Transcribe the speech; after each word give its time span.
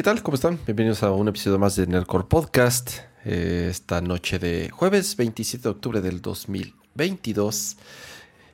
¿qué 0.00 0.04
tal? 0.04 0.22
¿Cómo 0.22 0.34
están? 0.34 0.58
Bienvenidos 0.64 1.02
a 1.02 1.10
un 1.10 1.28
episodio 1.28 1.58
más 1.58 1.76
de 1.76 1.86
Nerdcore 1.86 2.24
Podcast. 2.24 3.00
Eh, 3.26 3.68
esta 3.70 4.00
noche 4.00 4.38
de 4.38 4.70
jueves 4.70 5.14
27 5.14 5.64
de 5.64 5.68
octubre 5.68 6.00
del 6.00 6.22
2022. 6.22 7.76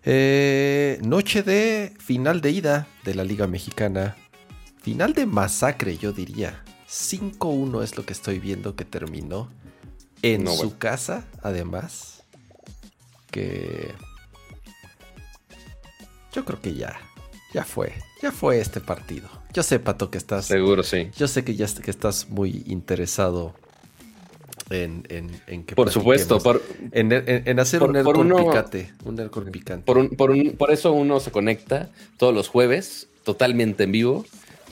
Eh, 0.02 0.98
noche 1.04 1.44
de 1.44 1.94
final 2.00 2.40
de 2.40 2.50
ida 2.50 2.88
de 3.04 3.14
la 3.14 3.22
Liga 3.22 3.46
Mexicana. 3.46 4.16
Final 4.82 5.12
de 5.12 5.24
masacre, 5.24 5.96
yo 5.96 6.10
diría. 6.10 6.64
5-1 6.88 7.84
es 7.84 7.96
lo 7.96 8.04
que 8.04 8.12
estoy 8.12 8.40
viendo 8.40 8.74
que 8.74 8.84
terminó. 8.84 9.48
En 10.22 10.42
No, 10.42 10.50
su 10.50 10.56
bueno. 10.64 10.78
casa, 10.80 11.26
además. 11.44 12.24
Que. 13.30 13.94
Yo 16.32 16.44
creo 16.44 16.60
que 16.60 16.74
ya. 16.74 16.98
Ya 17.54 17.62
fue. 17.64 17.92
Ya 18.20 18.32
fue 18.32 18.58
este 18.60 18.80
partido. 18.80 19.28
Yo 19.56 19.62
sé, 19.62 19.78
Pato, 19.78 20.10
que 20.10 20.18
estás. 20.18 20.44
Seguro, 20.44 20.82
sí. 20.82 21.08
Yo 21.16 21.26
sé 21.28 21.42
que 21.42 21.54
ya 21.56 21.66
que 21.82 21.90
estás 21.90 22.28
muy 22.28 22.62
interesado 22.66 23.54
en, 24.68 25.04
en, 25.08 25.30
en 25.46 25.64
que 25.64 25.74
Por 25.74 25.90
supuesto, 25.90 26.40
por, 26.40 26.62
en, 26.92 27.58
hacer 27.58 27.78
por- 27.80 27.88
un 27.88 27.94
por 28.04 28.18
Nerdcore 28.18 28.20
uno- 28.20 28.36
picante. 28.50 28.92
Un 29.06 29.14
Nerdcore 29.14 29.50
picante. 29.50 29.86
por, 29.86 29.96
un- 29.96 30.10
por, 30.10 30.30
un- 30.32 30.52
por 30.58 30.70
eso 30.72 30.92
uno 30.92 31.20
se 31.20 31.30
conecta 31.30 31.88
todos 32.18 32.34
los 32.34 32.48
jueves, 32.48 33.08
totalmente 33.24 33.84
en 33.84 33.92
vivo, 33.92 34.26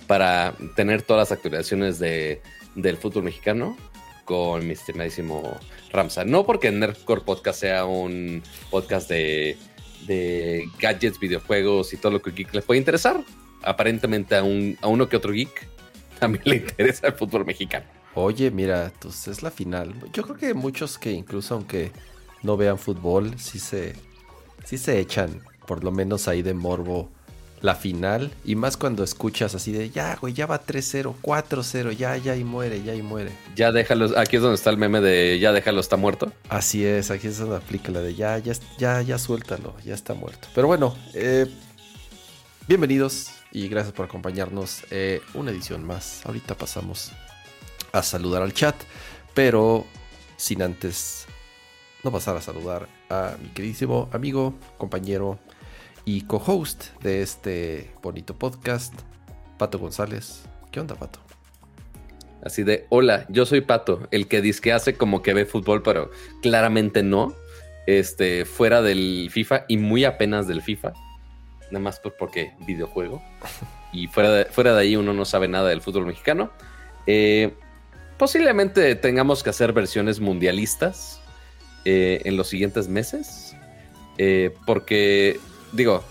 para 0.06 0.54
tener 0.76 1.00
todas 1.00 1.30
las 1.30 1.32
actualizaciones 1.32 1.98
de, 1.98 2.42
del 2.74 2.98
fútbol 2.98 3.22
mexicano 3.22 3.78
con 4.26 4.66
mi 4.66 4.74
estimadísimo 4.74 5.58
Ramsa. 5.92 6.26
No 6.26 6.44
porque 6.44 6.70
Nerdcore 6.70 7.22
Podcast 7.22 7.58
sea 7.60 7.86
un 7.86 8.42
podcast 8.70 9.08
de, 9.08 9.56
de 10.06 10.64
gadgets, 10.78 11.18
videojuegos 11.18 11.94
y 11.94 11.96
todo 11.96 12.12
lo 12.12 12.20
que 12.20 12.32
les 12.52 12.64
puede 12.66 12.76
interesar. 12.76 13.24
Aparentemente 13.64 14.36
a, 14.36 14.42
un, 14.42 14.78
a 14.80 14.88
uno 14.88 15.08
que 15.08 15.16
otro 15.16 15.32
geek 15.32 15.68
también 16.18 16.42
le 16.44 16.56
interesa 16.56 17.08
el 17.08 17.14
fútbol 17.14 17.44
mexicano. 17.44 17.86
Oye, 18.14 18.50
mira, 18.50 18.92
pues 19.00 19.26
es 19.26 19.42
la 19.42 19.50
final. 19.50 19.92
Yo 20.12 20.22
creo 20.22 20.36
que 20.36 20.54
muchos 20.54 20.98
que 20.98 21.10
incluso 21.10 21.54
aunque 21.54 21.90
no 22.42 22.56
vean 22.56 22.78
fútbol, 22.78 23.38
sí 23.38 23.58
se, 23.58 23.94
sí 24.64 24.78
se 24.78 25.00
echan, 25.00 25.40
por 25.66 25.82
lo 25.82 25.90
menos 25.90 26.28
ahí 26.28 26.42
de 26.42 26.54
morbo, 26.54 27.10
la 27.60 27.74
final. 27.74 28.30
Y 28.44 28.54
más 28.54 28.76
cuando 28.76 29.02
escuchas 29.02 29.54
así 29.54 29.72
de, 29.72 29.90
ya, 29.90 30.16
güey, 30.20 30.34
ya 30.34 30.46
va 30.46 30.64
3-0, 30.64 31.14
4-0, 31.22 31.92
ya, 31.96 32.16
ya 32.18 32.36
y 32.36 32.44
muere, 32.44 32.82
ya 32.84 32.94
y 32.94 33.02
muere. 33.02 33.32
Ya 33.56 33.72
déjalo, 33.72 34.16
aquí 34.18 34.36
es 34.36 34.42
donde 34.42 34.56
está 34.56 34.70
el 34.70 34.76
meme 34.76 35.00
de 35.00 35.38
ya 35.40 35.52
déjalo, 35.52 35.80
está 35.80 35.96
muerto. 35.96 36.30
Así 36.48 36.84
es, 36.84 37.10
aquí 37.10 37.26
es 37.26 37.38
donde 37.38 37.56
aplica 37.56 37.90
la 37.90 38.00
de 38.00 38.14
ya, 38.14 38.38
ya, 38.38 38.52
ya, 38.78 39.02
ya 39.02 39.18
suéltalo, 39.18 39.74
ya 39.84 39.94
está 39.94 40.14
muerto. 40.14 40.46
Pero 40.54 40.68
bueno, 40.68 40.94
eh, 41.14 41.46
bienvenidos 42.68 43.30
y 43.54 43.68
gracias 43.68 43.94
por 43.94 44.04
acompañarnos. 44.04 44.82
eh, 44.90 45.22
una 45.32 45.52
edición 45.52 45.86
más. 45.86 46.26
Ahorita 46.26 46.56
pasamos 46.56 47.12
a 47.92 48.02
saludar 48.02 48.42
al 48.42 48.52
chat, 48.52 48.74
pero 49.32 49.86
sin 50.36 50.60
antes 50.60 51.26
no 52.02 52.10
pasar 52.10 52.36
a 52.36 52.42
saludar 52.42 52.88
a 53.08 53.36
mi 53.40 53.48
queridísimo 53.50 54.10
amigo, 54.12 54.54
compañero 54.76 55.38
y 56.04 56.22
co-host 56.22 56.86
de 57.00 57.22
este 57.22 57.94
bonito 58.02 58.34
podcast, 58.34 58.92
Pato 59.56 59.78
González. 59.78 60.42
¿Qué 60.72 60.80
onda, 60.80 60.96
Pato? 60.96 61.20
Así 62.42 62.64
de, 62.64 62.86
hola, 62.90 63.24
yo 63.30 63.46
soy 63.46 63.60
Pato, 63.60 64.06
el 64.10 64.26
que 64.26 64.42
dice 64.42 64.60
que 64.60 64.72
hace 64.72 64.96
como 64.96 65.22
que 65.22 65.32
ve 65.32 65.46
fútbol, 65.46 65.82
pero 65.82 66.10
claramente 66.42 67.02
no. 67.02 67.34
Este, 67.86 68.46
fuera 68.46 68.82
del 68.82 69.28
FIFA 69.30 69.66
y 69.68 69.76
muy 69.76 70.04
apenas 70.04 70.48
del 70.48 70.60
FIFA. 70.62 70.94
Nada 71.70 71.82
más 71.82 71.98
por- 72.00 72.16
porque 72.16 72.52
videojuego. 72.66 73.22
Y 73.92 74.06
fuera 74.08 74.30
de, 74.30 74.44
fuera 74.46 74.74
de 74.74 74.80
ahí 74.80 74.96
uno 74.96 75.12
no 75.12 75.24
sabe 75.24 75.48
nada 75.48 75.68
del 75.68 75.80
fútbol 75.80 76.06
mexicano. 76.06 76.50
Eh, 77.06 77.54
posiblemente 78.18 78.94
tengamos 78.96 79.42
que 79.42 79.50
hacer 79.50 79.72
versiones 79.72 80.20
mundialistas 80.20 81.20
eh, 81.84 82.22
en 82.24 82.36
los 82.36 82.48
siguientes 82.48 82.88
meses. 82.88 83.54
Eh, 84.18 84.54
porque, 84.66 85.38
digo, 85.72 86.02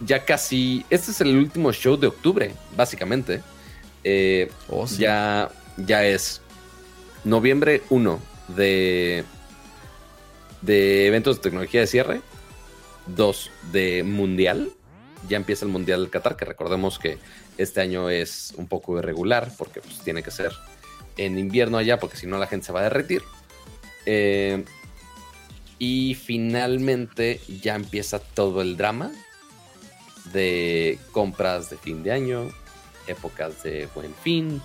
ya 0.00 0.24
casi. 0.24 0.84
Este 0.90 1.10
es 1.10 1.20
el 1.20 1.36
último 1.36 1.72
show 1.72 1.96
de 1.96 2.06
octubre, 2.06 2.52
básicamente. 2.76 3.42
Eh, 4.04 4.50
Oh, 4.68 4.86
sí. 4.86 4.98
ya, 4.98 5.50
ya 5.76 6.04
es 6.06 6.40
noviembre 7.24 7.82
1 7.90 8.20
de, 8.48 9.24
de 10.62 11.06
eventos 11.06 11.36
de 11.36 11.42
tecnología 11.42 11.80
de 11.80 11.86
cierre. 11.86 12.20
2 13.08 13.50
de 13.72 14.02
mundial. 14.02 14.70
Ya 15.28 15.36
empieza 15.36 15.64
el 15.64 15.70
mundial 15.70 16.02
del 16.02 16.10
Qatar, 16.10 16.36
que 16.36 16.44
recordemos 16.44 16.98
que 16.98 17.18
este 17.58 17.80
año 17.80 18.10
es 18.10 18.54
un 18.56 18.66
poco 18.66 18.98
irregular 18.98 19.50
porque 19.56 19.80
pues, 19.80 19.98
tiene 20.00 20.22
que 20.22 20.30
ser 20.30 20.52
en 21.16 21.38
invierno 21.38 21.78
allá 21.78 21.98
porque 21.98 22.16
si 22.16 22.26
no 22.26 22.38
la 22.38 22.46
gente 22.46 22.66
se 22.66 22.72
va 22.72 22.80
a 22.80 22.84
derretir. 22.84 23.22
Eh, 24.04 24.64
y 25.78 26.14
finalmente 26.14 27.40
ya 27.62 27.74
empieza 27.74 28.18
todo 28.18 28.62
el 28.62 28.76
drama 28.76 29.12
de 30.32 30.98
compras 31.12 31.70
de 31.70 31.76
fin 31.76 32.02
de 32.02 32.12
año, 32.12 32.48
épocas 33.06 33.62
de 33.62 33.88
buen 33.94 34.14
fin, 34.14 34.62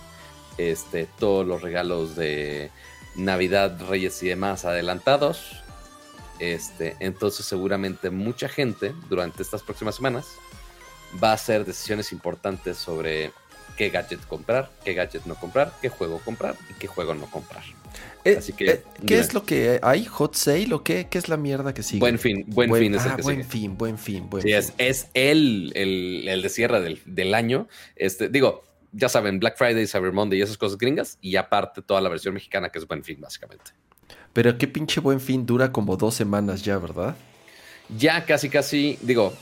este, 0.57 1.07
todos 1.19 1.45
los 1.45 1.61
regalos 1.61 2.15
de 2.15 2.71
Navidad, 3.15 3.79
Reyes 3.87 4.21
y 4.23 4.29
demás 4.29 4.65
adelantados. 4.65 5.63
Este, 6.39 6.95
entonces 6.99 7.45
seguramente 7.45 8.09
mucha 8.09 8.49
gente 8.49 8.93
durante 9.09 9.43
estas 9.43 9.61
próximas 9.61 9.95
semanas 9.95 10.27
va 11.21 11.31
a 11.31 11.33
hacer 11.33 11.65
decisiones 11.65 12.11
importantes 12.11 12.77
sobre 12.77 13.33
qué 13.77 13.89
gadget 13.89 14.25
comprar, 14.27 14.71
qué 14.83 14.93
gadget 14.93 15.25
no 15.25 15.35
comprar, 15.35 15.73
qué 15.81 15.89
juego 15.89 16.19
comprar 16.19 16.55
y 16.69 16.73
qué 16.75 16.87
juego 16.87 17.13
no 17.15 17.25
comprar. 17.29 17.63
Eh, 18.23 18.37
Así 18.37 18.53
que, 18.53 18.69
eh, 18.71 18.83
¿Qué 19.05 19.15
dime. 19.15 19.19
es 19.19 19.33
lo 19.33 19.45
que 19.45 19.79
hay? 19.81 20.05
¿Hot 20.05 20.35
sale 20.35 20.73
o 20.73 20.83
qué? 20.83 21.07
¿Qué 21.09 21.17
es 21.17 21.27
la 21.29 21.37
mierda 21.37 21.73
que 21.73 21.83
sigue? 21.83 21.99
Buen 21.99 22.19
fin, 22.19 22.45
buen, 22.47 22.73
fin 22.75 22.93
es 22.95 23.05
el 23.05 23.13
ah, 23.13 23.15
que 23.15 23.21
buen 23.21 23.43
sigue. 23.43 23.49
fin, 23.49 23.77
buen 23.77 23.97
fin, 23.97 24.29
buen 24.29 24.43
Sí, 24.43 24.49
fin. 24.49 24.57
es, 24.57 24.73
es 24.77 25.09
el, 25.13 25.71
el, 25.75 26.27
el 26.27 26.41
de 26.41 26.49
cierre 26.49 26.81
del, 26.81 27.01
del 27.05 27.33
año. 27.33 27.67
Este, 27.95 28.29
digo, 28.29 28.63
ya 28.91 29.09
saben, 29.09 29.39
Black 29.39 29.57
Friday, 29.57 29.87
Cyber 29.87 30.11
Monday 30.13 30.39
y 30.39 30.41
esas 30.43 30.57
cosas 30.57 30.77
gringas. 30.77 31.17
Y 31.21 31.35
aparte 31.37 31.81
toda 31.81 32.01
la 32.01 32.09
versión 32.09 32.33
mexicana 32.33 32.69
que 32.69 32.79
es 32.79 32.87
buen 32.87 33.03
fin, 33.03 33.19
básicamente. 33.19 33.71
Pero 34.33 34.57
qué 34.57 34.67
pinche 34.67 35.01
buen 35.01 35.19
fin 35.19 35.45
dura 35.45 35.71
como 35.71 35.97
dos 35.97 36.15
semanas 36.15 36.61
ya, 36.63 36.77
¿verdad? 36.77 37.15
Ya 37.89 38.25
casi, 38.25 38.49
casi, 38.49 38.97
digo, 39.01 39.33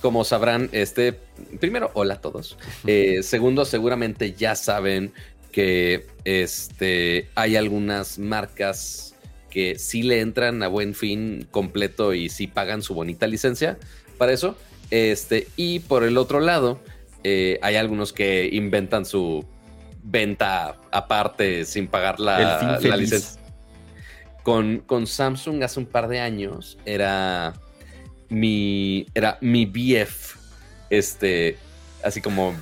como 0.00 0.24
sabrán, 0.24 0.68
este, 0.72 1.12
primero, 1.60 1.90
hola 1.94 2.14
a 2.14 2.20
todos. 2.20 2.56
Eh, 2.86 3.22
segundo, 3.22 3.64
seguramente 3.64 4.32
ya 4.32 4.54
saben 4.54 5.12
que 5.52 6.06
este, 6.24 7.28
hay 7.34 7.56
algunas 7.56 8.18
marcas 8.18 9.14
que 9.50 9.78
sí 9.78 10.02
le 10.02 10.20
entran 10.20 10.62
a 10.62 10.68
buen 10.68 10.94
fin 10.94 11.46
completo 11.50 12.14
y 12.14 12.28
sí 12.28 12.46
pagan 12.46 12.82
su 12.82 12.94
bonita 12.94 13.26
licencia 13.26 13.78
para 14.16 14.32
eso. 14.32 14.56
Este, 14.90 15.48
y 15.56 15.80
por 15.80 16.04
el 16.04 16.16
otro 16.16 16.40
lado, 16.40 16.80
eh, 17.24 17.58
hay 17.62 17.76
algunos 17.76 18.12
que 18.12 18.48
inventan 18.52 19.04
su 19.04 19.44
venta 20.02 20.76
aparte 20.90 21.64
sin 21.64 21.88
pagar 21.88 22.20
la, 22.20 22.78
la 22.80 22.96
licencia. 22.96 23.40
Con, 24.42 24.78
con 24.78 25.06
Samsung 25.06 25.62
hace 25.62 25.80
un 25.80 25.86
par 25.86 26.08
de 26.08 26.20
años 26.20 26.78
era 26.86 27.54
mi, 28.28 29.06
era 29.14 29.38
mi 29.40 29.66
BF, 29.66 30.36
este, 30.90 31.56
así 32.02 32.20
como, 32.20 32.54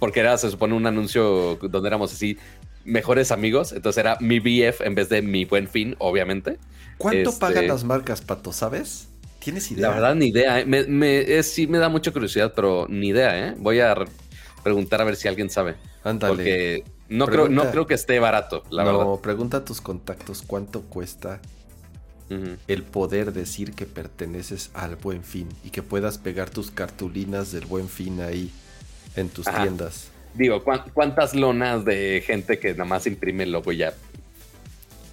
porque 0.00 0.20
era, 0.20 0.36
se 0.38 0.50
supone, 0.50 0.74
un 0.74 0.86
anuncio 0.86 1.56
donde 1.56 1.88
éramos 1.88 2.12
así 2.12 2.36
mejores 2.84 3.30
amigos, 3.30 3.72
entonces 3.72 4.00
era 4.00 4.16
mi 4.20 4.40
BF 4.40 4.80
en 4.84 4.94
vez 4.94 5.08
de 5.08 5.22
mi 5.22 5.44
buen 5.44 5.68
fin, 5.68 5.94
obviamente. 5.98 6.58
¿Cuánto 6.98 7.30
Este- 7.30 7.40
pagan 7.40 7.68
las 7.68 7.84
marcas, 7.84 8.20
Pato? 8.20 8.52
¿Sabes? 8.52 9.08
¿Tienes 9.38 9.70
idea? 9.72 9.88
La 9.88 9.94
verdad, 9.94 10.14
ni 10.14 10.26
idea, 10.26 10.60
¿eh? 10.60 10.64
me, 10.66 10.84
me- 10.84 11.20
es- 11.38 11.52
sí 11.52 11.66
me 11.66 11.78
da 11.78 11.88
mucha 11.88 12.12
curiosidad, 12.12 12.52
pero 12.54 12.86
ni 12.88 13.08
idea, 13.08 13.48
¿eh? 13.48 13.54
Voy 13.58 13.80
a 13.80 13.94
re- 13.94 14.06
preguntar 14.62 15.00
a 15.00 15.04
ver 15.04 15.16
si 15.16 15.26
alguien 15.28 15.50
sabe, 15.50 15.74
Ándale. 16.04 16.34
porque 16.34 16.84
no 17.08 17.26
creo, 17.26 17.48
no 17.48 17.68
creo 17.70 17.86
que 17.86 17.94
esté 17.94 18.18
barato, 18.20 18.62
la 18.70 18.84
no, 18.84 18.98
verdad. 18.98 19.20
pregunta 19.20 19.56
a 19.58 19.64
tus 19.64 19.80
contactos 19.80 20.42
cuánto 20.46 20.82
cuesta 20.82 21.40
El 22.68 22.82
poder 22.82 23.32
decir 23.32 23.72
que 23.74 23.86
perteneces 23.86 24.70
al 24.74 24.96
buen 24.96 25.22
fin 25.24 25.48
y 25.64 25.70
que 25.70 25.82
puedas 25.82 26.18
pegar 26.18 26.50
tus 26.50 26.70
cartulinas 26.70 27.52
del 27.52 27.66
buen 27.66 27.88
fin 27.88 28.20
ahí 28.20 28.50
en 29.16 29.28
tus 29.28 29.46
Ajá. 29.46 29.62
tiendas. 29.62 30.08
Digo, 30.34 30.62
¿cuán- 30.64 30.84
¿cuántas 30.94 31.34
lonas 31.34 31.84
de 31.84 32.22
gente 32.26 32.58
que 32.58 32.72
nada 32.72 32.84
más 32.86 33.06
imprime 33.06 33.42
el 33.44 33.52
logo 33.52 33.72
ya? 33.72 33.92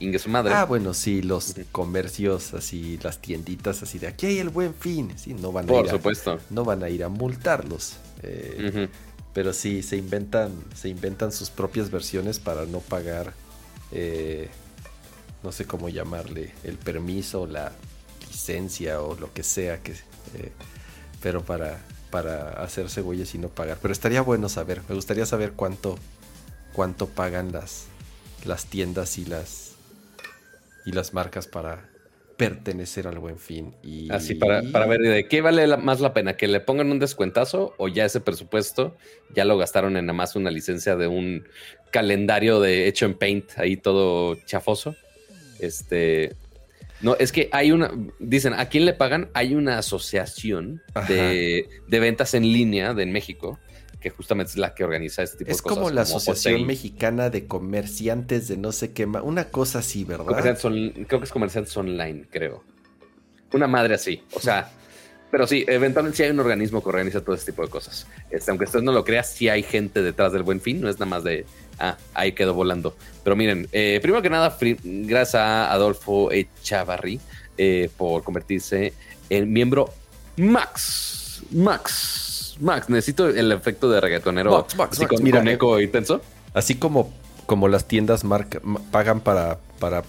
Ingue 0.01 0.17
su 0.17 0.29
madre. 0.29 0.53
Ah, 0.53 0.63
bueno, 0.63 0.93
sí, 0.93 1.21
los 1.21 1.53
comercios 1.73 2.53
así, 2.53 2.97
las 3.03 3.19
tienditas 3.19 3.83
así 3.83 3.99
de 3.99 4.07
aquí 4.07 4.27
hay 4.27 4.39
el 4.39 4.47
buen 4.47 4.73
fin. 4.73 5.11
Sí, 5.17 5.33
no 5.33 5.51
van 5.51 5.65
a 5.65 5.67
Por 5.67 5.83
ir 5.85 5.91
a, 5.91 5.93
supuesto. 5.95 6.39
no 6.49 6.63
van 6.63 6.83
a 6.83 6.89
ir 6.89 7.03
a 7.03 7.09
multarlos. 7.09 7.97
Eh. 8.23 8.87
Pero 9.33 9.51
sí, 9.51 9.83
se 9.83 9.97
inventan, 9.97 10.53
se 10.73 10.87
inventan 10.87 11.33
sus 11.33 11.49
propias 11.49 11.91
versiones 11.91 12.39
para 12.39 12.65
no 12.65 12.79
pagar, 12.79 13.33
eh, 13.91 14.47
no 15.43 15.51
sé 15.51 15.65
cómo 15.65 15.89
llamarle, 15.89 16.51
el 16.63 16.77
permiso, 16.77 17.47
la 17.47 17.71
licencia 18.27 19.01
o 19.01 19.15
lo 19.15 19.33
que 19.33 19.43
sea 19.43 19.81
que, 19.81 19.93
eh, 19.93 20.51
pero 21.21 21.43
para, 21.43 21.79
para 22.09 22.49
hacerse 22.61 23.01
güeyes 23.01 23.33
y 23.35 23.37
no 23.37 23.49
pagar. 23.49 23.77
Pero 23.81 23.91
estaría 23.91 24.21
bueno 24.21 24.49
saber, 24.49 24.81
me 24.87 24.95
gustaría 24.95 25.25
saber 25.25 25.53
cuánto, 25.53 25.97
cuánto 26.73 27.07
pagan 27.07 27.51
las, 27.51 27.87
las 28.45 28.65
tiendas 28.65 29.17
y 29.17 29.25
las, 29.25 29.75
y 30.85 30.91
las 30.91 31.13
marcas 31.13 31.47
para 31.47 31.89
pertenecer 32.39 33.05
al 33.05 33.19
buen 33.19 33.37
fin. 33.37 33.75
Y... 33.83 34.09
Así 34.11 34.33
para, 34.33 34.61
para 34.71 34.85
ver 34.85 35.01
de 35.01 35.27
qué 35.27 35.41
vale 35.41 35.75
más 35.75 35.99
la 35.99 36.13
pena, 36.13 36.37
que 36.37 36.47
le 36.47 36.61
pongan 36.61 36.89
un 36.89 36.97
descuentazo 36.97 37.75
o 37.77 37.89
ya 37.89 38.05
ese 38.05 38.21
presupuesto 38.21 38.95
ya 39.35 39.43
lo 39.43 39.57
gastaron 39.57 39.97
en 39.97 40.05
nada 40.05 40.15
más 40.15 40.37
una 40.37 40.49
licencia 40.49 40.95
de 40.95 41.07
un 41.07 41.45
calendario 41.91 42.61
de 42.61 42.87
hecho 42.87 43.05
en 43.05 43.15
Paint, 43.15 43.57
ahí 43.57 43.75
todo 43.75 44.35
chafoso. 44.45 44.95
Este, 45.59 46.35
no, 47.01 47.15
es 47.15 47.31
que 47.31 47.49
hay 47.51 47.71
una, 47.71 47.91
dicen, 48.19 48.53
¿a 48.53 48.67
quién 48.67 48.85
le 48.85 48.93
pagan? 48.93 49.29
Hay 49.33 49.55
una 49.55 49.77
asociación 49.77 50.81
de, 51.07 51.69
de, 51.87 51.99
ventas 51.99 52.33
en 52.33 52.43
línea 52.43 52.93
de 52.93 53.05
México 53.05 53.59
que 53.99 54.09
justamente 54.09 54.51
es 54.51 54.57
la 54.57 54.73
que 54.73 54.83
organiza 54.83 55.23
este 55.23 55.39
tipo 55.39 55.51
de 55.51 55.57
cosas. 55.57 55.71
Es 55.71 55.77
como 55.77 55.89
la 55.89 56.01
Asociación 56.01 56.65
Mexicana 56.65 57.29
de 57.29 57.47
Comerciantes 57.47 58.47
de 58.47 58.57
no 58.57 58.71
sé 58.71 58.93
qué 58.93 59.05
más. 59.05 59.23
Una 59.23 59.45
cosa 59.45 59.79
así, 59.79 60.05
¿verdad? 60.05 60.57
creo 60.57 61.19
que 61.19 61.25
es 61.25 61.31
comerciantes 61.31 61.75
online, 61.75 62.25
creo. 62.29 62.63
Una 63.51 63.67
madre 63.67 63.95
así. 63.95 64.23
O 64.33 64.39
sea, 64.39 64.71
pero 65.31 65.47
sí, 65.47 65.65
eventualmente 65.67 66.17
sí 66.17 66.23
hay 66.23 66.31
un 66.31 66.39
organismo 66.39 66.81
que 66.81 66.89
organiza 66.89 67.21
todo 67.21 67.35
este 67.35 67.51
tipo 67.51 67.63
de 67.63 67.69
cosas. 67.69 68.07
Este, 68.29 68.51
aunque 68.51 68.65
usted 68.65 68.81
no 68.81 68.91
lo 68.91 69.03
crea, 69.03 69.23
sí 69.23 69.49
hay 69.49 69.63
gente 69.63 70.01
detrás 70.01 70.31
del 70.31 70.43
buen 70.43 70.61
fin. 70.61 70.79
No 70.79 70.89
es 70.89 70.95
nada 70.95 71.07
más 71.07 71.23
de, 71.23 71.45
ah, 71.79 71.97
ahí 72.13 72.33
quedó 72.33 72.53
volando. 72.53 72.95
Pero 73.23 73.35
miren, 73.35 73.67
eh, 73.71 73.99
primero 74.01 74.21
que 74.21 74.29
nada, 74.29 74.57
gracias 74.83 75.35
a 75.35 75.71
Adolfo 75.71 76.31
Echavarri 76.31 77.19
eh, 77.57 77.89
por 77.97 78.23
convertirse 78.23 78.93
en 79.29 79.51
miembro 79.51 79.93
Max. 80.37 81.43
Max 81.51 82.29
Max, 82.59 82.89
necesito 82.89 83.27
el 83.27 83.51
efecto 83.51 83.89
de 83.89 84.01
reggaetonero 84.01 84.65
así 84.89 85.05
con, 85.05 85.47
eco 85.47 85.79
intenso. 85.79 86.21
Así 86.53 86.75
como, 86.75 87.13
como 87.45 87.67
las 87.67 87.87
tiendas 87.87 88.23
pagan 88.91 89.21
para, 89.21 89.59
para 89.79 90.03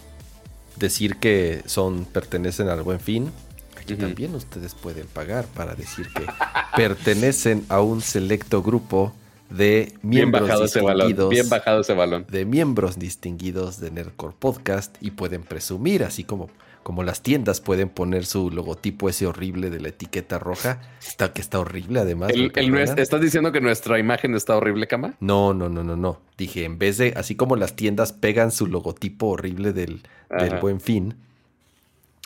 decir 0.76 1.16
que 1.16 1.62
son 1.66 2.04
pertenecen 2.06 2.68
al 2.68 2.82
buen 2.82 2.98
fin, 2.98 3.30
aquí 3.78 3.94
también 3.94 4.34
ustedes 4.34 4.74
pueden 4.74 5.06
pagar 5.06 5.46
para 5.46 5.74
decir 5.74 6.08
que 6.12 6.26
pertenecen 6.76 7.64
a 7.68 7.80
un 7.80 8.00
selecto 8.00 8.62
grupo 8.62 9.12
de 9.50 9.92
miembros 10.02 10.48
bien 10.48 10.62
distinguidos. 10.62 11.30
Bien 11.30 11.48
bajado 11.48 11.80
ese 11.80 11.92
balón. 11.94 12.26
De 12.30 12.44
miembros 12.44 12.98
distinguidos 12.98 13.80
de 13.80 13.90
Nerdcore 13.90 14.34
Podcast 14.38 14.96
y 15.00 15.10
pueden 15.10 15.42
presumir, 15.42 16.04
así 16.04 16.24
como 16.24 16.48
como 16.82 17.02
las 17.02 17.22
tiendas 17.22 17.60
pueden 17.60 17.88
poner 17.88 18.24
su 18.24 18.50
logotipo 18.50 19.08
ese 19.08 19.26
horrible 19.26 19.70
de 19.70 19.80
la 19.80 19.88
etiqueta 19.88 20.38
roja, 20.38 20.80
está, 21.06 21.32
que 21.32 21.42
está 21.42 21.60
horrible 21.60 22.00
además. 22.00 22.32
¿Estás 22.32 23.20
diciendo 23.20 23.52
que 23.52 23.60
nuestra 23.60 23.98
imagen 23.98 24.34
está 24.34 24.56
horrible, 24.56 24.86
Cama? 24.86 25.14
No, 25.20 25.52
no, 25.52 25.68
no, 25.68 25.84
no, 25.84 25.96
no. 25.96 26.20
Dije, 26.38 26.64
en 26.64 26.78
vez 26.78 26.96
de, 26.96 27.12
así 27.16 27.34
como 27.34 27.56
las 27.56 27.76
tiendas 27.76 28.12
pegan 28.12 28.50
su 28.50 28.66
logotipo 28.66 29.28
horrible 29.28 29.72
del, 29.72 30.02
del 30.30 30.58
buen 30.58 30.80
fin, 30.80 31.16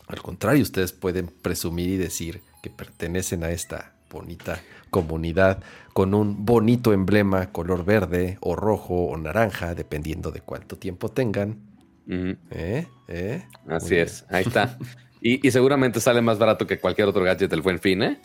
al 0.07 0.23
contrario, 0.23 0.63
ustedes 0.63 0.93
pueden 0.93 1.27
presumir 1.27 1.91
y 1.91 1.97
decir 1.97 2.41
que 2.63 2.71
pertenecen 2.71 3.43
a 3.43 3.51
esta 3.51 3.94
bonita 4.15 4.63
comunidad 4.89 5.63
con 5.93 6.15
un 6.15 6.47
bonito 6.47 6.93
emblema 6.93 7.53
color 7.53 7.85
verde 7.85 8.39
o 8.41 8.57
rojo 8.57 8.95
o 9.07 9.17
naranja, 9.19 9.75
dependiendo 9.75 10.31
de 10.31 10.41
cuánto 10.41 10.77
tiempo 10.77 11.11
tengan 11.11 11.75
¿Eh? 12.07 12.87
¿Eh? 13.09 13.43
Así 13.69 13.97
es, 13.97 14.25
ahí 14.31 14.45
está. 14.47 14.79
y, 15.21 15.51
seguramente 15.51 16.01
sale 16.01 16.21
más 16.21 16.39
barato 16.39 16.67
que 16.67 16.79
cualquier 16.79 17.09
otro 17.09 17.23
gadget 17.23 17.51
del 17.51 17.63
buen 17.63 17.79
fin, 17.79 18.03
¿eh? 18.03 18.19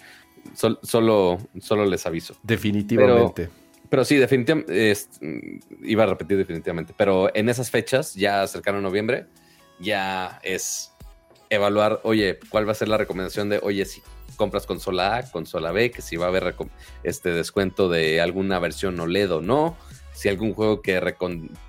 solo, 0.54 1.38
solo 1.60 1.86
les 1.86 2.06
aviso. 2.06 2.36
Definitivamente. 2.44 3.50
Pero, 3.90 4.06
sí, 4.06 4.18
definitivamente, 4.18 4.96
iba 5.82 6.04
a 6.04 6.08
repetir 6.08 6.38
definitivamente, 6.38 6.94
pero 6.96 7.34
en 7.36 7.50
esas 7.50 7.72
fechas, 7.72 8.14
ya 8.14 8.46
cercano 8.46 8.78
a 8.78 8.82
noviembre, 8.82 9.26
ya 9.80 10.40
es 10.44 10.94
evaluar, 11.50 12.00
oye, 12.04 12.38
¿cuál 12.50 12.68
va 12.68 12.74
a 12.74 12.76
ser 12.76 12.88
la 12.88 12.98
recomendación 12.98 13.50
de, 13.50 13.60
oye, 13.64 13.86
si 13.86 14.04
compras 14.40 14.66
consola 14.66 15.18
A, 15.18 15.30
consola 15.30 15.74
B, 15.74 15.92
que 15.92 16.02
si 16.02 16.16
va 16.16 16.28
a 16.28 16.30
haber 16.30 16.56
este 17.04 17.30
descuento 17.32 17.90
de 17.90 18.22
alguna 18.22 18.58
versión 18.58 18.98
OLED 18.98 19.34
o 19.34 19.42
no, 19.42 19.78
si 20.14 20.30
algún 20.30 20.54
juego 20.54 20.82
que 20.82 21.02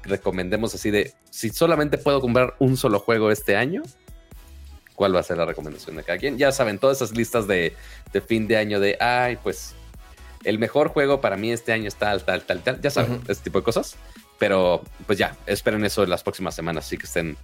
recomendemos 0.05 0.73
así 0.73 0.93
de, 0.93 1.13
si 1.31 1.51
solamente 1.51 1.99
puedo 1.99 2.21
comprar 2.21 2.55
un 2.61 2.77
solo 2.77 3.01
juego 3.01 3.33
este 3.33 3.57
año, 3.57 3.83
¿cuál 4.95 5.17
va 5.17 5.19
a 5.19 5.25
ser 5.25 5.39
la 5.39 5.47
recomendación 5.47 5.97
de 5.97 6.05
cada 6.05 6.19
quien? 6.19 6.39
Ya 6.39 6.53
saben, 6.53 6.79
todas 6.79 6.99
esas 6.99 7.17
listas 7.17 7.49
de, 7.49 7.75
fin 8.29 8.47
de 8.47 8.57
año 8.57 8.79
de, 8.79 8.97
ay, 9.01 9.37
pues 9.43 9.75
el 10.45 10.61
mejor 10.61 10.91
juego 10.91 11.21
para 11.21 11.37
mí 11.37 11.51
este 11.51 11.73
año 11.73 11.89
es 11.89 11.97
tal, 11.97 12.25
tal, 12.25 12.43
tal, 12.43 12.63
tal. 12.63 12.81
Ya 12.81 12.91
saben, 12.91 13.21
ese 13.27 13.43
tipo 13.43 13.59
de 13.59 13.65
cosas. 13.65 13.97
Pero 14.39 14.83
pues 15.07 15.19
ya, 15.19 15.37
esperen 15.45 15.85
eso 15.85 16.05
en 16.05 16.11
las 16.11 16.23
próximas 16.23 16.55
semanas, 16.55 16.87
así 16.87 16.97
que 16.97 17.07
estén 17.07 17.37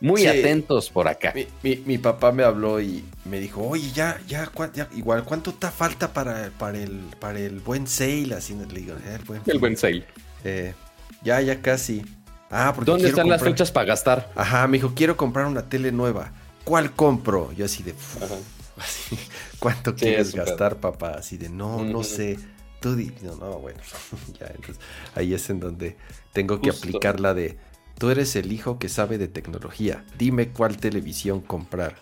muy 0.00 0.26
atentos 0.26 0.90
por 0.90 1.08
acá. 1.08 1.34
Mi, 1.62 1.98
papá 1.98 2.32
me 2.32 2.42
habló 2.42 2.80
y 2.80 3.04
me 3.24 3.40
dijo, 3.40 3.62
oye, 3.66 3.90
ya, 3.92 4.20
ya, 4.26 4.50
igual, 4.94 5.24
¿cuánto 5.24 5.52
te 5.54 5.68
falta 5.70 6.12
para, 6.12 6.50
para, 6.58 6.78
el, 6.78 7.00
para 7.18 7.38
el 7.38 7.60
buen 7.60 7.86
sale? 7.86 8.34
Así 8.34 8.54
le 8.54 8.80
digo, 8.80 8.96
el 9.06 9.24
buen, 9.24 9.42
el 9.46 9.58
buen 9.58 9.76
sale. 9.76 10.04
Eh, 10.44 10.74
ya, 11.22 11.40
ya 11.40 11.60
casi. 11.62 12.04
Ah, 12.50 12.72
porque 12.74 12.90
¿Dónde 12.90 13.08
están 13.08 13.28
las 13.28 13.42
fechas 13.42 13.72
para 13.72 13.86
gastar? 13.86 14.30
Ajá, 14.36 14.66
me 14.68 14.76
dijo, 14.76 14.92
quiero 14.94 15.16
comprar 15.16 15.46
una 15.46 15.68
tele 15.68 15.90
nueva. 15.90 16.32
¿Cuál 16.64 16.92
compro? 16.92 17.52
Yo 17.52 17.64
así 17.64 17.82
de... 17.82 17.94
¿Cuánto 19.58 19.94
quieres 19.94 20.34
gastar, 20.34 20.76
papá? 20.76 21.12
Así 21.18 21.36
de, 21.36 21.48
no, 21.48 21.84
no 21.84 22.02
sé. 22.04 22.38
Tú 22.80 22.94
di... 22.94 23.12
No, 23.22 23.36
no, 23.36 23.58
bueno. 23.58 23.80
ya, 24.40 24.46
entonces 24.54 24.78
ahí 25.14 25.34
es 25.34 25.48
en 25.50 25.60
donde 25.60 25.96
tengo 26.32 26.60
que 26.60 26.70
aplicar 26.70 27.20
la 27.20 27.34
de... 27.34 27.56
Tú 27.98 28.10
eres 28.10 28.36
el 28.36 28.52
hijo 28.52 28.78
que 28.78 28.88
sabe 28.88 29.18
de 29.18 29.28
tecnología. 29.28 30.04
Dime 30.18 30.48
cuál 30.48 30.76
televisión 30.76 31.40
comprar. 31.40 31.96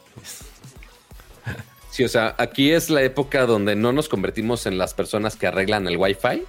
Sí, 1.91 2.05
o 2.05 2.09
sea, 2.09 2.35
aquí 2.39 2.73
es 2.73 2.89
la 2.89 3.03
época 3.03 3.45
donde 3.45 3.77
no 3.77 3.93
nos 3.93 4.09
convertimos 4.09 4.65
en 4.65 4.79
las 4.79 4.95
personas 4.95 5.37
que 5.37 5.47
arreglan 5.47 5.87
el 5.87 5.99
Wi-Fi, 5.99 6.43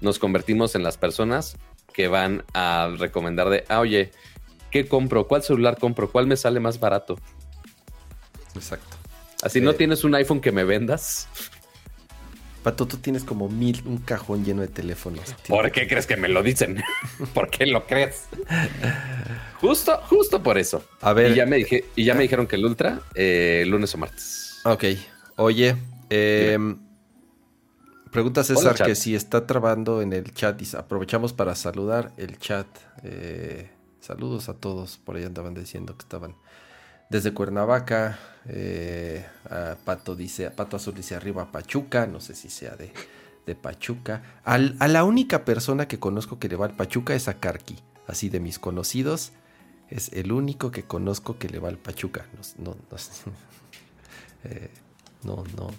nos 0.00 0.20
convertimos 0.20 0.76
en 0.76 0.84
las 0.84 0.96
personas 0.96 1.56
que 1.92 2.06
van 2.06 2.44
a 2.54 2.94
recomendar 2.96 3.48
de, 3.48 3.64
ah, 3.68 3.80
oye, 3.80 4.12
¿qué 4.70 4.86
compro? 4.86 5.26
¿Cuál 5.26 5.42
celular 5.42 5.78
compro? 5.78 6.12
¿Cuál 6.12 6.26
me 6.26 6.36
sale 6.36 6.60
más 6.60 6.78
barato? 6.78 7.18
Exacto. 8.54 8.96
Así 9.42 9.60
no 9.60 9.72
eh, 9.72 9.74
tienes 9.74 10.04
un 10.04 10.14
iPhone 10.14 10.40
que 10.40 10.52
me 10.52 10.64
vendas. 10.64 11.28
Pato, 12.66 12.84
tú 12.88 12.96
tienes 12.96 13.22
como 13.22 13.48
mil, 13.48 13.80
un 13.86 13.98
cajón 13.98 14.44
lleno 14.44 14.60
de 14.60 14.66
teléfonos. 14.66 15.36
¿Por 15.46 15.70
qué 15.70 15.86
crees 15.86 16.04
que 16.04 16.16
me 16.16 16.26
lo 16.26 16.42
dicen? 16.42 16.82
¿Por 17.32 17.48
qué 17.48 17.64
lo 17.64 17.86
crees? 17.86 18.24
justo, 19.60 20.00
justo 20.08 20.42
por 20.42 20.58
eso. 20.58 20.82
A 21.00 21.12
ver. 21.12 21.30
Y 21.30 21.36
ya 21.36 21.46
me, 21.46 21.58
dije, 21.58 21.84
y 21.94 22.04
ya 22.04 22.16
me 22.16 22.22
dijeron 22.22 22.48
que 22.48 22.56
el 22.56 22.64
Ultra, 22.64 23.02
eh, 23.14 23.62
lunes 23.68 23.94
o 23.94 23.98
martes. 23.98 24.58
Ok. 24.64 24.82
Oye, 25.36 25.76
eh, 26.10 26.58
Pregunta 28.10 28.42
César 28.42 28.74
que 28.74 28.96
si 28.96 29.14
está 29.14 29.46
trabando 29.46 30.02
en 30.02 30.12
el 30.12 30.34
chat 30.34 30.60
y 30.60 30.76
aprovechamos 30.76 31.32
para 31.32 31.54
saludar 31.54 32.10
el 32.16 32.36
chat. 32.36 32.66
Eh, 33.04 33.70
saludos 34.00 34.48
a 34.48 34.54
todos, 34.54 34.98
por 34.98 35.14
ahí 35.14 35.22
andaban 35.22 35.54
diciendo 35.54 35.96
que 35.96 36.02
estaban 36.02 36.34
desde 37.10 37.32
Cuernavaca. 37.32 38.18
Eh, 38.48 39.24
Pato 39.84 40.14
dice, 40.14 40.50
Pato 40.50 40.76
Azul 40.76 40.94
dice 40.94 41.14
arriba 41.14 41.50
Pachuca, 41.50 42.06
no 42.06 42.20
sé 42.20 42.34
si 42.34 42.48
sea 42.48 42.76
de, 42.76 42.92
de 43.44 43.54
Pachuca. 43.54 44.22
a 44.44 44.58
la 44.58 45.04
única 45.04 45.44
persona 45.44 45.88
que 45.88 45.98
conozco 45.98 46.38
que 46.38 46.48
le 46.48 46.56
va 46.56 46.66
al 46.66 46.76
Pachuca 46.76 47.14
es 47.14 47.28
a 47.28 47.34
Karki. 47.34 47.76
Así 48.06 48.28
de 48.28 48.38
mis 48.38 48.58
conocidos, 48.58 49.32
es 49.90 50.12
el 50.12 50.30
único 50.30 50.70
que 50.70 50.84
conozco 50.84 51.38
que 51.38 51.48
le 51.48 51.58
va 51.58 51.68
al 51.68 51.78
Pachuca. 51.78 52.26
No, 52.58 52.70
no, 52.70 52.76
no, 52.90 52.96
eh, 54.44 54.70
no, 55.24 55.44
no 55.56 55.70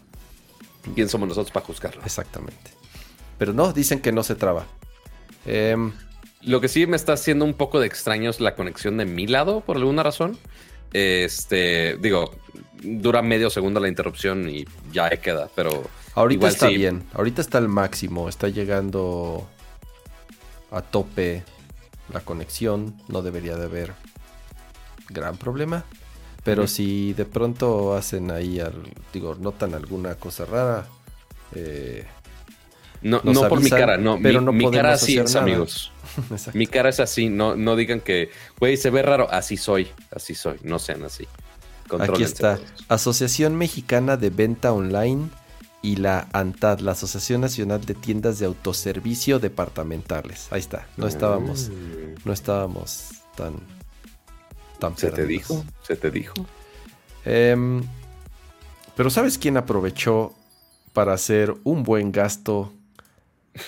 ¿Quién 0.95 1.09
somos 1.09 1.27
nosotros 1.27 1.51
para 1.51 1.65
juzgarlo? 1.65 2.01
Exactamente. 2.03 2.71
Pero 3.37 3.53
no, 3.53 3.73
dicen 3.73 3.99
que 3.99 4.11
no 4.11 4.23
se 4.23 4.35
traba. 4.35 4.65
Em, 5.45 5.91
lo 6.41 6.61
que 6.61 6.67
sí 6.67 6.87
me 6.87 6.95
está 6.95 7.13
haciendo 7.13 7.45
un 7.45 7.53
poco 7.53 7.79
de 7.79 7.87
extraño 7.87 8.29
es 8.29 8.39
la 8.39 8.55
conexión 8.55 8.97
de 8.97 9.05
mi 9.05 9.27
lado, 9.27 9.61
por 9.61 9.77
alguna 9.77 10.03
razón. 10.03 10.37
Este, 10.93 11.97
digo, 11.97 12.33
dura 12.81 13.21
medio 13.21 13.49
segundo 13.49 13.79
la 13.79 13.87
interrupción 13.87 14.49
y 14.49 14.65
ya 14.91 15.09
queda, 15.09 15.49
pero. 15.55 15.83
Ahorita 16.15 16.47
está 16.47 16.67
bien, 16.69 17.03
ahorita 17.13 17.41
está 17.41 17.59
al 17.59 17.67
máximo, 17.67 18.27
está 18.27 18.47
llegando 18.47 19.47
a 20.71 20.81
tope 20.81 21.43
la 22.11 22.21
conexión, 22.21 22.95
no 23.07 23.21
debería 23.21 23.55
de 23.55 23.65
haber 23.65 23.93
gran 25.09 25.37
problema. 25.37 25.85
Pero 26.43 26.65
si 26.65 27.13
de 27.13 27.25
pronto 27.25 27.93
hacen 27.95 28.31
ahí, 28.31 28.61
digo, 29.11 29.35
notan 29.35 29.73
alguna 29.73 30.15
cosa 30.15 30.45
rara. 30.45 30.87
Eh, 31.53 32.05
no, 33.01 33.19
no 33.21 33.49
por 33.49 33.61
mi 33.61 33.69
cara, 33.69 33.97
no. 33.97 34.17
Pero 34.21 34.39
mi, 34.39 34.45
no 34.45 34.51
mi 34.53 34.71
cara 34.71 34.93
así 34.93 35.17
es, 35.17 35.35
amigos. 35.35 35.91
mi 36.53 36.67
cara 36.67 36.89
es 36.89 36.99
así, 36.99 37.29
no, 37.29 37.55
no 37.55 37.75
digan 37.75 38.01
que, 38.01 38.29
güey, 38.59 38.77
se 38.77 38.89
ve 38.89 39.01
raro. 39.01 39.27
Así 39.31 39.57
soy, 39.57 39.87
así 40.11 40.35
soy, 40.35 40.57
no 40.63 40.79
sean 40.79 41.03
así. 41.03 41.27
Aquí 41.99 42.23
está, 42.23 42.59
Asociación 42.89 43.55
Mexicana 43.55 44.17
de 44.17 44.29
Venta 44.29 44.73
Online 44.73 45.29
y 45.81 45.95
la 45.95 46.27
ANTAD, 46.33 46.79
la 46.79 46.91
Asociación 46.91 47.39
Nacional 47.41 47.85
de 47.85 47.93
Tiendas 47.93 48.39
de 48.39 48.45
Autoservicio 48.45 49.39
Departamentales. 49.39 50.47
Ahí 50.51 50.59
está, 50.59 50.87
no 50.97 51.07
estábamos, 51.07 51.69
Mm. 51.69 52.25
no 52.25 52.33
estábamos 52.33 53.09
tan, 53.35 53.53
tan 54.79 54.97
¿Se 54.97 55.11
te 55.11 55.25
dijo? 55.25 55.63
¿Se 55.83 55.95
te 55.95 56.11
dijo? 56.11 56.33
Em, 57.23 57.83
pero 58.95 59.09
¿sabes 59.09 59.37
quién 59.37 59.55
aprovechó 59.55 60.33
para 60.93 61.13
hacer 61.13 61.53
un 61.63 61.83
buen 61.83 62.11
gasto 62.11 62.73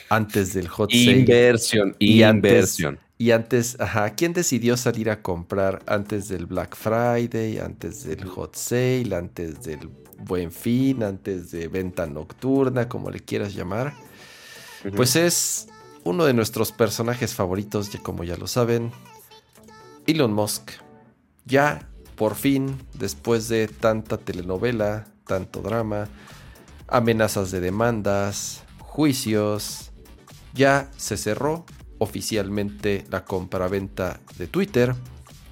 antes 0.10 0.54
del 0.54 0.68
hot 0.68 0.92
sale? 0.92 1.04
Inversión, 1.20 1.96
Y 2.00 2.24
antes- 2.24 2.52
inversión. 2.52 3.00
Y 3.18 3.32
antes, 3.32 3.76
ajá, 3.82 4.12
¿quién 4.12 4.32
decidió 4.32 4.78
salir 4.78 5.10
a 5.10 5.22
comprar 5.22 5.82
antes 5.88 6.30
del 6.30 6.46
Black 6.46 6.76
Friday, 6.76 7.58
antes 7.60 8.06
del 8.06 8.24
hot 8.26 8.56
sale, 8.56 9.14
antes 9.14 9.62
del 9.64 9.90
buen 10.20 10.52
fin, 10.54 11.04
antes 11.04 11.52
de 11.52 11.68
venta 11.68 12.06
nocturna, 12.06 12.88
como 12.88 13.10
le 13.12 13.20
quieras 13.20 13.54
llamar? 13.54 13.94
Pues 14.96 15.18
es 15.18 15.68
uno 16.06 16.24
de 16.24 16.34
nuestros 16.34 16.72
personajes 16.72 17.34
favoritos, 17.34 17.92
ya 17.92 18.00
como 18.02 18.24
ya 18.24 18.38
lo 18.38 18.48
saben, 18.48 18.92
Elon 20.08 20.32
Musk. 20.34 20.72
Ya, 21.46 21.90
por 22.16 22.36
fin, 22.36 22.78
después 22.94 23.50
de 23.50 23.68
tanta 23.68 24.18
telenovela, 24.18 25.08
tanto 25.28 25.62
drama, 25.62 26.08
amenazas 26.88 27.52
de 27.52 27.60
demandas, 27.60 28.64
juicios, 29.00 29.92
ya 30.54 30.92
se 30.98 31.16
cerró 31.16 31.66
oficialmente 32.00 33.06
la 33.10 33.24
compraventa 33.24 34.20
de 34.38 34.46
Twitter 34.46 34.94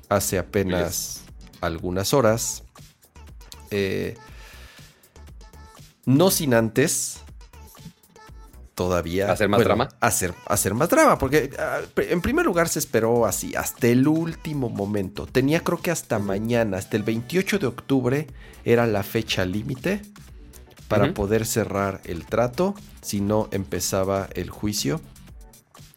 hace 0.09 0.37
apenas 0.37 1.21
algunas 1.61 2.13
horas. 2.13 2.65
Eh, 3.71 4.17
no 6.03 6.29
sin 6.29 6.53
antes 6.55 7.21
todavía 8.75 9.31
¿Hacer 9.31 9.47
más 9.47 9.61
drama? 9.61 9.87
Hacer, 10.01 10.33
hacer 10.47 10.73
más 10.73 10.89
drama, 10.89 11.17
porque 11.17 11.49
ah, 11.57 11.79
en 11.95 12.19
primer 12.19 12.45
lugar 12.45 12.67
se 12.67 12.79
esperó 12.79 13.25
así, 13.25 13.55
hasta 13.55 13.87
el 13.87 14.09
último 14.09 14.69
momento. 14.69 15.25
Tenía 15.25 15.61
creo 15.61 15.77
que 15.77 15.91
hasta 15.91 16.19
mañana, 16.19 16.79
hasta 16.79 16.97
el 16.97 17.03
28 17.03 17.59
de 17.59 17.67
octubre 17.67 18.27
era 18.65 18.85
la 18.87 19.03
fecha 19.03 19.45
límite 19.45 20.01
para 20.89 21.13
poder 21.13 21.45
cerrar 21.45 22.01
el 22.03 22.25
trato, 22.25 22.75
si 23.07 23.21
no 23.21 23.47
empezaba 23.51 24.27
el 24.33 24.49
juicio. 24.49 24.99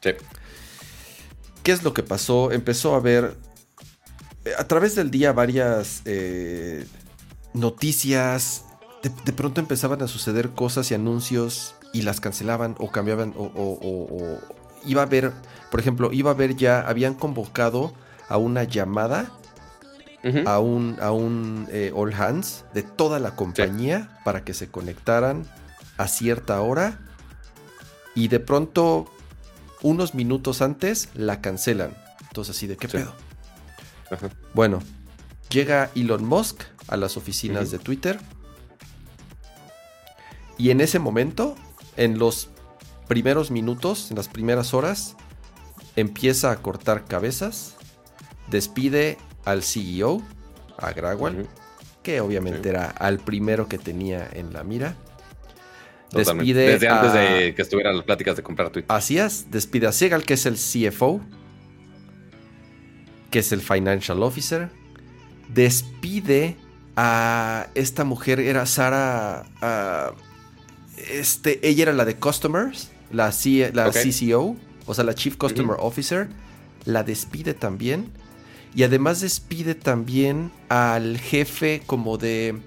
Sí. 0.03 0.11
¿Qué 1.63 1.73
es 1.73 1.83
lo 1.83 1.93
que 1.93 2.03
pasó? 2.03 2.53
Empezó 2.53 2.95
a 2.95 2.99
haber 2.99 3.37
a 4.59 4.65
través 4.65 4.95
del 4.95 5.11
día 5.11 5.33
varias 5.33 6.03
eh, 6.05 6.87
noticias. 7.53 8.65
De, 9.03 9.11
de 9.25 9.33
pronto 9.33 9.61
empezaban 9.61 10.03
a 10.03 10.09
suceder 10.09 10.51
cosas 10.51 10.91
y 10.91 10.95
anuncios 10.95 11.75
y 11.93 12.03
las 12.03 12.21
cancelaban 12.21 12.77
o 12.79 12.91
cambiaban 12.91 13.35
o, 13.37 13.45
o- 13.45 13.79
o- 13.81 14.17
o 14.35 14.39
iba 14.87 15.03
a 15.03 15.07
haber, 15.07 15.33
por 15.71 15.81
ejemplo, 15.81 16.13
iba 16.13 16.31
a 16.31 16.35
haber 16.35 16.57
ya, 16.57 16.81
habían 16.81 17.15
convocado 17.15 17.93
a 18.29 18.37
una 18.39 18.65
llamada 18.65 19.31
a 20.47 20.59
un, 20.61 20.97
a 21.01 21.13
un 21.13 21.67
eh, 21.71 21.93
all 21.95 22.13
hands 22.15 22.65
de 22.75 22.83
toda 22.83 23.19
la 23.19 23.37
compañía 23.37 24.19
para 24.25 24.45
que 24.45 24.53
se 24.55 24.69
conectaran 24.71 25.45
a 26.01 26.09
cierta 26.09 26.61
hora 26.63 26.99
y 28.15 28.29
de 28.29 28.41
pronto 28.41 29.13
unos 29.83 30.15
minutos 30.15 30.63
antes 30.63 31.09
la 31.15 31.41
cancelan. 31.41 31.95
Entonces 32.23 32.57
así 32.57 32.67
de 32.67 32.77
qué 32.77 32.89
Sí. 32.89 32.97
pedo. 32.99 33.13
Ajá. 34.11 34.31
Bueno, 34.55 34.81
llega 35.51 35.91
Elon 35.95 36.25
Musk 36.25 36.63
a 36.89 36.97
las 36.97 37.17
oficinas 37.17 37.71
de 37.71 37.79
Twitter 37.79 38.19
y 40.59 40.71
en 40.71 40.81
ese 40.81 40.99
momento, 40.99 41.55
en 41.97 42.19
los 42.19 42.49
primeros 43.09 43.51
minutos, 43.51 44.11
en 44.11 44.17
las 44.17 44.29
primeras 44.29 44.75
horas, 44.75 45.17
empieza 45.97 46.51
a 46.51 46.57
cortar 46.57 47.05
cabezas, 47.07 47.75
despide 48.49 49.19
al 49.45 49.63
CEO, 49.63 50.23
a 50.79 50.93
Grawal, 50.93 51.47
que 52.03 52.21
obviamente 52.21 52.63
Sí. 52.65 52.69
era 52.71 52.87
al 52.91 53.19
primero 53.19 53.69
que 53.69 53.79
tenía 53.79 54.29
en 54.33 54.53
la 54.53 54.65
mira. 54.65 54.97
Totalmente. 56.11 56.53
Despide 56.55 56.73
Desde 56.73 56.89
antes 56.89 57.11
a- 57.13 57.15
de 57.19 57.55
que 57.55 57.63
estuvieran 57.63 57.97
las 57.97 58.05
pláticas 58.05 58.37
de 58.37 58.43
comprar 58.43 58.71
Twitter. 58.71 58.87
Así 58.95 59.19
es, 59.19 59.51
despide 59.51 59.87
a 59.87 59.93
Segal, 59.93 60.25
que 60.25 60.35
es 60.35 60.45
el 60.47 60.57
CFO, 60.57 61.21
que 63.31 63.39
es 63.39 63.53
el 63.53 63.61
Financial 63.61 64.23
Officer. 64.23 64.71
Despide 65.53 66.57
a 66.97 67.69
esta 67.75 68.05
mujer, 68.05 68.41
era 68.41 68.67
Sara. 68.67 69.45
este, 71.13 71.67
ella 71.67 71.85
era 71.85 71.93
la 71.93 72.05
de 72.05 72.17
Customers, 72.17 72.91
la, 73.13 73.33
C- 73.33 73.71
la 73.73 73.89
Ok. 73.89 73.95
CCO, 73.97 74.57
o 74.87 74.95
sea, 74.95 75.05
la 75.05 75.15
Chief 75.15 75.37
Customer 75.37 75.77
Officer. 75.79 76.29
La 76.87 77.03
despide 77.05 77.53
también. 77.55 78.11
Y 78.75 78.85
además 78.85 79.21
despide 79.21 79.75
también 79.75 80.51
al 80.69 81.19
jefe 81.19 81.83
como 81.87 82.17
de... 82.19 82.59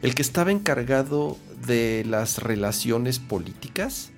El 0.00 0.14
que 0.14 0.22
estaba 0.22 0.50
encargado 0.52 1.36
de 1.66 2.04
las 2.06 2.38
relaciones 2.38 3.18
políticas 3.18 4.10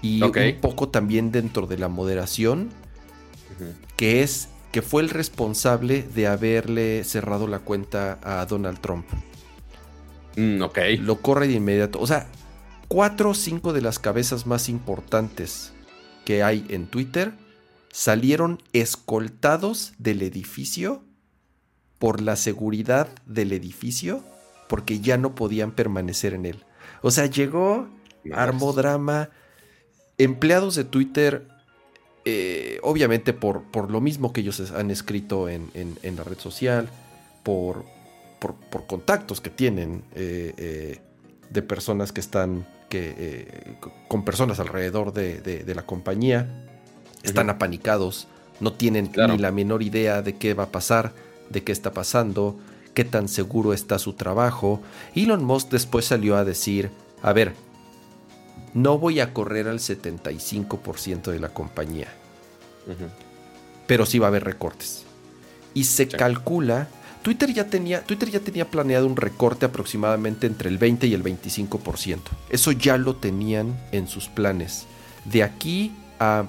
y 0.00 0.22
un 0.22 0.60
poco 0.60 0.88
también 0.88 1.30
dentro 1.30 1.66
de 1.66 1.78
la 1.78 1.88
moderación, 1.88 2.70
que 3.96 4.22
es 4.22 4.48
que 4.72 4.82
fue 4.82 5.02
el 5.02 5.10
responsable 5.10 6.02
de 6.02 6.26
haberle 6.26 7.04
cerrado 7.04 7.46
la 7.46 7.60
cuenta 7.60 8.18
a 8.22 8.44
Donald 8.46 8.80
Trump. 8.80 9.06
Mm, 10.36 10.62
ok. 10.62 10.78
Lo 11.00 11.20
corre 11.20 11.46
de 11.46 11.54
inmediato. 11.54 12.00
O 12.00 12.06
sea, 12.06 12.26
cuatro 12.88 13.30
o 13.30 13.34
cinco 13.34 13.72
de 13.72 13.82
las 13.82 13.98
cabezas 13.98 14.46
más 14.46 14.68
importantes 14.68 15.72
que 16.24 16.42
hay 16.42 16.64
en 16.68 16.86
Twitter 16.86 17.32
salieron 17.90 18.62
escoltados 18.72 19.92
del 19.98 20.22
edificio 20.22 21.04
por 21.98 22.20
la 22.22 22.36
seguridad 22.36 23.08
del 23.26 23.52
edificio 23.52 24.24
porque 24.72 25.00
ya 25.00 25.18
no 25.18 25.34
podían 25.34 25.72
permanecer 25.72 26.32
en 26.32 26.46
él. 26.46 26.64
O 27.02 27.10
sea, 27.10 27.26
llegó, 27.26 27.88
armó 28.32 28.72
drama. 28.72 29.28
Empleados 30.16 30.76
de 30.76 30.84
Twitter, 30.84 31.46
eh, 32.24 32.78
obviamente 32.82 33.34
por, 33.34 33.64
por 33.64 33.90
lo 33.90 34.00
mismo 34.00 34.32
que 34.32 34.40
ellos 34.40 34.70
han 34.70 34.90
escrito 34.90 35.50
en, 35.50 35.68
en- 35.74 35.98
en 36.02 36.16
la 36.16 36.24
red 36.24 36.38
social, 36.38 36.88
por, 37.42 37.84
por, 38.40 38.54
por 38.54 38.86
contactos 38.86 39.42
que 39.42 39.50
tienen 39.50 40.04
eh, 40.14 40.54
eh, 40.56 41.00
de 41.50 41.60
personas 41.62 42.10
que 42.12 42.20
están 42.20 42.66
que, 42.88 43.76
co- 43.80 43.92
con 44.08 44.24
personas 44.24 44.58
alrededor 44.58 45.12
de, 45.12 45.42
de- 45.42 45.64
de 45.64 45.74
la 45.74 45.82
compañía, 45.84 46.66
están 47.22 47.50
apanicados, 47.50 48.26
no 48.60 48.72
tienen 48.72 49.08
Claro. 49.08 49.34
ni 49.34 49.38
la 49.38 49.52
menor 49.52 49.82
idea 49.82 50.22
de 50.22 50.36
qué 50.36 50.54
va 50.54 50.64
a 50.64 50.70
pasar, 50.72 51.12
de 51.50 51.62
qué 51.62 51.72
está 51.72 51.90
pasando, 51.92 52.58
qué 52.94 53.04
tan 53.04 53.28
seguro 53.28 53.72
está 53.72 53.98
su 53.98 54.12
trabajo. 54.14 54.80
Elon 55.14 55.44
Musk 55.44 55.70
después 55.70 56.04
salió 56.06 56.36
a 56.36 56.44
decir, 56.44 56.90
a 57.22 57.32
ver, 57.32 57.54
no 58.74 58.98
voy 58.98 59.20
a 59.20 59.32
correr 59.34 59.68
al 59.68 59.78
75% 59.80 61.30
de 61.30 61.40
la 61.40 61.50
compañía, 61.50 62.08
pero 63.86 64.06
sí 64.06 64.18
va 64.18 64.26
a 64.26 64.28
haber 64.28 64.44
recortes. 64.44 65.04
Y 65.74 65.84
se 65.84 66.04
Sí. 66.04 66.16
calcula, 66.16 66.88
Twitter 67.22 67.52
ya, 67.52 67.66
tenía, 67.68 68.02
Twitter 68.04 68.30
ya 68.30 68.40
tenía 68.40 68.68
planeado 68.70 69.06
un 69.06 69.16
recorte 69.16 69.64
aproximadamente 69.66 70.46
entre 70.46 70.68
el 70.68 70.78
20 70.78 71.06
y 71.06 71.14
el 71.14 71.22
25%. 71.22 72.30
Eso 72.50 72.72
ya 72.72 72.96
lo 72.98 73.16
tenían 73.16 73.78
en 73.92 74.08
sus 74.08 74.28
planes. 74.28 74.86
De 75.24 75.42
aquí 75.42 75.92
a 76.18 76.46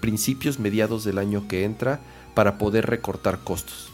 principios 0.00 0.58
mediados 0.58 1.04
del 1.04 1.18
año 1.18 1.46
que 1.46 1.64
entra 1.64 2.00
para 2.34 2.58
poder 2.58 2.86
recortar 2.86 3.38
costos. 3.40 3.89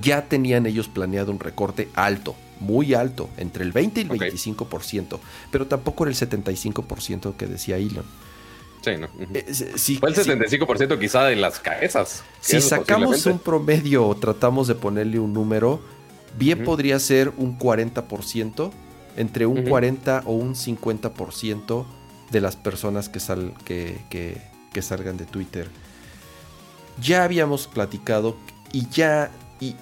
Ya 0.00 0.22
tenían 0.28 0.64
ellos 0.66 0.88
planeado 0.88 1.30
un 1.32 1.38
recorte 1.38 1.88
alto, 1.94 2.34
muy 2.60 2.94
alto, 2.94 3.28
entre 3.36 3.62
el 3.62 3.72
20 3.72 4.00
y 4.00 4.04
el 4.04 4.10
Ok. 4.12 4.22
25%, 4.22 5.18
pero 5.50 5.66
tampoco 5.66 6.04
era 6.04 6.10
el 6.10 6.16
75% 6.16 7.36
que 7.36 7.46
decía 7.46 7.76
Elon. 7.76 8.04
Sí, 8.82 8.92
¿no? 8.98 9.08
Eh, 9.34 9.52
si- 9.76 9.96
Fue 9.96 10.08
el 10.10 10.14
si- 10.14 10.22
75% 10.22 10.98
quizá 10.98 11.24
de 11.24 11.36
las 11.36 11.58
cabezas. 11.58 12.22
si 12.40 12.60
sacamos 12.60 13.26
un 13.26 13.38
promedio 13.38 14.06
o 14.06 14.14
tratamos 14.16 14.66
de 14.68 14.76
ponerle 14.76 15.18
un 15.18 15.32
número, 15.32 15.80
bien 16.38 16.64
podría 16.64 16.98
ser 16.98 17.32
un 17.36 17.58
40%, 17.58 18.70
entre 19.16 19.44
un 19.46 19.58
Ujú. 19.60 19.68
40 19.70 20.22
o 20.24 20.32
un 20.34 20.54
50% 20.54 21.86
de 22.30 22.40
las 22.40 22.56
personas 22.56 23.08
que, 23.08 23.18
sal- 23.20 23.52
que, 23.64 23.98
que- 24.10 24.40
que 24.72 24.82
salgan 24.82 25.16
de 25.16 25.24
Twitter. 25.26 25.68
Ya 27.00 27.24
habíamos 27.24 27.66
platicado 27.66 28.36
y 28.72 28.88
ya... 28.88 29.30
Y 29.60 29.74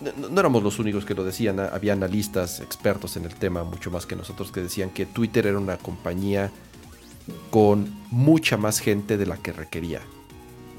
no, 0.00 0.28
no 0.28 0.40
éramos 0.40 0.62
los 0.62 0.78
únicos 0.78 1.04
que 1.04 1.14
lo 1.14 1.24
decían, 1.24 1.60
había 1.60 1.92
analistas, 1.92 2.60
expertos 2.60 3.16
en 3.16 3.24
el 3.24 3.34
tema, 3.34 3.64
mucho 3.64 3.90
más 3.90 4.06
que 4.06 4.16
nosotros, 4.16 4.50
que 4.52 4.60
decían 4.60 4.90
que 4.90 5.06
Twitter 5.06 5.46
era 5.46 5.58
una 5.58 5.76
compañía 5.76 6.50
con 7.50 7.94
mucha 8.10 8.56
más 8.56 8.80
gente 8.80 9.16
de 9.16 9.26
la 9.26 9.36
que 9.36 9.52
requería. 9.52 10.00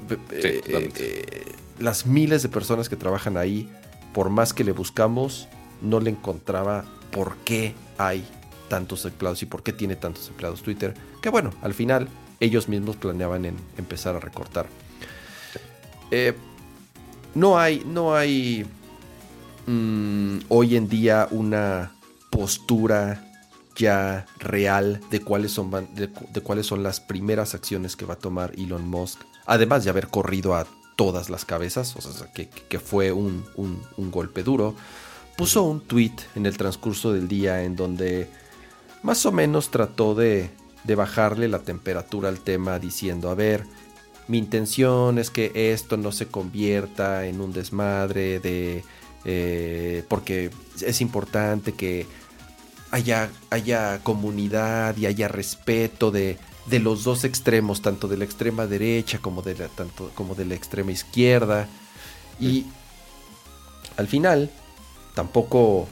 Sí, 0.08 0.16
eh, 0.30 0.62
eh, 0.96 1.52
las 1.78 2.06
miles 2.06 2.42
de 2.42 2.48
personas 2.48 2.88
que 2.88 2.96
trabajan 2.96 3.36
ahí, 3.36 3.68
por 4.12 4.30
más 4.30 4.52
que 4.52 4.64
le 4.64 4.72
buscamos, 4.72 5.48
no 5.82 6.00
le 6.00 6.10
encontraba 6.10 6.84
por 7.10 7.36
qué 7.38 7.74
hay 7.98 8.24
tantos 8.68 9.04
empleados 9.04 9.42
y 9.42 9.46
por 9.46 9.62
qué 9.62 9.72
tiene 9.72 9.96
tantos 9.96 10.28
empleados 10.28 10.62
Twitter. 10.62 10.94
Que 11.20 11.28
bueno, 11.28 11.52
al 11.62 11.74
final 11.74 12.08
ellos 12.40 12.68
mismos 12.68 12.96
planeaban 12.96 13.44
en 13.44 13.56
empezar 13.78 14.14
a 14.14 14.20
recortar. 14.20 14.66
Eh, 16.10 16.34
no 17.36 17.58
hay, 17.58 17.82
no 17.84 18.16
hay 18.16 18.66
mm, 19.66 20.38
hoy 20.48 20.74
en 20.74 20.88
día 20.88 21.28
una 21.30 21.92
postura 22.30 23.22
ya 23.76 24.24
real 24.38 25.00
de 25.10 25.20
cuáles 25.20 25.52
son, 25.52 25.70
de, 25.94 26.08
cuáles 26.40 26.66
son 26.66 26.82
las 26.82 26.98
primeras 26.98 27.54
acciones 27.54 27.94
que 27.94 28.06
va 28.06 28.14
a 28.14 28.18
tomar 28.18 28.52
Elon 28.56 28.88
Musk, 28.88 29.20
además 29.44 29.84
de 29.84 29.90
haber 29.90 30.08
corrido 30.08 30.54
a 30.54 30.66
todas 30.96 31.28
las 31.28 31.44
cabezas, 31.44 31.94
o 31.96 32.00
sea, 32.00 32.32
que, 32.32 32.78
fue 32.78 33.12
un, 33.12 33.44
golpe 34.10 34.42
duro, 34.42 34.74
puso 35.36 35.62
un 35.62 35.82
tweet 35.82 36.14
en 36.36 36.46
el 36.46 36.56
transcurso 36.56 37.12
del 37.12 37.28
día 37.28 37.64
en 37.64 37.76
donde 37.76 38.30
más 39.02 39.26
o 39.26 39.32
menos 39.32 39.70
trató 39.70 40.14
de, 40.14 40.48
de 40.84 40.94
bajarle 40.94 41.48
la 41.48 41.58
temperatura 41.58 42.30
al 42.30 42.40
tema 42.40 42.78
diciendo, 42.78 43.28
a 43.28 43.34
ver, 43.34 43.66
mi 44.28 44.38
intención 44.38 45.18
es 45.18 45.30
que 45.30 45.72
esto 45.72 45.96
no 45.96 46.12
se 46.12 46.26
convierta 46.26 47.26
en 47.26 47.40
un 47.40 47.52
desmadre 47.52 48.40
de... 48.40 48.84
Eh, 49.28 50.04
porque 50.08 50.50
es 50.80 51.00
importante 51.00 51.72
que 51.72 52.06
haya, 52.92 53.30
haya 53.50 54.00
comunidad 54.04 54.96
y 54.96 55.06
haya 55.06 55.26
respeto 55.26 56.12
de, 56.12 56.38
de, 56.66 56.78
los 56.78 57.02
dos 57.02 57.24
extremos, 57.24 57.82
tanto 57.82 58.06
de 58.06 58.16
la 58.16 58.24
extrema 58.24 58.66
derecha 58.66 59.18
como 59.18 59.42
de 59.42 59.56
la, 59.56 59.68
tanto, 59.68 60.12
como 60.14 60.36
de 60.36 60.44
la 60.44 60.54
extrema 60.54 60.92
izquierda. 60.92 61.68
Y 62.38 62.66
al 63.96 64.06
final, 64.06 64.50
tampoco 65.14 65.88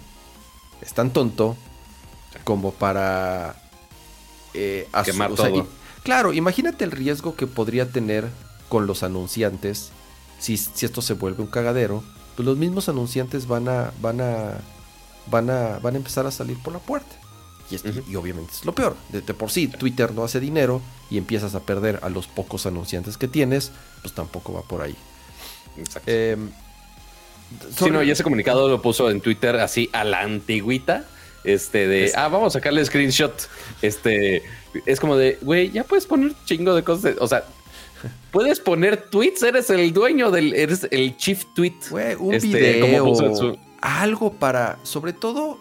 es 0.81 0.93
tan 0.93 1.13
tonto 1.13 1.57
como 2.45 2.73
para 2.73 3.57
eh, 4.53 4.89
quemar 5.05 5.35
todo. 5.35 5.67
Claro, 6.05 6.33
imagínate 6.33 6.85
el 6.85 6.93
riesgo 6.93 7.35
que 7.35 7.49
podría 7.49 7.91
tener 7.91 8.29
con 8.69 8.87
los 8.87 9.03
anunciantes 9.03 9.91
si, 10.39 10.57
si, 10.57 10.87
esto 10.87 11.03
se 11.03 11.15
vuelve 11.15 11.43
un 11.43 11.49
cagadero. 11.49 12.05
Pues 12.37 12.47
los 12.47 12.57
mismos 12.57 12.89
anunciantes 12.89 13.47
van 13.47 13.69
a, 13.69 13.93
van 14.01 14.21
a 14.21 14.59
van 15.27 15.51
a, 15.51 15.79
van 15.79 15.95
a 15.95 15.97
empezar 15.97 16.27
a 16.27 16.31
salir 16.31 16.57
por 16.59 16.73
la 16.73 16.79
puerta. 16.79 17.17
Y, 17.71 18.15
obviamente 18.15 18.53
es 18.53 18.65
lo 18.65 18.75
peor. 18.75 18.95
De, 19.09 19.23
por 19.23 19.51
sí, 19.51 19.69
Twitter 19.69 20.13
no 20.13 20.23
hace 20.23 20.39
dinero 20.39 20.83
y 21.11 21.19
empiezas 21.19 21.55
a 21.55 21.61
perder 21.61 21.99
a 22.03 22.11
los 22.11 22.27
pocos 22.27 22.67
anunciantes 22.67 23.17
que 23.17 23.27
tienes, 23.27 23.73
pues 24.03 24.15
tampoco 24.15 24.53
va 24.53 24.63
por 24.63 24.83
ahí. 24.83 24.95
Exacto. 25.79 26.03
Eh, 26.07 26.37
sí, 27.77 27.91
no, 27.91 28.03
y 28.03 28.11
ese 28.11 28.23
comunicado 28.23 28.69
lo 28.69 28.83
puso 28.83 29.11
en 29.11 29.21
Twitter 29.21 29.57
así 29.57 29.89
a 29.93 30.05
la 30.05 30.21
antigüita. 30.21 31.07
Este 31.43 31.89
de, 31.89 32.13
ah, 32.15 32.29
vamos 32.29 32.55
a 32.55 32.59
sacarle 32.59 32.85
screenshot. 32.85 33.49
Este, 33.83 34.43
es 34.87 35.01
como 35.01 35.17
de, 35.17 35.39
güey, 35.43 35.71
ya 35.71 35.85
puedes 35.85 36.07
poner 36.07 36.33
chingo 36.45 36.75
de 36.75 36.83
cosas. 36.83 37.17
o 37.21 37.29
sea, 37.29 37.45
puedes 38.31 38.61
poner 38.61 39.09
tweets, 39.11 39.43
eres 39.43 39.71
el 39.71 39.93
dueño 39.93 40.31
del, 40.31 40.55
eres 40.55 40.87
el 40.91 41.17
chief 41.17 41.45
tweet. 41.55 41.77
Güey, 41.91 42.15
un 42.17 42.35
este, 42.35 42.49
video 42.49 43.57
algo 43.81 44.33
para, 44.33 44.79
sobre 44.83 45.13
todo, 45.13 45.59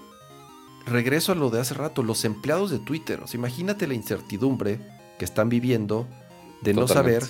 regreso 0.85 1.33
a 1.33 1.35
lo 1.35 1.49
de 1.49 1.59
hace 1.59 1.73
rato, 1.73 2.03
los 2.03 2.23
empleados 2.23 2.71
de 2.71 2.79
Twitter. 2.79 3.19
O 3.21 3.27
sea, 3.27 3.37
imagínate 3.37 3.85
la 3.85 3.95
incertidumbre 3.95 4.79
que 5.19 5.25
están 5.25 5.49
viviendo 5.49 6.07
de 6.61 6.73
no 6.73 6.87
saber 6.87 7.23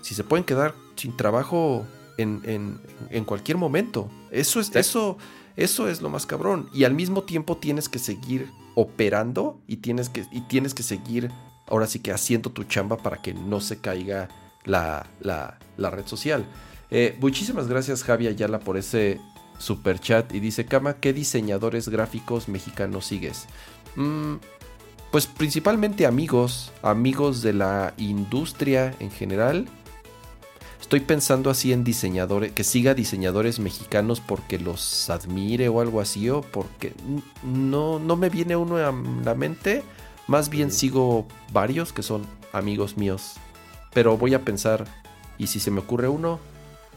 si 0.00 0.14
se 0.14 0.24
pueden 0.24 0.44
quedar 0.44 0.74
sin 0.96 1.14
trabajo 1.14 1.86
en, 2.16 3.24
cualquier 3.26 3.58
momento. 3.58 4.08
Eso 4.30 4.60
es, 4.60 4.74
eso, 4.74 5.18
eso 5.56 5.88
es 5.88 6.00
lo 6.00 6.08
más 6.08 6.24
cabrón. 6.24 6.70
Y 6.72 6.84
al 6.84 6.94
mismo 6.94 7.22
tiempo 7.24 7.58
tienes 7.58 7.90
que 7.90 7.98
seguir 7.98 8.50
operando 8.74 9.60
y 9.66 9.78
tienes 9.78 10.08
que, 10.08 10.24
y 10.30 10.42
tienes 10.42 10.74
que 10.74 10.82
seguir 10.82 11.30
ahora 11.66 11.86
sí 11.86 12.00
que 12.00 12.12
haciendo 12.12 12.50
tu 12.50 12.64
chamba 12.64 12.96
para 12.96 13.18
que 13.22 13.32
no 13.32 13.60
se 13.60 13.80
caiga 13.80 14.28
la, 14.64 15.06
red 15.78 16.06
social. 16.06 16.44
Eh, 16.90 17.16
muchísimas 17.20 17.68
gracias 17.68 18.02
Javi 18.02 18.26
Ayala 18.26 18.58
por 18.58 18.76
ese 18.76 19.20
super 19.58 19.98
chat 20.00 20.34
y 20.34 20.40
dice, 20.40 20.66
Kama, 20.66 20.94
¿qué 20.94 21.12
diseñadores 21.12 21.88
gráficos 21.88 22.48
mexicanos 22.48 23.06
sigues? 23.06 23.46
Mm, 23.96 24.36
pues 25.10 25.26
principalmente 25.26 26.06
amigos, 26.06 26.72
amigos 26.82 27.42
de 27.42 27.52
la 27.52 27.94
industria 27.96 28.94
en 28.98 29.10
general. 29.10 29.68
Estoy 30.80 31.00
pensando 31.00 31.50
así 31.50 31.72
en 31.72 31.84
diseñadores, 31.84 32.52
que 32.52 32.64
siga 32.64 32.94
diseñadores 32.94 33.60
mexicanos 33.60 34.20
porque 34.20 34.58
los 34.58 35.08
admire 35.10 35.68
o 35.68 35.80
algo 35.80 36.00
así, 36.00 36.28
o 36.30 36.40
porque 36.40 36.94
no, 37.44 37.98
no 37.98 38.16
me 38.16 38.28
viene 38.28 38.56
uno 38.56 38.76
a 38.76 38.92
la 39.24 39.34
mente. 39.34 39.82
Más 40.26 40.48
bien 40.48 40.72
sigo 40.72 41.26
varios 41.52 41.92
que 41.92 42.02
son 42.02 42.26
amigos 42.52 42.96
míos. 42.96 43.34
Pero 43.92 44.16
voy 44.16 44.34
a 44.34 44.44
pensar, 44.44 44.86
y 45.38 45.48
si 45.48 45.60
se 45.60 45.70
me 45.70 45.80
ocurre 45.80 46.08
uno, 46.08 46.40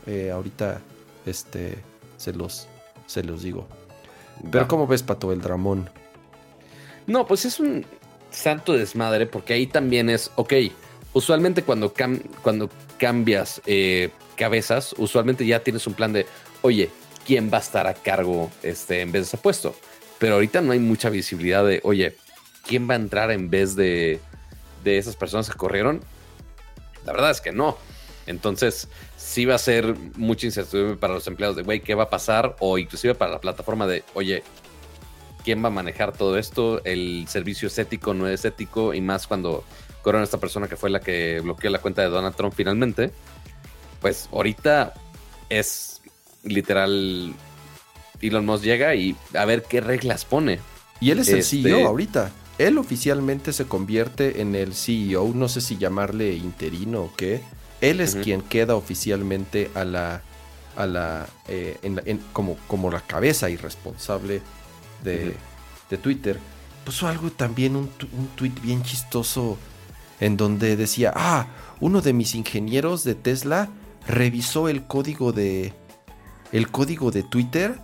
eh, 0.06 0.32
ahorita 0.32 0.82
este, 1.26 1.78
se 2.18 2.34
los, 2.34 2.68
se 3.06 3.24
los 3.24 3.44
digo. 3.44 3.68
Pero 4.52 4.68
¿cómo 4.68 4.88
ves, 4.88 5.04
Pato, 5.04 5.32
el 5.32 5.42
Dramón? 5.42 5.90
No, 7.06 7.28
pues 7.28 7.46
es 7.46 7.60
un 7.60 7.86
santo 8.32 8.74
desmadre, 8.74 9.26
porque 9.26 9.54
ahí 9.54 9.68
también 9.68 10.10
es, 10.10 10.32
ok, 10.36 10.54
usualmente 11.14 11.64
cuando, 11.64 11.94
cuando 12.42 12.70
cambias 13.04 13.62
eh, 13.66 14.12
cabezas, 14.38 14.96
usualmente 14.98 15.46
ya 15.46 15.60
tienes 15.60 15.86
un 15.88 15.94
plan 15.94 16.14
de, 16.14 16.26
oye, 16.62 16.90
¿quién 17.28 17.52
va 17.52 17.58
a 17.58 17.60
estar 17.60 17.86
a 17.86 17.96
cargo 17.96 18.50
este, 18.62 19.02
en 19.02 19.12
vez 19.12 19.24
de 19.24 19.26
ese 19.26 19.38
puesto? 19.38 19.76
Pero 20.20 20.36
ahorita 20.36 20.62
no 20.62 20.72
hay 20.72 20.80
mucha 20.80 21.10
visibilidad 21.10 21.66
de, 21.66 21.82
oye, 21.84 22.16
¿quién 22.66 22.90
va 22.90 22.94
a 22.94 22.96
entrar 22.96 23.30
en 23.32 23.50
vez 23.50 23.76
de, 23.76 24.22
de 24.86 24.98
esas 24.98 25.18
personas 25.18 25.50
que 25.50 25.58
corrieron? 25.58 26.00
La 27.06 27.12
verdad 27.12 27.32
es 27.32 27.42
que 27.42 27.52
no. 27.52 27.78
Entonces, 28.26 28.88
sí 29.18 29.44
va 29.44 29.56
a 29.56 29.58
ser 29.58 29.98
mucha 30.16 30.46
incertidumbre 30.46 30.96
para 30.96 31.16
los 31.16 31.28
empleados 31.28 31.58
de, 31.58 31.64
güey, 31.64 31.82
¿qué 31.82 31.96
va 31.96 32.04
a 32.04 32.10
pasar? 32.10 32.56
O 32.60 32.78
inclusive 32.78 33.16
para 33.16 33.34
la 33.34 33.42
plataforma 33.42 33.86
de, 33.86 34.06
oye, 34.14 34.44
¿quién 35.44 35.62
va 35.62 35.68
a 35.68 35.72
manejar 35.72 36.14
todo 36.14 36.38
esto? 36.38 36.82
El 36.86 37.26
servicio 37.28 37.68
es 37.68 37.78
ético, 37.78 38.14
no 38.14 38.30
es 38.30 38.46
ético, 38.46 38.94
y 38.94 39.02
más 39.02 39.28
cuando 39.28 39.66
corona 40.04 40.24
esta 40.24 40.40
persona 40.40 40.68
que 40.68 40.76
fue 40.76 40.92
la 40.92 41.00
que 41.00 41.40
bloqueó 41.42 41.72
la 41.72 41.80
cuenta 41.80 42.04
de 42.04 42.10
Donald 42.10 42.36
Trump 42.36 42.54
finalmente. 42.56 43.12
Pues 44.02 44.30
ahorita 44.32 44.94
es 45.50 46.02
literal, 46.44 47.34
Elon 48.22 48.46
Musk 48.46 48.64
llega 48.64 48.94
y 48.94 49.16
a 49.34 49.46
ver 49.46 49.64
qué 49.64 49.82
reglas 49.82 50.26
pone. 50.26 50.60
Y 51.00 51.10
él 51.10 51.20
es 51.20 51.30
el 51.30 51.40
este 51.40 51.64
CEO 51.64 51.88
ahorita. 51.88 52.32
Él 52.60 52.78
oficialmente 52.78 53.52
se 53.52 53.66
convierte 53.66 54.42
en 54.42 54.54
el 54.54 54.76
CEO, 54.76 55.32
no 55.34 55.50
sé 55.50 55.60
si 55.60 55.78
llamarle 55.78 56.36
interino 56.36 57.02
o 57.02 57.16
qué 57.16 57.42
él 57.84 58.00
es 58.00 58.16
quien 58.16 58.42
queda 58.42 58.76
oficialmente 58.76 59.70
a 59.76 59.84
la, 59.84 60.22
a 60.78 60.86
la, 60.86 61.28
eh, 61.50 61.78
como, 62.32 62.56
como 62.68 62.90
la 62.90 63.02
cabeza 63.02 63.50
y 63.50 63.58
responsable 63.58 64.42
de, 65.04 65.36
Twitter. 66.02 66.40
Puso 66.86 67.08
algo 67.08 67.30
también, 67.30 67.76
un, 67.76 67.90
un 68.18 68.28
tweet 68.36 68.54
bien 68.64 68.82
chistoso 68.84 69.58
en 70.24 70.38
donde 70.38 70.78
decía, 70.78 71.12
ah, 71.14 71.48
uno 71.82 72.00
de 72.00 72.14
mis 72.14 72.34
ingenieros 72.34 73.04
de 73.04 73.14
Tesla 73.14 73.68
revisó 74.08 74.70
el 74.70 74.88
código 74.88 75.34
de, 75.34 75.74
el 76.54 76.72
código 76.72 77.12
de 77.12 77.24
Twitter 77.24 77.78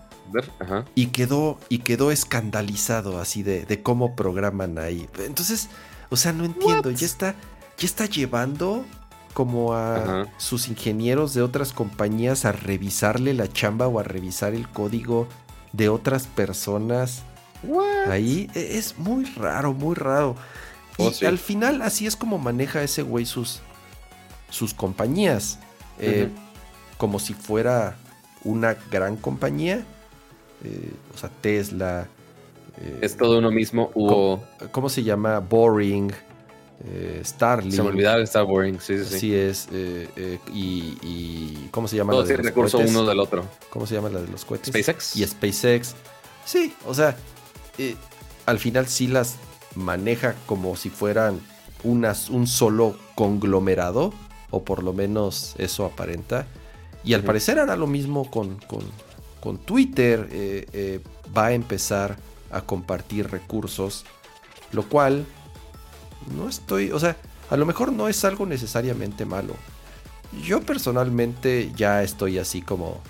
y 0.96 1.08
quedó 1.08 1.60
y 1.68 1.80
quedó 1.80 2.10
escandalizado 2.12 3.20
así 3.20 3.44
de, 3.44 3.66
de, 3.66 3.84
cómo 3.84 4.16
programan 4.16 4.78
ahí. 4.78 5.10
Entonces, 5.20 5.68
o 6.10 6.16
sea, 6.16 6.32
no 6.32 6.46
entiendo, 6.46 6.92
ya 6.92 7.06
está 7.06 7.36
ya 7.78 7.86
está 7.86 8.06
llevando 8.06 8.86
como 9.34 9.74
a 9.74 10.26
sus 10.38 10.70
ingenieros 10.70 11.34
de 11.34 11.42
otras 11.42 11.74
compañías 11.74 12.46
a 12.46 12.54
revisarle 12.54 13.34
la 13.34 13.52
chamba 13.52 13.88
o 13.88 14.00
a 14.00 14.04
revisar 14.04 14.54
el 14.54 14.70
código 14.70 15.28
de 15.74 15.90
otras 15.90 16.26
personas. 16.28 17.24
Ahí 18.08 18.50
e, 18.56 18.78
es 18.78 18.98
muy 18.98 19.26
raro, 19.26 19.74
muy 19.74 19.96
raro. 19.96 20.38
Oh, 21.00 21.12
y 21.20 21.26
al 21.26 21.38
final 21.38 21.82
así 21.82 22.06
es 22.06 22.16
como 22.16 22.38
maneja 22.38 22.84
ese 22.84 23.04
güey 23.04 23.26
sus, 23.26 23.62
sus 24.50 24.74
compañías. 24.74 25.60
Eh, 26.00 26.30
como 26.98 27.20
si 27.20 27.34
fuera 27.34 27.96
una 28.44 28.76
gran 28.92 29.16
compañía. 29.16 29.86
Eh, 30.64 30.92
o 31.14 31.18
sea, 31.18 31.30
Tesla. 31.42 32.08
Eh, 32.78 33.00
es 33.02 33.16
todo 33.16 33.40
uno 33.40 33.52
mismo. 33.52 33.92
¿Cómo, 34.72 34.90
se 34.90 35.04
llama? 35.04 35.40
Boring 35.40 36.12
Starlink. 37.24 37.74
Se 37.74 37.84
me 37.84 37.90
olvidaba 37.90 38.22
Star 38.24 38.46
Boring, 38.46 38.80
sí, 38.82 39.04
sí. 39.06 39.20
Sí 39.20 39.36
es. 39.36 39.70
Y, 40.54 41.68
¿Cómo 41.72 41.88
se 41.88 41.96
llama? 41.96 42.12
Todo 42.12 42.24
la 42.24 42.28
de 42.28 42.38
recurso 42.38 42.80
uno 42.80 43.06
del 43.06 43.20
otro. 43.20 43.46
¿Cómo 43.70 43.88
se 43.88 43.96
llama 43.96 44.10
la 44.10 44.22
de 44.22 44.28
los 44.28 44.44
cohetes? 44.44 44.70
SpaceX. 44.70 45.16
Y 45.16 45.26
SpaceX. 45.26 45.96
Sí, 46.46 46.74
o 46.86 46.94
sea, 46.94 47.16
al 48.46 48.60
final 48.60 48.88
sí 48.88 49.08
las 49.08 49.38
maneja 49.76 50.36
como 50.46 50.76
si 50.76 50.90
fueran 50.90 51.40
unas, 51.84 52.30
un 52.30 52.48
solo 52.48 52.98
conglomerado, 53.16 54.14
o 54.52 54.64
por 54.64 54.84
lo 54.84 54.94
menos 54.94 55.56
eso 55.58 55.86
aparenta. 55.86 56.48
Y 57.04 57.14
al 57.14 57.24
parecer 57.24 57.60
hará 57.60 57.76
lo 57.76 57.88
mismo 57.88 58.30
con, 58.30 58.58
con, 58.68 58.82
con 59.40 59.58
Twitter. 59.58 60.28
va 61.36 61.48
a 61.48 61.54
empezar 61.54 62.18
a 62.52 62.62
compartir 62.62 63.30
recursos 63.30 64.06
Lo 64.72 64.84
cual, 64.84 65.26
no 66.36 66.48
estoy, 66.48 66.92
o 66.92 67.00
sea, 67.00 67.18
a 67.50 67.58
lo 67.58 67.66
mejor 67.66 67.92
no 67.92 68.08
es 68.08 68.24
algo 68.24 68.46
necesariamente 68.46 69.26
malo. 69.26 69.56
Yo 70.44 70.62
personalmente 70.62 71.72
ya 71.76 72.04
estoy 72.04 72.38
así 72.38 72.62
como... 72.62 73.02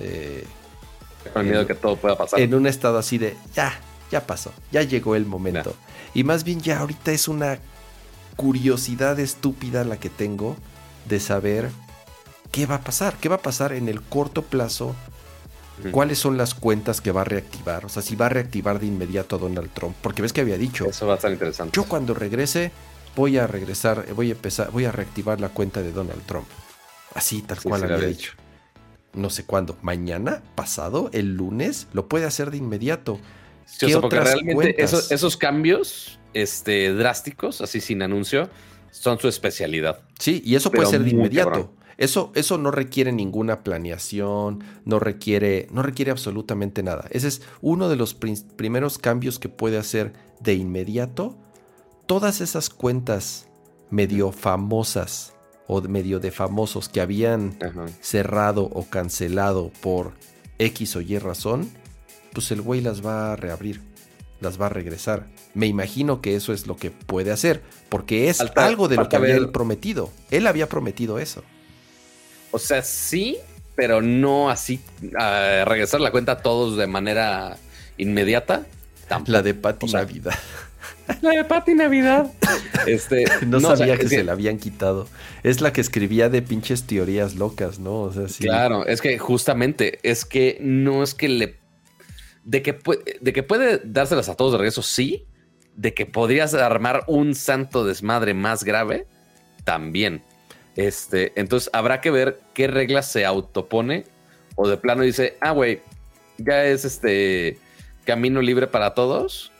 Eh, 0.00 0.46
Con 1.34 1.46
miedo 1.46 1.66
que 1.66 1.74
todo 1.74 1.96
pueda 1.96 2.16
pasar. 2.16 2.40
En 2.40 2.54
un 2.54 2.66
estado 2.66 2.96
así 2.96 3.18
de, 3.18 3.36
ya, 3.54 3.78
ya 4.10 4.26
pasó, 4.26 4.52
ya 4.72 4.82
llegó 4.82 5.16
el 5.16 5.26
momento. 5.26 5.74
Y 6.14 6.24
más 6.24 6.44
bien 6.44 6.60
ya 6.60 6.80
ahorita 6.80 7.12
es 7.12 7.28
una 7.28 7.58
curiosidad 8.36 9.18
estúpida 9.18 9.84
la 9.84 9.98
que 9.98 10.10
tengo 10.10 10.56
de 11.08 11.20
saber 11.20 11.70
qué 12.52 12.66
va 12.66 12.76
a 12.76 12.80
pasar, 12.80 13.16
qué 13.16 13.28
va 13.28 13.36
a 13.36 13.42
pasar 13.42 13.72
en 13.72 13.88
el 13.88 14.02
corto 14.02 14.42
plazo, 14.42 14.94
cuáles 15.90 16.18
son 16.18 16.36
las 16.36 16.54
cuentas 16.54 17.00
que 17.00 17.12
va 17.12 17.22
a 17.22 17.24
reactivar, 17.24 17.84
o 17.84 17.88
sea, 17.88 18.02
si 18.02 18.16
va 18.16 18.26
a 18.26 18.30
reactivar 18.30 18.80
de 18.80 18.86
inmediato 18.86 19.36
a 19.36 19.38
Donald 19.38 19.70
Trump, 19.72 19.94
porque 20.00 20.22
ves 20.22 20.32
que 20.32 20.40
había 20.40 20.56
dicho, 20.56 20.86
eso 20.86 21.06
va 21.06 21.14
a 21.14 21.16
estar 21.16 21.30
interesante. 21.30 21.72
Yo 21.74 21.84
cuando 21.84 22.14
regrese 22.14 22.72
voy 23.16 23.38
a 23.38 23.46
regresar, 23.46 24.06
voy 24.14 24.28
a 24.28 24.32
empezar, 24.32 24.70
voy 24.70 24.84
a 24.84 24.92
reactivar 24.92 25.40
la 25.40 25.48
cuenta 25.48 25.82
de 25.82 25.90
Donald 25.90 26.22
Trump. 26.26 26.46
Así, 27.14 27.42
tal 27.42 27.60
cual 27.62 27.82
había 27.82 28.06
dicho. 28.06 28.32
No 29.14 29.30
sé 29.30 29.44
cuándo, 29.44 29.76
mañana, 29.80 30.42
pasado, 30.54 31.08
el 31.14 31.34
lunes, 31.34 31.88
lo 31.94 32.06
puede 32.06 32.26
hacer 32.26 32.50
de 32.50 32.58
inmediato. 32.58 33.18
Sí, 33.66 33.92
porque 34.00 34.20
realmente 34.20 34.76
esos, 34.78 35.36
cambios 35.36 36.18
este, 36.32 36.94
drásticos, 36.94 37.60
así 37.60 37.80
sin 37.80 38.00
anuncio, 38.00 38.48
son 38.90 39.18
su 39.18 39.28
especialidad. 39.28 40.00
Sí, 40.18 40.40
y 40.44 40.54
eso 40.54 40.70
puede 40.70 40.86
ser 40.88 41.02
de 41.02 41.10
inmediato. 41.10 41.74
Eso, 41.98 42.30
eso 42.34 42.58
no 42.58 42.70
requiere 42.70 43.10
ninguna 43.10 43.64
planeación, 43.64 44.62
no 44.84 44.98
requiere, 44.98 45.66
no 45.70 45.82
requiere 45.82 46.10
absolutamente 46.10 46.82
nada. 46.82 47.06
Ese 47.10 47.28
es 47.28 47.42
uno 47.62 47.88
de 47.88 47.96
los 47.96 48.14
primeros 48.14 48.98
cambios 48.98 49.38
que 49.38 49.48
puede 49.48 49.78
hacer 49.78 50.12
de 50.40 50.54
inmediato. 50.54 51.36
Todas 52.06 52.40
esas 52.40 52.68
cuentas 52.68 53.48
medio 53.90 54.30
famosas 54.30 55.34
o 55.66 55.80
medio 55.80 56.20
de 56.20 56.30
famosos 56.30 56.88
que 56.88 57.00
habían 57.00 57.58
cerrado 58.00 58.64
o 58.64 58.84
cancelado 58.88 59.72
por 59.80 60.12
X 60.58 60.96
o 60.96 61.00
Y 61.00 61.18
razón, 61.18 61.70
pues 62.36 62.50
el 62.50 62.60
güey 62.60 62.82
las 62.82 63.00
va 63.00 63.32
a 63.32 63.36
reabrir, 63.36 63.80
las 64.42 64.60
va 64.60 64.66
a 64.66 64.68
regresar. 64.68 65.24
Me 65.54 65.66
imagino 65.66 66.20
que 66.20 66.36
eso 66.36 66.52
es 66.52 66.66
lo 66.66 66.76
que 66.76 66.90
puede 66.90 67.32
hacer, 67.32 67.62
porque 67.88 68.28
es 68.28 68.42
algo 68.56 68.88
de 68.88 68.96
lo 68.96 69.08
que 69.08 69.16
había 69.16 69.36
él 69.36 69.48
prometido. 69.48 70.12
Él 70.30 70.46
había 70.46 70.68
prometido 70.68 71.18
eso. 71.18 71.42
O 72.50 72.58
sea, 72.58 72.82
sí, 72.82 73.38
pero 73.74 74.02
no 74.02 74.50
así 74.50 74.82
regresar 75.00 76.02
la 76.02 76.10
cuenta 76.10 76.32
a 76.32 76.42
todos 76.42 76.76
de 76.76 76.86
manera 76.86 77.56
inmediata. 77.96 78.66
La 79.24 79.40
de 79.40 79.54
Pati 79.54 79.86
Navidad. 79.86 80.34
La 81.22 81.30
de 81.30 81.44
Pati 81.44 81.74
Navidad. 81.74 82.30
Este, 82.86 83.24
no, 83.46 83.60
sabía 83.60 83.96
que 83.96 84.10
se 84.10 84.24
la 84.24 84.32
habían 84.32 84.58
quitado. 84.58 85.08
Es 85.42 85.62
la 85.62 85.72
que 85.72 85.80
escribía 85.80 86.28
de 86.28 86.42
pinches 86.42 86.82
teorías 86.82 87.36
locas, 87.36 87.78
¿no? 87.78 88.02
O 88.02 88.12
sea, 88.12 88.28
sí. 88.28 88.44
Claro, 88.44 88.86
es 88.86 89.00
que 89.00 89.16
justamente 89.16 90.00
es 90.02 90.26
que 90.26 90.58
no 90.60 91.02
es 91.02 91.14
que 91.14 91.28
le. 91.28 91.65
De 92.46 92.62
que, 92.62 92.78
de 93.20 93.32
que 93.34 93.42
puede 93.42 93.82
dárselas 93.84 94.30
a 94.30 94.36
todos 94.36 94.52
de 94.52 94.58
regreso, 94.58 94.80
sí. 94.80 95.26
De 95.74 95.92
que 95.92 96.06
podrías 96.06 96.54
armar 96.54 97.04
un 97.06 97.34
santo 97.34 97.84
desmadre 97.84 98.32
más 98.32 98.64
grave, 98.64 99.06
también. 99.64 100.22
Este, 100.76 101.32
entonces 101.36 101.68
habrá 101.74 102.00
que 102.00 102.10
ver 102.10 102.38
qué 102.54 102.66
reglas 102.68 103.10
se 103.10 103.26
autopone 103.26 104.04
o 104.54 104.68
de 104.68 104.78
plano 104.78 105.02
dice, 105.02 105.36
ah, 105.40 105.50
güey, 105.50 105.80
ya 106.38 106.64
es 106.64 106.84
este 106.84 107.58
camino 108.04 108.40
libre 108.40 108.66
para 108.66 108.94
todos. 108.94 109.52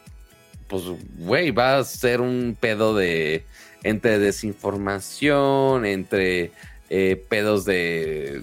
Pues, 0.69 0.85
güey, 1.19 1.51
va 1.51 1.79
a 1.79 1.85
ser 1.85 2.21
un 2.21 2.57
pedo 2.59 2.95
de 2.95 3.45
entre 3.85 4.19
desinformación, 4.19 5.85
entre 5.85 6.51
eh, 6.89 7.25
pedos 7.29 7.65
de 7.65 8.43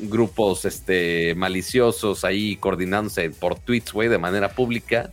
grupos 0.00 0.64
este, 0.64 1.34
maliciosos 1.34 2.24
ahí 2.24 2.56
coordinándose 2.56 3.30
por 3.30 3.58
tweets, 3.58 3.92
güey, 3.92 4.08
de 4.08 4.18
manera 4.18 4.50
pública. 4.50 5.10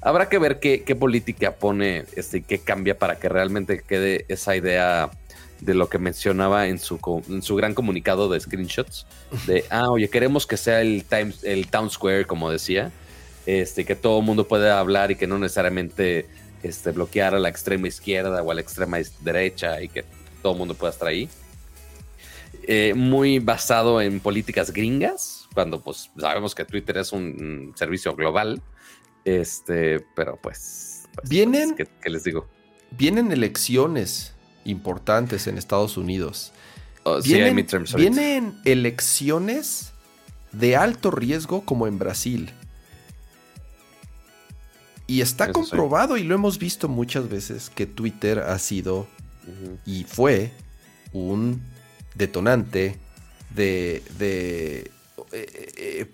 Habrá 0.00 0.28
que 0.28 0.38
ver 0.38 0.60
qué, 0.60 0.82
qué 0.82 0.94
política 0.94 1.56
pone 1.56 2.04
este, 2.14 2.38
y 2.38 2.42
qué 2.42 2.58
cambia 2.58 2.98
para 2.98 3.18
que 3.18 3.28
realmente 3.28 3.82
quede 3.82 4.24
esa 4.28 4.56
idea 4.56 5.10
de 5.60 5.74
lo 5.74 5.88
que 5.88 5.98
mencionaba 5.98 6.68
en 6.68 6.78
su, 6.78 7.00
en 7.28 7.42
su 7.42 7.56
gran 7.56 7.74
comunicado 7.74 8.28
de 8.28 8.38
screenshots. 8.40 9.06
De, 9.46 9.64
ah, 9.70 9.90
oye, 9.90 10.08
queremos 10.08 10.46
que 10.46 10.56
sea 10.56 10.80
el, 10.80 11.04
Times, 11.04 11.42
el 11.44 11.68
Town 11.68 11.90
Square, 11.90 12.26
como 12.26 12.50
decía. 12.50 12.92
Este, 13.46 13.84
que 13.84 13.94
todo 13.94 14.18
el 14.18 14.24
mundo 14.24 14.48
pueda 14.48 14.80
hablar 14.80 15.12
y 15.12 15.16
que 15.16 15.28
no 15.28 15.38
necesariamente 15.38 16.26
este, 16.64 16.90
bloquear 16.90 17.34
a 17.34 17.38
la 17.38 17.48
extrema 17.48 17.86
izquierda 17.86 18.42
o 18.42 18.50
a 18.50 18.54
la 18.54 18.60
extrema 18.60 18.98
derecha 19.20 19.80
y 19.80 19.88
que 19.88 20.04
todo 20.42 20.52
el 20.52 20.58
mundo 20.58 20.74
pueda 20.74 20.92
estar 20.92 21.08
ahí. 21.08 21.28
Eh, 22.68 22.94
muy 22.94 23.38
basado 23.38 24.00
en 24.00 24.18
políticas 24.18 24.72
gringas, 24.72 25.48
cuando 25.54 25.80
pues 25.80 26.10
sabemos 26.18 26.52
que 26.52 26.64
Twitter 26.64 26.96
es 26.96 27.12
un, 27.12 27.72
servicio 27.76 28.14
global. 28.16 28.60
Este, 29.24 30.00
pero 30.14 30.36
pues. 30.40 31.08
pues 31.14 31.28
vienen. 31.28 31.76
¿qué, 31.76 31.86
¿qué, 32.02 32.10
les 32.10 32.24
digo? 32.24 32.48
Vienen 32.90 33.30
elecciones 33.30 34.34
importantes 34.64 35.46
en 35.46 35.58
Estados 35.58 35.96
Unidos. 35.96 36.52
Oh, 37.04 37.20
vienen, 37.22 38.58
elecciones 38.64 39.92
de 40.50 40.74
alto 40.74 41.12
riesgo 41.12 41.64
como 41.64 41.86
en 41.86 42.00
Brasil. 42.00 42.50
Y 45.06 45.20
está 45.20 45.52
comprobado 45.52 46.16
y 46.16 46.24
lo 46.24 46.34
hemos 46.34 46.58
visto 46.58 46.88
muchas 46.88 47.28
veces 47.28 47.70
que 47.70 47.86
Twitter 47.86 48.40
ha 48.40 48.58
sido 48.58 49.06
y 49.84 50.02
fue 50.02 50.50
un 51.12 51.62
detonante 52.16 52.96
de, 53.54 54.02
de 54.18 54.90
eh, 55.32 55.72
eh, 55.76 56.06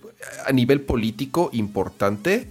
a 0.47 0.53
nivel 0.53 0.81
político 0.83 1.51
importante 1.53 2.49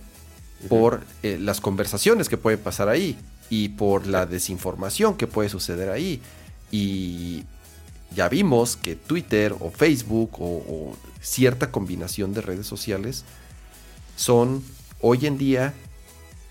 por 0.69 1.03
eh, 1.23 1.37
las 1.39 1.61
conversaciones 1.61 2.29
que 2.29 2.37
pueden 2.37 2.59
pasar 2.59 2.89
ahí 2.89 3.17
y 3.49 3.69
por 3.69 4.07
la 4.07 4.25
desinformación 4.25 5.17
que 5.17 5.27
puede 5.27 5.49
suceder 5.49 5.89
ahí. 5.89 6.21
Y 6.71 7.43
ya 8.15 8.29
vimos 8.29 8.77
que 8.77 8.95
Twitter 8.95 9.55
o 9.59 9.71
Facebook 9.71 10.31
o, 10.39 10.95
cierta 11.21 11.71
combinación 11.71 12.33
de 12.33 12.41
redes 12.41 12.65
sociales 12.65 13.25
son 14.15 14.63
hoy 15.01 15.27
en 15.27 15.37
día 15.37 15.73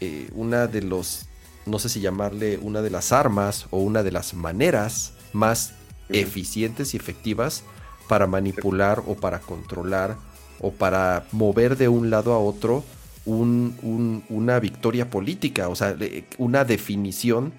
eh, 0.01 0.31
una 0.33 0.69
de 0.69 0.83
los, 0.83 1.27
no 1.67 1.81
sé 1.81 1.89
si 1.89 2.01
llamarle 2.01 2.59
una 2.59 2.83
de 2.83 2.91
las 2.91 3.11
armas 3.11 3.67
o 3.71 3.79
una 3.79 4.05
de 4.05 4.13
las 4.13 4.33
maneras 4.35 5.13
más 5.33 5.73
eficientes 6.13 6.95
y 6.95 6.97
efectivas 6.97 7.65
para 8.09 8.27
manipular 8.27 9.03
o 9.07 9.15
para 9.15 9.41
controlar 9.41 10.17
o 10.61 10.73
para 10.73 11.27
mover 11.33 11.77
de 11.77 11.89
un 11.89 12.11
lado 12.11 12.33
a 12.33 12.39
otro 12.39 12.85
una 13.27 14.59
victoria 14.61 15.09
política, 15.09 15.69
o 15.69 15.77
sea, 15.77 15.97
una 16.39 16.65
definición 16.65 17.53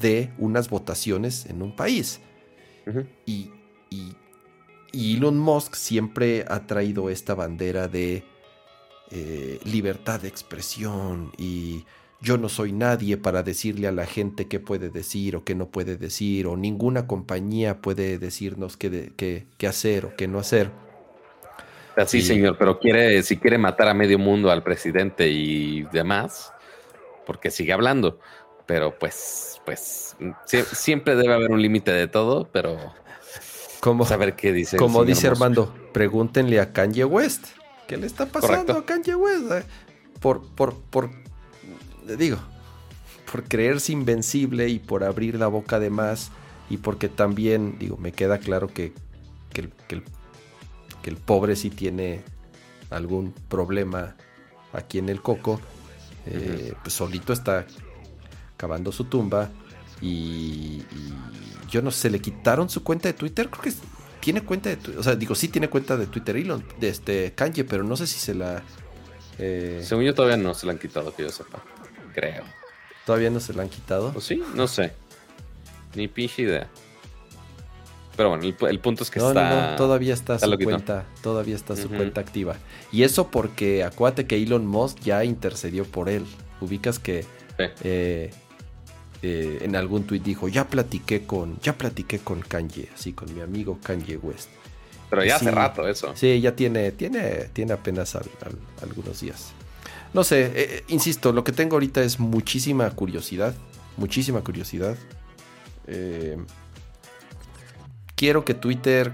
de 0.00 0.30
unas 0.38 0.70
votaciones 0.70 1.46
en 1.46 1.62
un 1.62 1.74
país. 1.74 2.20
y, 3.26 3.50
Elon 4.92 5.38
Musk 5.38 5.74
siempre 5.74 6.46
ha 6.48 6.66
traído 6.66 7.10
esta 7.10 7.34
bandera 7.34 7.88
de 7.88 8.24
eh, 9.10 9.60
libertad 9.64 10.20
de 10.20 10.28
expresión 10.28 11.30
y 11.36 11.84
yo 12.20 12.36
no 12.36 12.48
soy 12.48 12.72
nadie 12.72 13.16
para 13.16 13.42
decirle 13.42 13.86
a 13.86 13.92
la 13.92 14.06
gente 14.06 14.48
qué 14.48 14.60
puede 14.60 14.90
decir 14.90 15.36
o 15.36 15.44
qué 15.44 15.54
no 15.54 15.68
puede 15.68 15.96
decir, 15.96 16.46
o 16.46 16.56
ninguna 16.56 17.06
compañía 17.06 17.80
puede 17.80 18.18
decirnos 18.18 18.76
qué, 18.76 19.12
qué 19.16 19.66
hacer 19.66 20.06
o 20.06 20.16
qué 20.16 20.26
no 20.28 20.38
hacer. 20.38 20.70
Sí, 22.06 22.22
señor, 22.22 22.56
pero 22.58 22.78
quiere, 22.78 23.22
si 23.22 23.36
quiere 23.36 23.58
matar 23.58 23.88
a 23.88 23.94
medio 23.94 24.18
mundo 24.18 24.50
al 24.50 24.62
presidente 24.62 25.28
y 25.28 25.82
demás, 25.92 26.52
porque 27.26 27.50
sigue 27.50 27.72
hablando. 27.72 28.20
Pero 28.66 28.96
pues, 28.98 29.60
pues, 29.64 30.16
siempre 30.72 31.16
debe 31.16 31.34
haber 31.34 31.50
un 31.50 31.60
límite 31.60 31.90
de 31.90 32.06
todo, 32.06 32.48
pero 32.52 32.78
como, 33.80 34.04
saber 34.04 34.36
qué 34.36 34.52
dice. 34.52 34.76
Como 34.76 35.04
dice 35.04 35.26
Armando, 35.26 35.74
pregúntenle 35.92 36.60
a 36.60 36.72
Kanye 36.72 37.04
West. 37.04 37.46
¿Qué 37.88 37.96
le 37.96 38.06
está 38.06 38.26
pasando 38.26 38.74
a 38.74 38.84
Kanye 38.84 39.14
West? 39.14 39.66
Por, 40.20 40.46
por, 40.54 40.78
por, 40.78 41.10
digo, 42.16 42.38
por 43.30 43.44
creerse 43.44 43.92
invencible 43.92 44.68
y 44.68 44.78
por 44.78 45.04
abrir 45.04 45.38
la 45.38 45.48
boca 45.48 45.78
de 45.78 45.90
más 45.90 46.30
y 46.70 46.78
porque 46.78 47.08
también, 47.08 47.76
digo, 47.78 47.96
me 47.96 48.12
queda 48.12 48.38
claro 48.38 48.68
que, 48.68 48.92
que, 49.52 49.68
que 49.86 49.96
el 49.96 50.02
que 51.02 51.10
el 51.10 51.16
pobre 51.16 51.56
sí 51.56 51.70
tiene 51.70 52.22
algún 52.90 53.32
problema 53.48 54.16
aquí 54.72 54.98
en 54.98 55.08
el 55.08 55.22
coco, 55.22 55.60
eh, 56.26 56.74
pues 56.82 56.94
solito 56.94 57.32
está 57.32 57.66
cavando 58.56 58.92
su 58.92 59.04
tumba 59.04 59.50
y, 60.00 60.82
yo 61.70 61.82
no 61.82 61.90
sé, 61.90 62.10
le 62.10 62.20
quitaron 62.20 62.68
su 62.68 62.82
cuenta 62.82 63.08
de 63.08 63.14
Twitter, 63.14 63.48
creo 63.50 63.62
que 63.62 63.72
tiene 64.20 64.42
cuenta 64.42 64.70
de 64.70 64.76
Twitter, 64.76 64.98
o 64.98 65.02
sea, 65.02 65.14
digo, 65.14 65.34
sí 65.34 65.48
tiene 65.48 65.68
cuenta 65.68 65.96
de 65.96 66.06
Twitter 66.06 66.36
Elon, 66.36 66.64
de 66.80 66.88
este 66.88 67.32
Kanye, 67.34 67.64
pero 67.64 67.84
no 67.84 67.96
sé 67.96 68.06
si 68.06 68.18
se 68.18 68.34
la... 68.34 68.62
Eh... 69.38 69.82
Según 69.84 70.04
yo 70.04 70.14
todavía 70.14 70.36
no 70.36 70.54
se 70.54 70.66
la 70.66 70.72
han 70.72 70.78
quitado, 70.78 71.14
que 71.14 71.22
yo 71.22 71.30
sepa, 71.30 71.62
creo. 72.20 72.44
¿Todavía 73.06 73.30
no 73.30 73.40
se 73.40 73.52
la 73.54 73.62
han 73.62 73.68
quitado? 73.68 74.12
Pues 74.12 74.24
sí, 74.26 74.42
no 74.54 74.66
sé. 74.68 74.92
Ni 75.94 76.08
pinche 76.08 76.42
idea. 76.42 76.68
Pero 78.16 78.30
bueno, 78.30 78.44
el, 78.44 78.56
el 78.68 78.80
punto 78.80 79.04
es 79.04 79.10
que 79.10 79.20
No, 79.20 79.26
no, 79.32 79.40
está. 79.40 79.70
no, 79.70 79.76
todavía 79.76 80.12
está, 80.12 80.34
está 80.34 80.46
su 80.46 80.50
loquito. 80.50 80.70
cuenta, 80.70 81.06
todavía 81.22 81.54
está 81.54 81.76
su 81.76 81.88
cuenta 81.88 82.20
activa. 82.20 82.56
Y 82.90 83.04
eso 83.04 83.28
porque 83.30 83.84
acuérdate 83.84 84.26
que 84.26 84.42
Elon 84.42 84.66
Musk 84.66 84.98
ya 85.00 85.24
intercedió 85.24 85.84
por 85.84 86.08
él. 86.08 86.24
Ubicas 86.60 86.98
que 86.98 87.22
Sí. 87.22 87.64
eh, 87.84 88.30
eh, 89.22 89.58
en 89.62 89.74
algún 89.76 90.04
tuit 90.04 90.22
dijo, 90.22 90.48
ya 90.48 90.66
platiqué 90.68 91.24
con, 91.26 91.58
ya 91.60 91.72
platiqué 91.78 92.18
con 92.18 92.40
Kanye, 92.40 92.88
así 92.94 93.12
con 93.12 93.32
mi 93.34 93.40
amigo 93.40 93.78
Kanye 93.82 94.16
West. 94.16 94.48
Pero 95.10 95.24
ya 95.24 95.36
hace 95.36 95.50
rato 95.50 95.88
eso. 95.88 96.14
Sí, 96.16 96.40
ya 96.40 96.54
tiene, 96.54 96.92
tiene, 96.92 97.48
tiene 97.52 97.72
apenas 97.72 98.14
al- 98.14 98.30
al- 98.44 98.58
algunos 98.88 99.20
días. 99.20 99.52
No 100.14 100.24
sé, 100.24 100.46
eh, 100.46 100.52
eh, 100.56 100.84
insisto, 100.88 101.32
lo 101.32 101.44
que 101.44 101.52
tengo 101.52 101.76
ahorita 101.76 102.02
es 102.02 102.18
muchísima 102.18 102.90
curiosidad, 102.90 103.54
muchísima 103.96 104.40
curiosidad. 104.40 104.96
Eh, 105.86 106.38
quiero 108.14 108.44
que 108.44 108.54
Twitter 108.54 109.12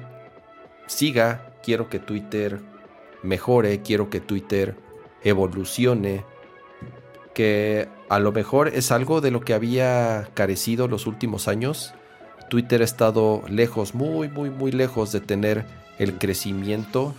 siga, 0.86 1.54
quiero 1.62 1.88
que 1.88 1.98
Twitter 1.98 2.60
mejore, 3.22 3.82
quiero 3.82 4.08
que 4.08 4.20
Twitter 4.20 4.76
evolucione, 5.24 6.24
que 7.34 7.88
a 8.08 8.20
lo 8.20 8.30
mejor 8.30 8.68
es 8.68 8.92
algo 8.92 9.20
de 9.20 9.32
lo 9.32 9.40
que 9.40 9.54
había 9.54 10.28
carecido 10.34 10.86
los 10.86 11.06
últimos 11.06 11.48
años. 11.48 11.92
Twitter 12.50 12.82
ha 12.82 12.84
estado 12.84 13.42
lejos, 13.48 13.94
muy, 13.94 14.28
muy, 14.28 14.50
muy 14.50 14.70
lejos 14.70 15.10
de 15.10 15.20
tener 15.20 15.64
el 15.98 16.18
crecimiento 16.18 17.14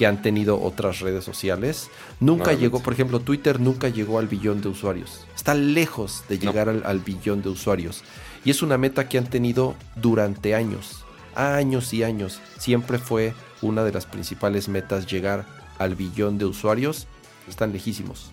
que 0.00 0.06
han 0.06 0.22
tenido 0.22 0.58
otras 0.62 1.00
redes 1.00 1.24
sociales. 1.24 1.90
Nunca 2.20 2.54
llegó, 2.54 2.80
por 2.82 2.94
ejemplo, 2.94 3.20
Twitter 3.20 3.60
nunca 3.60 3.90
llegó 3.90 4.18
al 4.18 4.28
billón 4.28 4.62
de 4.62 4.68
usuarios. 4.68 5.26
Está 5.36 5.52
lejos 5.52 6.24
de 6.26 6.38
No. 6.38 6.44
llegar 6.44 6.70
al, 6.70 6.82
al 6.86 7.00
billón 7.00 7.42
de 7.42 7.50
usuarios. 7.50 8.02
Y 8.42 8.50
es 8.50 8.62
una 8.62 8.78
meta 8.78 9.10
que 9.10 9.18
han 9.18 9.28
tenido 9.28 9.74
durante 9.96 10.54
años, 10.54 11.04
años 11.34 11.92
y 11.92 12.02
años. 12.02 12.40
Siempre 12.56 12.96
fue 12.98 13.34
una 13.60 13.84
de 13.84 13.92
las 13.92 14.06
principales 14.06 14.70
metas 14.70 15.06
llegar 15.06 15.44
al 15.78 15.96
billón 15.96 16.38
de 16.38 16.46
usuarios. 16.46 17.06
Están 17.46 17.74
lejísimos. 17.74 18.30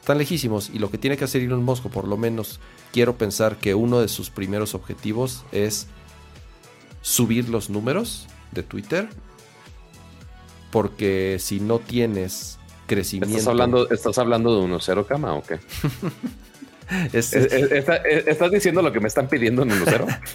Están 0.00 0.18
lejísimos. 0.18 0.68
Y 0.74 0.80
lo 0.80 0.90
que 0.90 0.98
tiene 0.98 1.16
que 1.16 1.26
hacer 1.26 1.42
Elon 1.42 1.62
Musk, 1.62 1.84
por 1.90 2.08
lo 2.08 2.16
menos 2.16 2.58
quiero 2.92 3.16
pensar 3.16 3.54
que 3.58 3.76
uno 3.76 4.00
de 4.00 4.08
sus 4.08 4.30
primeros 4.30 4.74
objetivos 4.74 5.44
es 5.52 5.86
subir 7.02 7.48
los 7.48 7.70
números 7.70 8.26
de 8.50 8.64
Twitter. 8.64 9.08
Porque 10.74 11.36
si 11.38 11.60
no 11.60 11.78
tienes 11.78 12.58
crecimiento. 12.88 13.36
¿Estás 13.38 13.48
hablando, 13.48 13.88
¿Estás 13.90 14.18
hablando 14.18 14.60
de 14.60 14.66
1-0, 14.74 15.06
cama 15.06 15.34
o 15.34 15.42
qué? 15.44 15.60
es- 17.12 17.32
¿Es- 17.32 17.52
es- 17.52 17.70
está- 17.70 17.96
es- 17.98 18.26
¿Estás 18.26 18.50
diciendo 18.50 18.82
lo 18.82 18.90
que 18.92 18.98
me 18.98 19.06
están 19.06 19.28
pidiendo 19.28 19.62
en 19.62 19.70
1-0? 19.70 20.06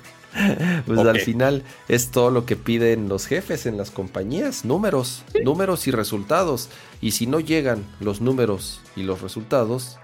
Pues 0.86 1.00
Ok. 1.00 1.08
al 1.08 1.20
final 1.22 1.64
es 1.88 2.12
todo 2.12 2.30
lo 2.30 2.46
que 2.46 2.56
piden 2.56 3.10
los 3.10 3.26
jefes 3.26 3.66
en 3.66 3.78
las 3.78 3.90
compañías, 3.90 4.64
números, 4.64 5.24
números 5.44 5.88
y 5.88 5.92
resultados. 5.92 6.70
Y 7.02 7.12
si 7.12 7.26
no 7.26 7.40
llegan 7.40 7.84
los 8.00 8.22
números 8.22 8.80
y 8.96 9.02
los 9.04 9.22
resultados, 9.22 9.98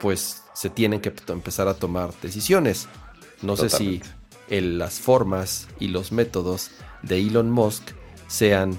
pues 0.00 0.42
se 0.54 0.70
tienen 0.70 1.00
que 1.00 1.14
empezar 1.28 1.68
a 1.68 1.74
tomar 1.74 2.10
decisiones. 2.20 2.88
No 3.42 3.56
sé 3.56 3.70
si 3.70 4.02
el- 4.50 4.78
las 4.78 4.98
formas 4.98 5.68
y 5.78 5.86
los 5.88 6.10
métodos 6.10 6.72
de 7.02 7.18
Elon 7.20 7.48
Musk 7.50 7.92
sean 8.26 8.76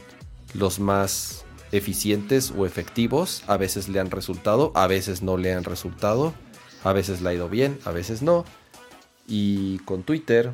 los 0.54 0.80
más 0.80 1.46
eficientes 1.72 2.52
o 2.56 2.66
efectivos. 2.66 3.44
A 3.48 3.58
veces 3.58 3.90
le 3.90 4.00
han 4.00 4.12
resultado, 4.12 4.72
a 4.76 4.88
veces 4.88 5.22
no 5.22 5.38
le 5.38 5.54
han 5.54 5.64
resultado. 5.64 6.34
A 6.84 6.94
veces 6.94 7.22
le 7.22 7.30
ha 7.30 7.34
ido 7.34 7.48
bien, 7.48 7.78
a 7.86 7.92
veces 7.92 8.22
no. 8.24 8.44
Y 9.28 9.78
con 9.80 10.02
Twitter, 10.04 10.52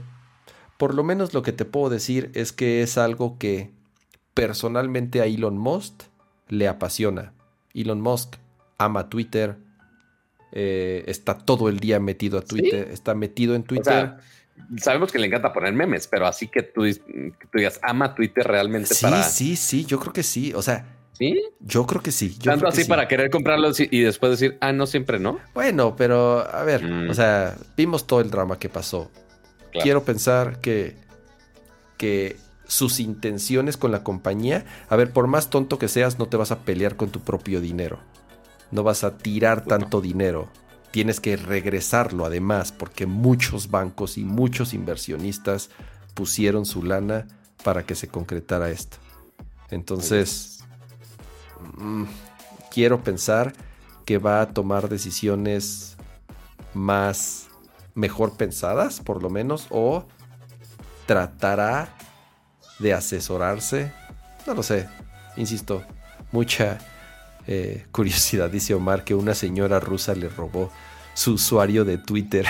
por 0.77 0.93
lo 0.93 1.03
menos 1.03 1.33
lo 1.33 1.41
que 1.41 1.53
te 1.53 1.63
puedo 1.65 1.89
decir 1.89 2.31
es 2.33 2.51
que 2.51 2.81
es 2.83 2.97
algo 2.97 3.37
que 3.37 3.71
personalmente 4.33 5.21
a 5.21 5.25
Elon 5.25 5.57
Musk 5.57 6.03
le 6.49 6.67
apasiona. 6.67 7.33
Elon 7.73 8.01
Musk 8.01 8.35
ama 8.77 9.09
Twitter, 9.09 9.57
eh, 10.51 11.03
está 11.07 11.37
todo 11.37 11.69
el 11.69 11.79
día 11.79 11.99
metido 11.99 12.37
a 12.37 12.41
Twitter, 12.41 12.89
está 12.91 13.15
metido 13.15 13.55
en 13.55 13.61
O 13.61 13.65
Twitter. 13.65 13.93
sea, 13.93 14.17
sabemos 14.77 15.11
que 15.11 15.19
le 15.19 15.27
encanta 15.27 15.53
poner 15.53 15.73
memes, 15.73 16.07
pero 16.07 16.27
así 16.27 16.47
que 16.47 16.61
tú, 16.63 16.81
que 16.83 17.47
tú 17.51 17.57
digas, 17.57 17.79
ama 17.83 18.13
Twitter 18.15 18.45
realmente 18.45 18.93
sí, 18.93 19.03
para. 19.05 19.23
sí, 19.23 19.55
sí, 19.55 19.85
yo 19.85 19.99
creo 19.99 20.13
que 20.13 20.23
sí. 20.23 20.53
O 20.53 20.61
sea, 20.61 20.93
¿Sí? 21.13 21.35
yo 21.59 21.85
creo 21.87 22.01
que 22.01 22.11
sí. 22.11 22.35
Yo 22.39 22.51
Tanto 22.51 22.67
así 22.67 22.83
sí. 22.83 22.89
para 22.89 23.07
querer 23.07 23.29
comprarlo 23.31 23.69
y 23.77 23.97
y 23.97 24.01
después 24.01 24.31
decir, 24.31 24.57
ah, 24.61 24.71
no, 24.73 24.85
siempre 24.85 25.19
no. 25.19 25.39
Bueno, 25.53 25.95
pero 25.95 26.39
a 26.53 26.63
ver, 26.63 26.83
Mm. 26.83 27.09
o 27.09 27.13
sea, 27.13 27.55
vimos 27.75 28.05
todo 28.07 28.21
el 28.21 28.29
drama 28.29 28.59
que 28.59 28.69
pasó. 28.69 29.09
Claro. 29.71 29.83
Quiero 29.83 30.03
pensar 30.03 30.59
que, 30.61 30.95
que 31.97 32.35
sus 32.67 32.99
intenciones 32.99 33.77
con 33.77 33.91
la 33.91 34.03
compañía, 34.03 34.65
a 34.89 34.95
ver, 34.95 35.11
por 35.11 35.27
más 35.27 35.49
tonto 35.49 35.79
que 35.79 35.87
seas, 35.87 36.19
no 36.19 36.27
te 36.27 36.37
vas 36.37 36.51
a 36.51 36.59
pelear 36.59 36.95
con 36.97 37.09
tu 37.09 37.21
propio 37.21 37.61
dinero. 37.61 37.99
No 38.71 38.83
vas 38.83 39.03
a 39.03 39.17
tirar 39.17 39.63
Pues 39.63 39.67
no. 39.71 39.79
tanto 39.79 40.01
dinero. 40.01 40.49
Tienes 40.97 41.19
que 41.19 41.37
regresarlo 41.37 42.25
además, 42.25 42.71
porque 42.71 43.05
muchos 43.05 43.69
bancos 43.69 44.17
y 44.17 44.23
muchos 44.23 44.73
inversionistas 44.73 45.69
pusieron 46.15 46.65
su 46.65 46.81
lana 46.81 47.27
para 47.63 47.85
que 47.85 47.93
se 47.93 48.07
concretara 48.07 48.71
esto. 48.71 48.97
Entonces, 49.69 50.63
mm, 51.77 52.05
quiero 52.71 53.03
pensar 53.03 53.53
que 54.05 54.17
va 54.17 54.41
a 54.41 54.49
tomar 54.49 54.89
decisiones 54.89 55.97
más 56.73 57.45
mejor 57.93 58.35
pensadas, 58.35 58.99
por 58.99 59.21
lo 59.21 59.29
menos, 59.29 59.67
o 59.69 60.03
tratará 61.05 61.95
de 62.79 62.95
asesorarse. 62.95 63.93
No 64.47 64.55
lo 64.55 64.63
sé, 64.63 64.89
insisto, 65.35 65.83
mucha 66.31 66.79
eh, 67.45 67.85
curiosidad. 67.91 68.49
Dice 68.49 68.73
Omar 68.73 69.03
que 69.03 69.13
una 69.13 69.35
señora 69.35 69.79
rusa 69.79 70.15
le 70.15 70.27
robó 70.27 70.71
su 71.17 71.33
usuario 71.33 71.83
de 71.83 71.97
Twitter. 71.97 72.45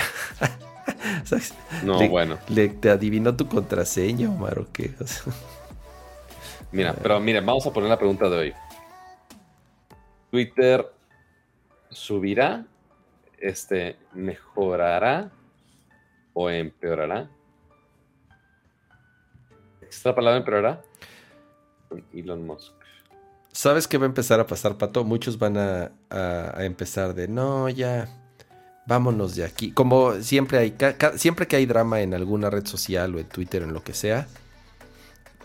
¿Sabes? 1.24 1.54
No, 1.82 1.98
Le- 1.98 2.08
bueno. 2.08 2.38
Le, 2.48 2.68
¿Te 2.68 2.90
adivinó 2.90 3.34
tu 3.34 3.48
contraseña, 3.48 4.28
Omar, 4.28 4.58
o 4.58 4.66
qué? 4.72 4.94
O 5.00 5.06
sea, 5.06 5.32
Mira, 6.70 6.92
pero 6.94 7.18
miren, 7.18 7.46
vamos 7.46 7.66
a 7.66 7.72
poner 7.72 7.88
la 7.88 7.96
pregunta 7.98 8.28
de 8.28 8.36
hoy. 8.36 8.54
Twitter 10.30 10.86
subirá, 11.90 12.66
este, 13.38 13.96
mejorará 14.12 15.30
o 16.34 16.50
empeorará. 16.50 17.30
¿Esta 19.80 20.14
palabra 20.14 20.38
empeorará? 20.38 20.82
Elon 22.12 22.46
Musk. 22.46 22.72
¿Sabes 23.50 23.88
qué 23.88 23.96
va 23.96 24.04
a 24.04 24.08
empezar 24.08 24.38
a 24.40 24.46
pasar, 24.46 24.76
Pato? 24.76 25.04
Muchos 25.04 25.38
van 25.38 25.56
a, 25.56 25.92
a- 26.10 26.52
a 26.54 26.64
empezar 26.66 27.14
de, 27.14 27.28
no, 27.28 27.70
ya, 27.70 28.06
vámonos 28.88 29.36
de 29.36 29.44
aquí. 29.44 29.70
Como 29.70 30.14
siempre 30.22 30.58
hay, 30.58 30.74
siempre 31.16 31.46
que 31.46 31.56
hay 31.56 31.66
drama 31.66 32.00
en 32.00 32.14
alguna 32.14 32.48
red 32.48 32.66
social 32.66 33.14
o 33.14 33.18
en 33.18 33.26
Twitter, 33.26 33.62
en 33.62 33.74
lo 33.74 33.84
que 33.84 33.92
sea. 33.92 34.26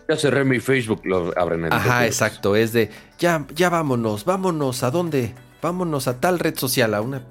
Ya 0.08 0.16
cerré 0.16 0.44
mi 0.44 0.60
Facebook, 0.60 1.02
lo 1.04 1.32
abren 1.38 1.66
en 1.66 1.72
Ajá, 1.72 2.06
exacto, 2.06 2.56
es 2.56 2.72
de, 2.72 2.90
ya, 3.18 3.46
ya 3.54 3.70
vámonos, 3.70 4.24
vámonos, 4.24 4.82
¿a 4.82 4.90
dónde? 4.90 5.34
Vámonos 5.62 6.08
a 6.08 6.20
tal 6.20 6.38
red 6.38 6.58
social, 6.58 6.94
a 6.94 7.00
una 7.00 7.22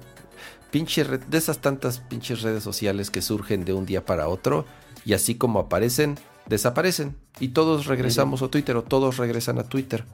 pinche 0.70 1.04
red, 1.04 1.20
de 1.20 1.38
esas 1.38 1.58
tantas 1.58 1.98
pinches 2.00 2.42
redes 2.42 2.64
sociales 2.64 3.10
que 3.10 3.22
surgen 3.22 3.64
de 3.64 3.72
un 3.72 3.86
día 3.86 4.04
para 4.04 4.28
otro 4.28 4.66
y 5.04 5.12
así 5.12 5.36
como 5.36 5.60
aparecen, 5.60 6.18
desaparecen 6.46 7.16
y 7.38 7.48
todos 7.48 7.86
regresamos 7.86 8.42
a 8.42 8.48
Twitter 8.48 8.76
o 8.76 8.82
todos 8.82 9.18
regresan 9.18 9.58
a 9.58 9.64
Twitter. 9.64 10.04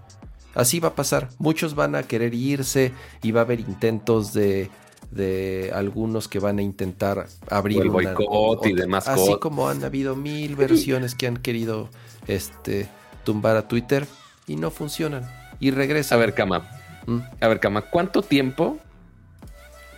Así 0.55 0.81
va 0.81 0.89
a 0.89 0.95
pasar. 0.95 1.29
Muchos 1.39 1.75
van 1.75 1.95
a 1.95 2.03
querer 2.03 2.35
irse 2.35 2.93
y 3.23 3.31
va 3.31 3.41
a 3.41 3.45
haber 3.45 3.61
intentos 3.61 4.35
de, 4.35 4.69
de 5.11 5.73
algunos 5.75 6.29
que 6.29 6.39
van 6.39 6.59
a 6.59 6.63
intentar 6.63 7.27
abrir 7.49 7.83
el 7.83 7.91
boicot 7.91 8.65
y 8.67 8.73
demás 8.75 9.09
Así 9.09 9.21
cosas. 9.21 9.39
como 9.39 9.69
han 9.69 9.83
habido 9.85 10.15
mil 10.17 10.55
versiones 10.57 11.15
que 11.15 11.27
han 11.27 11.37
querido 11.37 11.89
este, 12.29 12.89
tumbar 13.25 13.57
a 13.57 13.67
Twitter 13.69 14.07
y 14.47 14.57
no 14.57 14.71
funcionan. 14.71 15.29
Y 15.59 15.71
A 15.71 15.75
regresan. 15.75 16.19
ver, 16.21 16.35
Cama. 16.35 16.69
Mm. 17.07 17.19
A 17.41 17.49
ver, 17.49 17.61
Cama, 17.61 17.83
¿cuánto 17.83 18.23
tiempo 18.23 18.79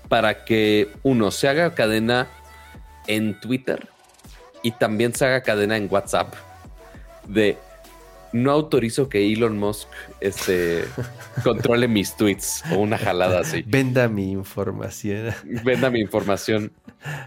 para 0.09 0.45
que 0.45 0.91
uno 1.03 1.31
se 1.31 1.49
haga 1.49 1.75
cadena 1.75 2.29
en 3.07 3.39
Twitter 3.41 3.89
y 4.63 4.73
también 4.73 5.15
se 5.15 5.25
haga 5.27 5.43
cadena 5.43 5.77
en 5.77 5.89
WhatsApp 5.91 6.35
de 7.27 7.57
no 8.33 8.51
autorizo 8.51 9.09
que 9.09 9.33
Elon 9.33 9.59
Musk 9.59 9.89
este, 10.21 10.85
controle 11.45 11.89
mis 11.89 12.17
tweets 12.17 12.63
o 12.73 12.79
una 12.79 12.99
jalada 12.99 13.41
así? 13.41 13.63
Venda 13.67 14.09
mi 14.09 14.31
información. 14.33 15.35
Venda 15.65 15.91
mi 15.91 16.01
información. 16.01 16.73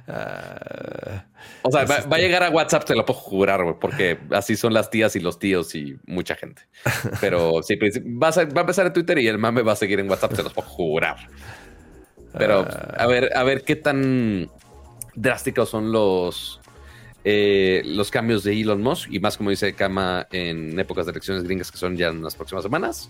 Ah, 0.07 1.25
O 1.63 1.71
sea, 1.71 1.85
va, 1.85 2.15
a 2.15 2.19
llegar 2.19 2.43
a 2.43 2.49
WhatsApp, 2.49 2.85
te 2.85 2.95
lo 2.95 3.05
puedo 3.05 3.19
jurar, 3.19 3.63
güey, 3.63 3.75
porque 3.79 4.17
así 4.31 4.55
son 4.55 4.73
las 4.73 4.89
tías 4.89 5.15
y 5.15 5.19
los 5.19 5.37
tíos 5.39 5.75
y 5.75 5.97
mucha 6.05 6.35
gente. 6.35 6.63
Pero 7.19 7.61
sí, 7.63 7.75
princip- 7.75 8.05
va 8.21 8.29
a, 8.29 8.45
va 8.45 8.61
a 8.61 8.63
empezar 8.63 8.85
en 8.87 8.93
Twitter 8.93 9.17
y 9.19 9.27
el 9.27 9.37
mame 9.37 9.61
va 9.61 9.73
a 9.73 9.75
seguir 9.75 9.99
en 9.99 10.09
WhatsApp, 10.09 10.33
te 10.33 10.43
lo 10.43 10.49
puedo 10.49 10.67
jurar. 10.67 11.17
Pero 12.37 12.67
a 12.97 13.07
ver, 13.07 13.31
a 13.35 13.43
ver 13.43 13.63
qué 13.63 13.75
tan 13.75 14.49
drásticos 15.15 15.69
son 15.69 15.91
los, 15.91 16.59
eh, 17.25 17.81
los 17.83 18.11
cambios 18.11 18.43
de 18.43 18.59
Elon 18.59 18.81
Musk. 18.81 19.11
Y 19.11 19.19
más 19.19 19.35
como 19.35 19.49
dice 19.49 19.73
Kama 19.73 20.27
en 20.31 20.79
épocas 20.79 21.05
de 21.05 21.11
elecciones 21.11 21.43
gringas 21.43 21.71
que 21.71 21.77
son 21.77 21.97
ya 21.97 22.07
en 22.07 22.23
las 22.23 22.35
próximas 22.35 22.63
semanas. 22.63 23.09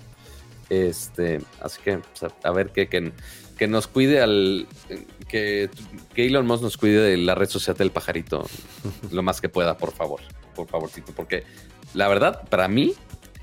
Este, 0.69 1.41
así 1.61 1.79
que 1.83 1.99
pues, 1.99 2.23
a, 2.23 2.47
a 2.47 2.51
ver 2.51 2.69
que, 2.71 2.87
que, 2.87 3.11
que 3.57 3.67
nos 3.67 3.87
cuide 3.87 4.21
al. 4.21 4.67
Que, 5.27 5.69
que 6.13 6.25
Elon 6.25 6.47
Musk 6.47 6.63
nos 6.63 6.77
cuide 6.77 7.01
de 7.01 7.17
la 7.17 7.35
red 7.35 7.49
social 7.49 7.75
del 7.75 7.91
pajarito 7.91 8.47
lo 9.11 9.21
más 9.21 9.41
que 9.41 9.49
pueda, 9.49 9.77
por 9.77 9.91
favor. 9.91 10.21
Por 10.55 10.67
favorcito. 10.67 11.11
Porque 11.15 11.43
la 11.93 12.07
verdad, 12.07 12.47
para 12.49 12.67
mí, 12.67 12.93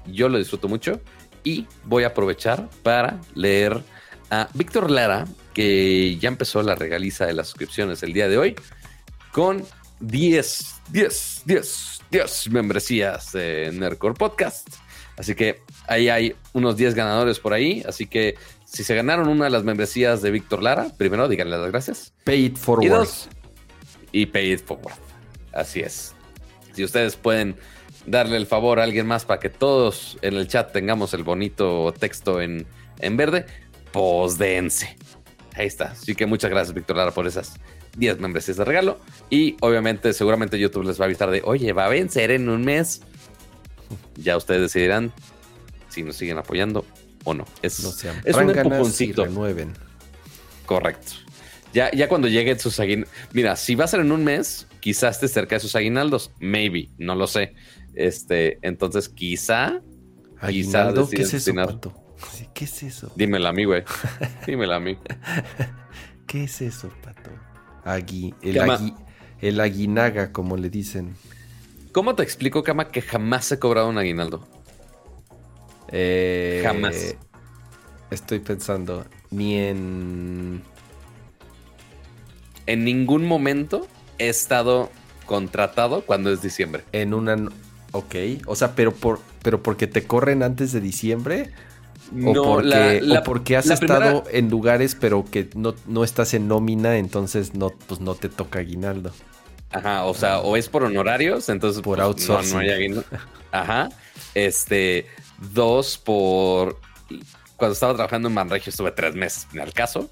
yo 0.07 0.29
lo 0.29 0.39
disfruto 0.39 0.69
mucho. 0.69 1.01
Y 1.45 1.67
voy 1.85 2.05
a 2.05 2.09
aprovechar 2.09 2.71
para 2.83 3.21
leer 3.35 3.83
a 4.31 4.49
Víctor 4.55 4.91
Lara, 4.91 5.27
que 5.53 6.17
ya 6.19 6.29
empezó 6.29 6.63
la 6.63 6.75
regaliza 6.75 7.27
de 7.27 7.35
las 7.35 7.49
suscripciones 7.49 8.03
el 8.03 8.13
día 8.13 8.29
de 8.29 8.39
hoy, 8.39 8.55
con 9.33 9.65
10, 10.03 10.75
10, 10.91 11.43
10, 11.47 12.01
10 12.11 12.51
membresías 12.51 13.33
de 13.33 13.71
Nerdcore 13.73 14.15
Podcast. 14.15 14.69
Así 15.17 15.35
que 15.35 15.61
ahí 15.87 16.09
hay 16.09 16.35
unos 16.53 16.77
10 16.77 16.95
ganadores 16.95 17.39
por 17.39 17.53
ahí. 17.53 17.83
Así 17.87 18.07
que 18.07 18.37
si 18.65 18.83
se 18.85 18.95
ganaron 18.95 19.29
una 19.29 19.45
de 19.45 19.51
las 19.51 19.63
membresías 19.65 20.21
de 20.23 20.31
Víctor 20.31 20.63
Lara, 20.63 20.89
primero 20.97 21.29
díganle 21.29 21.57
las 21.57 21.71
gracias. 21.71 22.13
Pay 22.25 22.47
it 22.47 22.57
Y 22.57 22.61
forward. 22.61 22.91
dos, 22.91 23.29
y 24.11 24.27
pay 24.27 24.53
it 24.53 24.65
forward. 24.65 24.95
Así 25.53 25.81
es. 25.81 26.15
Si 26.75 26.83
ustedes 26.83 27.17
pueden 27.17 27.57
darle 28.07 28.37
el 28.37 28.47
favor 28.47 28.81
a 28.81 28.85
alguien 28.85 29.07
más 29.07 29.25
para 29.25 29.39
que 29.39 29.51
todos 29.51 30.19
en 30.23 30.35
el 30.35 30.49
chat 30.49 30.73
tengamos 30.73 31.15
el 31.15 31.23
bonito 31.23 31.95
texto 31.97 32.41
en, 32.41 32.67
en 32.99 33.17
verde, 33.17 33.47
pues 33.93 34.39
dense. 34.39 34.97
Ahí 35.55 35.67
está. 35.67 35.93
Así 35.93 36.15
que 36.15 36.27
muchas 36.27 36.51
gracias, 36.51 36.75
Víctor 36.75 36.97
Lara, 36.97 37.11
por 37.13 37.27
esas 37.27 37.55
10 37.97 38.21
membresías 38.21 38.57
de 38.57 38.65
regalo. 38.65 38.99
Y 39.31 39.57
obviamente, 39.61 40.13
seguramente 40.13 40.59
YouTube 40.59 40.85
les 40.85 41.01
va 41.01 41.05
a 41.05 41.07
avisar 41.07 41.31
de, 41.31 41.43
oye, 41.45 41.73
va 41.73 41.87
a 41.87 41.89
vencer 41.89 42.31
en 42.31 42.49
un 42.49 42.65
mes. 42.65 43.03
Ya 44.17 44.37
ustedes 44.37 44.63
decidirán 44.63 45.13
si 45.89 46.03
nos 46.03 46.17
siguen 46.17 46.39
apoyando 46.39 46.85
o 47.25 47.35
no. 47.35 47.45
Es, 47.63 47.83
No 47.83 47.91
sean 47.91 48.21
es 48.25 48.37
un 48.37 48.51
empujoncito. 48.51 49.25
renueven. 49.25 49.73
Correcto. 50.67 51.13
Ya, 51.75 51.91
ya 51.93 52.09
cuando 52.09 52.29
lleguen 52.29 52.59
sus 52.59 52.79
aguinaldos. 52.81 53.15
Mira, 53.33 53.57
si 53.57 53.75
va 53.75 53.85
a 53.85 53.89
ser 53.89 54.01
en 54.01 54.13
un 54.13 54.25
mes, 54.25 54.67
quizás 54.81 55.17
esté 55.17 55.29
cerca 55.29 55.57
de 55.57 55.61
sus 55.61 55.75
aguinaldos. 55.77 56.31
Maybe, 56.39 56.91
no 56.99 57.15
lo 57.15 57.27
sé. 57.27 57.55
Este, 57.95 58.59
entonces 58.63 59.09
quizá. 59.09 59.81
Aguinaldo, 60.41 61.09
¿qué 61.09 61.19
deciden 61.19 61.59
es 61.59 61.65
eso, 61.69 61.73
pato? 61.73 61.95
¿Qué 62.55 62.65
es 62.65 62.83
eso? 62.83 63.13
Dímelo 63.17 63.49
a 63.49 63.53
mí, 63.53 63.65
güey. 63.65 63.85
Dímelo 64.47 64.75
a 64.75 64.81
mí. 64.81 64.99
¿Qué 66.27 66.45
es 66.45 66.61
eso, 66.63 66.91
pato? 67.03 67.31
Agui, 67.85 68.35
el, 68.43 68.59
agui- 68.59 68.95
el 69.41 69.61
aguinaga, 69.61 70.33
como 70.33 70.57
le 70.57 70.71
dicen. 70.71 71.15
¿Cómo 71.93 72.15
te 72.15 72.23
explico, 72.23 72.63
Kama, 72.63 72.91
que 72.91 73.03
jamás 73.03 73.51
he 73.53 73.59
cobrado 73.59 73.89
un 73.89 73.99
aguinaldo? 73.99 74.47
Eh, 75.89 76.61
Jamás. 76.63 77.17
Estoy 78.11 78.39
pensando, 78.41 79.05
ni 79.31 79.57
en... 79.59 80.63
En 82.67 82.85
ningún 82.85 83.27
momento 83.27 83.87
he 84.19 84.29
estado 84.29 84.91
contratado 85.27 86.03
cuando 86.07 86.33
es 86.33 86.41
diciembre. 86.43 86.85
En 86.93 87.13
una... 87.15 87.37
Ok, 87.93 88.15
o 88.47 88.55
sea, 88.57 88.75
pero, 88.75 88.95
por, 88.95 89.21
pero 89.43 89.63
porque 89.63 89.87
te 89.87 90.05
corren 90.05 90.43
antes 90.43 90.73
de 90.73 90.81
diciembre. 90.81 91.51
O, 92.27 92.33
porque, 92.35 93.01
o 93.19 93.23
porque 93.23 93.57
has 93.57 93.71
estado 93.71 94.23
primera- 94.23 94.39
en 94.39 94.51
lugares, 94.51 94.95
pero 94.95 95.25
que 95.25 95.49
no, 95.55 95.75
no 95.87 96.05
estás 96.05 96.35
en 96.35 96.49
nómina, 96.49 96.99
entonces 96.99 97.55
no, 97.55 97.71
pues 97.71 98.01
no 98.01 98.15
te 98.15 98.29
toca 98.29 98.59
aguinaldo. 98.59 99.13
Ajá, 99.71 100.05
o 100.05 100.13
sea, 100.15 100.41
o 100.41 100.57
es 100.57 100.69
por 100.69 100.83
honorarios, 100.83 101.49
entonces 101.49 101.81
Por 101.83 101.97
pues, 101.97 102.07
outsourcing. 102.07 102.51
No, 102.51 102.57
no 102.57 102.61
hay 102.61 102.71
aguinaldo. 102.71 103.05
Ajá. 103.53 103.89
Este, 104.35 105.07
dos 105.55 105.97
por 105.99 106.79
cuando 107.57 107.73
estaba 107.73 107.95
trabajando 107.95 108.29
en 108.29 108.35
Manregio 108.35 108.71
estuve 108.71 108.91
tres 108.93 109.15
meses 109.15 109.47
en 109.55 109.61
el 109.61 109.73
caso. 109.73 110.11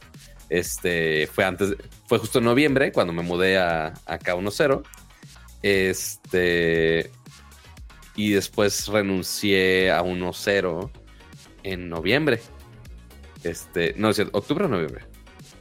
Este, 0.49 1.29
fue 1.33 1.45
antes, 1.45 1.75
fue 2.07 2.19
justo 2.19 2.39
en 2.39 2.45
noviembre 2.45 2.91
cuando 2.93 3.13
me 3.13 3.23
mudé 3.23 3.59
a, 3.59 3.89
a 4.07 4.19
K10. 4.19 4.83
Este, 5.63 7.11
y 8.17 8.31
después 8.31 8.87
renuncié 8.89 9.91
a 9.91 10.03
1.0 10.03 10.91
en 11.63 11.89
noviembre. 11.89 12.41
Este, 13.43 13.95
no 13.97 14.11
es 14.11 14.17
cierto, 14.17 14.37
octubre 14.39 14.65
o 14.67 14.69
noviembre. 14.69 15.05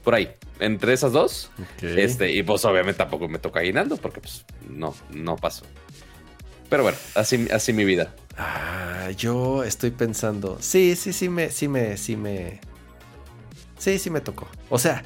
Por 0.04 0.16
ahí, 0.16 0.32
entre 0.60 0.94
esas 0.94 1.12
dos. 1.12 1.52
Este, 1.82 2.32
y 2.32 2.44
pues 2.44 2.64
obviamente 2.66 2.98
tampoco 2.98 3.28
me 3.28 3.40
toca 3.40 3.60
aguinaldo 3.60 3.98
porque 3.98 4.22
pues 4.22 4.46
no, 4.70 4.96
no 5.12 5.36
pasó. 5.36 5.66
Pero 6.70 6.84
bueno, 6.84 6.98
así, 7.16 7.48
así 7.52 7.74
mi 7.74 7.86
vida. 7.86 8.16
Ah, 8.38 9.10
yo 9.18 9.64
estoy 9.64 9.92
pensando. 9.92 10.58
Sí, 10.60 10.96
sí, 10.96 11.14
sí 11.14 11.30
me, 11.30 11.50
sí 11.50 11.68
me, 11.68 11.98
sí 11.98 12.16
me. 12.16 12.62
Sí, 13.78 13.98
sí 13.98 14.10
me 14.10 14.22
tocó. 14.22 14.48
O 14.70 14.78
sea, 14.78 15.04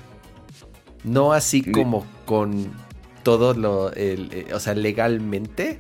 no 1.04 1.34
así 1.34 1.64
como 1.64 2.06
con 2.26 2.72
todo 3.24 3.54
lo, 3.54 3.94
el, 3.94 4.30
eh, 4.34 4.54
o 4.54 4.60
sea, 4.60 4.74
legalmente, 4.74 5.80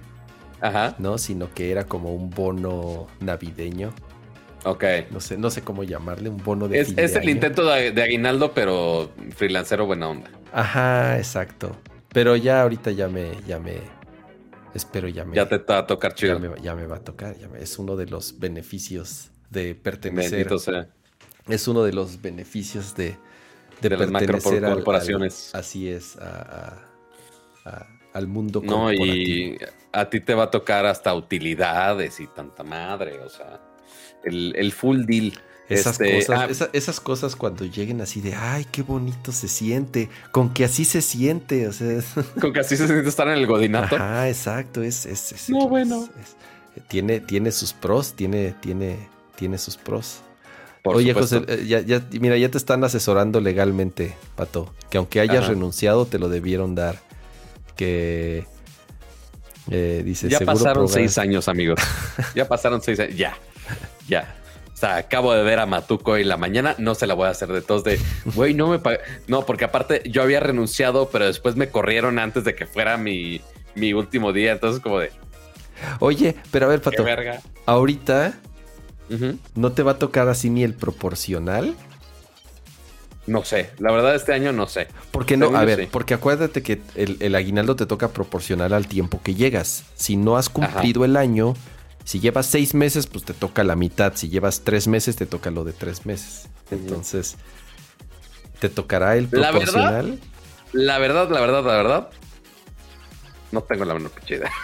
Ajá, 0.61 0.95
¿no? 0.97 1.17
Sino 1.17 1.53
que 1.53 1.71
era 1.71 1.85
como 1.85 2.13
un 2.13 2.29
bono 2.29 3.07
navideño. 3.19 3.93
Ok. 4.63 4.83
No 5.11 5.19
sé, 5.19 5.37
no 5.37 5.49
sé 5.49 5.61
cómo 5.61 5.83
llamarle, 5.83 6.29
un 6.29 6.37
bono 6.37 6.67
de 6.67 6.79
Es, 6.79 6.87
fin 6.87 6.95
de 6.97 7.03
es 7.05 7.11
el 7.15 7.21
año. 7.23 7.29
intento 7.31 7.65
de, 7.65 7.91
de 7.91 8.01
aguinaldo, 8.03 8.53
pero 8.53 9.11
freelancero 9.35 9.85
buena 9.85 10.09
onda. 10.09 10.29
Ajá, 10.51 11.17
exacto. 11.17 11.75
Pero 12.09 12.35
ya 12.35 12.61
ahorita 12.61 12.91
ya 12.91 13.07
me, 13.07 13.31
ya 13.47 13.59
me, 13.59 13.77
espero 14.73 15.07
ya 15.07 15.25
me, 15.25 15.35
Ya 15.35 15.47
te 15.47 15.57
va 15.57 15.79
a 15.79 15.87
tocar 15.87 16.11
ya 16.11 16.15
chido. 16.15 16.39
me, 16.39 16.61
ya 16.61 16.75
me 16.75 16.85
va 16.85 16.97
a 16.97 16.99
tocar. 16.99 17.37
ya 17.37 17.47
me- 17.47 17.59
es 17.61 17.77
uno 17.79 17.95
de 17.95 18.05
los 18.07 18.39
beneficios 18.39 19.31
de 19.49 19.75
pertenecer. 19.75 20.31
Bendito 20.31 20.59
sea. 20.59 20.87
Es 21.47 21.67
uno 21.67 21.83
de 21.83 21.91
los 21.93 22.21
beneficios 22.21 22.95
de, 22.95 23.17
de, 23.81 23.89
De 23.89 23.97
las 23.97 24.09
pertenecer 24.11 24.63
al- 24.65 25.59
así 25.59 25.89
es, 25.89 26.15
a- 26.17 26.81
a- 27.65 27.69
a- 27.69 27.87
al 28.13 28.27
mundo 28.27 28.61
No, 28.63 28.69
corporativo. 28.85 29.05
y 29.05 29.57
a 29.91 30.09
ti 30.09 30.19
te 30.19 30.33
va 30.35 30.43
a 30.43 30.51
tocar 30.51 30.85
hasta 30.85 31.13
utilidades 31.15 32.19
y 32.19 32.27
tanta 32.27 32.63
madre. 32.63 33.19
O 33.21 33.29
sea, 33.29 33.59
el, 34.23 34.53
el 34.55 34.71
full 34.71 35.05
deal. 35.05 35.33
Esas, 35.69 35.93
Este, 35.99 36.19
cosas, 36.19 36.39
ah, 36.39 36.45
esa- 36.49 36.69
esas 36.73 36.99
cosas 36.99 37.35
cuando 37.37 37.63
lleguen 37.65 38.01
así 38.01 38.19
de, 38.19 38.35
ay, 38.35 38.65
qué 38.69 38.81
bonito 38.81 39.31
se 39.31 39.47
siente, 39.47 40.09
con 40.31 40.53
que 40.53 40.65
así 40.65 40.83
se 40.83 41.01
siente, 41.01 41.67
o 41.67 41.71
sea, 41.73 42.01
Con 42.41 42.51
que 42.51 42.59
así 42.59 42.75
se 42.75 42.85
siente 42.85 43.07
estar 43.07 43.27
en 43.29 43.35
el 43.35 43.47
godinato. 43.47 43.95
ajá, 43.95 44.27
exacto, 44.27 44.83
es, 44.83 45.05
es, 45.05 45.31
es- 45.31 45.49
No, 45.49 45.69
bueno. 45.69 46.07
es- 46.21 46.83
tiene, 46.89 47.21
tiene 47.21 47.51
sus 47.53 47.71
pros, 47.71 48.13
tiene, 48.13 48.53
tiene, 48.59 49.07
tiene 49.37 49.57
sus 49.57 49.77
pros. 49.77 50.17
Por 50.83 50.97
Oye, 50.97 51.13
supuesto. 51.13 51.39
José, 51.39 51.53
eh, 51.61 51.65
ya, 51.65 51.79
ya- 51.79 52.03
mira, 52.19 52.37
ya 52.37 52.49
te 52.49 52.57
están 52.57 52.83
asesorando 52.83 53.39
legalmente, 53.39 54.15
Pato. 54.35 54.73
Que 54.89 54.97
aunque 54.97 55.21
hayas 55.21 55.43
Ajá. 55.45 55.49
renunciado, 55.49 56.05
te 56.05 56.19
lo 56.19 56.27
debieron 56.27 56.75
dar. 56.75 56.99
Que 57.77 58.45
eh, 59.71 60.01
dice 60.05 60.27
Ya 60.29 60.39
pasaron 60.41 60.89
seis 60.89 61.17
años, 61.17 61.47
amigos. 61.47 61.79
Ya 62.35 62.47
pasaron 62.47 62.81
seis 62.81 62.99
años. 62.99 63.15
Ya, 63.15 63.37
ya. 64.07 64.35
O 64.73 64.75
sea, 64.75 64.97
acabo 64.97 65.33
de 65.33 65.43
ver 65.43 65.59
a 65.59 65.65
Matuco 65.65 66.17
en 66.17 66.27
la 66.27 66.37
mañana. 66.37 66.75
No 66.77 66.95
se 66.95 67.07
la 67.07 67.13
voy 67.13 67.27
a 67.27 67.29
hacer 67.29 67.49
de 67.53 67.61
todos 67.61 67.83
de, 67.83 67.99
güey, 68.35 68.53
no 68.53 68.67
me 68.67 68.79
pag-". 68.79 68.99
No, 69.27 69.45
porque 69.45 69.65
aparte 69.65 70.01
yo 70.05 70.23
había 70.23 70.39
renunciado, 70.39 71.09
pero 71.09 71.25
después 71.25 71.55
me 71.55 71.69
corrieron 71.69 72.19
antes 72.19 72.43
de 72.43 72.55
que 72.55 72.65
fuera 72.65 72.97
mi, 72.97 73.41
mi 73.75 73.93
último 73.93 74.33
día. 74.33 74.51
Entonces, 74.51 74.81
como 74.81 74.99
de, 74.99 75.11
Oye, 75.99 76.35
pero 76.51 76.65
a 76.65 76.69
ver, 76.69 76.81
Pato, 76.81 77.03
verga. 77.03 77.41
ahorita 77.65 78.33
no 79.55 79.71
te 79.73 79.83
va 79.83 79.91
a 79.91 79.99
tocar 79.99 80.27
así 80.27 80.49
ni 80.49 80.63
el 80.63 80.73
proporcional. 80.73 81.75
No 83.25 83.45
sé. 83.45 83.69
La 83.79 83.91
verdad, 83.91 84.15
este 84.15 84.33
año 84.33 84.51
no 84.51 84.67
sé. 84.67 84.87
Porque 85.11 85.37
no, 85.37 85.55
a 85.55 85.63
ver, 85.63 85.81
sí. 85.81 85.87
porque 85.89 86.13
acuérdate 86.13 86.61
que 86.61 86.81
el, 86.95 87.17
el 87.21 87.35
aguinaldo 87.35 87.75
te 87.75 87.85
toca 87.85 88.09
proporcional 88.09 88.73
al 88.73 88.87
tiempo 88.87 89.21
que 89.23 89.35
llegas. 89.35 89.85
Si 89.95 90.17
no 90.17 90.35
has 90.35 90.49
cumplido 90.49 91.05
el 91.05 91.15
año, 91.15 91.53
si 92.03 92.19
llevas 92.19 92.45
seis 92.45 92.73
meses, 92.73 93.07
pues 93.07 93.23
te 93.23 93.33
toca 93.33 93.63
la 93.63 93.75
mitad. 93.75 94.13
Si 94.15 94.29
llevas 94.29 94.61
tres 94.61 94.87
meses, 94.87 95.15
te 95.15 95.25
toca 95.25 95.51
lo 95.51 95.63
de 95.63 95.73
tres 95.73 96.05
meses. 96.05 96.49
Entonces, 96.71 97.37
¿te 98.59 98.69
tocará 98.69 99.15
el 99.15 99.27
La 99.31 99.51
verdad, 99.51 99.51
proporcional? 99.51 100.19
La 100.73 100.97
verdad, 100.99 101.29
la 101.29 101.39
verdad, 101.39 101.63
la 101.63 101.75
verdad. 101.75 102.09
No 103.51 103.61
tengo 103.61 103.85
la 103.85 103.93
menor 103.93 104.11
pinche 104.11 104.35
idea. 104.35 104.51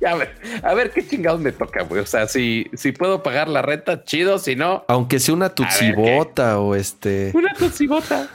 Ya, 0.00 0.12
a 0.12 0.14
ver, 0.14 0.32
a 0.62 0.74
ver 0.74 0.92
qué 0.92 1.04
chingados 1.04 1.40
me 1.40 1.50
toca, 1.50 1.82
güey. 1.82 2.00
O 2.00 2.06
sea, 2.06 2.28
si, 2.28 2.70
si 2.74 2.92
puedo 2.92 3.20
pagar 3.24 3.48
la 3.48 3.62
renta, 3.62 4.04
chido. 4.04 4.38
Si 4.38 4.54
no, 4.54 4.84
Aunque 4.86 5.18
sea 5.18 5.34
una 5.34 5.52
tutsibota 5.52 6.60
o 6.60 6.76
este. 6.76 7.32
Una 7.34 7.52
toxibota. 7.52 8.28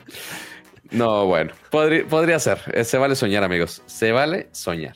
no, 0.90 1.26
bueno, 1.26 1.52
podría, 1.70 2.06
podría 2.06 2.38
ser. 2.38 2.58
Eh, 2.72 2.84
Se 2.84 2.96
vale 2.96 3.16
soñar, 3.16 3.44
amigos. 3.44 3.82
Se 3.84 4.12
vale 4.12 4.48
soñar. 4.52 4.94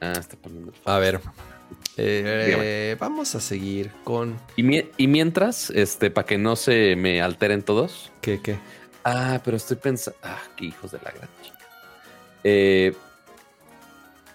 Ah, 0.00 0.12
está 0.18 0.36
poniendo. 0.36 0.72
A 0.84 0.98
ver. 0.98 1.20
Eh, 1.96 2.96
vamos 2.98 3.34
a 3.34 3.40
seguir 3.40 3.90
con. 4.04 4.38
Y, 4.56 4.62
mi- 4.62 4.84
y 4.96 5.06
mientras, 5.08 5.70
este, 5.70 6.10
para 6.10 6.26
que 6.26 6.38
no 6.38 6.56
se 6.56 6.94
me 6.96 7.20
alteren 7.20 7.62
todos. 7.62 8.10
¿Qué, 8.20 8.40
qué? 8.40 8.58
Ah, 9.04 9.40
pero 9.44 9.56
estoy 9.56 9.76
pensando. 9.76 10.18
Ah, 10.22 10.40
qué 10.56 10.66
hijos 10.66 10.92
de 10.92 10.98
la 10.98 11.10
gran 11.10 11.28
chica. 11.42 11.58
Eh, 12.44 12.94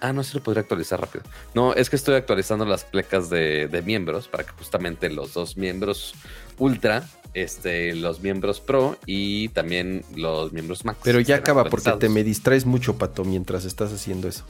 ah, 0.01 0.11
no, 0.14 0.24
sí 0.24 0.38
lo 0.38 0.43
podría 0.43 0.61
actualizar 0.61 0.99
rápido. 0.99 1.24
No, 1.53 1.74
es 1.74 1.89
que 1.89 1.95
estoy 1.95 2.16
actualizando 2.16 2.66
las 2.66 2.84
plecas 2.84 3.30
de, 3.30 3.68
de 3.68 3.82
miembros 3.82 4.28
para 4.28 4.43
que 4.43 4.51
justamente 4.51 5.09
los 5.09 5.34
dos 5.34 5.55
miembros 5.57 6.14
Ultra, 6.59 7.07
este, 7.34 7.95
los 7.95 8.22
miembros 8.22 8.59
Pro 8.59 8.97
y 9.05 9.49
también 9.49 10.03
los 10.16 10.51
miembros 10.53 10.86
Max. 10.86 10.99
Pero 11.03 11.20
ya 11.20 11.38
acaba 11.38 11.64
porque 11.66 11.91
te 11.93 12.09
me 12.09 12.24
distraes 12.24 12.66
mucho, 12.66 12.97
Pato, 12.97 13.24
mientras 13.24 13.66
estás 13.66 13.91
haciendo 13.93 14.28
eso. 14.28 14.43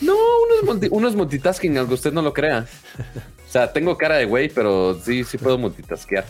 No, 0.00 0.14
uno 0.14 0.54
es, 0.60 0.64
multi- 0.66 0.88
uno 0.90 1.08
es 1.08 1.14
multitasking, 1.14 1.76
aunque 1.78 1.94
usted 1.94 2.12
no 2.12 2.22
lo 2.22 2.32
crea. 2.32 2.66
O 2.98 3.50
sea, 3.50 3.72
tengo 3.72 3.96
cara 3.96 4.16
de 4.16 4.24
güey, 4.26 4.48
pero 4.48 4.98
sí, 5.02 5.24
sí 5.24 5.38
puedo 5.38 5.56
multitaskear. 5.58 6.26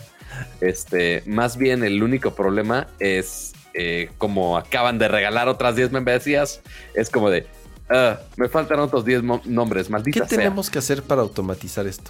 Este, 0.61 1.23
más 1.25 1.57
bien 1.57 1.83
el 1.83 2.01
único 2.03 2.33
problema 2.35 2.87
es 2.99 3.53
eh, 3.73 4.09
como 4.17 4.57
acaban 4.57 4.97
de 4.99 5.07
regalar 5.07 5.47
otras 5.49 5.75
10 5.75 5.91
membresías, 5.91 6.61
es 6.93 7.09
como 7.09 7.29
de, 7.29 7.45
"Ah, 7.89 8.19
me 8.35 8.47
faltan 8.49 8.79
otros 8.79 9.03
10 9.05 9.21
mo- 9.23 9.41
nombres, 9.45 9.87
¿Qué 9.87 9.91
maldita 9.91 10.27
sea. 10.27 10.37
tenemos 10.37 10.69
que 10.69 10.79
hacer 10.79 11.03
para 11.03 11.21
automatizar 11.21 11.85
esto? 11.87 12.09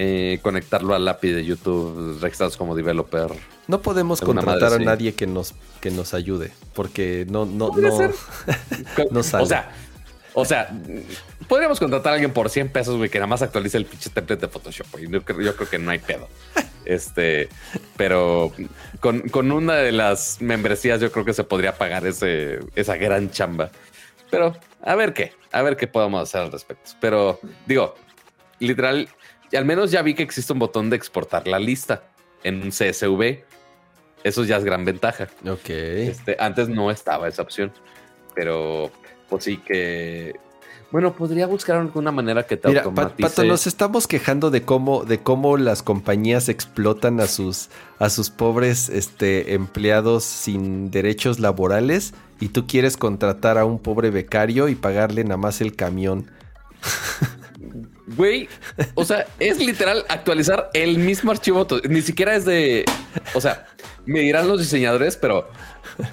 Eh, 0.00 0.38
conectarlo 0.42 0.94
al 0.94 1.06
API 1.08 1.32
de 1.32 1.44
YouTube, 1.44 2.18
registrados 2.20 2.56
como 2.56 2.76
developer. 2.76 3.30
No 3.66 3.82
podemos 3.82 4.20
contratar 4.20 4.60
madre, 4.62 4.74
a 4.76 4.78
sí. 4.78 4.84
nadie 4.84 5.14
que 5.14 5.26
nos, 5.26 5.54
que 5.80 5.90
nos 5.90 6.14
ayude, 6.14 6.52
porque 6.72 7.26
no, 7.28 7.44
no, 7.46 7.70
no. 7.76 8.10
No 9.10 9.22
sale. 9.24 9.42
O 9.42 9.46
sea, 9.46 9.72
o 10.34 10.44
sea, 10.44 10.70
podríamos 11.48 11.78
contratar 11.78 12.12
a 12.12 12.14
alguien 12.14 12.32
por 12.32 12.50
100 12.50 12.68
pesos, 12.70 12.96
güey, 12.96 13.10
que 13.10 13.18
nada 13.18 13.26
más 13.26 13.42
actualice 13.42 13.76
el 13.76 13.84
pinche 13.86 14.10
template 14.10 14.42
de 14.46 14.48
Photoshop, 14.52 14.86
güey. 14.92 15.08
Yo, 15.08 15.22
creo- 15.24 15.40
yo 15.40 15.56
creo 15.56 15.68
que 15.68 15.78
no 15.78 15.90
hay 15.90 15.98
pedo. 15.98 16.28
Este, 16.84 17.50
pero 17.98 18.50
con, 19.00 19.28
con 19.28 19.52
una 19.52 19.74
de 19.74 19.92
las 19.92 20.40
membresías 20.40 21.00
yo 21.02 21.12
creo 21.12 21.22
que 21.22 21.34
se 21.34 21.44
podría 21.44 21.76
pagar 21.76 22.06
ese, 22.06 22.60
esa 22.76 22.96
gran 22.96 23.30
chamba. 23.30 23.70
Pero 24.30 24.56
a 24.82 24.94
ver 24.94 25.12
qué, 25.12 25.34
a 25.52 25.60
ver 25.60 25.76
qué 25.76 25.86
podemos 25.86 26.22
hacer 26.22 26.40
al 26.40 26.50
respecto. 26.52 26.92
Pero 26.98 27.40
digo, 27.66 27.94
literal, 28.58 29.06
al 29.54 29.66
menos 29.66 29.90
ya 29.90 30.00
vi 30.00 30.14
que 30.14 30.22
existe 30.22 30.50
un 30.54 30.60
botón 30.60 30.88
de 30.88 30.96
exportar 30.96 31.46
la 31.46 31.58
lista 31.58 32.04
en 32.42 32.62
un 32.62 32.70
CSV. 32.70 33.40
Eso 34.24 34.44
ya 34.44 34.56
es 34.56 34.64
gran 34.64 34.86
ventaja. 34.86 35.28
Ok. 35.46 35.68
Este, 35.68 36.36
antes 36.38 36.70
no 36.70 36.90
estaba 36.90 37.28
esa 37.28 37.42
opción, 37.42 37.70
pero 38.34 38.90
pues 39.28 39.44
sí 39.44 39.58
que... 39.58 40.34
Bueno, 40.90 41.14
podría 41.14 41.46
buscar 41.46 41.76
alguna 41.76 42.10
manera 42.10 42.46
que 42.46 42.56
te 42.56 42.68
Mira, 42.68 42.80
automatice. 42.80 43.28
Pato, 43.28 43.44
nos 43.44 43.66
estamos 43.66 44.06
quejando 44.06 44.50
de 44.50 44.62
cómo, 44.62 45.04
de 45.04 45.18
cómo 45.18 45.58
las 45.58 45.82
compañías 45.82 46.48
explotan 46.48 47.20
a 47.20 47.26
sus, 47.26 47.68
a 47.98 48.08
sus 48.08 48.30
pobres 48.30 48.88
este, 48.88 49.52
empleados 49.52 50.24
sin 50.24 50.90
derechos 50.90 51.40
laborales 51.40 52.14
y 52.40 52.48
tú 52.48 52.66
quieres 52.66 52.96
contratar 52.96 53.58
a 53.58 53.66
un 53.66 53.78
pobre 53.78 54.10
becario 54.10 54.68
y 54.68 54.74
pagarle 54.76 55.24
nada 55.24 55.36
más 55.36 55.60
el 55.60 55.76
camión. 55.76 56.30
Güey, 58.16 58.48
o 58.94 59.04
sea, 59.04 59.26
es 59.38 59.58
literal 59.58 60.04
actualizar 60.08 60.70
el 60.72 60.98
mismo 60.98 61.30
archivo. 61.30 61.66
Ni 61.88 62.00
siquiera 62.00 62.34
es 62.34 62.46
de... 62.46 62.86
O 63.34 63.40
sea, 63.40 63.66
me 64.06 64.20
dirán 64.20 64.48
los 64.48 64.60
diseñadores, 64.60 65.18
pero 65.18 65.50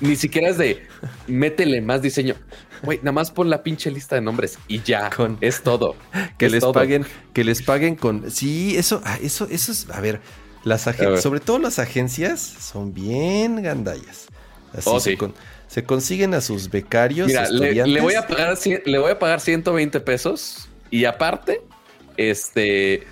ni 0.02 0.16
siquiera 0.16 0.50
es 0.50 0.58
de 0.58 0.86
métele 1.28 1.82
más 1.82 2.02
diseño. 2.02 2.36
Güey, 2.84 3.00
nada 3.00 3.12
más 3.14 3.32
pon 3.32 3.50
la 3.50 3.64
pinche 3.64 3.90
lista 3.92 4.16
de 4.16 4.22
nombres 4.22 4.58
y 4.68 4.82
ya. 4.82 5.10
Con- 5.10 5.38
Es 5.42 5.62
todo. 5.64 5.96
Que 6.38 6.48
Es 6.48 6.52
les 6.52 6.62
todo. 6.62 6.74
paguen, 6.74 7.06
que 7.34 7.44
les 7.44 7.62
paguen 7.62 7.96
con. 7.96 8.30
Sí, 8.32 8.76
eso, 8.78 9.02
ah, 9.06 9.18
eso, 9.22 9.48
eso 9.50 9.72
es. 9.72 9.90
A 9.90 10.02
ver, 10.02 10.22
las 10.64 10.88
agencias, 10.88 11.22
sobre 11.24 11.40
todo 11.40 11.60
las 11.60 11.80
agencias, 11.80 12.42
son 12.42 12.94
bien 12.94 13.62
gandallas. 13.62 14.28
Así 14.74 14.90
Oh, 14.92 15.00
se, 15.00 15.12
sí. 15.12 15.18
con- 15.18 15.34
se 15.68 15.84
consiguen 15.84 16.34
a 16.34 16.42
sus 16.42 16.70
becarios. 16.70 17.28
Mira, 17.28 17.50
le, 17.50 17.74
le 17.88 18.02
voy 18.02 18.16
a 18.16 18.28
pagar, 18.28 18.58
le 18.86 18.98
voy 19.00 19.12
a 19.12 19.20
pagar 19.20 19.40
120 19.42 20.00
pesos 20.02 20.70
y 20.92 21.06
aparte, 21.06 21.62
este, 22.18 23.04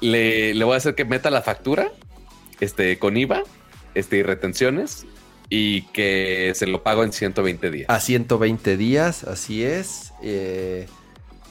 le, 0.00 0.54
le 0.54 0.64
voy 0.64 0.74
a 0.74 0.76
hacer 0.78 0.94
que 0.94 1.04
meta 1.04 1.30
la 1.30 1.42
factura, 1.42 1.90
este, 2.60 2.98
con 2.98 3.16
IVA, 3.16 3.42
este, 3.94 4.18
y 4.18 4.22
retenciones 4.22 5.06
y 5.48 5.82
que 5.92 6.52
se 6.54 6.66
lo 6.66 6.82
pago 6.82 7.04
en 7.04 7.12
120 7.12 7.70
días. 7.70 7.86
A 7.90 8.00
120 8.00 8.76
días, 8.76 9.24
así 9.24 9.62
es. 9.64 10.12
Eh, 10.22 10.86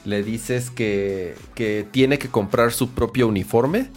le 0.04 0.22
dices 0.22 0.70
que, 0.70 1.34
que 1.54 1.86
tiene 1.90 2.18
que 2.18 2.28
comprar 2.28 2.72
su 2.72 2.90
propio 2.90 3.26
uniforme. 3.28 3.90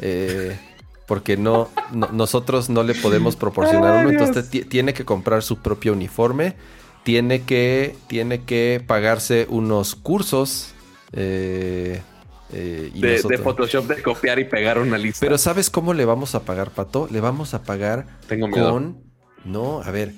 eh, 0.00 0.58
porque 1.06 1.38
no, 1.38 1.70
no- 1.92 2.08
nosotros 2.12 2.68
no 2.68 2.82
le 2.82 2.94
podemos 2.94 3.34
proporcionar 3.34 3.96
uno. 4.00 4.10
Entonces 4.10 4.50
ti- 4.50 4.62
tiene 4.64 4.92
que 4.92 5.06
comprar 5.06 5.42
su 5.42 5.58
propio 5.62 5.94
uniforme. 5.94 6.54
Tiene 7.02 7.42
que, 7.44 7.96
tiene 8.08 8.42
que 8.44 8.82
pagarse 8.86 9.46
unos 9.48 9.94
cursos. 9.94 10.74
eh, 11.12 12.02
eh, 12.52 12.90
y 12.94 13.00
de, 13.00 13.38
Photoshop 13.38 13.86
de 13.86 14.02
copiar 14.02 14.38
y 14.38 14.44
pegar 14.44 14.78
una 14.78 14.98
lista. 14.98 15.20
Pero 15.20 15.38
¿sabes 15.38 15.70
cómo 15.70 15.94
le 15.94 16.04
vamos 16.04 16.34
a 16.34 16.44
pagar, 16.44 16.70
Pato? 16.70 17.08
Le 17.10 17.20
vamos 17.20 17.54
a 17.54 17.62
pagar 17.62 18.06
Tengo 18.26 18.46
miedo. 18.48 18.70
con... 18.70 19.07
No, 19.48 19.80
a 19.82 19.90
ver. 19.90 20.14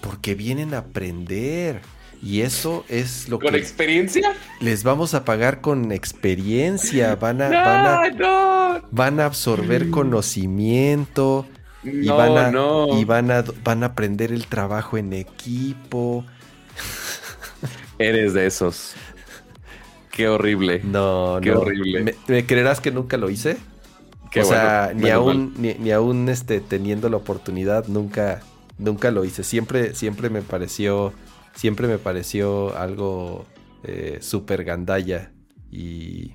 Porque 0.00 0.34
vienen 0.34 0.74
a 0.74 0.78
aprender. 0.78 1.82
Y 2.22 2.40
eso 2.40 2.84
es 2.88 3.28
lo 3.28 3.38
¿Con 3.38 3.52
que 3.52 3.58
experiencia? 3.58 4.34
les 4.60 4.82
vamos 4.82 5.14
a 5.14 5.24
pagar 5.24 5.60
con 5.60 5.92
experiencia. 5.92 7.16
Van 7.16 7.42
a, 7.42 7.48
van 7.50 7.86
a, 7.86 8.00
No, 8.18 8.78
no, 8.80 8.88
van 8.90 9.20
a 9.20 9.26
absorber 9.26 9.90
conocimiento. 9.90 11.46
Y, 11.82 11.90
no, 12.06 12.16
van 12.16 12.38
a, 12.38 12.50
no. 12.50 12.98
y 12.98 13.04
van, 13.04 13.30
a, 13.30 13.44
van 13.62 13.82
a 13.82 13.86
aprender 13.86 14.32
el 14.32 14.46
trabajo 14.46 14.96
en 14.96 15.12
equipo. 15.12 16.24
Eres 17.98 18.32
de 18.34 18.46
esos. 18.46 18.94
Qué 20.10 20.28
horrible. 20.28 20.80
No, 20.84 21.40
Qué 21.42 21.50
no. 21.50 21.60
horrible. 21.60 22.02
¿Me, 22.04 22.14
me 22.26 22.46
creerás 22.46 22.80
que 22.80 22.90
nunca 22.90 23.16
lo 23.18 23.28
hice? 23.30 23.58
Qué 24.34 24.40
o 24.40 24.44
sea, 24.44 24.90
ni 24.96 25.10
aún, 25.10 25.54
ni, 25.58 25.74
ni 25.74 25.92
aún 25.92 26.28
este, 26.28 26.60
teniendo 26.60 27.08
la 27.08 27.18
oportunidad, 27.18 27.86
nunca, 27.86 28.42
nunca 28.78 29.12
lo 29.12 29.24
hice. 29.24 29.44
Siempre, 29.44 29.94
siempre 29.94 30.28
me 30.28 30.42
pareció, 30.42 31.12
siempre 31.54 31.86
me 31.86 31.98
pareció 31.98 32.76
algo 32.76 33.46
eh, 33.84 34.18
súper 34.20 34.64
gandalla. 34.64 35.30
Y 35.70 36.34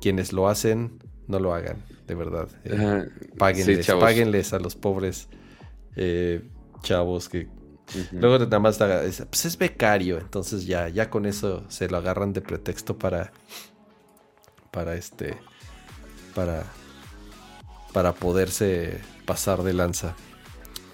quienes 0.00 0.32
lo 0.32 0.48
hacen, 0.48 0.98
no 1.26 1.38
lo 1.38 1.52
hagan, 1.52 1.84
de 2.06 2.14
verdad. 2.14 2.48
Eh, 2.64 3.10
páguenles, 3.36 3.84
Sí, 3.84 3.92
páguenles 4.00 4.54
a 4.54 4.58
los 4.58 4.74
pobres 4.74 5.28
eh, 5.96 6.48
chavos 6.82 7.28
que 7.28 7.46
luego 8.12 8.38
nada 8.38 8.58
más 8.58 8.78
pues 8.78 9.44
es 9.44 9.58
becario, 9.58 10.18
entonces 10.18 10.66
ya, 10.66 10.88
ya 10.88 11.10
con 11.10 11.26
eso 11.26 11.64
se 11.68 11.88
lo 11.88 11.98
agarran 11.98 12.32
de 12.32 12.40
pretexto 12.40 12.98
para, 12.98 13.32
para 14.70 14.94
este, 14.94 15.36
para, 16.34 16.64
para 17.96 18.12
poderse 18.12 19.00
pasar 19.24 19.62
de 19.62 19.72
lanza. 19.72 20.14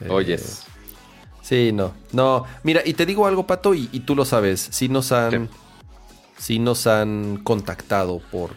Eh, 0.01 0.09
Oyes. 0.09 0.63
Sí, 1.43 1.73
no, 1.73 1.95
no. 2.13 2.45
Mira, 2.63 2.81
y 2.85 2.95
te 2.95 3.07
digo 3.07 3.27
algo, 3.27 3.45
Pato, 3.45 3.75
y, 3.75 3.89
y 3.91 4.01
tú 4.07 4.15
lo 4.15 4.25
sabes. 4.25 4.69
Sí 4.71 4.89
nos 4.89 5.11
han, 5.11 5.51
sí. 6.39 6.61
nos 6.61 6.87
han 6.87 7.41
contactado 7.43 8.21
por, 8.31 8.51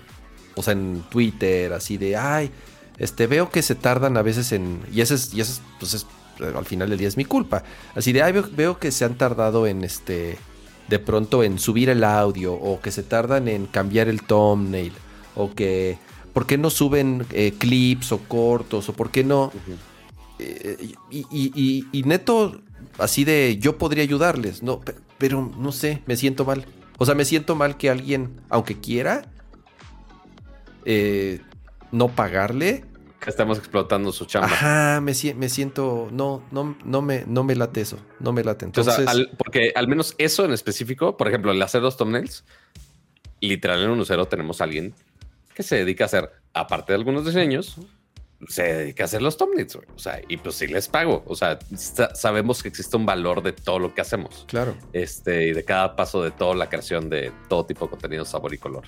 o 0.53 0.61
sea, 0.61 0.73
en 0.73 1.03
Twitter, 1.09 1.73
así 1.73 1.97
de, 1.97 2.17
ay, 2.17 2.51
este, 2.99 3.25
veo 3.25 3.49
que 3.49 3.63
se 3.63 3.73
tardan 3.73 4.15
a 4.15 4.21
veces 4.21 4.51
en, 4.51 4.79
y 4.93 5.01
ese 5.01 5.15
es, 5.15 5.33
y 5.33 5.41
ese 5.41 5.53
es, 5.53 5.61
pues 5.79 5.95
es, 5.95 6.05
eh, 6.39 6.53
al 6.55 6.65
final 6.65 6.91
del 6.91 6.99
día 6.99 7.07
es 7.07 7.17
mi 7.17 7.25
culpa. 7.25 7.63
Así 7.95 8.13
de, 8.13 8.21
ay, 8.21 8.31
veo, 8.31 8.47
veo 8.51 8.77
que 8.77 8.91
se 8.91 9.05
han 9.05 9.15
tardado 9.15 9.65
en, 9.65 9.83
este, 9.83 10.37
de 10.87 10.99
pronto 10.99 11.41
en 11.41 11.57
subir 11.57 11.89
el 11.89 12.03
audio, 12.03 12.53
o 12.53 12.79
que 12.79 12.91
se 12.91 13.01
tardan 13.01 13.47
en 13.47 13.65
cambiar 13.65 14.07
el 14.07 14.21
thumbnail, 14.21 14.93
o 15.33 15.51
que, 15.55 15.97
¿por 16.35 16.45
qué 16.45 16.57
no 16.57 16.69
suben 16.69 17.25
eh, 17.31 17.53
clips 17.57 18.11
o 18.11 18.19
cortos, 18.19 18.89
o 18.89 18.93
por 18.93 19.09
qué 19.09 19.23
no? 19.23 19.51
Eh, 20.37 20.93
y, 21.09 21.19
y- 21.31 21.51
y- 21.55 21.87
y 21.93 22.03
neto, 22.03 22.59
así 22.99 23.23
de 23.23 23.57
yo 23.57 23.77
podría 23.77 24.03
ayudarles, 24.03 24.61
no, 24.61 24.81
pe- 24.81 24.95
pero 25.17 25.49
no 25.57 25.71
sé, 25.71 26.03
me 26.07 26.17
siento 26.17 26.43
mal. 26.43 26.65
O 26.97 27.05
sea, 27.05 27.15
me 27.15 27.23
siento 27.23 27.55
mal 27.55 27.77
que 27.77 27.89
alguien, 27.89 28.41
aunque 28.49 28.77
quiera, 28.79 29.31
eh, 30.83 31.39
no 31.91 32.09
pagarle. 32.09 32.83
Estamos 33.25 33.57
explotando 33.57 34.11
su 34.11 34.25
chamba. 34.25 34.47
Ajá, 34.47 35.01
me, 35.01 35.13
si- 35.13 35.33
me 35.33 35.47
siento, 35.49 36.09
no, 36.11 36.43
no, 36.51 36.77
no 36.83 37.01
me, 37.01 37.23
no 37.25 37.43
me 37.45 37.55
late 37.55 37.79
eso, 37.81 37.97
no 38.19 38.33
me 38.33 38.43
late. 38.43 38.65
Entonces, 38.65 39.07
al- 39.07 39.31
porque 39.37 39.71
al 39.73 39.87
menos 39.87 40.13
eso 40.17 40.43
en 40.45 40.51
específico, 40.51 41.17
por 41.17 41.27
ejemplo, 41.29 41.51
el 41.51 41.61
hacer 41.61 41.81
los 41.81 41.97
thumbnails, 41.97 42.43
literal 43.39 43.81
en 43.83 43.89
un 43.89 44.05
cero 44.05 44.25
tenemos 44.27 44.59
a 44.61 44.65
alguien 44.65 44.93
que 45.55 45.63
se 45.63 45.77
dedica 45.77 46.03
a 46.03 46.07
hacer, 46.07 46.31
aparte 46.53 46.91
de 46.91 46.97
algunos 46.97 47.25
diseños, 47.25 47.77
se 48.47 48.63
dedica 48.63 49.03
a 49.03 49.05
hacer 49.05 49.21
los 49.21 49.37
thumbnails, 49.37 49.75
güey. 49.75 49.87
O 49.95 49.97
sea, 49.97 50.21
y 50.27 50.37
pues 50.37 50.55
sí 50.55 50.67
les 50.67 50.87
pago. 50.87 51.23
O 51.25 51.35
sea, 51.35 51.57
sabemos 52.13 52.61
que 52.61 52.69
existe 52.69 52.95
un 52.97 53.05
valor 53.05 53.41
de 53.41 53.53
todo 53.53 53.79
lo 53.79 53.93
que 53.93 54.01
hacemos. 54.01 54.45
Claro. 54.47 54.75
Este, 54.93 55.47
y 55.47 55.53
de 55.53 55.63
cada 55.63 55.95
paso 55.95 56.21
de 56.21 56.31
toda 56.31 56.53
la 56.53 56.67
creación 56.67 57.09
de 57.09 57.31
todo 57.47 57.65
tipo 57.65 57.85
de 57.85 57.91
contenido, 57.91 58.25
sabor 58.25 58.53
y 58.53 58.57
color. 58.57 58.83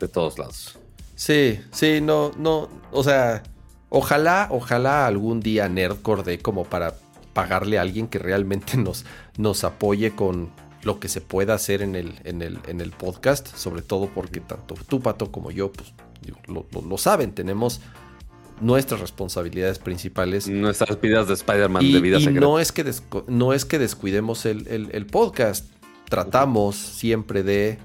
De 0.00 0.08
todos 0.08 0.38
lados. 0.38 0.78
Sí, 1.14 1.60
sí, 1.70 2.00
no, 2.00 2.32
no. 2.38 2.70
O 2.90 3.04
sea, 3.04 3.42
ojalá, 3.90 4.48
ojalá 4.50 5.06
algún 5.06 5.40
día 5.40 5.68
Nerdcore 5.68 6.22
dé 6.22 6.38
como 6.38 6.64
para 6.64 6.94
pagarle 7.34 7.78
a 7.78 7.82
alguien 7.82 8.08
que 8.08 8.18
realmente 8.18 8.76
nos, 8.78 9.04
nos 9.36 9.62
apoye 9.62 10.12
con 10.14 10.50
lo 10.82 11.00
que 11.00 11.08
se 11.08 11.20
pueda 11.20 11.54
hacer 11.54 11.82
en 11.82 11.94
el, 11.94 12.20
en 12.24 12.42
el, 12.42 12.58
en 12.66 12.80
el 12.80 12.90
podcast. 12.90 13.54
Sobre 13.56 13.82
todo 13.82 14.08
porque 14.14 14.40
tanto 14.40 14.74
tú, 14.88 15.00
Pato, 15.00 15.30
como 15.32 15.50
yo, 15.50 15.72
pues 15.72 15.92
lo, 16.46 16.66
lo 16.82 16.98
saben. 16.98 17.32
Tenemos 17.32 17.80
nuestras 18.60 19.00
responsabilidades 19.00 19.78
principales. 19.78 20.48
Nuestras 20.48 21.00
vidas 21.00 21.28
de 21.28 21.34
Spider-Man 21.34 21.92
de 21.92 22.00
vida 22.00 22.18
y 22.18 22.26
no 22.28 22.58
es 22.58 22.72
que 22.72 22.84
no 23.26 23.52
es 23.52 23.64
que 23.64 23.78
descuidemos 23.78 24.46
el, 24.46 25.06
podcast. 25.10 25.66
Tratamos 26.08 26.76
siempre 26.76 27.42
de 27.42 27.78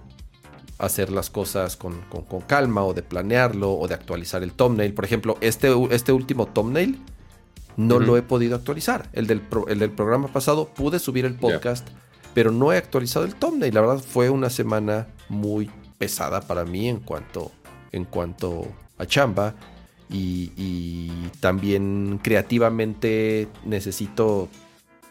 hacer 0.78 1.12
las 1.12 1.30
cosas 1.30 1.76
con, 1.78 2.02
calma 2.48 2.84
o 2.84 2.94
de 2.94 3.04
planearlo 3.04 3.74
o 3.74 3.88
de 3.88 3.96
actualizar 3.96 4.44
el 4.44 4.52
thumbnail. 4.52 4.94
Por 4.94 5.06
ejemplo, 5.06 5.38
este, 5.42 5.74
este 5.92 6.12
último 6.12 6.48
thumbnail 6.48 7.00
no 7.76 8.00
lo 8.00 8.18
he 8.18 8.22
podido 8.22 8.56
actualizar. 8.56 9.10
El 9.14 9.28
del, 9.28 9.42
el 9.68 9.80
del 9.80 9.92
programa 9.92 10.28
pasado 10.28 10.70
pude 10.70 11.00
subir 11.00 11.26
el 11.26 11.36
podcast, 11.36 11.88
pero 12.34 12.52
no 12.52 12.74
he 12.74 12.78
actualizado 12.78 13.26
el 13.26 13.36
thumbnail. 13.36 13.74
La 13.74 13.82
verdad 13.82 14.00
fue 14.00 14.30
una 14.30 14.50
semana 14.50 15.08
muy 15.30 15.70
pesada 15.98 16.42
para 16.42 16.66
mí 16.66 16.90
en 16.90 17.00
cuanto, 17.00 17.52
en 17.92 18.06
cuanto 18.06 18.68
a 18.98 19.06
chamba 19.06 19.56
y, 20.10 21.10
también 21.40 22.20
creativamente 22.24 23.48
necesito 23.66 24.48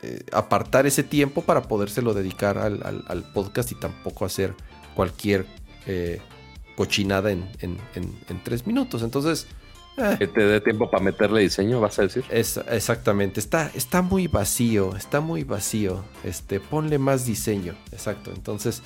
eh, 0.03 0.25
apartar 0.33 0.87
ese 0.87 1.03
tiempo 1.03 1.43
para 1.43 1.63
podérselo 1.63 2.15
dedicar 2.15 2.59
al, 2.59 3.25
podcast 3.35 3.73
y 3.73 3.75
tampoco 3.75 4.25
hacer 4.25 4.55
cualquier 4.95 5.47
eh, 5.87 6.21
cochinada 6.77 7.31
en, 7.31 7.49
tres 8.45 8.67
minutos. 8.67 9.03
Entonces... 9.03 9.47
Que 10.19 10.27
te 10.27 10.43
dé 10.43 10.61
tiempo 10.61 10.91
para 10.91 11.03
meterle 11.03 11.43
diseño, 11.43 11.81
vas 11.81 11.99
a 11.99 12.03
decir. 12.03 12.25
Es, 12.31 12.59
exactamente, 12.71 13.41
está, 13.41 13.71
está 13.75 14.03
muy 14.03 14.27
vacío, 14.27 14.97
está 14.97 15.21
muy 15.21 15.45
vacío. 15.45 16.05
Este, 16.25 16.61
ponle 16.61 16.99
más 16.99 17.27
diseño, 17.27 17.75
exacto. 17.93 18.33
Entonces, 18.35 18.83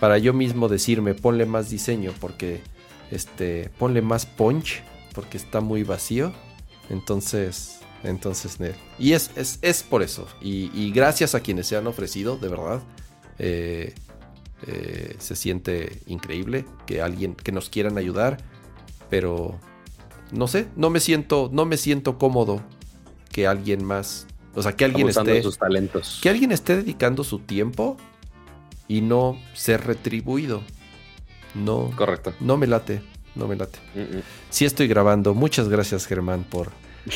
para 0.00 0.18
yo 0.18 0.32
mismo 0.32 0.68
decirme, 0.68 1.14
ponle 1.14 1.46
más 1.46 1.70
diseño, 1.70 2.12
porque 2.20 2.60
este, 3.10 3.70
ponle 3.78 4.02
más 4.02 4.26
punch, 4.26 4.82
porque 5.14 5.38
está 5.38 5.60
muy 5.60 5.82
vacío. 5.82 6.32
Entonces, 6.90 7.80
entonces, 8.04 8.58
y 8.98 9.12
es, 9.12 9.30
es, 9.36 9.82
por 9.82 10.02
eso. 10.02 10.26
Y, 10.40 10.92
gracias 10.92 11.34
a 11.34 11.40
quienes 11.40 11.66
se 11.66 11.76
han 11.76 11.86
ofrecido, 11.86 12.36
de 12.36 12.48
verdad. 12.48 12.82
Eh, 13.38 13.94
eh, 14.66 15.14
se 15.18 15.36
siente 15.36 16.00
increíble 16.06 16.64
que 16.86 17.00
alguien, 17.00 17.34
que 17.34 17.52
nos 17.52 17.68
quieran 17.68 17.98
ayudar. 17.98 18.38
Pero, 19.10 19.58
no 20.32 20.48
sé, 20.48 20.68
no 20.76 20.90
me 20.90 21.00
siento, 21.00 21.50
no 21.52 21.64
me 21.64 21.76
siento 21.76 22.18
cómodo 22.18 22.62
que 23.32 23.46
alguien 23.46 23.84
más, 23.84 24.26
o 24.54 24.62
sea, 24.62 24.72
que 24.72 24.84
alguien 24.84 25.08
esté, 25.08 25.42
sus 25.42 25.58
talentos. 25.58 26.18
que 26.22 26.28
alguien 26.28 26.52
esté 26.52 26.76
dedicando 26.76 27.24
su 27.24 27.38
tiempo 27.38 27.96
y 28.86 29.00
no 29.00 29.38
ser 29.54 29.86
retribuido. 29.86 30.62
No, 31.54 31.90
correcto. 31.96 32.34
No 32.40 32.56
me 32.56 32.66
late 32.66 33.02
no 33.38 33.46
me 33.46 33.56
late. 33.56 33.78
Sí 34.50 34.64
estoy 34.64 34.88
grabando. 34.88 35.32
Muchas 35.34 35.68
gracias, 35.68 36.06
Germán, 36.06 36.44
por... 36.44 36.70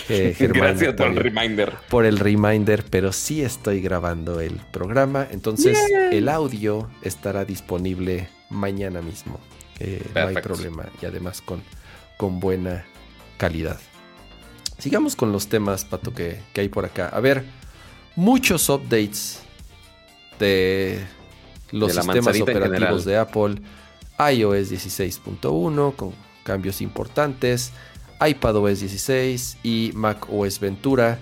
Eh, 0.08 0.34
gracias 0.38 0.94
por 0.94 1.08
el 1.08 1.16
reminder. 1.16 1.72
Por 1.90 2.06
el 2.06 2.18
reminder, 2.18 2.84
pero 2.88 3.12
sí 3.12 3.42
estoy 3.42 3.82
grabando 3.82 4.40
el 4.40 4.54
programa. 4.72 5.26
Entonces, 5.30 5.78
el 6.10 6.28
audio 6.28 6.88
estará 7.02 7.44
disponible 7.44 8.28
mañana 8.48 9.02
mismo. 9.02 9.38
Eh, 9.80 10.02
no 10.14 10.28
hay 10.28 10.36
problema. 10.36 10.86
Y 11.02 11.06
además 11.06 11.42
con, 11.42 11.62
con 12.16 12.40
buena 12.40 12.86
calidad. 13.42 13.80
Sigamos 14.78 15.16
con 15.16 15.32
los 15.32 15.48
temas, 15.48 15.84
Pato, 15.84 16.14
que, 16.14 16.38
hay 16.54 16.68
por 16.68 16.84
acá. 16.84 17.08
A 17.08 17.18
ver, 17.18 17.44
muchos 18.14 18.68
updates 18.68 19.40
de 20.38 21.04
los 21.72 21.92
sistemas 21.92 22.40
operativos 22.40 23.04
de 23.04 23.16
Apple 23.16 23.56
iOS 24.32 24.70
16.1 24.70 25.96
con 25.96 26.12
cambios 26.44 26.80
importantes, 26.80 27.72
iPadOS 28.24 28.78
16 28.78 29.58
y 29.64 29.90
macOS 29.92 30.60
Ventura. 30.60 31.18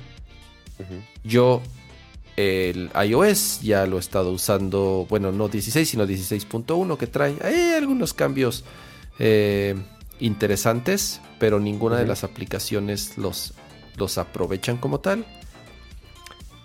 Yo 1.25 1.63
el 2.37 2.91
iOS 3.03 3.63
ya 3.63 3.87
lo 3.87 3.97
he 3.97 4.01
estado 4.01 4.31
usando, 4.31 5.07
bueno, 5.09 5.33
no 5.33 5.49
16, 5.49 5.89
sino 5.89 6.07
16.1 6.07 6.99
que 6.99 7.07
trae 7.07 7.37
hay 7.43 7.73
algunos 7.79 8.13
cambios 8.13 8.65
eh, 9.19 9.75
interesantes, 10.21 11.21
pero 11.39 11.61
ninguna 11.61 11.97
de 11.97 12.07
las 12.07 12.25
aplicaciones 12.25 13.19
los, 13.19 13.55
los 13.97 14.19
aprovechan 14.19 14.77
como 14.77 15.01
tal. 15.01 15.25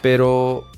Pero 0.02 0.70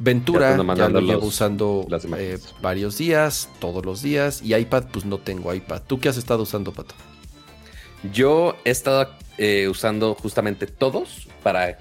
Ventura 0.00 0.56
ya, 0.76 0.88
lo 0.88 1.00
llevo 1.00 1.26
usando 1.26 1.86
eh, 2.16 2.38
varios 2.62 2.98
días, 2.98 3.48
todos 3.58 3.84
los 3.84 4.00
días. 4.00 4.42
Y 4.42 4.54
iPad, 4.54 4.84
pues 4.92 5.04
no 5.04 5.18
tengo 5.18 5.52
iPad. 5.52 5.82
¿Tú 5.86 5.98
qué 5.98 6.08
has 6.08 6.16
estado 6.16 6.44
usando, 6.44 6.72
Pato? 6.72 6.94
Yo 8.12 8.56
he 8.64 8.70
estado 8.70 9.10
eh, 9.38 9.66
usando 9.68 10.14
justamente 10.14 10.68
todos 10.68 11.28
para 11.42 11.78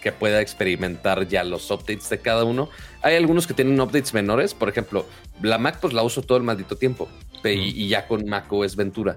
que 0.00 0.12
pueda 0.12 0.40
experimentar 0.40 1.26
ya 1.26 1.42
los 1.42 1.68
updates 1.72 2.08
de 2.08 2.20
cada 2.20 2.44
uno. 2.44 2.68
Hay 3.02 3.16
algunos 3.16 3.48
que 3.48 3.54
tienen 3.54 3.80
updates 3.80 4.14
menores. 4.14 4.54
Por 4.54 4.68
ejemplo, 4.68 5.04
la 5.42 5.58
Mac, 5.58 5.78
pues 5.80 5.92
la 5.92 6.04
uso 6.04 6.22
todo 6.22 6.38
el 6.38 6.44
maldito 6.44 6.76
tiempo. 6.76 7.08
Y, 7.42 7.84
y 7.84 7.88
ya 7.88 8.06
con 8.06 8.26
Mac 8.26 8.52
OS 8.52 8.76
Ventura. 8.76 9.16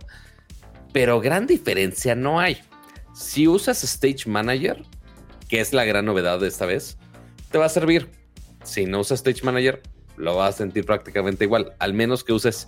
Pero 0.92 1.22
gran 1.22 1.48
diferencia 1.48 2.16
no 2.16 2.40
hay. 2.40 2.58
Si 3.14 3.48
usas 3.48 3.84
Stage 3.84 4.28
Manager, 4.28 4.84
que 5.48 5.60
es 5.60 5.74
la 5.74 5.86
gran 5.86 6.06
novedad 6.06 6.40
de 6.40 6.48
esta 6.48 6.66
vez, 6.66 6.98
te 7.52 7.58
va 7.58 7.66
a 7.66 7.70
servir 7.70 8.10
si 8.64 8.86
no 8.86 9.00
usas 9.00 9.20
Stage 9.20 9.44
Manager, 9.44 9.82
lo 10.18 10.36
vas 10.36 10.56
a 10.56 10.58
sentir 10.60 10.86
prácticamente 10.86 11.46
igual, 11.46 11.74
al 11.80 11.94
menos 11.94 12.24
que 12.24 12.34
uses 12.34 12.68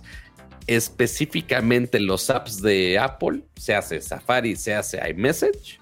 específicamente 0.66 2.00
los 2.00 2.30
apps 2.30 2.62
de 2.62 2.98
Apple, 2.98 3.44
se 3.56 3.74
hace 3.74 4.00
Safari, 4.00 4.56
se 4.56 4.74
hace 4.74 5.00
iMessage, 5.10 5.80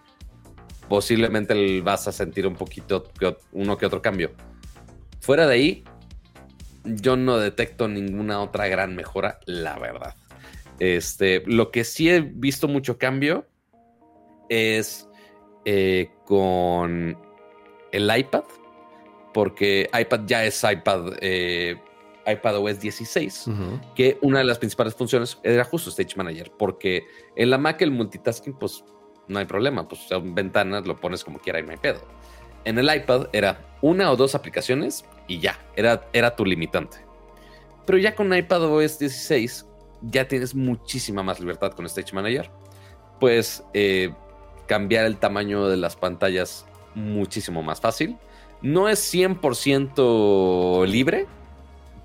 posiblemente 0.88 1.80
vas 1.80 2.09
a 2.09 2.12
sentir 2.12 2.47
un 2.47 2.55
poquito 2.55 3.11
uno 3.53 3.78
que 3.78 3.86
otro 3.86 4.03
cambio. 4.03 4.32
Fuera 5.20 5.47
de 5.47 5.55
ahí, 5.55 5.84
yo 6.84 7.16
no 7.16 7.38
detecto 7.38 7.88
ninguna 7.88 8.41
otra 8.41 8.68
gran 8.68 8.97
mejora, 8.97 9.38
la 9.47 9.78
verdad. 9.78 10.14
Este, 10.80 11.42
lo 11.46 11.70
que 11.70 11.84
sí 11.84 12.10
he 12.10 12.20
visto 12.20 12.66
mucho 12.66 12.98
cambio 12.98 13.46
es 14.48 15.08
eh, 15.64 16.10
con 16.24 17.16
el 17.92 18.18
iPad 18.18 18.44
porque 19.32 19.88
iPad 19.98 20.20
ya 20.26 20.44
es 20.44 20.64
iPad, 20.64 21.12
eh, 21.20 21.76
iPad 22.26 22.58
OS 22.58 22.80
16, 22.80 23.46
que 23.94 24.18
una 24.22 24.38
de 24.38 24.44
las 24.44 24.58
principales 24.58 24.94
funciones 24.94 25.38
era 25.42 25.64
justo 25.64 25.90
Stage 25.90 26.16
Manager, 26.16 26.50
porque 26.58 27.04
en 27.36 27.50
la 27.50 27.58
Mac 27.58 27.80
el 27.82 27.90
multitasking, 27.90 28.54
pues 28.54 28.84
no 29.28 29.38
hay 29.38 29.44
problema, 29.44 29.86
pues 29.86 30.02
son 30.02 30.34
ventanas, 30.34 30.86
lo 30.86 30.96
pones 30.96 31.24
como 31.24 31.38
quiera 31.38 31.60
y 31.60 31.62
no 31.62 31.70
hay 31.70 31.76
pedo. 31.76 32.00
En 32.64 32.78
el 32.78 32.94
iPad 32.94 33.28
era 33.32 33.64
una 33.80 34.10
o 34.10 34.16
dos 34.16 34.34
aplicaciones 34.34 35.04
y 35.28 35.38
ya, 35.38 35.58
era, 35.76 36.08
era 36.12 36.36
tu 36.36 36.44
limitante. 36.44 36.98
Pero 37.86 37.98
ya 37.98 38.14
con 38.14 38.34
iPad 38.34 38.64
OS 38.64 38.98
16 38.98 39.66
ya 40.03 40.28
tienes 40.28 40.55
muchísima 40.55 41.22
más 41.22 41.40
libertad 41.40 41.72
con 41.72 41.86
Stage 41.86 42.14
Manager. 42.14 42.51
Puedes 43.18 43.64
eh, 43.74 44.14
cambiar 44.66 45.07
el 45.07 45.18
tamaño 45.18 45.68
de 45.68 45.76
las 45.76 45.96
pantallas 45.96 46.66
muchísimo 46.94 47.62
más 47.62 47.80
fácil 47.80 48.18
no 48.62 48.88
es 48.88 49.12
100% 49.12 50.86
libre, 50.86 51.26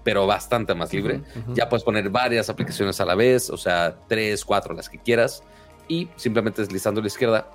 pero 0.04 0.28
bastante 0.28 0.74
más 0.76 0.94
libre. 0.94 1.22
Ya 1.54 1.68
puedes 1.68 1.84
poner 1.84 2.10
varias 2.10 2.50
aplicaciones 2.50 3.00
a 3.02 3.06
la 3.06 3.16
vez, 3.16 3.50
o 3.50 3.58
sea, 3.58 3.98
tres, 4.08 4.46
cuatro, 4.46 4.74
las 4.74 4.90
que 4.90 5.00
quieras. 5.00 5.44
Y 5.88 6.10
simplemente 6.16 6.62
deslizando 6.62 7.00
a 7.00 7.04
la 7.04 7.08
izquierda, 7.08 7.48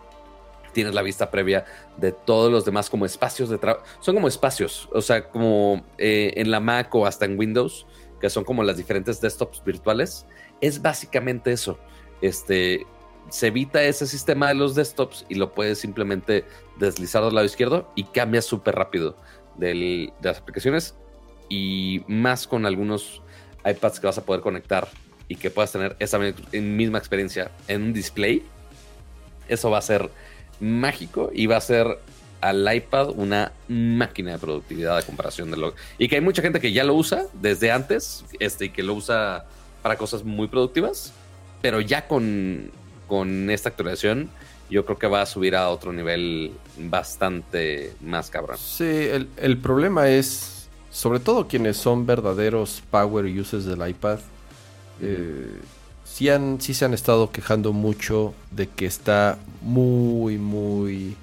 tienes 0.73 0.95
la 0.95 1.03
vista 1.03 1.31
previa 1.31 1.65
de 1.97 2.13
todos 2.13 2.53
los 2.53 2.65
demás 2.65 2.91
como 2.91 3.07
espacios 3.07 3.49
de 3.49 3.59
trabajo. 3.59 3.85
Son 4.01 4.15
como 4.15 4.29
espacios, 4.29 4.89
o 4.93 5.01
sea, 5.01 5.29
como 5.29 5.85
eh, 5.99 6.35
en 6.37 6.51
la 6.51 6.61
Mac 6.61 6.95
o 6.95 7.07
hasta 7.07 7.25
en 7.25 7.39
Windows, 7.39 7.87
que 8.21 8.31
son 8.31 8.45
como 8.45 8.63
las 8.63 8.77
diferentes 8.77 9.21
desktops 9.21 9.63
virtuales. 9.65 10.27
Es 10.61 10.83
básicamente 10.83 11.53
eso. 11.53 11.79
Este, 12.21 12.87
se 13.31 13.47
evita 13.49 13.83
ese 13.83 14.07
sistema 14.07 14.49
de 14.49 14.55
los 14.55 14.75
desktops 14.75 15.25
y 15.29 15.37
lo 15.37 15.53
puedes 15.53 15.79
simplemente 15.79 16.45
deslizar 16.79 17.23
al 17.23 17.35
lado 17.35 17.47
izquierdo 17.47 17.91
y 17.95 18.05
cambia 18.05 18.43
súper 18.43 18.75
rápido 18.75 19.17
de 19.57 20.13
las 20.23 20.39
aplicaciones 20.39 20.95
y 21.49 22.03
más 22.07 22.47
con 22.47 22.67
algunos 22.67 23.23
iPads 23.65 24.01
que 24.01 24.07
vas 24.07 24.19
a 24.19 24.25
poder 24.25 24.41
conectar 24.41 24.89
y 25.29 25.37
que 25.37 25.51
puedas 25.51 25.73
tener 25.73 25.97
esa 25.99 26.19
misma 26.19 26.99
experiencia 26.99 27.51
en 27.69 27.83
un 27.83 27.93
display. 27.93 28.43
eso 29.49 29.71
va 29.71 29.79
a 29.79 29.83
ser 29.83 30.11
mágico 30.61 31.31
y 31.33 31.47
va 31.47 31.57
a 31.57 31.61
ser 31.61 31.99
al 32.41 32.75
iPad 32.75 33.11
una 33.17 33.53
máquina 33.69 34.33
de 34.33 34.39
productividad 34.39 34.97
a 34.97 35.03
comparación 35.03 35.51
de 35.51 35.57
lo 35.57 35.75
y 35.99 36.09
que 36.09 36.17
hay 36.17 36.21
mucha 36.21 36.43
gente 36.43 36.61
que 36.61 36.73
ya 36.73 36.85
lo 36.85 36.95
usa 36.95 37.27
desde 37.35 37.71
antes 37.71 38.25
este 38.39 38.67
y 38.67 38.71
que 38.71 38.83
lo 38.83 38.95
usa 38.95 39.45
para 39.83 39.97
cosas 39.97 40.25
muy 40.25 40.49
productivas 40.49 41.13
pero 41.61 41.81
ya 41.81 42.09
con, 42.09 42.71
con 43.07 43.51
esta 43.51 43.69
actualización 43.69 44.31
yo 44.71 44.85
creo 44.85 44.99
que 44.99 45.07
va 45.07 45.23
a 45.23 45.27
subir 45.27 45.57
a 45.57 45.69
otro 45.69 45.93
nivel 45.93 46.53
bastante 46.79 47.93
más 48.01 48.31
cabrón. 48.31 48.57
Sí, 48.59 49.09
el, 49.37 49.59
problema 49.59 50.09
es, 50.09 50.69
sobre 50.91 51.19
todo 51.19 51.49
quienes 51.49 51.77
son 51.77 52.07
verdaderos 52.07 52.83
power 52.91 53.25
users 53.25 53.65
del 53.65 53.87
iPad, 53.87 54.21
eh, 55.03 55.59
sí, 56.05 56.29
han, 56.29 56.61
sí 56.61 56.73
se 56.73 56.85
han 56.85 56.95
estado 56.95 57.33
quejando 57.33 57.73
mucho 57.73 58.33
de 58.53 58.69
que 58.69 58.87
está 58.87 59.39
muy, 59.61 60.39
muy 60.39 61.17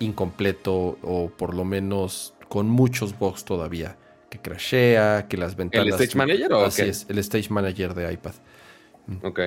incompleto 0.00 0.98
o 1.02 1.30
por 1.30 1.54
lo 1.54 1.64
menos 1.64 2.34
con 2.48 2.68
muchos 2.68 3.18
bugs 3.18 3.44
todavía. 3.44 3.96
Que 4.28 4.38
crashea, 4.38 5.26
que 5.28 5.36
las 5.36 5.56
ventanas... 5.56 5.86
¿El 5.86 5.94
Stage 5.94 6.16
Manager 6.16 6.52
o 6.52 6.64
Así 6.64 6.82
es, 6.82 7.06
el 7.08 7.18
Stage 7.18 7.50
Manager 7.50 7.94
de 7.94 8.12
iPad. 8.12 8.34
Ok. 9.22 9.40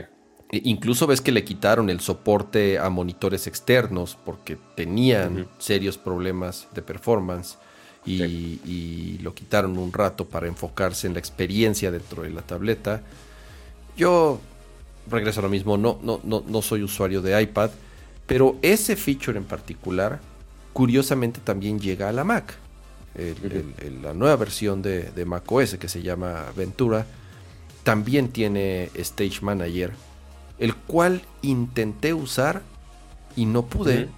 E 0.52 0.62
incluso 0.66 1.08
ves 1.08 1.22
que 1.22 1.32
le 1.32 1.44
quitaron 1.44 1.90
el 1.90 2.00
soporte 2.00 2.78
a 2.78 2.90
monitores 2.90 3.48
externos 3.48 4.18
porque 4.24 4.58
tenían 4.76 5.48
serios 5.58 5.98
problemas 5.98 6.68
de 6.74 6.82
performance 6.82 7.58
y, 8.06 9.18
lo 9.22 9.34
quitaron 9.34 9.78
un 9.78 9.92
rato 9.92 10.26
para 10.26 10.48
enfocarse 10.48 11.08
en 11.08 11.14
la 11.14 11.20
experiencia 11.20 11.90
dentro 11.92 12.24
de 12.24 12.30
la 12.30 12.42
tableta. 12.42 13.02
Yo 13.96 14.40
regreso 15.10 15.40
a 15.40 15.44
lo 15.44 15.50
mismo, 15.50 15.78
no, 15.78 16.00
no, 16.04 16.20
no, 16.24 16.44
no 16.46 16.62
soy 16.62 16.84
usuario 16.84 17.22
de 17.22 17.42
iPad, 17.42 17.72
pero 18.28 18.58
ese 18.62 18.96
feature 18.96 19.38
en 19.38 19.46
particular, 19.46 20.20
curiosamente 20.74 21.40
también 21.44 21.80
llega 21.80 22.10
a 22.10 22.12
la 22.12 22.24
Mac. 22.24 22.56
la 24.02 24.14
nueva 24.14 24.36
versión 24.36 24.82
de, 24.82 25.12
de 25.12 25.26
Mac 25.26 25.50
OS 25.52 25.76
que 25.76 25.88
se 25.88 26.02
llama 26.02 26.46
Ventura 26.56 27.06
también 27.84 28.30
tiene 28.30 28.90
Stage 28.96 29.42
Manager 29.42 29.92
el 30.60 30.76
cual 30.76 31.22
intenté 31.42 32.14
usar 32.14 32.62
y 33.36 33.46
no 33.46 33.66
pude. 33.66 34.10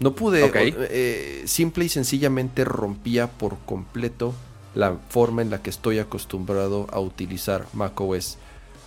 No 0.00 0.14
pude. 0.14 0.48
Eh, 0.54 1.42
simple 1.46 1.86
y 1.86 1.88
sencillamente 1.88 2.64
rompía 2.64 3.26
por 3.26 3.58
completo 3.66 4.34
la 4.74 4.96
forma 5.08 5.42
en 5.42 5.50
la 5.50 5.60
que 5.60 5.70
estoy 5.70 5.98
acostumbrado 5.98 6.86
a 6.92 7.00
utilizar 7.00 7.66
macOS. 7.72 8.38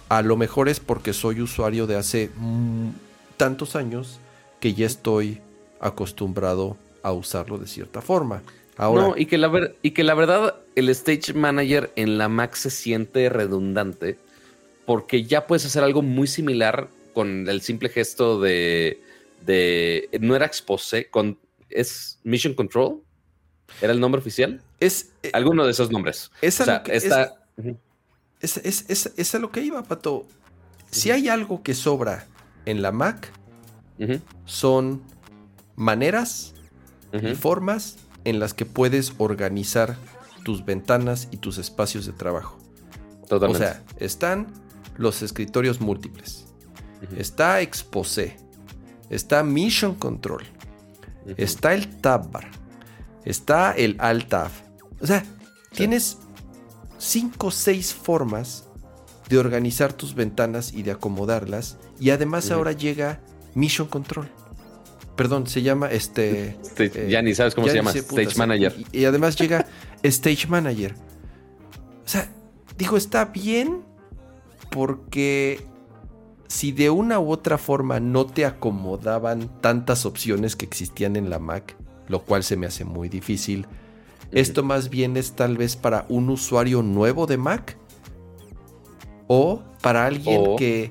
A 0.07 0.21
lo 0.21 0.37
mejor 0.37 0.69
es 0.69 0.79
porque 0.79 1.13
soy 1.13 1.41
usuario 1.41 1.87
de 1.87 1.97
hace 1.97 2.29
mm, 2.37 2.91
tantos 3.35 3.75
años 3.75 4.19
que 4.59 4.73
ya 4.73 4.85
estoy 4.85 5.41
acostumbrado 5.81 6.77
a 7.03 7.11
usarlo 7.11 7.57
de 7.57 7.67
cierta 7.67 8.01
forma. 8.01 8.43
Ahora, 8.77 9.01
no, 9.01 9.17
y 9.17 9.25
que, 9.25 9.37
la 9.37 9.71
y 9.81 9.91
que 9.91 10.03
la 10.03 10.13
verdad 10.13 10.55
el 10.75 10.89
Stage 10.89 11.33
Manager 11.33 11.91
en 11.95 12.17
la 12.17 12.29
Mac 12.29 12.55
se 12.55 12.69
siente 12.69 13.29
redundante 13.29 14.17
porque 14.85 15.23
ya 15.23 15.45
puedes 15.45 15.65
hacer 15.65 15.83
algo 15.83 16.01
muy 16.01 16.27
similar 16.27 16.89
con 17.13 17.47
el 17.47 17.61
simple 17.61 17.89
gesto 17.89 18.39
de, 18.39 19.01
de 19.45 20.09
no 20.19 20.35
era 20.35 20.45
expose, 20.45 21.09
con, 21.09 21.37
es 21.69 22.19
Mission 22.23 22.53
Control, 22.53 23.01
era 23.81 23.93
el 23.93 23.99
nombre 23.99 24.19
oficial. 24.19 24.61
Es 24.79 25.11
eh, 25.23 25.31
alguno 25.33 25.65
de 25.65 25.71
esos 25.71 25.91
nombres. 25.91 26.31
Es 26.41 26.59
o 26.59 26.65
sea, 26.65 26.83
es, 28.41 28.57
es, 29.17 29.35
a 29.35 29.39
lo 29.39 29.51
que 29.51 29.61
iba, 29.61 29.83
Pato. 29.83 30.25
Si 30.89 31.11
hay 31.11 31.29
algo 31.29 31.63
que 31.63 31.73
sobra 31.73 32.27
en 32.65 32.81
la 32.81 32.91
Mac, 32.91 33.31
son 34.45 35.03
maneras 35.75 36.53
y 37.13 37.35
formas 37.35 37.97
en 38.23 38.39
las 38.39 38.53
que 38.53 38.65
puedes 38.65 39.13
organizar 39.17 39.97
tus 40.43 40.65
ventanas 40.65 41.27
y 41.31 41.37
tus 41.37 41.57
espacios 41.57 42.05
de 42.05 42.13
trabajo. 42.13 42.57
Totalmente. 43.27 43.65
O 43.65 43.69
sea, 43.69 43.83
están 43.97 44.47
los 44.97 45.21
escritorios 45.21 45.81
múltiples. 45.81 46.47
Está 47.17 47.61
Exposé. 47.61 48.37
Está 49.09 49.43
Mission 49.43 49.95
Control. 49.95 50.43
Está 51.37 51.73
el 51.73 51.87
Tab 52.01 52.31
Bar. 52.31 52.49
Está 53.25 53.71
el 53.71 53.97
Alt 53.99 54.29
Tab. 54.29 54.51
O 54.99 55.07
sea, 55.07 55.23
tienes 55.73 56.17
cinco 56.97 57.47
o 57.47 57.51
seis 57.51 57.93
formas 57.93 58.65
de 59.29 59.37
organizar 59.37 59.93
tus 59.93 60.13
ventanas 60.13 60.73
y 60.73 60.83
de 60.83 60.91
acomodarlas. 60.91 61.77
Y 61.99 62.09
además 62.09 62.51
ahora 62.51 62.71
llega 62.71 63.21
Mission 63.53 63.87
Control. 63.87 64.29
Perdón, 65.21 65.45
se 65.45 65.61
llama 65.61 65.85
este. 65.91 66.57
Eh, 66.79 67.07
ya 67.07 67.21
ni 67.21 67.35
sabes 67.35 67.53
cómo 67.53 67.67
se 67.67 67.75
llama. 67.75 67.91
Stage 67.91 68.35
Manager. 68.37 68.73
y, 68.91 69.05
además 69.05 69.35
llega 69.35 69.67
Stage 70.01 70.47
Manager. 70.47 70.95
O 72.03 72.09
sea, 72.09 72.27
digo, 72.75 72.97
está 72.97 73.25
bien 73.25 73.83
porque 74.71 75.63
si 76.47 76.71
de 76.71 76.89
una 76.89 77.19
u 77.19 77.29
otra 77.29 77.59
forma 77.59 77.99
no 77.99 78.25
te 78.25 78.47
acomodaban 78.47 79.61
tantas 79.61 80.07
opciones 80.07 80.55
que 80.55 80.65
existían 80.65 81.15
en 81.15 81.29
la 81.29 81.37
Mac, 81.37 81.75
lo 82.07 82.23
cual 82.23 82.43
se 82.43 82.57
me 82.57 82.65
hace 82.65 82.83
muy 82.83 83.07
difícil, 83.07 83.67
esto 84.31 84.63
más 84.63 84.89
bien 84.89 85.17
es 85.17 85.33
tal 85.33 85.55
vez 85.55 85.75
para 85.75 86.07
un 86.09 86.31
usuario 86.31 86.81
nuevo 86.81 87.27
de 87.27 87.37
Mac 87.37 87.77
o 89.27 89.61
para 89.83 90.07
alguien 90.07 90.55
que 90.57 90.89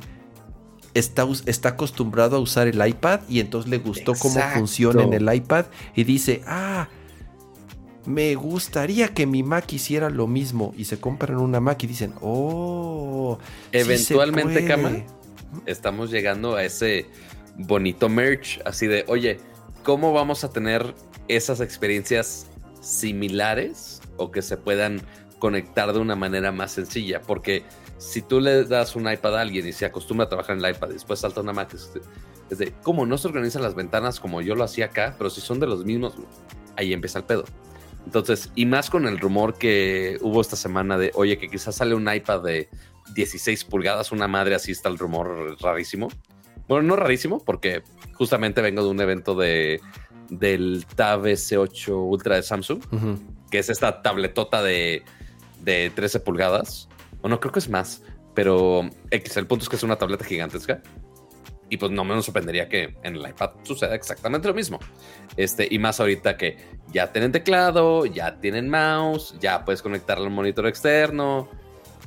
está, 0.95 1.26
está, 1.47 1.70
acostumbrado 1.70 2.36
a 2.36 2.41
usar 2.41 2.68
el 2.68 2.86
iPad 2.86 3.20
y 3.28 3.41
entonces 3.41 3.70
le 3.70 3.78
gustó 3.78 4.14
cómo 4.14 4.41
funciona 4.55 5.03
en 5.03 5.12
el 5.12 5.32
iPad 5.34 5.66
y 5.95 6.05
dice, 6.05 6.43
ah, 6.47 6.88
me 8.07 8.34
gustaría 8.34 9.09
que 9.09 9.26
mi 9.26 9.43
Mac 9.43 9.72
hiciera 9.72 10.11
lo 10.11 10.26
mismo 10.26 10.74
y 10.76 10.84
se 10.86 10.99
compran 10.99 11.38
una 11.38 11.61
Mac 11.61 11.82
y 11.84 11.86
dicen, 11.86 12.14
oh, 12.20 13.38
eventualmente, 13.72 14.66
sí 14.66 15.05
estamos 15.66 16.11
llegando 16.11 16.57
a 16.57 16.64
ese 16.64 17.07
bonito 17.57 18.09
merch, 18.09 18.61
así 18.64 18.86
de, 18.86 19.05
oye, 19.09 19.38
¿cómo 19.82 20.12
vamos 20.12 20.45
a 20.45 20.51
tener 20.51 20.95
esas 21.28 21.61
experiencias 21.61 22.47
similares 22.80 24.01
o 24.16 24.30
que 24.30 24.43
se 24.43 24.57
puedan 24.57 25.03
conectar 25.38 25.93
de 25.93 25.99
una 25.99 26.16
manera 26.16 26.53
más 26.53 26.72
sencilla? 26.72 27.20
Porque 27.20 27.64
si 28.01 28.22
tú 28.22 28.40
le 28.40 28.64
das 28.64 28.96
un 28.96 29.11
iPad 29.11 29.36
a 29.36 29.40
alguien 29.42 29.66
y 29.68 29.72
se 29.72 29.84
acostumbra 29.84 30.24
a 30.24 30.28
trabajar 30.28 30.57
en 30.57 30.64
el 30.64 30.74
iPad 30.74 30.88
y 30.88 30.94
después 30.94 31.20
salta 31.20 31.42
una 31.42 31.53
Mac, 31.53 31.74
es 31.74 32.59
de, 32.59 32.72
¿cómo 32.82 33.05
no 33.05 33.18
se 33.18 33.28
organizan 33.28 33.62
las 33.62 33.74
ventanas 33.74 34.18
como 34.18 34.40
yo 34.40 34.55
lo 34.55 34.64
hacía 34.64 34.86
acá? 34.86 35.14
Pero 35.18 35.28
si 35.28 35.42
son 35.42 35.61
de 35.61 35.66
los 35.66 35.84
mismos, 35.84 36.14
ahí 36.76 36.94
empieza 36.94 37.18
el 37.18 37.26
pedo. 37.26 37.44
Entonces, 38.07 38.51
y 38.55 38.64
más 38.64 38.88
con 38.88 39.07
el 39.07 39.18
rumor 39.18 39.59
que 39.59 40.16
hubo 40.22 40.40
esta 40.40 40.57
semana 40.57 40.96
de, 40.96 41.12
oye, 41.14 41.36
que 41.36 41.51
quizás 41.51 41.76
sale 41.76 41.94
un 41.94 42.11
iPad 42.12 42.40
de 42.42 42.70
16 43.14 43.64
pulgadas, 43.64 44.12
una 44.12 44.26
madre 44.26 44.55
así 44.55 44.72
está 44.72 44.88
el 44.88 44.96
rumor 44.96 45.61
rarísimo. 45.61 46.09
Bueno, 46.68 46.88
no 46.88 46.96
rarísimo, 46.96 47.44
porque 47.44 47.82
justamente 48.14 48.62
vengo 48.62 48.82
de 48.82 48.88
un 48.88 49.01
evento 49.01 49.34
de 49.34 49.80
del 50.30 50.86
Tab 50.96 51.26
S8 51.26 51.88
Ultra 51.90 52.36
de 52.36 52.42
Samsung, 52.44 52.80
que 53.51 53.59
es 53.59 53.68
esta 53.68 54.01
tabletota 54.01 54.62
de, 54.62 55.03
de 55.61 55.92
13 55.94 56.20
pulgadas. 56.20 56.88
O 57.23 57.29
no, 57.29 57.41
creo 57.41 57.53
que 57.53 57.59
es 57.59 57.68
más, 57.68 58.03
pero 58.35 58.89
X, 59.11 59.37
el 59.37 59.47
punto 59.47 59.64
es 59.64 59.68
que 59.68 59.77
es 59.77 59.83
una 59.83 59.97
tableta 59.97 60.25
gigantesca. 60.25 60.83
Y 61.68 61.77
pues 61.77 61.93
no 61.93 62.05
me 62.05 62.21
sorprendería 62.21 62.68
que 62.68 62.97
en 63.05 63.14
el 63.14 63.29
iPad 63.29 63.51
suceda 63.62 63.95
exactamente 63.95 64.49
lo 64.49 64.55
mismo. 64.55 64.81
Este, 65.37 65.68
y 65.71 65.79
más 65.79 66.01
ahorita 66.01 66.37
que 66.37 66.57
ya 66.93 67.12
tienen 67.12 67.31
teclado, 67.31 68.07
ya 68.07 68.41
tienen 68.41 68.68
mouse, 68.68 69.37
ya 69.41 69.64
puedes 69.64 69.81
conectarlo 69.81 70.25
al 70.25 70.33
monitor 70.33 70.66
externo, 70.66 71.49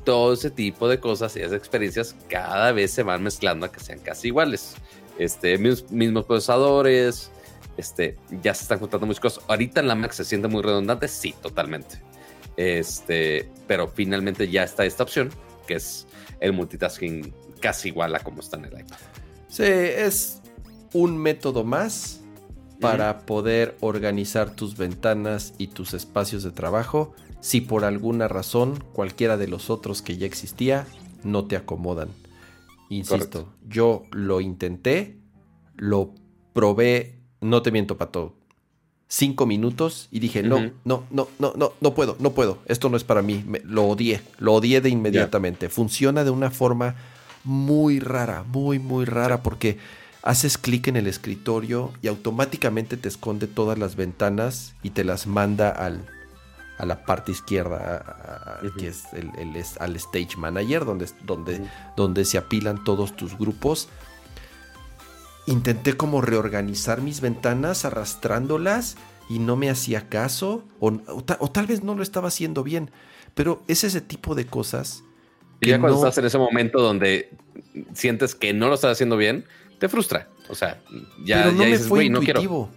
todo 0.03 0.33
ese 0.33 0.49
tipo 0.49 0.89
de 0.89 0.99
cosas 0.99 1.35
y 1.37 1.39
esas 1.39 1.53
experiencias 1.53 2.15
cada 2.27 2.73
vez 2.73 2.91
se 2.91 3.03
van 3.03 3.23
mezclando 3.23 3.65
a 3.65 3.71
que 3.71 3.79
sean 3.79 3.99
casi 3.99 4.27
iguales. 4.27 4.75
Este, 5.17 5.57
mismos, 5.57 6.25
procesadores, 6.25 7.31
este, 7.77 8.17
ya 8.41 8.53
se 8.53 8.63
están 8.63 8.79
juntando 8.79 9.07
muchas 9.07 9.21
cosas. 9.21 9.43
Ahorita 9.47 9.79
en 9.79 9.87
la 9.87 9.95
Mac 9.95 10.11
se 10.11 10.25
siente 10.25 10.47
muy 10.47 10.61
redundante, 10.61 11.07
sí, 11.07 11.33
totalmente. 11.41 12.01
Este, 12.57 13.49
pero 13.67 13.87
finalmente 13.87 14.49
ya 14.49 14.63
está 14.63 14.85
esta 14.85 15.03
opción, 15.03 15.31
que 15.67 15.75
es 15.75 16.07
el 16.39 16.53
multitasking 16.53 17.33
casi 17.59 17.89
igual 17.89 18.13
a 18.15 18.19
como 18.19 18.41
está 18.41 18.57
en 18.57 18.65
el 18.65 18.79
iPad. 18.81 18.97
Sí, 19.47 19.63
es 19.63 20.41
un 20.93 21.17
método 21.17 21.63
más 21.63 22.19
para 22.79 23.25
poder 23.25 23.77
organizar 23.79 24.55
tus 24.55 24.75
ventanas 24.75 25.53
y 25.57 25.67
tus 25.67 25.93
espacios 25.93 26.43
de 26.43 26.51
trabajo 26.51 27.13
si 27.39 27.61
por 27.61 27.85
alguna 27.85 28.27
razón 28.27 28.83
cualquiera 28.93 29.37
de 29.37 29.47
los 29.47 29.69
otros 29.69 30.01
que 30.01 30.17
ya 30.17 30.25
existía 30.25 30.85
no 31.23 31.45
te 31.45 31.55
acomodan. 31.55 32.09
Insisto, 32.89 33.53
yo 33.67 34.03
lo 34.11 34.41
intenté, 34.41 35.17
lo 35.75 36.13
probé, 36.53 37.19
no 37.41 37.61
te 37.61 37.71
miento, 37.71 37.97
Pato, 37.97 38.35
cinco 39.13 39.45
minutos 39.45 40.07
y 40.09 40.19
dije, 40.19 40.41
no, 40.41 40.71
no, 40.85 41.03
no, 41.11 41.27
no, 41.37 41.53
no, 41.55 41.73
no 41.79 41.93
puedo, 41.93 42.17
no 42.19 42.31
puedo, 42.31 42.57
esto 42.65 42.89
no 42.89 42.97
es 42.97 43.03
para 43.03 43.21
mí, 43.21 43.45
lo 43.63 43.83
odié, 43.83 44.21
lo 44.39 44.53
odié 44.53 44.81
de 44.81 44.89
inmediatamente. 44.89 45.69
Funciona 45.69 46.23
de 46.23 46.31
una 46.31 46.49
forma 46.49 46.95
muy 47.43 47.99
rara, 47.99 48.41
muy, 48.41 48.79
muy 48.79 49.05
rara, 49.05 49.43
porque 49.43 49.77
haces 50.23 50.57
clic 50.57 50.87
en 50.87 50.95
el 50.95 51.05
escritorio 51.05 51.91
y 52.01 52.07
automáticamente 52.07 52.97
te 52.97 53.07
esconde 53.07 53.45
todas 53.45 53.77
las 53.77 53.95
ventanas 53.95 54.73
y 54.81 54.89
te 54.89 55.03
las 55.03 55.27
manda 55.27 55.69
al, 55.69 56.07
a 56.79 56.85
la 56.87 57.05
parte 57.05 57.31
izquierda, 57.31 58.61
que 58.79 58.87
es 58.87 59.03
el, 59.13 59.29
al 59.79 59.95
Stage 59.95 60.37
Manager, 60.37 60.85
donde, 60.85 61.07
donde, 61.23 61.61
donde 61.95 62.25
se 62.25 62.39
apilan 62.39 62.83
todos 62.83 63.15
tus 63.15 63.37
grupos. 63.37 63.89
Intenté 65.45 65.97
como 65.97 66.21
reorganizar 66.21 67.01
mis 67.01 67.19
ventanas 67.19 67.85
arrastrándolas 67.85 68.95
y 69.29 69.39
no 69.39 69.55
me 69.55 69.69
hacía 69.69 70.09
caso, 70.09 70.63
o, 70.79 70.91
tal 70.93 71.67
vez 71.67 71.83
no 71.83 71.95
lo 71.95 72.03
estaba 72.03 72.27
haciendo 72.27 72.63
bien, 72.63 72.91
pero 73.33 73.63
es 73.67 73.83
ese 73.83 74.01
tipo 74.01 74.35
de 74.35 74.45
cosas. 74.45 75.03
Y 75.59 75.69
ya 75.69 75.79
cuando 75.79 75.97
estás 75.97 76.17
en 76.17 76.25
ese 76.25 76.37
momento 76.37 76.81
donde 76.81 77.29
sientes 77.93 78.35
que 78.35 78.53
no 78.53 78.67
lo 78.67 78.75
estás 78.75 78.91
haciendo 78.91 79.17
bien, 79.17 79.45
te 79.79 79.89
frustra. 79.89 80.29
O 80.49 80.55
sea, 80.55 80.81
ya, 81.25 81.45
no 81.51 81.63
me 81.63 81.79
fue 81.79 82.05
intuitivo. 82.05 82.69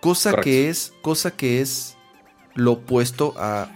Cosa 0.00 0.36
que 0.40 0.68
es, 0.68 0.92
cosa 1.02 1.30
que 1.30 1.60
es 1.60 1.96
lo 2.54 2.72
opuesto 2.72 3.34
a, 3.36 3.70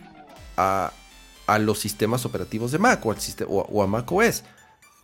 a, 0.56 1.58
los 1.58 1.78
sistemas 1.78 2.26
operativos 2.26 2.72
de 2.72 2.78
Mac 2.78 3.04
o, 3.06 3.10
al 3.10 3.18
o, 3.48 3.82
a 3.82 3.86
Mac 3.86 4.10
OS. 4.12 4.44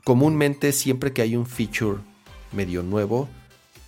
Comúnmente, 0.04 0.72
siempre 0.72 1.14
que 1.14 1.22
hay 1.22 1.34
un 1.34 1.46
feature 1.46 1.98
medio 2.54 2.82
nuevo 2.82 3.28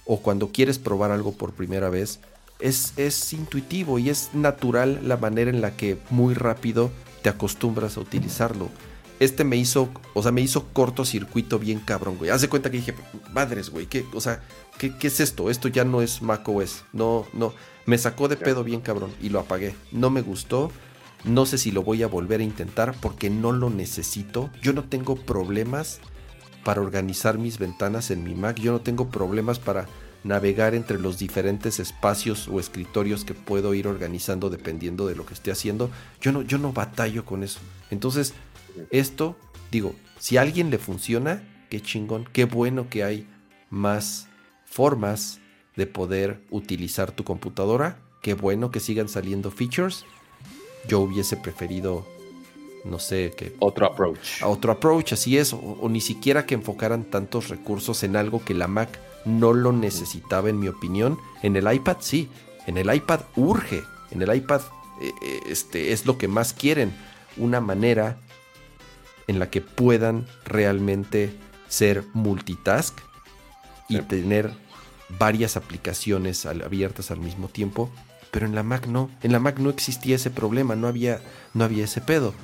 o 0.04 0.20
cuando 0.20 0.48
quieres 0.52 0.78
probar 0.78 1.10
algo 1.10 1.32
por 1.32 1.52
primera 1.52 1.90
vez, 1.90 2.20
es, 2.60 2.92
es 2.96 3.32
intuitivo 3.32 3.98
y 3.98 4.08
es 4.08 4.30
natural 4.32 5.00
la 5.02 5.16
manera 5.16 5.50
en 5.50 5.60
la 5.60 5.76
que 5.76 5.98
muy 6.10 6.34
rápido 6.34 6.90
te 7.22 7.28
acostumbras 7.28 7.96
a 7.96 8.00
utilizarlo. 8.00 8.70
Este 9.18 9.44
me 9.44 9.56
hizo, 9.56 9.88
o 10.14 10.22
sea, 10.22 10.30
me 10.30 10.42
hizo 10.42 10.68
cortocircuito 10.72 11.58
bien 11.58 11.80
cabrón, 11.80 12.18
güey. 12.18 12.30
Haz 12.30 12.42
de 12.42 12.48
cuenta 12.48 12.70
que 12.70 12.76
dije, 12.76 12.94
madres, 13.32 13.70
güey, 13.70 13.86
¿qué, 13.86 14.04
o 14.12 14.20
sea, 14.20 14.42
¿qué, 14.78 14.96
¿qué, 14.96 15.06
es 15.06 15.20
esto? 15.20 15.50
Esto 15.50 15.68
ya 15.68 15.84
no 15.84 16.02
es 16.02 16.22
macOS. 16.22 16.84
No, 16.92 17.26
no. 17.32 17.54
Me 17.86 17.98
sacó 17.98 18.28
de 18.28 18.36
pedo 18.36 18.62
bien 18.62 18.80
cabrón 18.80 19.10
y 19.22 19.30
lo 19.30 19.40
apagué. 19.40 19.74
No 19.90 20.10
me 20.10 20.20
gustó. 20.20 20.70
No 21.24 21.46
sé 21.46 21.56
si 21.56 21.72
lo 21.72 21.82
voy 21.82 22.02
a 22.02 22.08
volver 22.08 22.40
a 22.40 22.44
intentar 22.44 22.94
porque 23.00 23.30
no 23.30 23.52
lo 23.52 23.70
necesito. 23.70 24.50
Yo 24.60 24.72
no 24.72 24.84
tengo 24.84 25.16
problemas 25.16 26.00
para 26.66 26.80
organizar 26.80 27.38
mis 27.38 27.60
ventanas 27.60 28.10
en 28.10 28.24
mi 28.24 28.34
Mac. 28.34 28.58
Yo 28.58 28.72
no 28.72 28.80
tengo 28.80 29.08
problemas 29.08 29.60
para 29.60 29.86
navegar 30.24 30.74
entre 30.74 30.98
los 30.98 31.16
diferentes 31.16 31.78
espacios 31.78 32.48
o 32.48 32.58
escritorios 32.58 33.24
que 33.24 33.34
puedo 33.34 33.72
ir 33.72 33.86
organizando 33.86 34.50
dependiendo 34.50 35.06
de 35.06 35.14
lo 35.14 35.24
que 35.24 35.34
esté 35.34 35.52
haciendo. 35.52 35.90
Yo 36.20 36.32
no, 36.32 36.42
yo 36.42 36.58
no 36.58 36.72
batallo 36.72 37.24
con 37.24 37.44
eso. 37.44 37.60
Entonces, 37.92 38.34
esto, 38.90 39.36
digo, 39.70 39.94
si 40.18 40.38
a 40.38 40.40
alguien 40.40 40.70
le 40.70 40.78
funciona, 40.78 41.40
qué 41.70 41.80
chingón, 41.80 42.28
qué 42.32 42.46
bueno 42.46 42.90
que 42.90 43.04
hay 43.04 43.28
más 43.70 44.26
formas 44.64 45.38
de 45.76 45.86
poder 45.86 46.42
utilizar 46.50 47.12
tu 47.12 47.22
computadora. 47.22 48.00
Qué 48.22 48.34
bueno 48.34 48.72
que 48.72 48.80
sigan 48.80 49.08
saliendo 49.08 49.52
features. 49.52 50.04
Yo 50.88 50.98
hubiese 50.98 51.36
preferido, 51.36 52.04
no 52.86 52.98
sé, 52.98 53.32
que... 53.36 53.54
Otro 53.58 53.86
approach. 53.86 54.42
Otro 54.42 54.72
approach, 54.72 55.12
así 55.12 55.36
es. 55.36 55.52
O, 55.52 55.88
ni 55.88 56.00
siquiera 56.00 56.46
que 56.46 56.54
enfocaran 56.54 57.04
tantos 57.04 57.48
recursos 57.48 58.02
en 58.02 58.16
algo 58.16 58.44
que 58.44 58.54
la 58.54 58.68
Mac 58.68 58.98
no 59.24 59.52
lo 59.52 59.72
necesitaba, 59.72 60.48
en 60.48 60.58
mi 60.58 60.68
opinión. 60.68 61.18
En 61.42 61.56
el 61.56 61.72
iPad 61.72 61.98
sí. 62.00 62.28
En 62.66 62.78
el 62.78 62.94
iPad 62.94 63.20
urge. 63.36 63.82
En 64.10 64.22
el 64.22 64.34
iPad 64.34 64.62
eh, 65.00 65.12
eh, 65.22 65.40
este, 65.48 65.92
es 65.92 66.06
lo 66.06 66.16
que 66.18 66.28
más 66.28 66.52
quieren. 66.52 66.92
Una 67.36 67.60
manera 67.60 68.18
en 69.26 69.38
la 69.38 69.50
que 69.50 69.60
puedan 69.60 70.26
realmente 70.44 71.36
ser 71.68 72.04
multitask 72.14 72.98
y 73.88 74.00
tener 74.02 74.52
varias 75.08 75.56
aplicaciones 75.56 76.46
abiertas 76.46 77.10
al 77.10 77.18
mismo 77.18 77.48
tiempo, 77.48 77.90
pero 78.30 78.46
en 78.46 78.54
la 78.54 78.62
Mac 78.62 78.86
no, 78.86 79.10
en 79.22 79.32
la 79.32 79.38
Mac 79.38 79.58
no 79.58 79.70
existía 79.70 80.16
ese 80.16 80.30
problema, 80.30 80.76
no 80.76 80.88
había, 80.88 81.20
no 81.54 81.64
había 81.64 81.84
ese 81.84 82.00
pedo. 82.00 82.34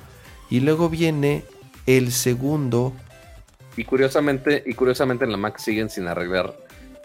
Y 0.53 0.59
luego 0.59 0.87
viene 0.87 1.43
el 1.87 2.11
segundo. 2.11 2.93
Y 3.75 3.85
curiosamente, 3.85 4.61
y 4.67 4.75
curiosamente 4.75 5.25
en 5.25 5.31
la 5.31 5.37
Mac 5.37 5.57
siguen 5.57 5.89
sin 5.89 6.07
arreglar 6.07 6.55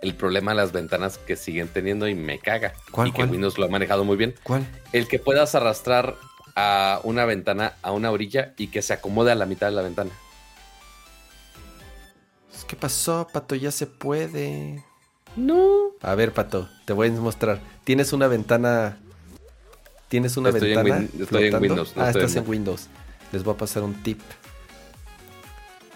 el 0.02 0.14
problema 0.14 0.50
de 0.50 0.58
las 0.58 0.70
ventanas 0.70 1.16
que 1.16 1.34
siguen 1.34 1.68
teniendo 1.68 2.06
y 2.08 2.14
me 2.14 2.38
caga. 2.40 2.74
¿Cuál, 2.90 3.08
y 3.08 3.12
que 3.12 3.24
Windows 3.24 3.56
lo 3.56 3.64
ha 3.64 3.68
manejado 3.68 4.04
muy 4.04 4.18
bien. 4.18 4.34
¿Cuál? 4.42 4.66
El 4.92 5.08
que 5.08 5.18
puedas 5.18 5.54
arrastrar 5.54 6.16
a 6.56 7.00
una 7.04 7.24
ventana 7.24 7.72
a 7.80 7.92
una 7.92 8.10
orilla 8.10 8.52
y 8.58 8.66
que 8.66 8.82
se 8.82 8.92
acomode 8.92 9.32
a 9.32 9.34
la 9.34 9.46
mitad 9.46 9.68
de 9.68 9.72
la 9.72 9.80
ventana. 9.80 10.10
¿Qué 12.66 12.76
pasó, 12.76 13.28
Pato? 13.32 13.54
Ya 13.54 13.70
se 13.70 13.86
puede. 13.86 14.84
No. 15.36 15.92
A 16.02 16.14
ver, 16.14 16.34
Pato, 16.34 16.68
te 16.84 16.92
voy 16.92 17.08
a 17.08 17.12
mostrar. 17.12 17.60
Tienes 17.84 18.12
una 18.12 18.28
ventana. 18.28 18.98
Tienes 20.08 20.36
una 20.36 20.50
ventana. 20.50 21.08
estoy 21.18 21.46
en 21.46 21.62
Windows. 21.62 21.94
ah, 21.96 22.10
estás 22.10 22.36
en... 22.36 22.46
Windows. 22.46 22.90
Les 23.32 23.44
voy 23.44 23.54
a 23.54 23.56
pasar 23.56 23.82
un 23.82 23.94
tip. 24.02 24.20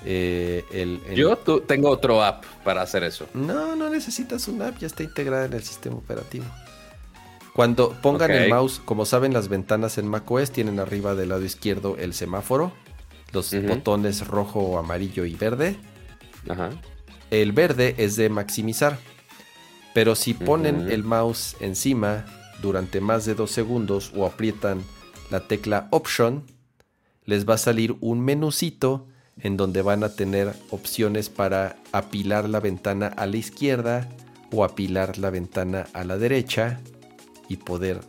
Eh, 0.04 0.98
Yo 1.14 1.36
tengo 1.36 1.88
otro 1.88 2.22
app 2.22 2.44
para 2.64 2.82
hacer 2.82 3.04
eso. 3.04 3.26
No, 3.34 3.76
no 3.76 3.88
necesitas 3.88 4.48
un 4.48 4.60
app, 4.62 4.78
ya 4.78 4.86
está 4.86 5.02
integrada 5.02 5.44
en 5.44 5.52
el 5.52 5.62
sistema 5.62 5.96
operativo. 5.96 6.44
Cuando 7.52 7.92
pongan 8.00 8.30
el 8.30 8.48
mouse, 8.48 8.80
como 8.84 9.04
saben, 9.04 9.34
las 9.34 9.48
ventanas 9.48 9.98
en 9.98 10.08
macOS 10.08 10.50
tienen 10.50 10.80
arriba 10.80 11.14
del 11.14 11.28
lado 11.28 11.44
izquierdo 11.44 11.96
el 11.98 12.14
semáforo, 12.14 12.72
los 13.32 13.52
botones 13.66 14.26
rojo, 14.26 14.78
amarillo 14.78 15.24
y 15.26 15.34
verde. 15.34 15.76
Ajá. 16.48 16.70
El 17.30 17.52
verde 17.52 17.94
es 17.98 18.16
de 18.16 18.30
maximizar. 18.30 18.98
Pero 19.94 20.14
si 20.14 20.32
ponen 20.32 20.90
el 20.90 21.04
mouse 21.04 21.56
encima 21.60 22.24
durante 22.62 23.00
más 23.02 23.26
de 23.26 23.34
dos 23.34 23.50
segundos 23.50 24.12
o 24.16 24.24
aprietan 24.24 24.82
la 25.30 25.40
tecla 25.46 25.88
Option, 25.90 26.44
les 27.24 27.48
va 27.48 27.54
a 27.54 27.58
salir 27.58 27.96
un 28.00 28.20
menucito 28.20 29.06
en 29.40 29.56
donde 29.56 29.82
van 29.82 30.04
a 30.04 30.14
tener 30.14 30.54
opciones 30.70 31.28
para 31.28 31.76
apilar 31.92 32.48
la 32.48 32.60
ventana 32.60 33.06
a 33.08 33.26
la 33.26 33.36
izquierda 33.36 34.08
o 34.52 34.64
apilar 34.64 35.18
la 35.18 35.30
ventana 35.30 35.86
a 35.92 36.04
la 36.04 36.18
derecha 36.18 36.80
y 37.48 37.56
poder 37.56 38.00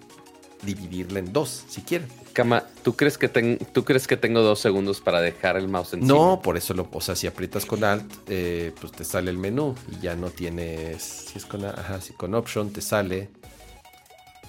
dividirla 0.63 1.19
en 1.19 1.33
dos, 1.33 1.65
si 1.67 1.81
quieren. 1.81 2.07
Cama, 2.33 2.63
¿tú 2.83 2.95
crees 2.95 3.17
que, 3.17 3.29
¿tú 3.29 3.85
crees 3.85 4.07
que 4.07 4.17
tengo 4.17 4.41
dos 4.41 4.59
segundos 4.59 5.01
para 5.01 5.21
dejar 5.21 5.55
el 5.55 5.67
mouse 5.67 5.93
encima? 5.93 6.13
No, 6.13 6.41
por 6.41 6.57
eso 6.57 6.73
lo, 6.73 6.87
o 6.91 7.01
sea, 7.01 7.15
si 7.15 7.27
aprietas 7.27 7.65
con 7.65 7.83
Alt, 7.83 8.11
eh, 8.27 8.73
pues 8.79 8.91
te 8.91 9.03
sale 9.03 9.29
el 9.29 9.37
menú 9.37 9.75
y 9.91 10.01
ya 10.01 10.15
no 10.15 10.31
tienes, 10.31 11.03
si 11.03 11.37
es 11.37 11.45
con, 11.45 11.63
ajá, 11.63 12.01
si 12.01 12.13
con 12.13 12.33
Option 12.33 12.71
te 12.71 12.81
sale, 12.81 13.29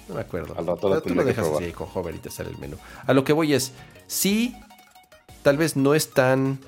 no 0.07 0.15
me 0.15 0.21
acuerdo. 0.21 0.55
Al 0.57 0.67
rato 0.67 1.01
tú 1.01 1.15
lo 1.15 1.23
dejas 1.23 1.47
así 1.47 1.71
con 1.71 1.87
Hover 1.93 2.15
y 2.15 2.19
te 2.19 2.29
sale 2.29 2.49
el 2.49 2.57
menú. 2.57 2.77
A 3.05 3.13
lo 3.13 3.23
que 3.23 3.33
voy 3.33 3.53
es, 3.53 3.73
sí, 4.07 4.55
tal 5.41 5.57
vez 5.57 5.75
no 5.75 5.95
es 5.95 6.11
tan, 6.11 6.59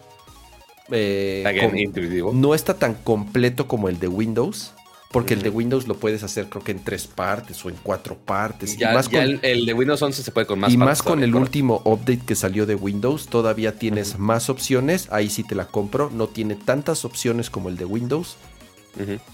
eh, 0.91 1.43
intuitivo. 1.75 2.31
no 2.33 2.53
está 2.53 2.73
tan 2.73 2.95
completo 2.95 3.67
como 3.67 3.89
el 3.89 3.99
de 3.99 4.07
Windows 4.07 4.73
porque 5.11 5.33
el 5.33 5.41
de 5.41 5.49
Windows 5.49 5.87
lo 5.87 5.95
puedes 5.95 6.21
hacer 6.23 6.47
creo 6.47 6.63
que 6.63 6.71
en 6.71 6.83
tres 6.83 7.07
partes 7.07 7.63
o 7.65 7.69
en 7.69 7.75
cuatro 7.81 8.15
partes. 8.17 8.77
Ya, 8.77 8.91
y 8.91 8.95
más 8.95 9.07
con, 9.07 9.39
el, 9.41 9.65
de 9.65 9.73
Windows 9.73 10.01
11 10.01 10.21
se 10.21 10.31
puede 10.31 10.45
con 10.45 10.59
más 10.59 10.73
Y 10.73 10.77
más 10.77 11.01
con 11.01 11.23
el 11.23 11.33
último 11.33 11.81
update 11.85 12.21
que 12.25 12.35
salió 12.35 12.65
de 12.65 12.75
Windows, 12.75 13.27
todavía 13.27 13.79
tienes 13.79 14.19
más 14.19 14.49
opciones. 14.49 15.07
Ahí 15.09 15.29
sí 15.29 15.43
te 15.43 15.55
la 15.55 15.65
compro. 15.65 16.11
No 16.13 16.27
tiene 16.27 16.55
tantas 16.55 17.05
opciones 17.05 17.49
como 17.49 17.69
el 17.69 17.77
de 17.77 17.85
Windows. 17.85 18.35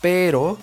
Pero 0.02 0.58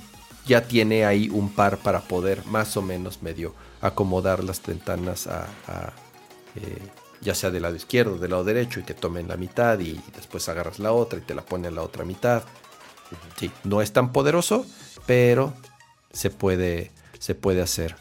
ya 0.50 0.62
tiene 0.66 1.04
ahí 1.04 1.28
un 1.28 1.48
par 1.48 1.78
para 1.78 2.00
poder 2.00 2.44
más 2.46 2.76
o 2.76 2.82
menos 2.82 3.22
medio 3.22 3.54
acomodar 3.80 4.42
las 4.42 4.60
ventanas 4.60 5.28
a, 5.28 5.46
eh, 6.56 6.78
ya 7.20 7.36
sea 7.36 7.52
del 7.52 7.62
lado 7.62 7.76
izquierdo, 7.76 8.18
del 8.18 8.32
lado 8.32 8.42
derecho 8.42 8.80
y 8.80 8.82
que 8.82 8.92
tomen 8.92 9.28
la 9.28 9.36
mitad 9.36 9.78
y 9.78 10.00
después 10.12 10.48
agarras 10.48 10.80
la 10.80 10.90
otra 10.90 11.20
y 11.20 11.22
te 11.22 11.36
la 11.36 11.42
pone 11.42 11.68
a 11.68 11.70
la 11.70 11.82
otra 11.82 12.04
mitad. 12.04 12.42
Sí, 13.36 13.52
no 13.62 13.80
es 13.80 13.92
tan 13.92 14.10
poderoso, 14.10 14.66
pero 15.06 15.54
se 16.12 16.30
puede, 16.30 16.90
se 17.20 17.36
puede 17.36 17.62
hacer. 17.62 17.94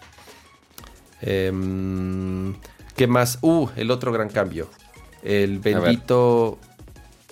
Em, 1.21 2.55
¿Qué 2.95 3.05
más? 3.05 3.37
Uh, 3.43 3.69
el 3.75 3.91
otro 3.91 4.11
gran 4.11 4.29
cambio. 4.29 4.71
El 5.21 5.59
bendito, 5.59 6.57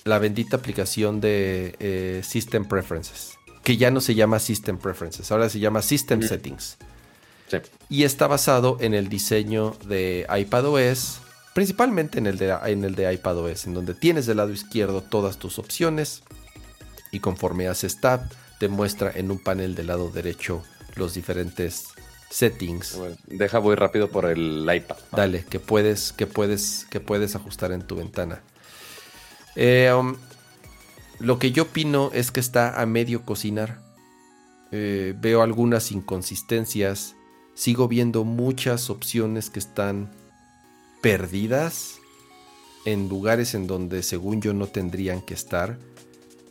la 0.03 0.19
bendita 0.19 0.57
aplicación 0.57 1.21
de 1.21 1.75
eh, 1.79 2.21
System 2.23 2.65
Preferences, 2.65 3.36
que 3.67 3.75
ya 3.75 3.91
no 3.91 3.99
se 3.99 4.15
llama 4.15 4.39
System 4.39 4.77
Preferences, 4.77 5.29
ahora 5.29 5.49
se 5.49 5.59
llama 5.59 5.81
System 5.81 6.21
Settings. 6.21 6.77
Y 7.89 8.03
está 8.03 8.25
basado 8.25 8.77
en 8.79 8.93
el 8.93 9.09
diseño 9.09 9.75
de 9.89 10.25
iPadOS, 10.33 11.19
principalmente 11.53 12.17
en 12.17 12.27
el 12.27 12.37
de, 12.37 12.57
en 12.67 12.85
el 12.85 12.95
de 12.95 13.11
iPadOS, 13.11 13.67
en 13.67 13.73
donde 13.73 13.93
tienes 13.93 14.25
del 14.25 14.37
lado 14.37 14.53
izquierdo 14.53 15.01
todas 15.01 15.37
tus 15.37 15.59
opciones 15.59 16.23
y 17.11 17.19
conforme 17.19 17.67
haces 17.67 17.99
tab 17.99 18.21
te 18.57 18.69
muestra 18.69 19.11
en 19.13 19.31
un 19.31 19.39
panel 19.43 19.75
del 19.75 19.87
lado 19.87 20.11
derecho 20.11 20.63
los 20.95 21.13
diferentes 21.13 21.87
settings. 22.29 22.97
deja 23.25 23.59
voy 23.59 23.75
rápido 23.75 24.09
por 24.09 24.27
el 24.27 24.65
iPad. 24.73 24.95
Dale, 25.11 25.43
que 25.43 25.59
puedes, 25.59 26.13
que 26.13 26.25
puedes, 26.25 26.87
que 26.89 27.01
puedes 27.01 27.35
ajustar 27.35 27.73
en 27.73 27.81
tu 27.81 27.97
ventana. 27.97 28.39
Eh, 29.57 29.91
um, 29.91 30.15
lo 31.19 31.39
que 31.39 31.51
yo 31.51 31.63
opino 31.63 32.11
es 32.13 32.31
que 32.31 32.39
está 32.39 32.79
a 32.81 32.85
medio 32.85 33.23
cocinar. 33.25 33.81
eh, 34.71 35.13
veo 35.17 35.41
algunas 35.41 35.91
inconsistencias, 35.91 37.15
sigo 37.53 37.87
viendo 37.87 38.23
muchas 38.23 38.89
opciones 38.89 39.49
que 39.49 39.59
están 39.59 40.11
perdidas 41.01 41.95
en 42.85 43.09
lugares 43.09 43.53
en 43.53 43.67
donde 43.67 44.03
según 44.03 44.41
yo 44.41 44.53
no 44.53 44.67
tendrían 44.67 45.21
que 45.21 45.33
estar. 45.33 45.77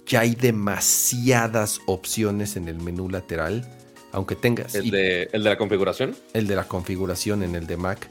Ya 0.07 0.21
hay 0.21 0.35
demasiadas 0.35 1.81
opciones 1.87 2.57
en 2.57 2.69
el 2.69 2.77
menú 2.79 3.09
lateral, 3.09 3.69
aunque 4.13 4.37
tengas... 4.37 4.75
¿El, 4.75 4.91
de, 4.91 5.29
¿el 5.33 5.43
de 5.43 5.51
la 5.51 5.59
configuración? 5.59 6.17
El 6.33 6.47
de 6.47 6.57
la 6.57 6.65
configuración 6.65 7.43
en 7.43 7.57
el 7.57 7.67
de 7.67 7.77
Mac. 7.77 8.09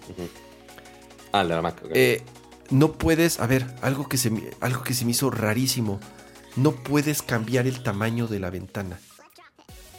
Ah, 1.31 1.41
el 1.41 1.47
de 1.49 1.55
la 1.55 1.61
Mac. 1.61 1.81
Eh, 1.93 2.21
no 2.69 2.93
puedes, 2.93 3.39
a 3.39 3.47
ver, 3.47 3.65
algo 3.81 4.09
que, 4.09 4.17
se, 4.17 4.31
algo 4.59 4.83
que 4.83 4.93
se 4.93 5.05
me 5.05 5.11
hizo 5.11 5.29
rarísimo. 5.29 5.99
No 6.55 6.71
puedes 6.71 7.21
cambiar 7.21 7.67
el 7.67 7.83
tamaño 7.83 8.27
de 8.27 8.39
la 8.39 8.49
ventana. 8.49 8.99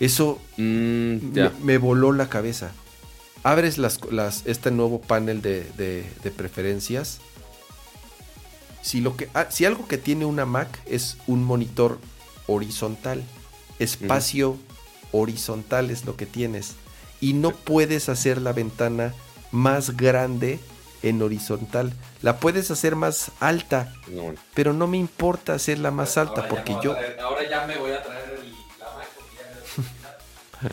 Eso 0.00 0.38
mm, 0.56 1.16
me, 1.62 1.78
voló 1.78 2.12
la 2.12 2.28
cabeza. 2.28 2.72
Abres 3.42 3.78
las, 3.78 4.00
este 4.46 4.70
nuevo 4.70 5.00
panel 5.00 5.42
de, 5.42 6.04
preferencias. 6.36 7.20
Si, 8.82 9.00
lo 9.00 9.16
que, 9.16 9.28
ah, 9.34 9.46
si 9.50 9.64
algo 9.64 9.86
que 9.88 9.98
tiene 9.98 10.24
una 10.24 10.46
Mac 10.46 10.80
es 10.86 11.18
un 11.26 11.44
monitor 11.44 11.98
horizontal, 12.46 13.22
espacio 13.78 14.56
horizontal 15.12 15.90
es 15.90 16.04
lo 16.04 16.16
que 16.16 16.26
tienes. 16.26 16.74
Y 17.20 17.32
no 17.32 17.50
puedes 17.50 18.08
hacer 18.08 18.40
la 18.40 18.52
ventana 18.52 19.14
más 19.50 19.96
grande 19.96 20.60
en 21.08 21.22
horizontal. 21.22 21.92
La 22.22 22.38
puedes 22.38 22.70
hacer 22.70 22.96
más 22.96 23.30
alta, 23.40 23.92
pero 24.54 24.72
no 24.72 24.86
me 24.86 24.96
importa 24.98 25.54
hacerla 25.54 25.90
más 25.90 26.16
alta 26.16 26.48
porque 26.48 26.76
yo... 26.82 26.96
ahora 27.22 27.48
ya 27.48 27.66
me 27.66 27.76
voy 27.76 27.92
a 27.92 28.02
traer 28.02 28.40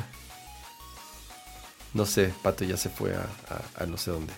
No 1.93 2.05
sé, 2.05 2.33
Pato 2.41 2.63
ya 2.63 2.77
se 2.77 2.89
fue 2.89 3.13
a, 3.13 3.85
no 3.85 3.97
sé 3.97 4.11
dónde. 4.11 4.33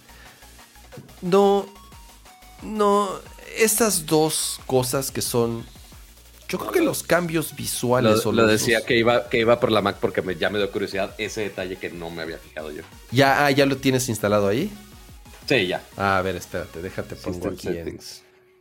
No, 1.21 1.65
no, 2.61 3.09
estas 3.57 4.05
dos 4.05 4.59
cosas 4.65 5.11
que 5.11 5.21
son... 5.21 5.65
Yo 6.47 6.59
creo 6.59 6.71
que 6.71 6.81
los 6.81 7.01
cambios 7.03 7.55
visuales... 7.55 8.23
Lo, 8.25 8.31
lo 8.31 8.45
decía 8.45 8.85
que, 8.85 8.97
iba, 8.97 9.29
que 9.29 9.39
iba 9.39 9.59
por 9.59 9.71
la 9.71 9.81
Mac 9.81 9.97
porque 9.99 10.21
me, 10.21 10.35
ya 10.35 10.49
me 10.49 10.59
dio 10.59 10.69
curiosidad 10.71 11.15
ese 11.17 11.41
detalle 11.41 11.77
que 11.77 11.89
no 11.89 12.09
me 12.11 12.21
había 12.21 12.37
fijado 12.37 12.71
yo. 12.71 12.83
¿Ya, 13.11 13.45
ah, 13.45 13.51
¿ya 13.51 13.65
lo 13.65 13.77
tienes 13.77 14.09
instalado 14.09 14.47
ahí? 14.47 14.71
Sí, 15.45 15.67
ya. 15.67 15.83
Ah, 15.97 16.17
a 16.17 16.21
ver, 16.21 16.35
espérate, 16.35 16.81
déjate 16.81 17.15
pongo 17.15 17.49
aquí 17.49 17.67
en... 17.67 17.99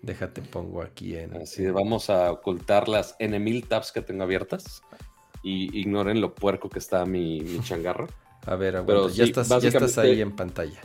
Déjate 0.02 0.42
pongo 0.42 0.82
aquí 0.82 1.16
en... 1.16 1.34
Así 1.36 1.66
vamos 1.66 2.10
a 2.10 2.30
ocultar 2.30 2.88
las 2.88 3.16
N 3.18 3.38
mil 3.38 3.66
tabs 3.66 3.90
que 3.90 4.02
tengo 4.02 4.22
abiertas 4.22 4.82
y 5.42 5.80
ignoren 5.80 6.20
lo 6.20 6.34
puerco 6.34 6.68
que 6.68 6.78
está 6.78 7.06
mi, 7.06 7.40
mi 7.40 7.60
changarro. 7.60 8.08
A 8.46 8.56
ver, 8.56 8.82
Pero 8.86 9.08
ya, 9.08 9.24
estás, 9.24 9.48
ya 9.48 9.68
estás 9.68 9.96
ahí 9.96 10.20
en 10.20 10.36
pantalla. 10.36 10.80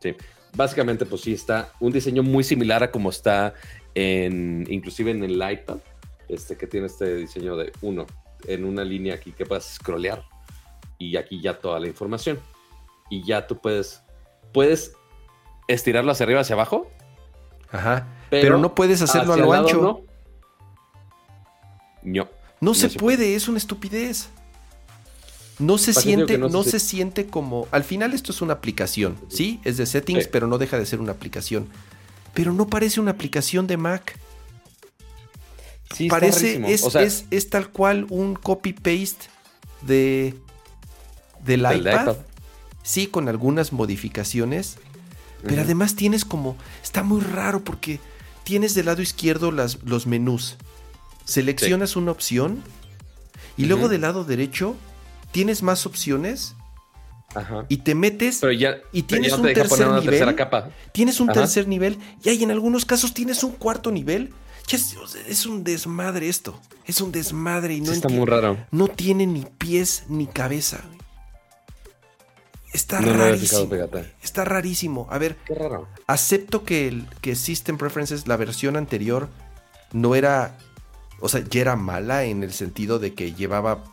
Sí, 0.00 0.14
básicamente 0.54 1.06
pues 1.06 1.22
sí 1.22 1.32
está 1.32 1.72
un 1.80 1.92
diseño 1.92 2.22
muy 2.22 2.44
similar 2.44 2.84
a 2.84 2.92
como 2.92 3.10
está 3.10 3.54
en, 3.96 4.64
inclusive 4.70 5.10
en 5.10 5.24
el 5.24 5.34
iPad, 5.34 5.78
este 6.28 6.56
que 6.56 6.68
tiene 6.68 6.86
este 6.86 7.16
diseño 7.16 7.56
de 7.56 7.72
uno, 7.80 8.06
en 8.46 8.64
una 8.64 8.84
línea 8.84 9.14
aquí 9.14 9.32
que 9.32 9.44
puedes 9.44 9.64
scrollear 9.64 10.22
y 10.98 11.16
aquí 11.16 11.40
ya 11.40 11.58
toda 11.58 11.80
la 11.80 11.88
información. 11.88 12.38
Y 13.10 13.24
ya 13.24 13.46
tú 13.46 13.58
puedes, 13.60 14.02
puedes 14.52 14.92
estirarlo 15.68 16.10
hacia 16.10 16.24
arriba, 16.24 16.40
hacia 16.40 16.54
abajo. 16.54 16.90
Ajá. 17.70 18.08
Pero, 18.30 18.58
no 18.58 18.74
puedes 18.74 19.00
hacerlo 19.02 19.34
a 19.34 19.36
lo 19.36 19.52
ancho. 19.52 19.80
No. 19.80 20.00
no. 22.02 22.28
No, 22.60 22.74
se, 22.74 22.88
puede, 22.88 23.36
es 23.36 23.46
una 23.46 23.58
estupidez. 23.58 24.30
No 25.58 25.78
se 25.78 25.92
siente, 25.92 26.38
no, 26.38 26.62
se, 26.62 26.80
siente 26.80 27.26
como. 27.26 27.68
Al 27.70 27.84
final, 27.84 28.14
esto 28.14 28.32
es 28.32 28.42
una 28.42 28.54
aplicación, 28.54 29.16
¿sí? 29.28 29.60
Es 29.64 29.76
de 29.76 29.86
settings, 29.86 30.28
pero 30.28 30.46
no 30.46 30.58
deja 30.58 30.78
de 30.78 30.86
ser 30.86 31.00
una 31.00 31.12
aplicación. 31.12 31.68
Pero 32.34 32.52
no 32.52 32.66
parece 32.68 33.00
una 33.00 33.12
aplicación 33.12 33.66
de 33.66 33.76
Mac. 33.76 34.18
Sí, 35.94 36.08
parece, 36.08 36.62
es, 36.72 37.26
es, 37.30 37.50
tal 37.50 37.70
cual 37.70 38.06
un 38.10 38.34
copy-paste 38.34 39.26
de, 39.82 40.34
del 41.44 41.60
iPad. 41.60 42.16
Sí, 42.82 43.06
con 43.06 43.28
algunas 43.28 43.72
modificaciones. 43.72 44.78
Pero 45.42 45.62
además 45.62 45.94
tienes 45.94 46.24
como. 46.24 46.56
Está 46.82 47.02
muy 47.02 47.20
raro 47.20 47.62
porque 47.62 48.00
tienes 48.44 48.74
del 48.74 48.86
lado 48.86 49.02
izquierdo 49.02 49.52
las, 49.52 49.82
los 49.84 50.06
menús. 50.06 50.56
Seleccionas 51.24 51.96
una 51.96 52.10
opción 52.10 52.62
y 53.56 53.66
luego 53.66 53.88
del 53.88 54.02
lado 54.02 54.24
derecho 54.24 54.76
tienes 55.32 55.62
más 55.62 55.84
opciones 55.84 56.54
y 57.68 57.78
te 57.78 57.94
metes 57.94 58.40
y 58.92 59.02
tienes 59.02 59.32
un 59.34 59.42
tercer 59.42 59.88
nivel. 59.88 60.34
Capa. 60.34 60.70
Tienes 60.92 61.20
un 61.20 61.28
tercer 61.28 61.68
nivel 61.68 61.98
y 62.24 62.30
hay 62.30 62.42
en 62.42 62.50
algunos 62.50 62.84
casos 62.84 63.12
tienes 63.12 63.42
un 63.44 63.52
cuarto 63.52 63.90
nivel. 63.90 64.32
es, 64.70 65.46
un 65.46 65.64
desmadre 65.64 66.28
esto. 66.28 66.58
Es 66.86 67.00
un 67.00 67.12
desmadre 67.12 67.74
y 67.74 67.80
no 67.80 67.92
está 67.92 68.08
muy 68.08 68.26
raro. 68.26 68.56
No 68.70 68.88
tiene 68.88 69.26
ni 69.26 69.44
pies 69.58 70.04
ni 70.08 70.26
cabeza. 70.26 70.82
Está 72.72 73.00
rarísimo. 73.00 73.74
está 74.22 74.44
rarísimo. 74.44 75.06
A 75.10 75.18
ver, 75.18 75.36
acepto 76.06 76.64
que, 76.64 76.88
el, 76.88 77.06
que 77.20 77.34
System 77.34 77.78
Preferences, 77.78 78.26
la 78.26 78.36
versión 78.36 78.76
anterior, 78.76 79.28
no 79.92 80.14
era. 80.14 80.58
O 81.20 81.28
sea, 81.28 81.42
ya 81.48 81.60
era 81.60 81.76
mala 81.76 82.24
en 82.24 82.42
el 82.42 82.52
sentido 82.52 82.98
de 82.98 83.14
que 83.14 83.32
llevaba 83.32 83.84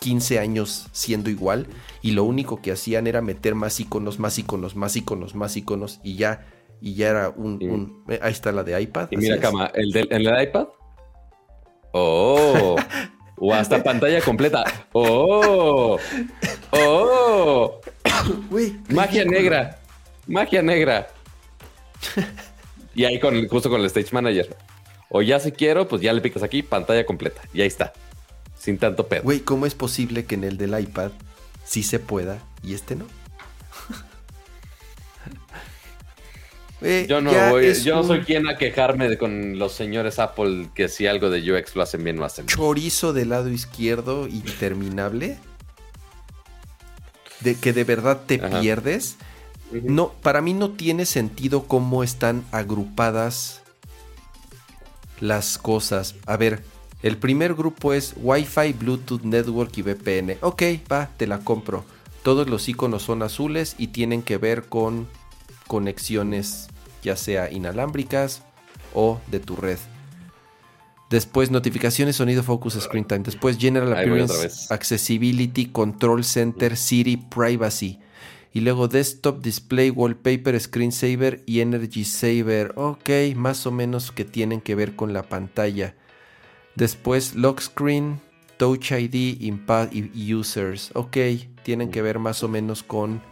15 0.00 0.38
años 0.38 0.88
siendo 0.92 1.28
igual 1.30 1.66
y 2.02 2.12
lo 2.12 2.24
único 2.24 2.62
que 2.62 2.72
hacían 2.72 3.06
era 3.06 3.20
meter 3.20 3.54
más 3.54 3.80
iconos, 3.80 4.18
más 4.18 4.38
iconos, 4.38 4.76
más 4.76 4.96
iconos, 4.96 5.34
más 5.34 5.56
iconos 5.56 6.00
y 6.02 6.16
ya 6.16 6.46
y 6.80 6.94
ya 6.94 7.08
era 7.08 7.28
un, 7.30 8.04
eh, 8.08 8.18
ahí 8.22 8.32
está 8.32 8.52
la 8.52 8.62
de 8.62 8.80
iPad. 8.80 9.08
Y 9.10 9.16
mira, 9.16 9.40
cama, 9.40 9.70
el 9.74 9.90
del 9.90 10.08
el 10.10 10.42
iPad. 10.42 10.68
Oh. 11.92 12.76
o 13.36 13.52
hasta 13.54 13.82
pantalla 13.84 14.20
completa. 14.20 14.64
Oh. 14.92 15.98
Oh. 16.70 17.80
Magia 18.88 19.24
negra. 19.24 19.78
Magia 20.26 20.62
negra. 20.62 21.08
y 22.94 23.04
ahí 23.04 23.18
con 23.18 23.46
justo 23.48 23.70
con 23.70 23.80
el 23.80 23.86
Stage 23.86 24.12
Manager. 24.12 24.56
O 25.10 25.22
ya 25.22 25.38
si 25.38 25.52
quiero, 25.52 25.86
pues 25.86 26.02
ya 26.02 26.12
le 26.12 26.20
picas 26.20 26.42
aquí, 26.42 26.62
pantalla 26.62 27.04
completa. 27.06 27.42
Y 27.52 27.60
ahí 27.60 27.68
está 27.68 27.92
sin 28.64 28.78
tanto 28.78 29.06
pedo. 29.08 29.22
Güey, 29.24 29.40
¿cómo 29.40 29.66
es 29.66 29.74
posible 29.74 30.24
que 30.24 30.36
en 30.36 30.44
el 30.44 30.56
del 30.56 30.78
iPad 30.78 31.10
sí 31.64 31.82
se 31.82 31.98
pueda 31.98 32.38
y 32.62 32.72
este 32.72 32.96
no? 32.96 33.04
Yo 36.80 37.20
no 37.20 37.32
voy, 37.50 37.74
yo 37.82 37.96
no 37.96 38.04
soy 38.04 38.20
quien 38.20 38.48
a 38.48 38.56
quejarme 38.56 39.08
de, 39.08 39.18
con 39.18 39.58
los 39.58 39.72
señores 39.72 40.18
Apple 40.18 40.68
que 40.74 40.88
si 40.88 41.06
algo 41.06 41.30
de 41.30 41.52
UX 41.52 41.76
lo 41.76 41.82
hacen 41.82 42.04
bien 42.04 42.18
o 42.18 42.24
hacen 42.24 42.46
bien. 42.46 42.56
Chorizo 42.56 43.12
del 43.12 43.30
lado 43.30 43.48
izquierdo 43.48 44.28
interminable. 44.28 45.38
De 47.40 47.56
que 47.56 47.72
de 47.72 47.84
verdad 47.84 48.22
te 48.26 48.38
pierdes. 48.38 49.16
No, 49.70 50.12
para 50.22 50.40
mí 50.40 50.54
no 50.54 50.70
tiene 50.70 51.04
sentido 51.04 51.64
cómo 51.64 52.04
están 52.04 52.44
agrupadas 52.52 53.62
las 55.20 55.58
cosas. 55.58 56.14
A 56.26 56.36
ver, 56.36 56.62
el 57.02 57.16
primer 57.16 57.54
grupo 57.54 57.92
es 57.92 58.14
Wi-Fi, 58.16 58.72
Bluetooth, 58.72 59.22
Network 59.22 59.76
y 59.76 59.82
VPN. 59.82 60.38
Ok, 60.40 60.62
va, 60.90 61.10
te 61.16 61.26
la 61.26 61.40
compro. 61.40 61.84
Todos 62.22 62.48
los 62.48 62.68
iconos 62.68 63.02
son 63.02 63.22
azules 63.22 63.74
y 63.78 63.88
tienen 63.88 64.22
que 64.22 64.38
ver 64.38 64.64
con 64.64 65.06
conexiones 65.66 66.68
ya 67.02 67.16
sea 67.16 67.50
inalámbricas 67.50 68.42
o 68.94 69.20
de 69.30 69.40
tu 69.40 69.56
red. 69.56 69.78
Después 71.10 71.50
notificaciones, 71.50 72.16
sonido, 72.16 72.42
focus, 72.42 72.74
screen 72.80 73.04
time. 73.04 73.20
Después 73.20 73.58
General 73.58 73.92
Appearance, 73.92 74.72
Accessibility, 74.72 75.66
Control 75.66 76.24
Center, 76.24 76.76
City, 76.76 77.16
Privacy. 77.16 78.00
Y 78.52 78.60
luego 78.60 78.88
Desktop, 78.88 79.40
Display, 79.40 79.90
Wallpaper, 79.90 80.58
Screensaver 80.58 81.42
y 81.46 81.60
Energy 81.60 82.04
Saver. 82.04 82.72
Ok, 82.76 83.10
más 83.36 83.66
o 83.66 83.70
menos 83.70 84.12
que 84.12 84.24
tienen 84.24 84.60
que 84.60 84.74
ver 84.74 84.96
con 84.96 85.12
la 85.12 85.24
pantalla. 85.24 85.94
Después 86.74 87.34
lock 87.34 87.60
screen, 87.60 88.20
touch 88.56 88.92
ID, 88.92 89.40
iPad 89.40 89.90
y 89.92 90.34
users. 90.34 90.90
Ok, 90.94 91.16
tienen 91.62 91.90
que 91.90 92.02
ver 92.02 92.18
más 92.18 92.42
o 92.42 92.48
menos 92.48 92.82
con 92.82 93.22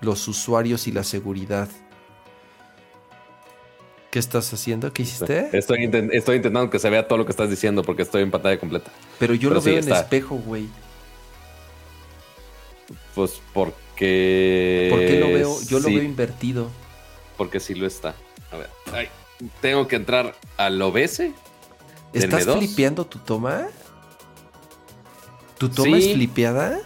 los 0.00 0.26
usuarios 0.28 0.86
y 0.86 0.92
la 0.92 1.04
seguridad. 1.04 1.68
¿Qué 4.10 4.18
estás 4.18 4.52
haciendo? 4.52 4.92
¿Qué 4.92 5.02
hiciste? 5.02 5.56
Estoy, 5.56 5.84
intentando 5.84 6.68
que 6.68 6.80
se 6.80 6.90
vea 6.90 7.06
todo 7.06 7.18
lo 7.18 7.24
que 7.24 7.30
estás 7.30 7.48
diciendo 7.48 7.82
porque 7.82 8.02
estoy 8.02 8.22
en 8.22 8.30
pantalla 8.30 8.58
completa. 8.58 8.90
Pero 9.18 9.34
yo 9.34 9.50
lo 9.50 9.60
veo 9.60 9.78
en 9.78 9.92
espejo, 9.92 10.36
güey. 10.36 10.68
Pues 13.14 13.40
porque. 13.52 14.88
¿Por 14.90 14.98
qué 15.00 15.20
lo 15.20 15.26
veo? 15.28 15.62
Yo 15.68 15.78
lo 15.78 15.88
veo 15.88 16.02
invertido. 16.02 16.70
Porque 17.36 17.60
sí 17.60 17.74
lo 17.74 17.86
está. 17.86 18.16
A 18.50 18.56
ver. 18.56 19.08
tengo 19.60 19.86
que 19.86 19.94
entrar 19.94 20.34
al 20.56 20.82
OBS 20.82 21.30
¿Estás 22.12 22.44
flipeando 22.44 23.06
tu 23.06 23.18
toma? 23.18 23.68
¿Tu 25.58 25.68
toma 25.68 25.98
es 25.98 26.04
Sí. 26.04 26.14
flipeada? 26.14 26.80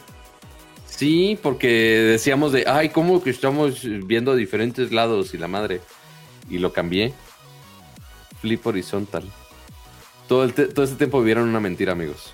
Sí, 0.96 1.36
porque 1.42 1.68
decíamos 1.68 2.52
de, 2.52 2.66
ay, 2.68 2.90
¿cómo 2.90 3.20
que 3.20 3.30
estamos 3.30 3.80
viendo 4.06 4.36
diferentes 4.36 4.92
lados 4.92 5.34
y 5.34 5.38
la 5.38 5.48
madre? 5.48 5.80
Y 6.48 6.58
lo 6.58 6.72
cambié. 6.72 7.12
Flip 8.40 8.64
horizontal. 8.64 9.24
Todo, 10.28 10.48
todo 10.50 10.84
ese 10.84 10.94
tiempo 10.94 11.18
vivieron 11.18 11.48
una 11.48 11.58
mentira, 11.58 11.92
amigos. 11.92 12.32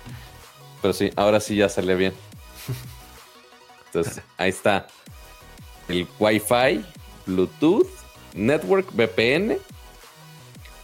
Pero 0.79 0.93
sí, 0.93 1.09
ahora 1.15 1.39
sí 1.39 1.55
ya 1.55 1.69
salió 1.69 1.97
bien. 1.97 2.13
Entonces, 3.87 4.21
ahí 4.37 4.49
está. 4.49 4.85
El 5.87 6.07
Wi-Fi, 6.19 6.85
Bluetooth, 7.25 7.89
Network, 8.35 8.91
VPN, 8.93 9.57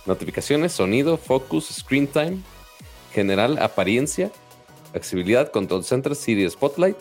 notificaciones, 0.07 0.73
sonido, 0.73 1.15
focus, 1.17 1.67
screen 1.67 2.07
time, 2.07 2.39
general, 3.13 3.59
apariencia, 3.59 4.31
accesibilidad, 4.95 5.51
control 5.51 5.83
center, 5.83 6.15
Siri 6.15 6.49
Spotlight, 6.49 6.97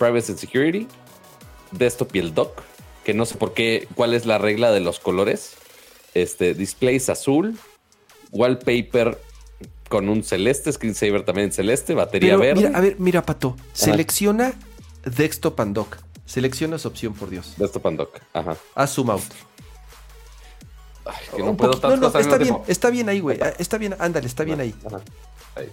privacy 0.00 0.32
and 0.32 0.40
security, 0.40 0.88
desktop 1.72 2.16
y 2.16 2.18
el 2.18 2.34
dock, 2.34 2.62
que 3.04 3.12
no 3.12 3.26
sé 3.26 3.36
por 3.36 3.52
qué, 3.52 3.86
cuál 3.94 4.14
es 4.14 4.24
la 4.24 4.38
regla 4.38 4.72
de 4.72 4.80
los 4.80 4.98
colores. 4.98 5.54
Este, 6.14 6.54
displays 6.54 7.08
azul, 7.10 7.56
wallpaper 8.32 9.20
con 9.88 10.08
un 10.08 10.24
celeste, 10.24 10.72
screensaver 10.72 11.24
también 11.24 11.48
en 11.48 11.52
celeste, 11.52 11.94
batería 11.94 12.30
Pero 12.30 12.40
verde. 12.40 12.66
mira, 12.66 12.78
a 12.78 12.80
ver, 12.80 12.96
mira, 12.98 13.22
Pato. 13.22 13.56
Selecciona 13.74 14.54
Desktop 15.04 15.60
and 15.60 15.74
Dock. 15.74 15.98
Selecciona 16.24 16.76
esa 16.76 16.88
opción, 16.88 17.12
por 17.12 17.28
Dios. 17.28 17.54
Desktop 17.58 17.86
and 17.88 17.98
dock. 17.98 18.20
Ajá. 18.32 18.56
Haz 18.74 18.94
zoom 18.94 19.10
out. 19.10 19.22
Ay, 21.04 21.26
que 21.36 21.42
no 21.42 21.56
puedo 21.56 21.72
no, 21.72 21.96
no, 21.96 22.06
está 22.06 22.20
bien, 22.20 22.38
tiempo. 22.38 22.64
está 22.68 22.90
bien 22.90 23.08
ahí, 23.08 23.20
güey. 23.20 23.38
Está 23.58 23.78
bien, 23.78 23.96
ándale, 23.98 24.28
está 24.28 24.44
bien 24.44 24.60
ahí. 24.60 24.74
Ajá. 24.86 25.00
Ahí. 25.56 25.68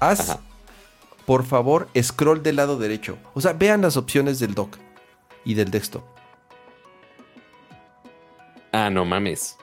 Haz, 0.00 0.20
Ajá. 0.20 0.40
Por 1.28 1.44
favor, 1.44 1.88
scroll 2.02 2.42
del 2.42 2.56
lado 2.56 2.78
derecho. 2.78 3.18
O 3.34 3.42
sea, 3.42 3.52
vean 3.52 3.82
las 3.82 3.98
opciones 3.98 4.38
del 4.38 4.54
dock 4.54 4.78
y 5.44 5.52
del 5.52 5.70
desktop. 5.70 6.02
Ah, 8.72 8.88
no 8.88 9.04
mames. 9.04 9.56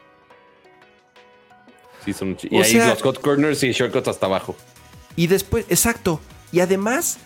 Sí, 2.04 2.14
son 2.14 2.34
O 2.34 2.38
Y 2.52 2.58
ahí 2.58 2.72
sea- 2.72 2.90
los 2.90 3.02
hot 3.02 3.20
corners 3.20 3.64
y 3.64 3.72
shortcuts 3.72 4.08
hasta 4.08 4.28
abajo. 4.28 4.56
Y 5.16 5.26
después, 5.26 5.66
exacto. 5.70 6.20
Y 6.52 6.60
además, 6.60 7.18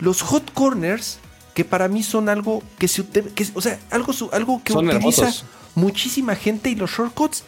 los 0.00 0.22
hot 0.22 0.50
corners, 0.54 1.18
que 1.52 1.66
para 1.66 1.86
mí 1.88 2.02
son 2.02 2.30
algo 2.30 2.62
que 2.78 2.88
se 2.88 3.04
que, 3.06 3.46
o 3.54 3.60
sea, 3.60 3.78
algo, 3.90 4.14
algo 4.32 4.62
que 4.64 4.72
Son 4.72 4.88
utiliza 4.88 5.22
hermosos. 5.24 5.44
muchísima 5.74 6.36
gente 6.36 6.70
y 6.70 6.74
los 6.74 6.90
shortcuts 6.90 7.44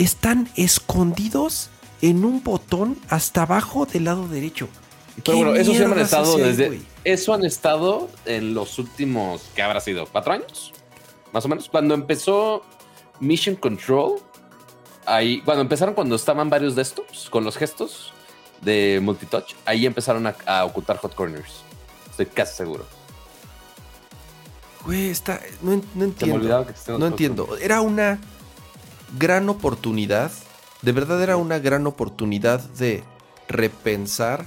están 0.00 0.48
escondidos 0.56 1.70
en 2.02 2.24
un 2.24 2.42
botón 2.42 2.98
hasta 3.08 3.42
abajo 3.42 3.86
del 3.86 4.02
lado 4.06 4.26
derecho. 4.26 4.68
Pero 5.16 5.24
¿Qué 5.24 5.34
bueno, 5.34 5.54
eso 5.54 5.72
siempre 5.74 6.00
han 6.00 6.04
estado 6.04 6.36
desde. 6.36 6.66
güey? 6.68 6.82
Eso 7.04 7.34
han 7.34 7.44
estado 7.44 8.08
en 8.24 8.54
los 8.54 8.78
últimos. 8.78 9.42
¿Qué 9.54 9.62
habrá 9.62 9.80
sido? 9.80 10.06
¿Cuatro 10.06 10.32
años? 10.32 10.72
Más 11.32 11.44
o 11.44 11.48
menos. 11.48 11.68
Cuando 11.68 11.94
empezó 11.94 12.62
Mission 13.20 13.56
Control. 13.56 14.16
Ahí. 15.06 15.40
Cuando 15.42 15.62
empezaron, 15.62 15.94
cuando 15.94 16.16
estaban 16.16 16.50
varios 16.50 16.74
desktops 16.74 17.30
con 17.30 17.44
los 17.44 17.56
gestos 17.56 18.12
de 18.60 19.00
multitouch. 19.02 19.54
Ahí 19.64 19.86
empezaron 19.86 20.26
a, 20.26 20.36
a 20.46 20.64
ocultar 20.64 20.98
hot 20.98 21.14
corners. 21.14 21.62
Estoy 22.10 22.26
casi 22.26 22.56
seguro. 22.56 22.84
Güey, 24.84 25.10
está, 25.10 25.40
no, 25.62 25.82
me 25.94 26.04
entiendo. 26.04 26.66
No 26.98 27.06
entiendo. 27.06 27.56
Era 27.60 27.80
una 27.80 28.20
gran 29.18 29.48
oportunidad. 29.48 30.30
De 30.82 30.92
verdad 30.92 31.20
era 31.22 31.36
una 31.36 31.58
gran 31.58 31.86
oportunidad 31.86 32.60
de 32.60 33.02
repensar 33.48 34.46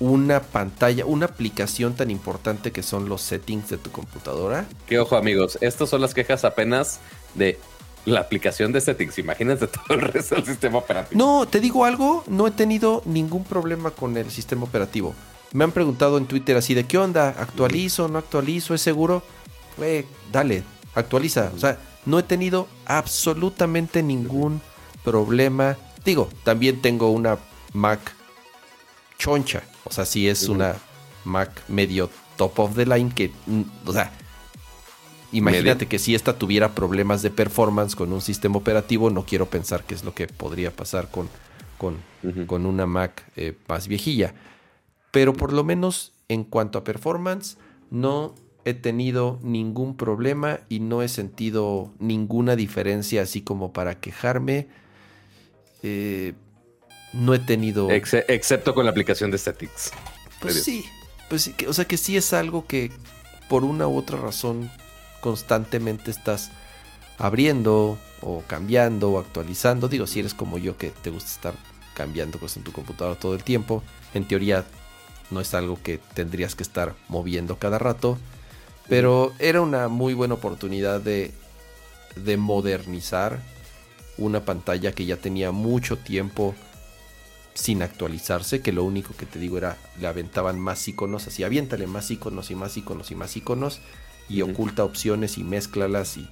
una 0.00 0.40
pantalla, 0.40 1.04
una 1.04 1.26
aplicación 1.26 1.94
tan 1.94 2.10
importante 2.10 2.72
que 2.72 2.82
son 2.82 3.08
los 3.08 3.20
settings 3.20 3.68
de 3.68 3.78
tu 3.78 3.90
computadora. 3.90 4.66
Que 4.86 4.98
ojo, 4.98 5.16
amigos, 5.16 5.58
estas 5.60 5.90
son 5.90 6.00
las 6.00 6.14
quejas 6.14 6.44
apenas 6.44 7.00
de 7.34 7.58
la 8.06 8.20
aplicación 8.20 8.72
de 8.72 8.80
settings. 8.80 9.18
Imagínense 9.18 9.66
todo 9.68 9.94
el 9.94 10.00
resto 10.00 10.34
del 10.34 10.46
sistema 10.46 10.78
operativo. 10.78 11.18
No, 11.22 11.46
te 11.46 11.60
digo 11.60 11.84
algo, 11.84 12.24
no 12.26 12.46
he 12.46 12.50
tenido 12.50 13.02
ningún 13.04 13.44
problema 13.44 13.90
con 13.90 14.16
el 14.16 14.30
sistema 14.30 14.64
operativo. 14.64 15.14
Me 15.52 15.64
han 15.64 15.72
preguntado 15.72 16.16
en 16.16 16.26
Twitter 16.26 16.56
así 16.56 16.74
de 16.74 16.86
qué 16.86 16.96
onda, 16.96 17.28
actualizo, 17.28 18.08
no 18.08 18.18
actualizo, 18.18 18.74
es 18.74 18.80
seguro. 18.80 19.22
Güey, 19.76 20.06
dale, 20.32 20.62
actualiza. 20.94 21.52
O 21.54 21.58
sea, 21.58 21.78
no 22.06 22.18
he 22.18 22.22
tenido 22.22 22.68
absolutamente 22.86 24.02
ningún 24.02 24.62
problema. 25.04 25.76
Digo, 26.04 26.28
también 26.44 26.80
tengo 26.80 27.10
una 27.10 27.38
Mac 27.74 28.00
choncha. 29.18 29.62
O 29.84 29.92
sea, 29.92 30.04
sí 30.04 30.28
es 30.28 30.48
una 30.48 30.76
Mac 31.24 31.62
medio 31.68 32.10
top 32.36 32.58
of 32.58 32.76
the 32.76 32.86
line 32.86 33.12
que, 33.14 33.30
mm, 33.46 33.62
o 33.86 33.92
sea, 33.92 34.12
imagínate 35.32 35.74
Medio. 35.74 35.88
que 35.88 35.98
si 35.98 36.14
esta 36.14 36.38
tuviera 36.38 36.74
problemas 36.74 37.22
de 37.22 37.30
performance 37.30 37.94
con 37.94 38.12
un 38.12 38.20
sistema 38.20 38.56
operativo, 38.56 39.10
no 39.10 39.24
quiero 39.24 39.46
pensar 39.46 39.84
que 39.84 39.94
es 39.94 40.04
lo 40.04 40.14
que 40.14 40.26
podría 40.26 40.70
pasar 40.70 41.10
con, 41.10 41.28
con, 41.78 41.96
con 42.46 42.66
una 42.66 42.86
Mac 42.86 43.24
eh, 43.36 43.54
más 43.68 43.88
viejilla. 43.88 44.34
Pero 45.10 45.32
por 45.34 45.52
lo 45.52 45.64
menos 45.64 46.12
en 46.28 46.44
cuanto 46.44 46.78
a 46.78 46.84
performance, 46.84 47.56
no 47.90 48.34
he 48.64 48.74
tenido 48.74 49.38
ningún 49.42 49.96
problema 49.96 50.60
y 50.68 50.80
no 50.80 51.02
he 51.02 51.08
sentido 51.08 51.92
ninguna 51.98 52.56
diferencia 52.56 53.22
así 53.22 53.42
como 53.42 53.72
para 53.72 54.00
quejarme. 54.00 54.68
Eh, 55.82 56.34
no 57.12 57.34
he 57.34 57.38
tenido... 57.38 57.90
Excepto 57.90 58.74
con 58.74 58.84
la 58.84 58.90
aplicación 58.90 59.30
de 59.30 59.38
settings. 59.38 59.90
Pues 60.40 60.62
sí, 60.62 60.84
pues 61.28 61.42
sí, 61.42 61.52
que- 61.52 61.68
o 61.68 61.72
sea 61.72 61.84
que 61.84 61.96
sí 61.96 62.16
es 62.16 62.32
algo 62.32 62.66
que 62.66 62.90
por 63.48 63.64
una 63.64 63.86
u 63.88 63.96
otra 63.96 64.18
razón 64.18 64.70
constantemente 65.20 66.10
estás 66.10 66.50
abriendo 67.18 67.98
o 68.22 68.42
cambiando 68.46 69.10
o 69.10 69.18
actualizando. 69.18 69.88
Digo, 69.88 70.06
si 70.06 70.20
eres 70.20 70.34
como 70.34 70.58
yo 70.58 70.76
que 70.76 70.90
te 70.90 71.10
gusta 71.10 71.30
estar 71.30 71.54
cambiando 71.94 72.38
cosas 72.38 72.58
en 72.58 72.64
tu 72.64 72.72
computadora 72.72 73.18
todo 73.18 73.34
el 73.34 73.44
tiempo, 73.44 73.82
en 74.14 74.26
teoría 74.26 74.64
no 75.30 75.40
es 75.40 75.52
algo 75.54 75.78
que 75.82 75.98
tendrías 76.14 76.54
que 76.54 76.62
estar 76.62 76.94
moviendo 77.08 77.58
cada 77.58 77.78
rato, 77.78 78.18
pero 78.88 79.32
era 79.38 79.60
una 79.60 79.88
muy 79.88 80.14
buena 80.14 80.34
oportunidad 80.34 81.00
de, 81.00 81.32
de 82.16 82.36
modernizar 82.36 83.38
una 84.18 84.44
pantalla 84.44 84.92
que 84.92 85.06
ya 85.06 85.16
tenía 85.16 85.50
mucho 85.52 85.96
tiempo 85.98 86.54
sin 87.54 87.82
actualizarse, 87.82 88.60
que 88.62 88.72
lo 88.72 88.84
único 88.84 89.14
que 89.16 89.26
te 89.26 89.38
digo 89.38 89.58
era 89.58 89.76
le 89.98 90.06
aventaban 90.06 90.58
más 90.58 90.86
iconos, 90.88 91.26
así 91.26 91.42
aviéntale 91.44 91.86
más 91.86 92.10
iconos 92.10 92.50
y 92.50 92.54
más 92.54 92.76
iconos 92.76 93.10
y 93.10 93.14
más 93.14 93.36
iconos 93.36 93.80
y 94.28 94.42
oculta 94.42 94.84
opciones 94.84 95.36
y 95.38 95.44
mézclalas 95.44 96.16
y 96.16 96.28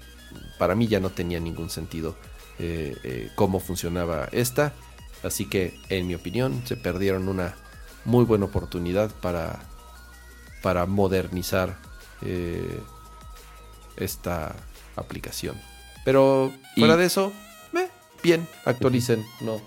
para 0.58 0.74
mí 0.74 0.86
ya 0.86 1.00
no 1.00 1.10
tenía 1.10 1.40
ningún 1.40 1.70
sentido 1.70 2.14
eh, 2.58 2.96
eh, 3.04 3.30
cómo 3.34 3.60
funcionaba 3.60 4.28
esta, 4.32 4.72
así 5.22 5.44
que 5.46 5.78
en 5.88 6.06
mi 6.06 6.14
opinión 6.14 6.62
se 6.64 6.76
perdieron 6.76 7.28
una 7.28 7.56
muy 8.04 8.24
buena 8.24 8.46
oportunidad 8.46 9.10
para 9.20 9.60
para 10.62 10.86
modernizar 10.86 11.76
eh, 12.22 12.80
esta 13.96 14.54
aplicación. 14.96 15.56
Pero 16.04 16.52
Y- 16.74 16.80
fuera 16.80 16.96
de 16.96 17.06
eso, 17.06 17.32
bien, 18.22 18.48
actualicen, 18.64 19.24
no. 19.40 19.60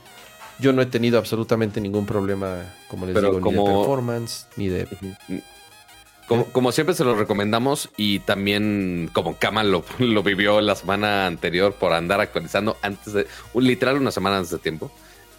Yo 0.62 0.72
no 0.74 0.82
he 0.82 0.86
tenido 0.86 1.18
absolutamente 1.18 1.82
ningún 1.82 2.05
problema, 2.05 2.64
como 2.88 3.05
les 3.05 3.16
Pero 3.16 3.34
digo, 3.34 3.51
ni 3.51 3.57
de 3.57 3.64
performance, 3.64 4.45
ni 4.55 4.68
de... 4.70 4.88
Como, 6.28 6.45
como 6.45 6.72
siempre 6.72 6.95
se 6.95 7.03
lo 7.03 7.16
recomendamos 7.16 7.89
y 7.97 8.20
también 8.20 9.09
como 9.12 9.38
Kama 9.38 9.64
lo, 9.64 9.84
lo 9.99 10.24
vivió 10.24 10.62
la 10.62 10.76
semana 10.76 11.26
anterior 11.26 11.74
por 11.74 11.91
andar 11.93 12.22
actualizando 12.22 12.78
antes 12.82 13.12
de, 13.14 13.28
un- 13.53 13.66
literal 13.66 13.97
una 13.97 14.12
semana 14.12 14.38
antes 14.38 14.51
de 14.51 14.59
tiempo. 14.59 14.91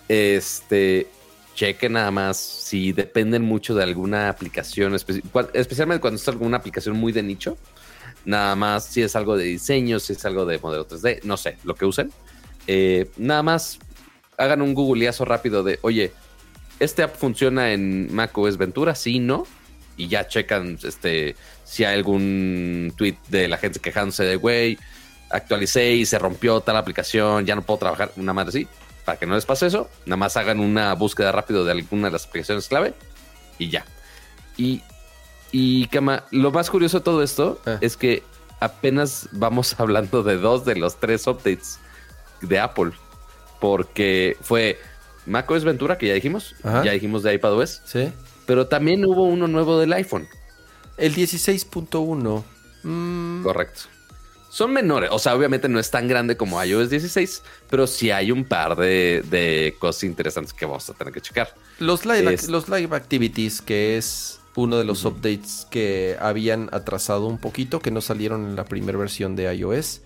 Este, 0.09 1.07
cheque 1.55 1.89
nada 1.89 2.11
más 2.11 2.37
si 2.37 2.93
dependen 2.93 3.43
mucho 3.43 3.75
de 3.75 3.85
alguna 3.85 4.29
aplicación, 4.29 4.93
espe- 4.95 5.23
especialmente 5.55 6.01
cuando 6.01 6.17
es 6.21 6.29
alguna 6.29 6.59
aplicación 6.59 6.97
muy 6.97 7.13
de 7.13 7.23
nicho. 7.23 7.57
Nada 8.25 8.55
más 8.55 8.85
si 8.85 9.03
es 9.03 9.17
algo 9.17 9.37
de 9.37 9.45
diseño, 9.45 9.99
si 9.99 10.13
es 10.13 10.25
algo 10.27 10.45
de 10.45 10.59
modelo 10.59 10.87
3D, 10.87 11.23
no 11.25 11.37
sé, 11.37 11.57
lo 11.65 11.75
que 11.75 11.87
usen. 11.87 12.11
Eh, 12.67 13.11
nada 13.17 13.43
más 13.43 13.79
hagan 14.37 14.63
un 14.63 14.75
googleazo 14.75 15.25
rápido 15.25 15.63
de, 15.63 15.79
oye, 15.83 16.13
¿este 16.81 17.03
app 17.03 17.17
funciona 17.17 17.73
en 17.73 18.15
macOS 18.15 18.57
Ventura? 18.57 18.95
Sí, 18.95 19.19
no 19.19 19.47
y 19.97 20.09
ya 20.09 20.27
checan 20.27 20.79
este 20.83 21.37
si 21.65 21.85
hay 21.85 21.95
algún 21.95 22.93
tweet 22.97 23.17
de 23.29 23.49
la 23.49 23.59
gente 23.59 23.79
quejándose 23.79 24.25
de 24.25 24.37
güey, 24.37 24.79
actualicé 25.31 25.93
y 25.93 26.07
se 26.07 26.19
rompió 26.19 26.61
tal 26.61 26.77
aplicación, 26.77 27.47
ya 27.47 27.55
no 27.55 27.63
puedo 27.63 27.79
trabajar, 27.79 28.13
una 28.17 28.33
madre 28.33 28.49
así. 28.51 28.69
Para 29.05 29.19
que 29.19 29.27
no 29.27 29.35
les 29.35 29.45
pase 29.47 29.67
eso, 29.67 29.91
nada 30.07 30.17
más 30.17 30.37
hagan 30.37 30.61
una 30.61 30.95
búsqueda 30.95 31.33
rápido 31.33 31.65
de 31.65 31.73
alguna 31.73 32.07
de 32.07 32.13
las 32.13 32.27
aplicaciones 32.27 32.69
clave 32.69 32.95
y 33.59 33.69
ya. 33.69 33.85
Y, 34.57 34.81
y 35.51 35.87
Kama, 35.89 36.25
lo 36.31 36.53
más 36.53 36.71
curioso 36.71 36.99
de 36.99 37.05
todo 37.05 37.23
esto 37.23 37.61
Ah. 37.67 37.79
es 37.81 37.97
que 37.97 38.23
apenas 38.61 39.29
vamos 39.33 39.75
hablando 39.79 40.23
de 40.23 40.37
dos 40.37 40.65
de 40.65 40.77
los 40.77 41.01
tres 41.01 41.27
updates 41.27 41.79
de 42.43 42.61
Apple. 42.61 42.93
Porque 43.63 44.37
fue 44.43 44.77
macOS 45.25 45.63
Ventura, 45.65 45.97
que 45.97 46.09
ya 46.09 46.15
dijimos. 46.15 46.57
Ajá. 46.65 46.85
Ya 46.85 46.91
dijimos 46.93 47.23
de 47.23 47.33
iPadOS. 47.35 47.81
Sí. 47.85 48.13
Pero 48.45 48.67
también 48.67 49.05
hubo 49.07 49.23
uno 49.23 49.47
nuevo 49.47 49.79
del 49.79 49.93
iPhone. 49.93 50.27
El 50.97 51.15
16.1. 51.15 52.43
mm, 52.83 53.43
Correcto. 53.45 53.83
Son 54.51 54.71
menores, 54.73 55.09
o 55.13 55.19
sea, 55.19 55.35
obviamente 55.35 55.67
no 55.69 55.79
es 55.79 55.91
tan 55.91 56.07
grande 56.09 56.37
como 56.37 56.63
iOS 56.63 56.91
16, 56.91 57.43
pero 57.71 57.87
sí 57.87 58.11
hay 58.11 58.31
un 58.33 58.45
par 58.45 58.77
de, 58.77 59.25
de 59.31 59.75
cosas 59.79 60.05
interesantes 60.05 60.53
que 60.53 60.67
vamos 60.67 60.91
a 60.91 60.93
tener 60.93 61.11
que 61.15 61.23
checar. 61.23 61.55
Los 61.79 62.05
live, 62.05 62.35
Es- 62.35 62.49
los 62.51 62.69
live 62.69 62.95
activities, 62.95 63.63
que 63.63 63.97
es 63.97 64.41
uno 64.55 64.77
de 64.77 64.85
los 64.85 65.07
updates 65.07 65.67
que 65.71 66.17
habían 66.21 66.69
atrasado 66.73 67.27
un 67.29 67.39
poquito, 67.39 67.81
que 67.81 67.91
no 67.91 68.03
salieron 68.03 68.45
en 68.45 68.57
la 68.57 68.65
primera 68.67 68.99
versión 68.99 69.37
de 69.37 69.55
iOS. 69.55 70.03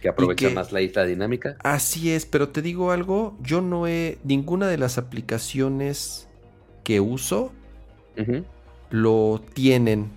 Que 0.00 0.08
aprovecha 0.08 0.48
que- 0.48 0.54
más 0.54 0.72
la 0.72 0.80
isla 0.80 1.04
dinámica. 1.04 1.56
Así 1.62 2.10
es, 2.12 2.26
pero 2.26 2.48
te 2.50 2.62
digo 2.62 2.92
algo, 2.92 3.36
yo 3.42 3.60
no 3.60 3.86
he, 3.86 4.18
ninguna 4.24 4.66
de 4.68 4.78
las 4.78 4.98
aplicaciones 4.98 6.28
que 6.84 7.00
uso 7.00 7.52
lo 8.90 9.40
tienen 9.54 10.10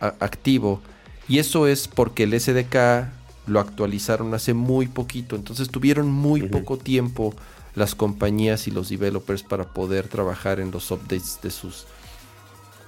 a- 0.00 0.14
activo. 0.20 0.80
Y 1.28 1.38
eso 1.38 1.66
es 1.66 1.88
porque 1.88 2.24
el 2.24 2.34
SDK 2.34 3.08
lo 3.46 3.60
actualizaron 3.60 4.34
hace 4.34 4.54
muy 4.54 4.86
poquito. 4.86 5.36
Entonces 5.36 5.68
tuvieron 5.70 6.10
muy 6.10 6.42
poco 6.48 6.76
tiempo 6.76 7.34
las 7.74 7.94
compañías 7.94 8.66
y 8.68 8.70
los 8.70 8.88
developers 8.88 9.42
para 9.42 9.64
poder 9.72 10.08
trabajar 10.08 10.60
en 10.60 10.70
los 10.70 10.90
updates 10.90 11.38
de 11.42 11.50
sus, 11.50 11.86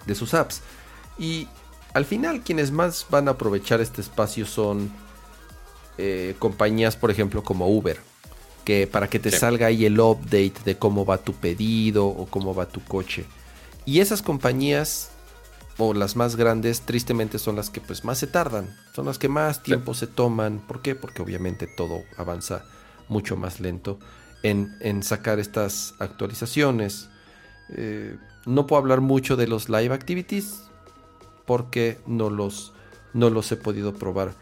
de 0.07 0.15
sus 0.15 0.35
apps. 0.35 0.61
Y 1.19 1.49
al 1.95 2.05
final 2.05 2.43
quienes 2.43 2.71
más 2.73 3.07
van 3.11 3.29
a 3.29 3.33
aprovechar 3.33 3.81
este 3.81 4.01
espacio 4.01 4.47
son 4.47 4.91
eh, 5.99 6.35
compañías, 6.39 6.97
por 6.97 7.11
ejemplo, 7.11 7.43
como 7.43 7.69
Uber. 7.69 7.99
Que 8.65 8.87
para 8.87 9.09
que 9.09 9.19
te 9.19 9.31
Sí. 9.33 9.39
salga 9.39 9.67
ahí 9.67 9.85
el 9.87 9.99
update 9.99 10.55
de 10.65 10.79
cómo 10.79 11.05
va 11.05 11.19
tu 11.19 11.33
pedido 11.33 12.07
o 12.07 12.27
cómo 12.27 12.55
va 12.55 12.67
tu 12.67 12.81
coche. 12.85 13.25
Y 13.85 13.99
esas 14.01 14.23
compañías, 14.23 15.11
o 15.79 15.95
las 15.95 16.15
más 16.15 16.37
grandes, 16.37 16.83
tristemente 16.83 17.39
son 17.41 17.57
las 17.57 17.71
que 17.71 17.81
pues 17.81 18.05
más 18.05 18.19
se 18.19 18.29
tardan. 18.29 18.73
Son 18.95 19.07
las 19.07 19.19
que 19.19 19.29
más 19.29 19.63
tiempo 19.65 19.95
se 19.95 20.07
toman. 20.07 20.61
¿Por 20.61 20.81
qué? 20.83 20.95
Porque 20.95 21.23
obviamente 21.23 21.67
todo 21.67 22.03
avanza 22.17 22.65
mucho 23.09 23.37
más 23.37 23.59
lento 23.59 23.99
en, 24.45 24.77
en 24.81 25.03
sacar 25.03 25.41
estas 25.41 25.95
actualizaciones. 25.99 27.09
Eh, 27.77 28.17
no 28.47 28.67
puedo 28.69 28.81
hablar 28.81 29.01
mucho 29.01 29.35
de 29.37 29.49
los 29.49 29.69
live 29.69 29.93
activities 29.95 30.63
porque 31.47 31.99
no 32.07 32.31
los, 32.31 32.73
no 33.13 33.29
los 33.31 33.51
he 33.51 33.57
podido 33.57 33.93
probar. 33.95 34.35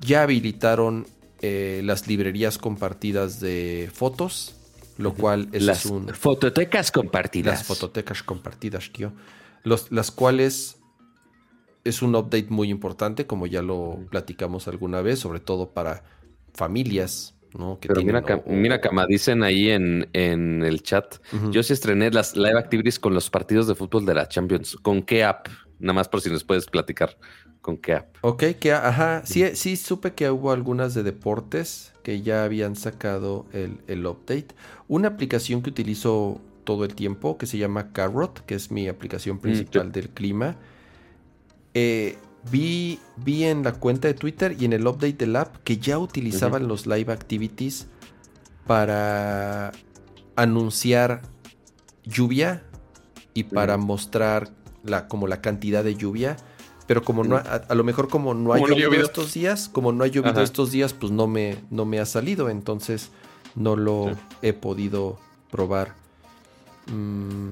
Ya 0.00 0.22
habilitaron 0.22 1.06
eh, 1.42 1.80
las 1.84 2.06
librerías 2.06 2.58
compartidas 2.58 3.40
de 3.40 3.90
fotos, 3.92 4.54
lo 4.98 5.14
cual 5.14 5.48
eso 5.52 5.66
Las 5.66 5.84
es 5.84 5.90
un... 5.90 6.08
fototecas 6.08 6.90
compartidas. 6.90 7.58
Las 7.58 7.66
fototecas 7.66 8.22
compartidas, 8.22 8.90
tío. 8.92 9.12
Los, 9.62 9.90
las 9.90 10.10
cuales 10.10 10.78
es 11.84 12.02
un 12.02 12.14
update 12.14 12.46
muy 12.50 12.70
importante, 12.70 13.26
como 13.26 13.46
ya 13.46 13.62
lo 13.62 14.06
platicamos 14.10 14.68
alguna 14.68 15.02
vez, 15.02 15.18
sobre 15.18 15.40
todo 15.40 15.70
para 15.70 16.04
familias, 16.54 17.34
¿no? 17.56 17.78
Que 17.80 17.88
Pero 17.88 18.00
mira, 18.02 18.22
tienen, 18.22 18.40
acá, 18.40 18.50
o- 18.50 18.52
mira, 18.52 18.80
Cama, 18.80 19.06
dicen 19.06 19.42
ahí 19.42 19.70
en, 19.70 20.08
en 20.12 20.62
el 20.62 20.82
chat. 20.82 21.16
Yo 21.50 21.62
sí 21.62 21.72
estrené 21.72 22.10
las 22.10 22.36
live 22.36 22.58
activities 22.58 22.98
con 22.98 23.14
los 23.14 23.30
partidos 23.30 23.66
de 23.66 23.74
fútbol 23.74 24.04
de 24.04 24.14
la 24.14 24.28
Champions. 24.28 24.76
¿Con 24.82 25.02
qué 25.02 25.24
app? 25.24 25.48
Nada 25.78 25.92
más 25.94 26.08
por 26.08 26.20
si 26.20 26.30
nos 26.30 26.42
puedes 26.42 26.66
platicar. 26.66 27.16
¿Con 27.66 27.78
qué 27.78 27.94
app? 27.94 28.14
Ok, 28.20 28.44
que 28.60 28.72
ajá, 28.72 29.22
sí, 29.24 29.44
sí 29.54 29.74
supe 29.74 30.14
que 30.14 30.30
hubo 30.30 30.52
algunas 30.52 30.94
de 30.94 31.02
deportes 31.02 31.92
que 32.04 32.22
ya 32.22 32.44
habían 32.44 32.76
sacado 32.76 33.44
el, 33.52 33.80
el 33.88 34.06
update. 34.06 34.46
Una 34.86 35.08
aplicación 35.08 35.62
que 35.62 35.70
utilizo 35.70 36.40
todo 36.62 36.84
el 36.84 36.94
tiempo 36.94 37.38
que 37.38 37.46
se 37.46 37.58
llama 37.58 37.92
Carrot, 37.92 38.46
que 38.46 38.54
es 38.54 38.70
mi 38.70 38.86
aplicación 38.86 39.40
principal 39.40 39.90
del 39.90 40.10
clima. 40.10 40.54
Eh, 41.74 42.16
vi, 42.52 43.00
vi 43.16 43.42
en 43.42 43.64
la 43.64 43.72
cuenta 43.72 44.06
de 44.06 44.14
Twitter 44.14 44.54
y 44.56 44.64
en 44.64 44.72
el 44.72 44.86
update 44.86 45.14
del 45.14 45.34
app 45.34 45.56
que 45.64 45.78
ya 45.78 45.98
utilizaban 45.98 46.68
los 46.68 46.86
live 46.86 47.12
activities 47.12 47.88
para 48.64 49.72
anunciar 50.36 51.22
lluvia 52.04 52.62
y 53.34 53.42
para 53.42 53.76
mostrar 53.76 54.50
la, 54.84 55.08
como 55.08 55.26
la 55.26 55.40
cantidad 55.40 55.82
de 55.82 55.96
lluvia. 55.96 56.36
Pero 56.86 57.02
como 57.02 57.24
no, 57.24 57.36
ha- 57.36 57.40
a, 57.40 57.54
a 57.68 57.74
lo 57.74 57.82
mejor 57.84 58.08
como 58.08 58.32
no 58.34 58.52
ha 58.52 58.56
Como 58.56 58.68
no 58.68 58.74
ha 58.74 58.76
llovido 58.76 58.90
llovido. 58.90 59.04
estos 59.06 59.34
días, 59.34 59.68
como 59.68 59.92
no 59.92 60.04
ha 60.04 60.06
llovido 60.06 60.32
Ajá. 60.32 60.42
estos 60.42 60.70
días, 60.70 60.92
pues 60.92 61.10
no 61.12 61.26
me, 61.26 61.56
no 61.70 61.84
me 61.84 61.98
ha 61.98 62.06
salido. 62.06 62.48
Entonces 62.48 63.10
no 63.54 63.74
lo 63.76 64.10
Sí. 64.14 64.20
he 64.42 64.52
podido 64.52 65.18
probar. 65.50 65.94
Mm, 66.86 67.50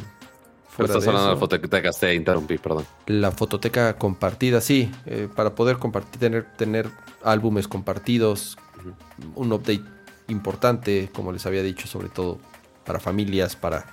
fuera 0.68 0.86
estás 0.92 1.02
de 1.04 1.08
hablando 1.10 1.28
de 1.30 1.34
eso, 1.34 1.40
fototecas, 1.40 1.98
te 1.98 2.14
interrumpí, 2.14 2.58
perdón. 2.58 2.84
la 3.06 3.32
fototeca 3.32 3.96
compartida, 3.98 4.60
sí. 4.60 4.90
eh, 5.06 5.28
para 5.34 5.54
poder 5.54 5.78
compartir, 5.78 6.20
tener, 6.20 6.44
tener 6.56 6.90
álbumes 7.22 7.66
compartidos. 7.68 8.56
Un 9.34 9.52
update 9.52 9.82
importante, 10.28 11.10
como 11.14 11.32
les 11.32 11.46
había 11.46 11.62
dicho, 11.62 11.86
sobre 11.88 12.08
todo 12.08 12.38
para 12.84 13.00
familias, 13.00 13.56
para 13.56 13.86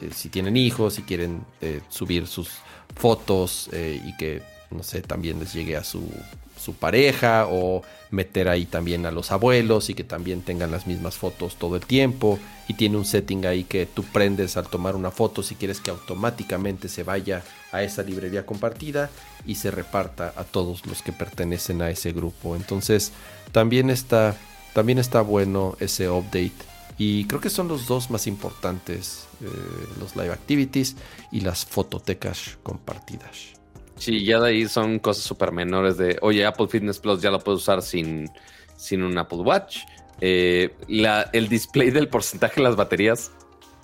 eh, 0.00 0.10
si 0.14 0.28
tienen 0.28 0.56
hijos, 0.56 0.94
si 0.94 1.02
quieren 1.02 1.44
eh, 1.60 1.80
subir 1.88 2.26
sus 2.26 2.50
fotos 2.94 3.68
eh, 3.72 4.00
y 4.04 4.16
que, 4.16 4.42
no 4.70 4.82
sé, 4.82 5.02
también 5.02 5.38
les 5.38 5.52
llegue 5.52 5.76
a 5.76 5.84
su, 5.84 6.10
su 6.58 6.74
pareja 6.74 7.46
o 7.48 7.82
meter 8.10 8.48
ahí 8.48 8.66
también 8.66 9.06
a 9.06 9.10
los 9.10 9.30
abuelos 9.32 9.90
y 9.90 9.94
que 9.94 10.04
también 10.04 10.42
tengan 10.42 10.70
las 10.70 10.86
mismas 10.86 11.16
fotos 11.16 11.56
todo 11.56 11.76
el 11.76 11.84
tiempo 11.84 12.38
y 12.66 12.74
tiene 12.74 12.96
un 12.96 13.04
setting 13.04 13.46
ahí 13.46 13.64
que 13.64 13.86
tú 13.86 14.02
prendes 14.02 14.56
al 14.56 14.68
tomar 14.68 14.96
una 14.96 15.10
foto 15.10 15.42
si 15.42 15.54
quieres 15.54 15.80
que 15.80 15.90
automáticamente 15.90 16.88
se 16.88 17.02
vaya 17.02 17.42
a 17.72 17.82
esa 17.82 18.02
librería 18.02 18.46
compartida 18.46 19.10
y 19.46 19.56
se 19.56 19.70
reparta 19.70 20.32
a 20.36 20.44
todos 20.44 20.86
los 20.86 21.02
que 21.02 21.12
pertenecen 21.12 21.82
a 21.82 21.90
ese 21.90 22.12
grupo. 22.12 22.56
Entonces, 22.56 23.12
también 23.52 23.90
está 23.90 24.36
también 24.74 24.98
está 24.98 25.22
bueno 25.22 25.76
ese 25.80 26.08
update 26.08 26.52
y 26.98 27.24
creo 27.24 27.40
que 27.40 27.50
son 27.50 27.68
los 27.68 27.86
dos 27.86 28.10
más 28.10 28.26
importantes, 28.26 29.26
eh, 29.40 29.46
los 29.98 30.16
live 30.16 30.32
activities 30.32 30.96
y 31.32 31.40
las 31.40 31.64
fototecas 31.64 32.58
compartidas. 32.62 33.57
Sí, 33.98 34.24
ya 34.24 34.40
de 34.40 34.48
ahí 34.50 34.68
son 34.68 34.98
cosas 34.98 35.24
súper 35.24 35.52
menores 35.52 35.96
de, 35.96 36.18
oye, 36.22 36.46
Apple 36.46 36.68
Fitness 36.68 36.98
Plus 36.98 37.20
ya 37.20 37.30
lo 37.30 37.38
puedes 37.40 37.60
usar 37.62 37.82
sin, 37.82 38.30
sin 38.76 39.02
un 39.02 39.16
Apple 39.18 39.38
Watch. 39.38 39.80
Eh, 40.20 40.74
la- 40.88 41.28
el 41.32 41.48
display 41.48 41.90
del 41.90 42.08
porcentaje 42.08 42.56
de 42.56 42.62
las 42.62 42.76
baterías 42.76 43.30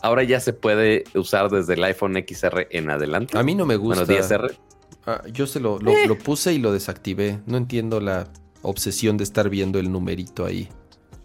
ahora 0.03 0.23
ya 0.25 0.39
se 0.41 0.53
puede 0.53 1.05
usar 1.15 1.49
desde 1.49 1.75
el 1.75 1.85
iPhone 1.85 2.15
XR 2.17 2.67
en 2.71 2.91
adelante. 2.91 3.39
A 3.39 3.43
mí 3.43 3.55
no 3.55 3.65
me 3.67 3.77
gusta. 3.77 4.05
Bueno, 4.05 4.21
10R. 4.23 4.57
Ah, 5.07 5.23
yo 5.33 5.47
se 5.47 5.61
lo, 5.61 5.79
lo, 5.79 5.93
lo 6.07 6.19
puse 6.19 6.53
y 6.53 6.59
lo 6.59 6.73
desactivé. 6.73 7.39
No 7.47 7.57
entiendo 7.57 8.01
la 8.01 8.29
obsesión 8.63 9.17
de 9.17 9.25
estar 9.25 9.49
viendo 9.51 9.79
el 9.79 9.91
numerito 9.93 10.45
ahí. 10.45 10.69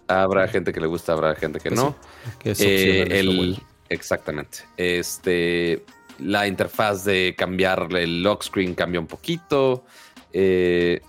Habrá 0.08 0.48
gente 0.48 0.74
que 0.74 0.80
le 0.80 0.88
gusta, 0.88 1.14
habrá 1.14 1.36
gente 1.36 1.60
que 1.60 1.70
Pues 1.70 1.80
no. 1.80 1.96
Que 2.40 2.52
es 2.52 2.62
Eh, 2.62 3.20
el-. 3.20 3.62
Exactamente. 3.90 4.60
Este, 4.78 5.84
la 6.20 6.48
interfaz 6.48 7.04
de 7.04 7.36
cambiar 7.38 7.88
el 7.96 8.24
lock 8.24 8.44
screen 8.44 8.76
cambia 8.76 9.00
un 9.00 9.08
poquito. 9.08 9.86
Eh, 10.34 11.02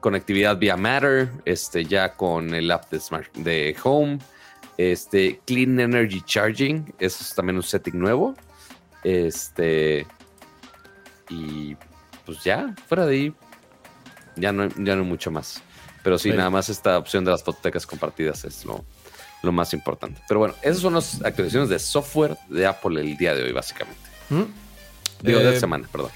conectividad 0.00 0.58
vía 0.58 0.76
Matter, 0.76 1.30
este, 1.44 1.84
ya 1.84 2.14
con 2.14 2.54
el 2.54 2.70
app 2.70 2.90
de, 2.90 3.00
Smart, 3.00 3.32
de 3.34 3.76
Home. 3.82 4.18
Este, 4.76 5.40
Clean 5.46 5.78
Energy 5.78 6.20
Charging, 6.22 6.92
eso 6.98 7.22
es 7.22 7.34
también 7.34 7.56
un 7.56 7.62
setting 7.62 7.98
nuevo. 7.98 8.34
Este, 9.04 10.06
y 11.28 11.76
pues 12.24 12.42
ya, 12.42 12.74
fuera 12.88 13.06
de 13.06 13.14
ahí, 13.14 13.34
ya 14.36 14.52
no, 14.52 14.68
ya 14.68 14.96
no 14.96 15.02
hay 15.02 15.08
mucho 15.08 15.30
más. 15.30 15.62
Pero 16.02 16.18
sí, 16.18 16.30
nada 16.30 16.50
más 16.50 16.68
esta 16.68 16.98
opción 16.98 17.24
de 17.24 17.30
las 17.30 17.42
fototecas 17.42 17.86
compartidas 17.86 18.44
es 18.44 18.64
lo, 18.64 18.84
lo 19.42 19.52
más 19.52 19.72
importante. 19.72 20.20
Pero 20.28 20.40
bueno, 20.40 20.54
esas 20.60 20.80
son 20.80 20.94
las 20.94 21.22
actualizaciones 21.22 21.68
de 21.70 21.78
software 21.78 22.36
de 22.48 22.66
Apple 22.66 23.00
el 23.00 23.16
día 23.16 23.34
de 23.34 23.44
hoy, 23.44 23.52
básicamente. 23.52 24.13
¿Mm? 24.30 24.42
Digo, 25.22 25.38
de 25.38 25.56
Eh, 25.56 25.60
semana, 25.60 25.88
perdón. 25.90 26.10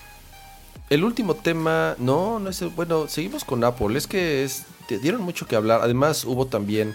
El 0.90 1.04
último 1.04 1.34
tema, 1.34 1.96
no, 1.98 2.38
no 2.38 2.48
es. 2.50 2.60
Bueno, 2.74 3.08
seguimos 3.08 3.44
con 3.44 3.62
Apple. 3.64 3.96
Es 3.98 4.06
que 4.06 4.44
es, 4.44 4.64
te 4.88 4.98
dieron 4.98 5.22
mucho 5.22 5.46
que 5.46 5.56
hablar. 5.56 5.80
Además, 5.82 6.24
hubo 6.24 6.46
también 6.46 6.94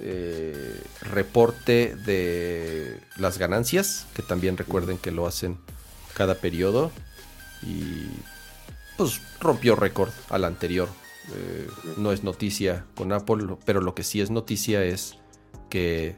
eh, 0.00 0.80
reporte 1.02 1.94
de 1.94 3.00
las 3.16 3.38
ganancias, 3.38 4.06
que 4.14 4.22
también 4.22 4.56
recuerden 4.56 4.98
que 4.98 5.10
lo 5.12 5.26
hacen 5.26 5.58
cada 6.14 6.34
periodo. 6.34 6.90
Y 7.62 8.06
pues 8.96 9.20
rompió 9.40 9.76
récord 9.76 10.10
al 10.30 10.44
anterior. 10.44 10.88
Eh, 11.34 11.68
no 11.96 12.10
es 12.10 12.24
noticia 12.24 12.86
con 12.96 13.12
Apple, 13.12 13.56
pero 13.64 13.80
lo 13.80 13.94
que 13.94 14.02
sí 14.02 14.20
es 14.20 14.30
noticia 14.30 14.82
es 14.82 15.16
que 15.70 16.16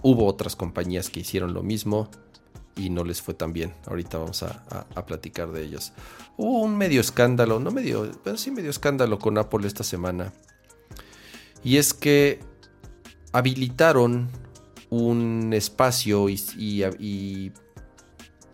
hubo 0.00 0.26
otras 0.26 0.56
compañías 0.56 1.10
que 1.10 1.20
hicieron 1.20 1.52
lo 1.52 1.62
mismo 1.62 2.08
y 2.76 2.90
no 2.90 3.04
les 3.04 3.20
fue 3.22 3.34
tan 3.34 3.52
bien. 3.52 3.74
Ahorita 3.86 4.18
vamos 4.18 4.42
a, 4.42 4.62
a- 4.94 5.06
platicar 5.06 5.52
de 5.52 5.62
ellos. 5.64 5.92
Hubo 6.36 6.62
un 6.62 6.76
medio 6.76 7.00
escándalo, 7.00 7.60
no 7.60 7.70
medio, 7.70 8.10
bueno, 8.24 8.38
sí 8.38 8.50
medio 8.50 8.70
escándalo 8.70 9.18
con 9.18 9.38
Apple 9.38 9.66
esta 9.66 9.84
semana. 9.84 10.32
Y 11.62 11.76
es 11.76 11.94
que 11.94 12.40
habilitaron 13.32 14.28
un 14.90 15.52
espacio 15.52 16.28
y, 16.28 17.52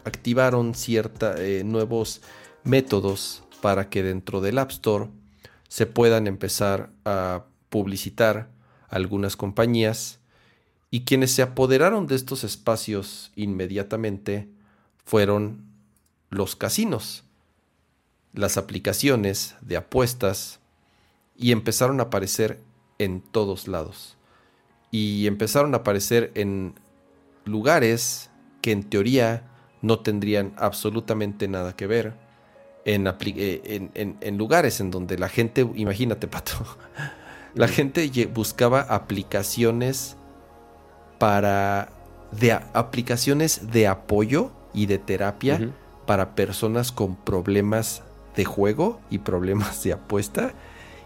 activaron 0.05 0.74
cierta, 0.74 1.35
eh, 1.39 1.65
nuevos 1.65 2.23
métodos 2.65 3.43
para 3.61 3.89
que 3.90 4.03
dentro 4.03 4.40
del 4.40 4.59
App 4.59 4.70
Store 4.70 5.09
se 5.69 5.86
puedan 5.86 6.27
empezar 6.27 6.90
a 7.05 7.45
publicitar 7.69 8.51
algunas 8.89 9.36
compañías 9.36 10.18
y 10.90 11.05
quienes 11.05 11.32
se 11.32 11.43
apoderaron 11.43 12.06
de 12.06 12.15
estos 12.15 12.44
espacios 12.44 13.31
inmediatamente 13.36 14.48
fueron 15.05 15.65
los 16.31 16.56
casinos, 16.56 17.24
las 18.32 18.56
aplicaciones 18.56 19.56
de 19.60 19.77
apuestas 19.77 20.60
y 21.36 21.52
empezaron 21.52 22.01
a 22.01 22.05
aparecer 22.05 22.60
en 22.98 23.20
todos 23.20 23.69
lados. 23.69 24.16
Y 24.90 25.27
empezaron 25.27 25.74
a 25.74 25.78
aparecer 25.78 26.32
en 26.35 26.74
lugares 27.44 28.31
que 28.62 28.73
en 28.73 28.85
teoría 28.85 29.44
no 29.82 30.01
tendrían 30.01 30.52
absolutamente 30.56 31.48
nada 31.48 31.77
que 31.77 31.86
ver. 31.86 32.15
En, 32.85 33.06
eh, 33.06 33.90
en, 33.94 34.39
lugares 34.39 34.81
en 34.81 34.90
donde 34.90 35.19
la 35.19 35.28
gente, 35.28 35.66
imagínate, 35.74 36.27
Pato, 36.28 36.65
la 37.55 37.69
gente 37.69 38.10
buscaba 38.27 38.81
aplicaciones 38.81 40.18
para 41.19 41.90
de 42.32 42.53
aplicaciones 42.53 43.70
de 43.73 43.86
apoyo 43.86 44.51
y 44.74 44.86
de 44.86 44.99
terapia 44.99 45.73
para 46.07 46.35
personas 46.35 46.93
con 46.93 47.16
problemas 47.16 48.03
de 48.36 48.45
juego 48.45 49.01
y 49.11 49.19
problemas 49.19 49.82
de 49.82 49.95
apuesta 49.95 50.53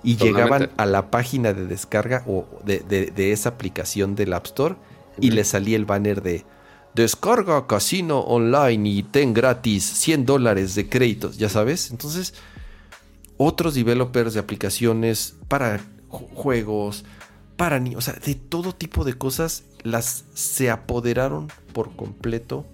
y 0.02 0.16
llegaban 0.16 0.70
a 0.76 0.86
la 0.86 1.10
página 1.10 1.52
de 1.52 1.66
descarga 1.66 2.24
o 2.26 2.47
de, 2.64 3.32
esa 3.32 3.51
aplicación 3.51 4.14
del 4.14 4.32
App 4.32 4.47
Store 4.47 4.76
y 5.20 5.30
le 5.30 5.44
salía 5.44 5.76
el 5.76 5.84
banner 5.84 6.22
de 6.22 6.44
descarga 6.94 7.66
casino 7.66 8.20
online 8.20 8.89
y 8.89 9.02
ten 9.02 9.32
gratis 9.32 9.84
100 9.84 10.26
dólares 10.26 10.74
de 10.74 10.89
créditos, 10.89 11.39
ya 11.39 11.48
sabes. 11.48 11.90
Entonces, 11.90 12.34
otros 13.36 13.74
developers 13.74 14.34
de 14.34 14.40
aplicaciones 14.40 15.36
para 15.48 15.80
juegos, 16.09 17.05
para 17.56 17.78
niños, 17.78 17.98
o 17.98 18.10
sea, 18.10 18.14
de 18.14 18.34
todo 18.34 18.74
tipo 18.74 19.04
de 19.04 19.14
cosas, 19.14 19.64
las 19.82 20.24
se 20.34 20.70
apoderaron 20.70 21.48
por 21.72 21.94
completo 21.96 22.66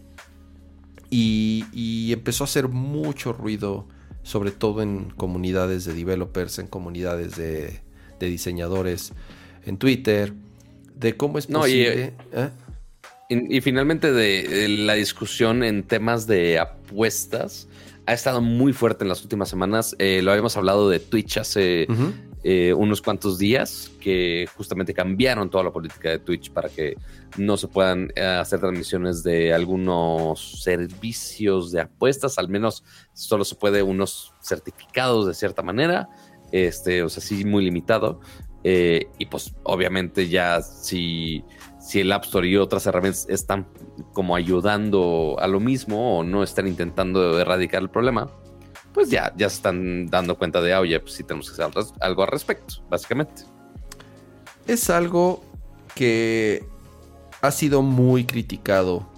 y, 1.10 1.64
y 1.72 2.12
empezó 2.12 2.44
a 2.44 2.46
hacer 2.46 2.68
mucho 2.68 3.32
ruido 3.32 3.86
sobre 4.28 4.50
todo 4.50 4.82
en 4.82 5.08
comunidades 5.16 5.86
de 5.86 5.94
developers, 5.94 6.58
en 6.58 6.66
comunidades 6.66 7.34
de, 7.36 7.80
diseñadores, 8.20 9.14
en 9.64 9.78
Twitter, 9.78 10.34
de 10.94 11.16
cómo 11.16 11.38
es 11.38 11.46
posible. 11.46 12.12
¿eh? 12.32 12.50
y, 13.30 13.60
finalmente 13.62 14.12
de, 14.12 14.68
la 14.68 14.94
discusión 14.94 15.64
en 15.64 15.82
temas 15.82 16.26
de 16.26 16.58
apuestas 16.58 17.68
ha 18.04 18.12
estado 18.12 18.42
muy 18.42 18.74
fuerte 18.74 19.04
en 19.04 19.08
las 19.08 19.22
últimas 19.22 19.48
semanas. 19.48 19.96
Eh, 19.98 20.20
lo 20.22 20.30
habíamos 20.30 20.58
hablado 20.58 20.90
de 20.90 21.00
Twitch 21.00 21.38
hace 21.38 21.86
eh, 22.44 22.72
unos 22.72 23.02
cuantos 23.02 23.38
días 23.38 23.90
que 24.00 24.48
justamente 24.56 24.94
cambiaron 24.94 25.50
toda 25.50 25.64
la 25.64 25.72
política 25.72 26.10
de 26.10 26.18
Twitch 26.20 26.52
para 26.52 26.68
que 26.68 26.96
no 27.36 27.56
se 27.56 27.66
puedan 27.66 28.12
eh, 28.14 28.22
hacer 28.22 28.60
transmisiones 28.60 29.22
de 29.22 29.52
algunos 29.52 30.62
servicios 30.62 31.72
de 31.72 31.80
apuestas, 31.80 32.38
al 32.38 32.48
menos 32.48 32.84
solo 33.12 33.44
se 33.44 33.56
puede 33.56 33.82
unos 33.82 34.32
certificados 34.40 35.26
de 35.26 35.34
cierta 35.34 35.62
manera, 35.62 36.08
este, 36.52 37.02
o 37.02 37.08
sea, 37.08 37.22
sí, 37.22 37.44
muy 37.44 37.64
limitado. 37.64 38.20
Eh, 38.64 39.06
y 39.18 39.26
pues 39.26 39.54
obviamente 39.62 40.28
ya 40.28 40.60
si, 40.62 41.44
si 41.80 42.00
el 42.00 42.10
App 42.10 42.24
Store 42.24 42.46
y 42.46 42.56
otras 42.56 42.86
herramientas 42.86 43.26
están 43.28 43.68
como 44.12 44.34
ayudando 44.34 45.36
a 45.38 45.46
lo 45.46 45.60
mismo 45.60 46.18
o 46.18 46.24
no 46.24 46.42
están 46.42 46.66
intentando 46.66 47.40
erradicar 47.40 47.82
el 47.82 47.90
problema, 47.90 48.28
pues 48.98 49.10
ya, 49.10 49.32
ya 49.36 49.48
se 49.48 49.54
están 49.54 50.08
dando 50.08 50.36
cuenta 50.36 50.60
de, 50.60 50.74
ah, 50.74 50.80
oye, 50.80 50.98
pues 50.98 51.12
sí 51.12 51.22
tenemos 51.22 51.48
que 51.48 51.62
hacer 51.62 51.72
algo 52.00 52.22
al 52.24 52.28
respecto, 52.28 52.82
básicamente. 52.90 53.44
Es 54.66 54.90
algo 54.90 55.44
que 55.94 56.64
ha 57.40 57.52
sido 57.52 57.80
muy 57.82 58.24
criticado 58.24 59.08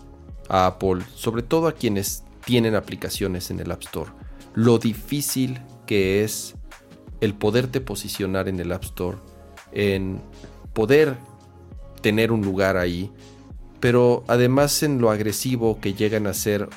a 0.51 0.67
Apple, 0.67 1.03
sobre 1.15 1.41
todo 1.41 1.67
a 1.67 1.73
quienes 1.73 2.25
tienen 2.45 2.75
aplicaciones 2.75 3.51
en 3.51 3.59
el 3.59 3.71
App 3.71 3.81
Store. 3.81 4.11
Lo 4.53 4.79
difícil 4.79 5.63
que 5.87 6.25
es 6.25 6.57
el 7.23 7.33
poderte 7.33 7.81
posicionar 7.81 8.49
en 8.49 8.61
el 8.61 8.73
App 8.73 8.85
Store, 8.85 9.17
en 9.73 10.21
poder 10.75 11.17
tener 12.03 12.33
un 12.33 12.43
lugar 12.43 12.77
ahí, 12.77 13.11
pero 13.81 14.25
además 14.29 14.83
en 14.83 15.01
lo 15.01 15.11
agresivo 15.11 15.81
que 15.81 15.95
llegan 15.95 16.27
a 16.27 16.35
ser 16.35 16.69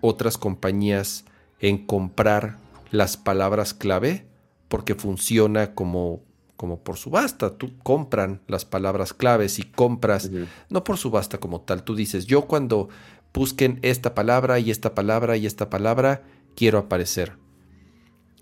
otras 0.00 0.36
compañías 0.36 1.24
en 1.64 1.78
comprar 1.78 2.58
las 2.90 3.16
palabras 3.16 3.72
clave 3.72 4.26
porque 4.68 4.94
funciona 4.94 5.74
como, 5.74 6.22
como 6.56 6.80
por 6.80 6.98
subasta. 6.98 7.56
Tú 7.56 7.78
compran 7.82 8.42
las 8.48 8.66
palabras 8.66 9.14
claves 9.14 9.58
y 9.58 9.62
compras, 9.62 10.30
no 10.68 10.84
por 10.84 10.98
subasta 10.98 11.38
como 11.38 11.62
tal. 11.62 11.82
Tú 11.82 11.94
dices, 11.94 12.26
yo 12.26 12.42
cuando 12.42 12.90
busquen 13.32 13.78
esta 13.80 14.14
palabra 14.14 14.58
y 14.58 14.70
esta 14.70 14.94
palabra 14.94 15.38
y 15.38 15.46
esta 15.46 15.70
palabra, 15.70 16.22
quiero 16.54 16.78
aparecer. 16.78 17.38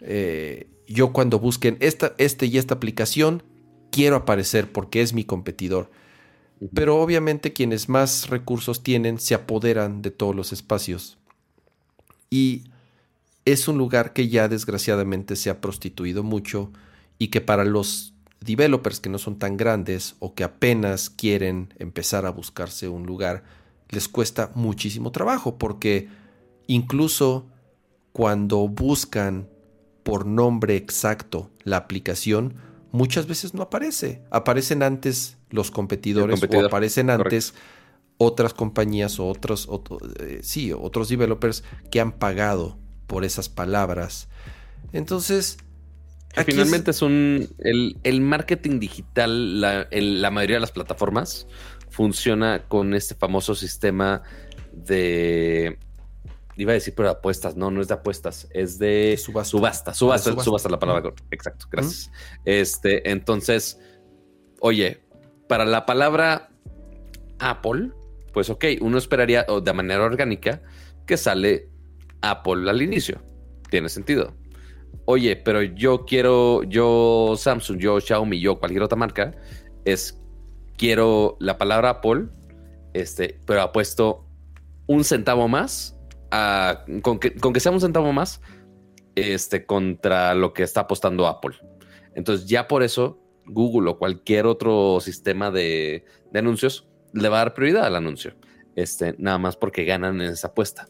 Eh, 0.00 0.68
yo 0.88 1.12
cuando 1.12 1.38
busquen 1.38 1.76
esta, 1.78 2.14
este 2.18 2.46
y 2.46 2.58
esta 2.58 2.74
aplicación, 2.74 3.44
quiero 3.92 4.16
aparecer 4.16 4.72
porque 4.72 5.00
es 5.00 5.12
mi 5.12 5.22
competidor. 5.22 5.92
Pero 6.74 7.00
obviamente 7.00 7.52
quienes 7.52 7.88
más 7.88 8.30
recursos 8.30 8.82
tienen 8.82 9.20
se 9.20 9.34
apoderan 9.34 10.02
de 10.02 10.10
todos 10.10 10.34
los 10.34 10.52
espacios. 10.52 11.18
Y 12.30 12.64
es 13.44 13.68
un 13.68 13.78
lugar 13.78 14.12
que 14.12 14.28
ya 14.28 14.48
desgraciadamente 14.48 15.36
se 15.36 15.50
ha 15.50 15.60
prostituido 15.60 16.22
mucho 16.22 16.70
y 17.18 17.28
que 17.28 17.40
para 17.40 17.64
los 17.64 18.14
developers 18.40 19.00
que 19.00 19.08
no 19.08 19.18
son 19.18 19.38
tan 19.38 19.56
grandes 19.56 20.16
o 20.18 20.34
que 20.34 20.44
apenas 20.44 21.10
quieren 21.10 21.74
empezar 21.78 22.26
a 22.26 22.30
buscarse 22.30 22.88
un 22.88 23.06
lugar, 23.06 23.44
les 23.88 24.08
cuesta 24.08 24.50
muchísimo 24.54 25.12
trabajo 25.12 25.58
porque 25.58 26.08
incluso 26.66 27.46
cuando 28.12 28.68
buscan 28.68 29.48
por 30.02 30.26
nombre 30.26 30.76
exacto 30.76 31.50
la 31.64 31.76
aplicación, 31.76 32.54
muchas 32.90 33.26
veces 33.26 33.54
no 33.54 33.62
aparece. 33.62 34.22
Aparecen 34.30 34.82
antes 34.82 35.36
los 35.50 35.70
competidores 35.70 36.42
o 36.42 36.66
aparecen 36.66 37.10
antes 37.10 37.54
otras 38.18 38.54
compañías 38.54 39.18
o 39.18 39.26
otros, 39.26 39.68
eh, 40.20 40.40
sí, 40.42 40.72
otros 40.72 41.08
developers 41.08 41.64
que 41.90 42.00
han 42.00 42.12
pagado 42.12 42.78
por 43.06 43.24
esas 43.24 43.48
palabras. 43.48 44.28
Entonces... 44.92 45.58
Finalmente 46.46 46.92
es, 46.92 47.02
un... 47.02 47.48
El, 47.58 48.20
marketing 48.22 48.80
digital, 48.80 49.60
la, 49.60 49.86
la 49.90 50.30
mayoría 50.30 50.56
de 50.56 50.60
las 50.60 50.72
plataformas, 50.72 51.46
funciona 51.90 52.64
con 52.68 52.94
este 52.94 53.14
famoso 53.14 53.54
sistema 53.54 54.22
de 54.72 55.78
iba 56.56 56.72
a 56.72 56.74
decir 56.74 56.94
pero 56.94 57.08
de 57.08 57.14
apuestas, 57.14 57.56
no, 57.56 57.70
no 57.70 57.80
es 57.80 57.88
de 57.88 57.94
apuestas, 57.94 58.48
es 58.52 58.78
de 58.78 59.16
subasta, 59.18 59.50
subasta, 59.50 59.94
subasta, 59.94 60.42
subasta, 60.42 60.68
la 60.68 60.78
palabra, 60.78 61.12
exacto, 61.30 61.66
gracias. 61.70 62.10
Este, 62.44 63.10
entonces, 63.10 63.80
oye, 64.60 65.02
para 65.48 65.64
la 65.64 65.86
palabra 65.86 66.50
Apple, 67.38 67.90
pues 68.32 68.50
ok, 68.50 68.64
uno 68.80 68.98
esperaría 68.98 69.44
de 69.44 69.72
manera 69.72 70.02
orgánica 70.02 70.62
que 71.06 71.16
sale 71.16 71.68
Apple 72.22 72.68
al 72.70 72.80
inicio. 72.80 73.20
Tiene 73.70 73.88
sentido. 73.88 74.34
Oye, 75.04 75.36
pero 75.36 75.62
yo 75.62 76.04
quiero, 76.04 76.62
yo 76.62 77.34
Samsung, 77.36 77.78
yo 77.78 78.00
Xiaomi, 78.00 78.40
yo 78.40 78.58
cualquier 78.58 78.82
otra 78.82 78.96
marca, 78.96 79.32
es 79.84 80.20
quiero 80.76 81.36
la 81.40 81.58
palabra 81.58 81.90
Apple, 81.90 82.28
este, 82.92 83.40
pero 83.46 83.62
apuesto 83.62 84.26
un 84.86 85.02
centavo 85.04 85.48
más, 85.48 85.96
con, 87.02 87.18
que, 87.18 87.34
con 87.34 87.52
que 87.52 87.60
sea 87.60 87.72
un 87.72 87.80
centavo 87.80 88.12
más, 88.12 88.40
este, 89.16 89.66
contra 89.66 90.34
lo 90.34 90.52
que 90.52 90.62
está 90.62 90.82
apostando 90.82 91.26
Apple. 91.26 91.56
Entonces 92.14 92.46
ya 92.46 92.68
por 92.68 92.82
eso 92.82 93.18
Google 93.46 93.90
o 93.90 93.98
cualquier 93.98 94.46
otro 94.46 95.00
sistema 95.00 95.50
de, 95.50 96.04
de 96.30 96.38
anuncios 96.38 96.88
le 97.12 97.28
va 97.28 97.40
a 97.40 97.44
dar 97.44 97.54
prioridad 97.54 97.86
al 97.86 97.96
anuncio. 97.96 98.34
Este, 98.76 99.14
nada 99.18 99.38
más 99.38 99.56
porque 99.56 99.84
ganan 99.84 100.20
en 100.20 100.30
esa 100.30 100.48
apuesta 100.48 100.86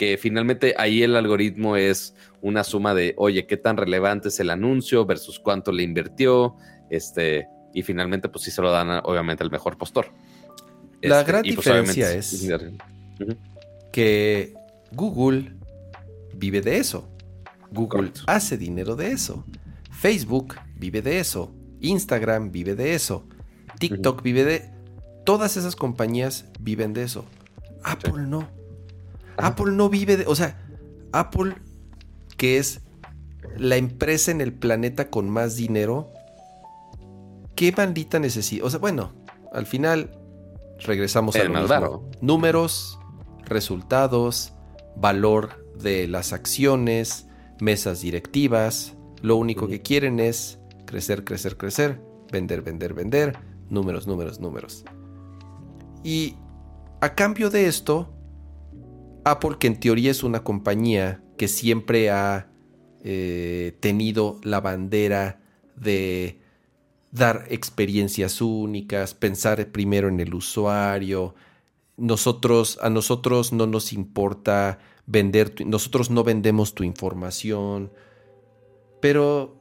que 0.00 0.16
finalmente 0.16 0.74
ahí 0.78 1.02
el 1.02 1.14
algoritmo 1.14 1.76
es 1.76 2.14
una 2.40 2.64
suma 2.64 2.94
de, 2.94 3.12
oye, 3.18 3.46
qué 3.46 3.58
tan 3.58 3.76
relevante 3.76 4.28
es 4.28 4.40
el 4.40 4.48
anuncio 4.48 5.04
versus 5.04 5.38
cuánto 5.38 5.72
le 5.72 5.82
invirtió, 5.82 6.56
este, 6.88 7.46
y 7.74 7.82
finalmente 7.82 8.30
pues 8.30 8.44
sí 8.44 8.50
se 8.50 8.62
lo 8.62 8.70
dan 8.70 9.02
obviamente 9.04 9.44
al 9.44 9.50
mejor 9.50 9.76
postor. 9.76 10.06
La 11.02 11.20
este, 11.20 11.30
gran 11.30 11.42
pues, 11.42 11.54
diferencia 11.54 12.14
es 12.14 12.48
que 13.92 14.54
Google 14.92 15.54
vive 16.34 16.62
de 16.62 16.78
eso. 16.78 17.06
Google 17.70 18.10
hace 18.26 18.56
dinero 18.56 18.96
de 18.96 19.12
eso. 19.12 19.44
Facebook 19.90 20.54
vive 20.76 21.02
de 21.02 21.20
eso. 21.20 21.54
Instagram 21.80 22.52
vive 22.52 22.74
de 22.74 22.94
eso. 22.94 23.28
TikTok 23.78 24.22
vive 24.22 24.44
de... 24.44 24.70
Todas 25.26 25.58
esas 25.58 25.76
compañías 25.76 26.46
viven 26.58 26.94
de 26.94 27.02
eso. 27.02 27.26
Apple 27.82 28.22
no. 28.26 28.59
Apple 29.42 29.72
no 29.72 29.88
vive 29.88 30.16
de... 30.16 30.26
O 30.26 30.34
sea, 30.34 30.58
Apple, 31.12 31.54
que 32.36 32.58
es 32.58 32.82
la 33.56 33.76
empresa 33.76 34.30
en 34.30 34.40
el 34.40 34.52
planeta 34.52 35.10
con 35.10 35.28
más 35.28 35.56
dinero, 35.56 36.12
¿qué 37.54 37.72
bandita 37.72 38.18
necesita? 38.18 38.64
O 38.64 38.70
sea, 38.70 38.78
bueno, 38.78 39.12
al 39.52 39.66
final 39.66 40.18
regresamos 40.78 41.36
a 41.36 41.44
lo 41.44 41.60
mismo. 41.60 42.10
Números, 42.20 42.98
resultados, 43.44 44.52
valor 44.96 45.66
de 45.76 46.06
las 46.08 46.32
acciones, 46.32 47.26
mesas 47.60 48.00
directivas. 48.00 48.94
Lo 49.22 49.36
único 49.36 49.68
que 49.68 49.82
quieren 49.82 50.20
es 50.20 50.58
crecer, 50.86 51.24
crecer, 51.24 51.56
crecer, 51.56 52.00
vender, 52.30 52.62
vender, 52.62 52.94
vender, 52.94 53.38
números, 53.68 54.06
números, 54.06 54.40
números. 54.40 54.84
Y 56.02 56.36
a 57.00 57.14
cambio 57.14 57.50
de 57.50 57.66
esto, 57.66 58.12
Apple, 59.24 59.56
que 59.58 59.66
en 59.66 59.80
teoría 59.80 60.10
es 60.10 60.22
una 60.22 60.44
compañía 60.44 61.22
que 61.36 61.48
siempre 61.48 62.10
ha 62.10 62.50
eh, 63.02 63.76
tenido 63.80 64.40
la 64.42 64.60
bandera 64.60 65.40
de 65.76 66.40
dar 67.12 67.46
experiencias 67.48 68.40
únicas, 68.40 69.14
pensar 69.14 69.66
primero 69.72 70.08
en 70.08 70.20
el 70.20 70.34
usuario. 70.34 71.34
Nosotros, 71.96 72.78
a 72.82 72.90
nosotros 72.90 73.52
no 73.52 73.66
nos 73.66 73.92
importa 73.92 74.78
vender, 75.06 75.66
nosotros 75.66 76.10
no 76.10 76.24
vendemos 76.24 76.74
tu 76.74 76.84
información. 76.84 77.92
Pero 79.00 79.56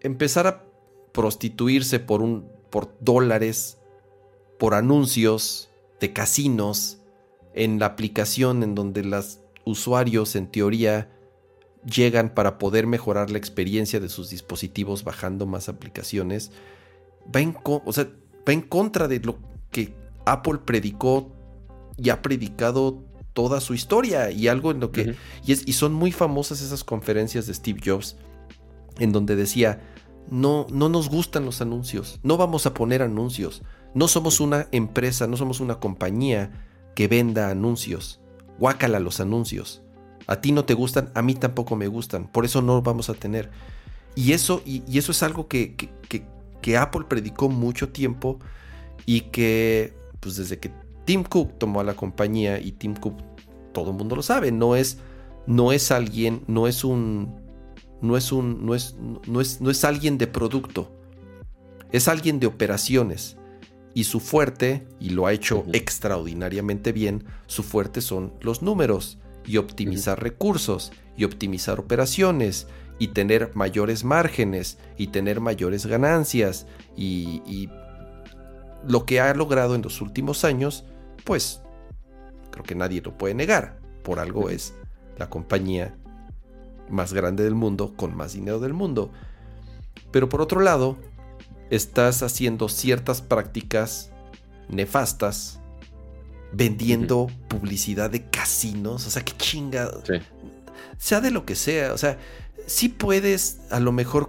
empezar 0.00 0.46
a 0.46 0.64
prostituirse 1.12 2.00
por 2.00 2.22
un 2.22 2.50
por 2.72 2.96
dólares, 3.00 3.78
por 4.58 4.72
anuncios 4.72 5.68
de 6.00 6.14
casinos 6.14 7.01
en 7.54 7.78
la 7.78 7.86
aplicación 7.86 8.62
en 8.62 8.74
donde 8.74 9.04
los 9.04 9.40
usuarios 9.64 10.36
en 10.36 10.46
teoría 10.46 11.10
llegan 11.84 12.32
para 12.34 12.58
poder 12.58 12.86
mejorar 12.86 13.30
la 13.30 13.38
experiencia 13.38 14.00
de 14.00 14.08
sus 14.08 14.30
dispositivos 14.30 15.04
bajando 15.04 15.46
más 15.46 15.68
aplicaciones, 15.68 16.52
va 17.34 17.40
en, 17.40 17.54
va 17.54 18.52
en 18.52 18.62
contra 18.62 19.08
de 19.08 19.20
lo 19.20 19.38
que 19.70 19.94
Apple 20.24 20.60
predicó 20.64 21.32
y 21.96 22.10
ha 22.10 22.22
predicado 22.22 23.02
toda 23.32 23.60
su 23.60 23.74
historia 23.74 24.30
y 24.30 24.48
algo 24.48 24.70
en 24.70 24.80
lo 24.80 24.92
que... 24.92 25.16
y, 25.44 25.52
es, 25.52 25.66
y 25.66 25.72
son 25.72 25.92
muy 25.92 26.12
famosas 26.12 26.60
esas 26.60 26.84
conferencias 26.84 27.46
de 27.46 27.54
Steve 27.54 27.80
Jobs 27.84 28.16
en 28.98 29.12
donde 29.12 29.36
decía, 29.36 29.80
no, 30.30 30.66
no 30.70 30.88
nos 30.88 31.08
gustan 31.08 31.44
los 31.44 31.60
anuncios, 31.60 32.20
no 32.22 32.36
vamos 32.36 32.66
a 32.66 32.74
poner 32.74 33.02
anuncios, 33.02 33.62
no 33.94 34.06
somos 34.06 34.40
una 34.40 34.68
empresa, 34.70 35.26
no 35.26 35.36
somos 35.36 35.60
una 35.60 35.80
compañía 35.80 36.68
que 36.94 37.08
venda 37.08 37.50
anuncios, 37.50 38.20
guácala 38.58 39.00
los 39.00 39.20
anuncios. 39.20 39.82
A 40.26 40.40
ti 40.40 40.52
no 40.52 40.64
te 40.64 40.74
gustan, 40.74 41.10
a 41.14 41.22
mí 41.22 41.34
tampoco 41.34 41.76
me 41.76 41.88
gustan, 41.88 42.28
por 42.28 42.44
eso 42.44 42.62
no 42.62 42.82
vamos 42.82 43.10
a 43.10 43.14
tener. 43.14 43.50
Y 44.14 44.32
eso, 44.32 44.62
y, 44.64 44.82
eso 44.96 45.12
es 45.12 45.22
algo 45.22 45.48
que, 45.48 45.74
que, 45.74 46.76
Apple 46.76 47.06
predicó 47.08 47.48
mucho 47.48 47.88
tiempo 47.88 48.38
y 49.04 49.22
que, 49.22 49.94
pues 50.20 50.36
desde 50.36 50.60
que 50.60 50.70
Tim 51.04 51.24
Cook 51.24 51.58
tomó 51.58 51.80
a 51.80 51.84
la 51.84 51.94
compañía, 51.94 52.60
y 52.60 52.70
Tim 52.70 52.94
Cook, 52.94 53.16
todo 53.72 53.90
el 53.90 53.96
mundo 53.96 54.14
lo 54.14 54.22
sabe, 54.22 54.52
no 54.52 54.76
es, 54.76 54.98
no 55.46 55.72
es 55.72 55.90
alguien, 55.90 56.44
no 56.46 56.68
es 56.68 56.84
un, 56.84 57.34
no 58.00 58.16
es 58.16 58.30
un, 58.30 58.64
no 58.64 58.76
es, 58.76 58.94
no 59.26 59.40
es, 59.40 59.60
no 59.60 59.70
es 59.70 59.84
alguien 59.84 60.18
de 60.18 60.28
producto, 60.28 60.92
es 61.90 62.06
alguien 62.06 62.38
de 62.38 62.46
operaciones. 62.46 63.36
Y 63.94 64.04
su 64.04 64.20
fuerte, 64.20 64.86
y 65.00 65.10
lo 65.10 65.26
ha 65.26 65.32
hecho 65.32 65.64
extraordinariamente 65.72 66.92
bien, 66.92 67.24
su 67.46 67.62
fuerte 67.62 68.00
son 68.00 68.32
los 68.40 68.62
números 68.62 69.18
y 69.44 69.58
optimizar 69.58 70.22
recursos 70.22 70.92
y 71.16 71.24
optimizar 71.24 71.78
operaciones 71.78 72.66
y 72.98 73.08
tener 73.08 73.50
mayores 73.54 74.04
márgenes 74.04 74.78
y 74.96 75.08
tener 75.08 75.40
mayores 75.40 75.86
ganancias 75.86 76.66
y, 76.96 77.42
y 77.46 77.68
lo 78.86 79.04
que 79.04 79.20
ha 79.20 79.34
logrado 79.34 79.74
en 79.74 79.82
los 79.82 80.00
últimos 80.00 80.44
años, 80.44 80.84
pues 81.24 81.62
creo 82.50 82.64
que 82.64 82.74
nadie 82.74 83.02
lo 83.02 83.16
puede 83.16 83.34
negar. 83.34 83.78
Por 84.02 84.18
algo 84.18 84.50
es 84.50 84.74
la 85.18 85.28
compañía 85.28 85.96
más 86.88 87.12
grande 87.12 87.44
del 87.44 87.54
mundo, 87.54 87.94
con 87.96 88.16
más 88.16 88.32
dinero 88.32 88.60
del 88.60 88.72
mundo. 88.72 89.10
Pero 90.10 90.28
por 90.28 90.40
otro 90.40 90.60
lado, 90.60 90.98
estás 91.72 92.22
haciendo 92.22 92.68
ciertas 92.68 93.22
prácticas 93.22 94.12
nefastas, 94.68 95.58
vendiendo 96.52 97.28
publicidad 97.48 98.10
de 98.10 98.28
casinos, 98.28 99.06
o 99.06 99.10
sea, 99.10 99.24
qué 99.24 99.32
chingado. 99.38 100.02
Sea 100.98 101.22
de 101.22 101.30
lo 101.30 101.46
que 101.46 101.54
sea, 101.54 101.94
o 101.94 101.98
sea, 101.98 102.18
sí 102.66 102.90
puedes 102.90 103.60
a 103.70 103.80
lo 103.80 103.90
mejor, 103.90 104.28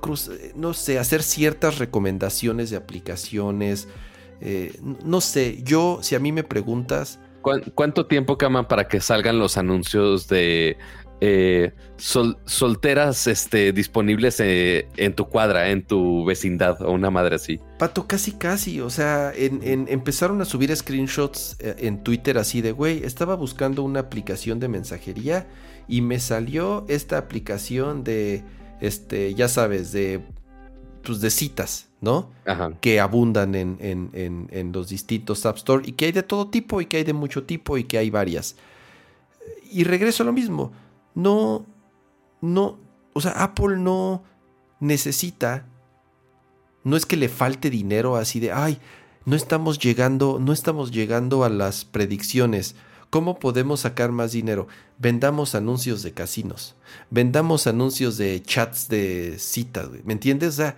no 0.56 0.74
sé, 0.74 1.00
hacer 1.00 1.22
ciertas 1.22 1.80
recomendaciones 1.80 2.70
de 2.70 2.78
aplicaciones. 2.78 3.90
Eh, 4.40 4.80
no 5.04 5.20
sé, 5.20 5.62
yo, 5.64 6.00
si 6.02 6.16
a 6.16 6.20
mí 6.20 6.32
me 6.32 6.44
preguntas... 6.44 7.20
¿Cuánto 7.76 8.06
tiempo, 8.06 8.38
Cama, 8.38 8.70
para 8.70 8.88
que 8.88 9.02
salgan 9.02 9.38
los 9.38 9.58
anuncios 9.58 10.30
de 10.30 10.78
eh, 11.26 11.72
solteras 11.96 13.28
este, 13.28 13.72
disponibles 13.72 14.42
eh, 14.42 14.90
en 14.98 15.16
tu 15.16 15.30
cuadra, 15.30 15.70
en 15.70 15.82
tu 15.82 16.26
vecindad 16.26 16.82
o 16.82 16.92
una 16.92 17.10
madre 17.12 17.36
así. 17.36 17.62
Pato, 17.80 18.08
casi 18.08 18.34
casi, 18.34 18.82
o 18.82 18.90
sea, 18.90 19.32
en, 19.34 19.88
empezaron 19.88 20.42
a 20.42 20.46
subir 20.46 20.76
screenshots 20.76 21.56
eh, 21.62 21.76
en 21.78 22.04
Twitter 22.04 22.38
así 22.38 22.60
de, 22.60 22.74
güey, 22.74 23.06
estaba 23.06 23.36
buscando 23.36 23.84
una 23.84 24.02
aplicación 24.02 24.60
de 24.60 24.68
mensajería 24.68 25.48
y 25.88 26.02
me 26.02 26.20
salió 26.20 26.84
esta 26.90 27.20
aplicación 27.20 28.04
de, 28.04 28.44
este, 28.82 29.34
ya 29.34 29.48
sabes, 29.48 29.94
de, 29.94 30.20
pues 31.04 31.22
de 31.22 31.30
citas, 31.30 31.88
¿no? 32.02 32.32
Ajá. 32.46 32.74
Que 32.82 33.00
abundan 33.00 33.56
en, 33.56 33.78
en, 33.80 34.50
en 34.52 34.72
los 34.74 34.90
distintos 34.90 35.46
App 35.46 35.56
Store 35.56 35.84
y 35.88 35.94
que 35.94 36.04
hay 36.04 36.12
de 36.12 36.24
todo 36.24 36.50
tipo 36.50 36.82
y 36.82 36.86
que 36.86 36.98
hay 36.98 37.06
de 37.06 37.14
mucho 37.14 37.44
tipo 37.44 37.78
y 37.78 37.86
que 37.86 37.98
hay 37.98 38.10
varias. 38.10 38.58
Y 39.72 39.86
regreso 39.86 40.24
a 40.24 40.26
lo 40.26 40.34
mismo 40.34 40.74
no, 41.16 41.66
no, 42.42 42.80
o 43.14 43.22
sea, 43.22 43.32
Apple 43.44 43.78
no 43.78 44.24
necesita, 44.80 45.66
no 46.84 46.98
es 46.98 47.06
que 47.06 47.18
le 47.18 47.30
falte 47.30 47.70
dinero 47.70 48.16
así 48.16 48.40
de, 48.40 48.52
ay, 48.52 48.80
no 49.26 49.36
estamos 49.36 49.80
llegando, 49.80 50.40
no 50.40 50.52
estamos 50.52 50.92
llegando 50.92 51.44
a 51.44 51.50
las 51.50 51.86
predicciones. 51.86 52.76
¿Cómo 53.10 53.38
podemos 53.40 53.82
sacar 53.82 54.12
más 54.12 54.32
dinero? 54.32 54.68
Vendamos 54.98 55.54
anuncios 55.56 56.02
de 56.02 56.14
casinos, 56.14 56.76
vendamos 57.12 57.68
anuncios 57.68 58.18
de 58.18 58.42
chats 58.42 58.90
de 58.90 59.38
citas, 59.38 59.90
¿me 60.04 60.14
entiendes? 60.14 60.56
O 60.56 60.58
sea, 60.58 60.78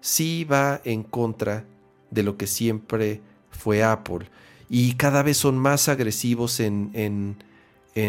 sí 0.00 0.44
va 0.44 0.80
en 0.84 1.02
contra 1.02 1.66
de 2.10 2.22
lo 2.22 2.38
que 2.38 2.46
siempre 2.46 3.20
fue 3.50 3.84
Apple 3.84 4.30
y 4.68 4.94
cada 4.94 5.22
vez 5.22 5.36
son 5.36 5.58
más 5.58 5.88
agresivos 5.88 6.60
en, 6.60 6.90
en 6.94 7.36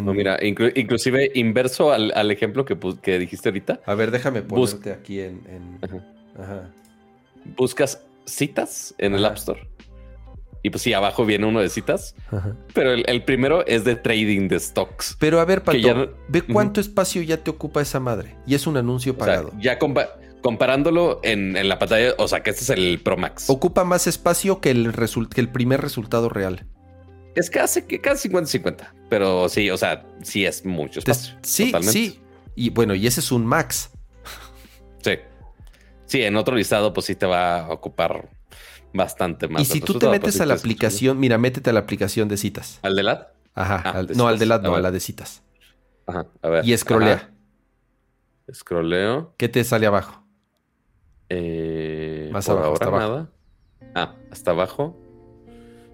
no, 0.03 0.13
mira, 0.13 0.37
inclusive 0.41 1.31
inverso 1.35 1.91
al, 1.91 2.31
ejemplo 2.31 2.65
que, 2.65 3.19
dijiste 3.19 3.49
ahorita. 3.49 3.81
A 3.85 3.95
ver, 3.95 4.11
déjame 4.11 4.41
ponerte 4.41 4.91
aquí 4.91 5.21
en... 5.21 5.41
Buscas 7.55 8.01
citas 8.25 8.93
en 8.97 9.15
el 9.15 9.25
App 9.25 9.37
Store. 9.37 9.67
Y 10.61 10.69
pues 10.71 10.81
sí, 10.81 10.93
abajo 10.93 11.25
viene 11.25 11.45
uno 11.45 11.61
de 11.61 11.69
citas. 11.69 12.15
Pero 12.73 12.91
el, 12.93 13.23
primero 13.23 13.65
es 13.65 13.85
de 13.85 13.95
trading 13.95 14.49
de 14.49 14.59
stocks. 14.59 15.15
Pero 15.19 15.39
a 15.39 15.45
ver, 15.45 15.63
Pato, 15.63 16.13
ve 16.27 16.41
cuánto 16.41 16.81
espacio 16.81 17.21
ya 17.21 17.37
te 17.37 17.49
ocupa 17.49 17.81
esa 17.81 17.99
madre. 17.99 18.35
Y 18.45 18.55
es 18.55 18.67
un 18.67 18.77
anuncio 18.77 19.17
pagado. 19.17 19.51
ya 19.59 19.79
comparándolo 20.41 21.19
en, 21.23 21.67
la 21.67 21.79
pantalla, 21.79 22.13
o 22.17 22.27
sea 22.27 22.43
que 22.43 22.49
este 22.49 22.63
es 22.63 22.69
el 22.69 22.99
Pro 22.99 23.15
Max. 23.17 23.49
Ocupa 23.49 23.83
más 23.83 24.07
espacio 24.07 24.59
que 24.59 24.71
el, 24.71 24.93
que 25.33 25.41
el 25.41 25.49
primer 25.49 25.81
resultado 25.81 26.27
real. 26.29 26.65
Es 27.39 27.49
casi, 27.49 27.81
casi 27.83 28.27
50-50. 28.27 28.89
Pero 29.09 29.47
sí, 29.47 29.69
o 29.69 29.77
sea, 29.77 30.05
sí 30.21 30.45
es 30.45 30.65
mucho 30.65 30.99
espacio. 30.99 31.37
Sí, 31.41 31.71
sí. 31.83 32.19
Y 32.53 32.69
bueno, 32.69 32.93
y 32.93 33.07
ese 33.07 33.21
es 33.21 33.31
un 33.31 33.45
max. 33.45 33.91
Sí. 35.01 35.11
Sí, 36.05 36.21
en 36.21 36.35
otro 36.35 36.53
listado, 36.57 36.91
pues 36.91 37.05
sí 37.05 37.15
te 37.15 37.25
va 37.25 37.61
a 37.61 37.69
ocupar 37.69 38.27
bastante 38.93 39.47
más. 39.47 39.61
Y 39.61 39.65
si 39.65 39.79
tú 39.79 39.97
te 39.97 40.09
metes 40.09 40.33
pues 40.33 40.41
a 40.41 40.45
la 40.45 40.55
aplicación, 40.55 41.17
mira, 41.17 41.37
métete 41.37 41.69
a 41.69 41.73
la 41.73 41.79
aplicación 41.79 42.27
de 42.27 42.35
citas. 42.35 42.79
¿Al 42.81 42.97
de 42.97 43.03
LAD? 43.03 43.27
Ajá. 43.55 43.83
Ah, 43.85 44.03
no, 44.15 44.27
al 44.27 44.37
de 44.37 44.45
LAD, 44.45 44.61
no, 44.63 44.75
a 44.75 44.81
la 44.81 44.91
de 44.91 44.99
citas. 44.99 45.41
Ajá. 46.07 46.27
A 46.41 46.49
ver. 46.49 46.65
Y 46.65 46.73
escrolea. 46.73 47.31
Escroleo. 48.47 49.33
¿Qué 49.37 49.47
te 49.47 49.63
sale 49.63 49.87
abajo? 49.87 50.25
Eh, 51.29 52.29
Más 52.33 52.49
abajo, 52.49 52.73
hasta 52.73 52.85
abajo. 52.87 53.07
Nada. 53.07 53.31
Ah, 53.95 54.15
hasta 54.29 54.51
abajo. 54.51 54.99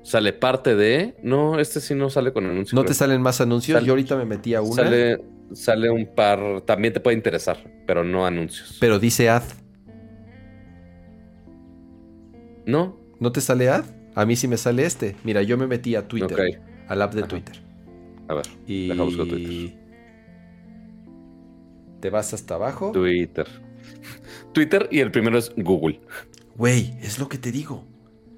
Sale 0.06 0.34
parte 0.34 0.76
de. 0.76 1.16
No, 1.24 1.60
este 1.60 1.80
sí 1.82 1.96
no 1.96 2.12
sale 2.12 2.32
con 2.32 2.46
anuncios. 2.46 2.76
¿No 2.76 2.86
te 2.86 2.94
salen 2.94 3.22
más 3.24 3.42
anuncios? 3.42 3.84
Yo 3.84 3.94
ahorita 3.94 4.16
me 4.16 4.26
metí 4.26 4.54
a 4.54 4.62
una. 4.62 4.76
Sale, 4.76 5.18
sale 5.54 5.90
un 5.90 6.06
par. 6.14 6.62
También 6.62 6.94
te 6.94 7.00
puede 7.00 7.18
interesar, 7.18 7.58
pero 7.88 8.04
no 8.04 8.24
anuncios. 8.24 8.78
Pero 8.80 9.00
dice 9.00 9.30
ad. 9.30 9.42
No. 12.66 13.00
¿No 13.20 13.32
te 13.32 13.42
sale 13.42 13.70
ad? 13.70 13.86
A 14.14 14.26
mí 14.26 14.36
sí 14.36 14.48
me 14.48 14.58
sale 14.58 14.86
este. 14.86 15.16
Mira, 15.24 15.42
yo 15.42 15.58
me 15.58 15.66
metí 15.68 15.96
a 15.96 16.08
Twitter, 16.08 16.34
Ok. 16.40 16.62
al 16.88 17.02
app 17.02 17.14
de 17.14 17.22
Ajá. 17.22 17.28
Twitter. 17.28 17.56
A 18.28 18.36
ver, 18.36 18.46
Y 18.68 18.90
deja 18.90 19.04
buscar 19.04 19.26
Twitter. 19.28 19.78
te 22.00 22.10
vas 22.12 22.34
hasta 22.34 22.56
abajo. 22.56 22.92
Twitter. 22.92 23.48
Twitter 24.54 24.88
y 24.92 25.00
el 25.00 25.10
primero 25.12 25.38
es 25.40 25.52
Google. 25.58 26.00
Güey, 26.58 26.96
es 27.02 27.18
lo 27.20 27.28
que 27.28 27.38
te 27.40 27.52
digo. 27.52 27.84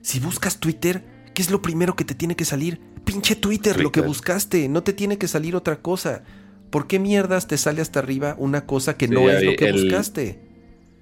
Si 0.01 0.19
buscas 0.21 0.59
Twitter, 0.59 1.03
¿qué 1.37 1.43
es 1.43 1.51
lo 1.51 1.61
primero 1.61 1.95
que 1.95 2.03
te 2.03 2.15
tiene 2.15 2.35
que 2.35 2.45
salir? 2.45 2.79
Pinche 3.05 3.35
Twitter, 3.35 3.79
lo 3.79 3.91
que 3.91 4.01
buscaste. 4.01 4.67
No 4.69 4.81
te 4.81 4.91
tiene 4.91 5.19
que 5.19 5.27
salir 5.27 5.55
otra 5.55 5.83
cosa. 5.83 6.23
¿Por 6.71 6.87
qué 6.87 6.97
mierdas 6.97 7.45
te 7.45 7.59
sale 7.59 7.79
hasta 7.83 7.99
arriba 7.99 8.33
una 8.39 8.65
cosa 8.65 8.97
que 8.97 9.05
Sí, 9.07 9.13
no 9.13 9.29
es 9.29 9.43
lo 9.43 9.55
que 9.55 9.65
el- 9.65 9.83
buscaste? 9.83 10.39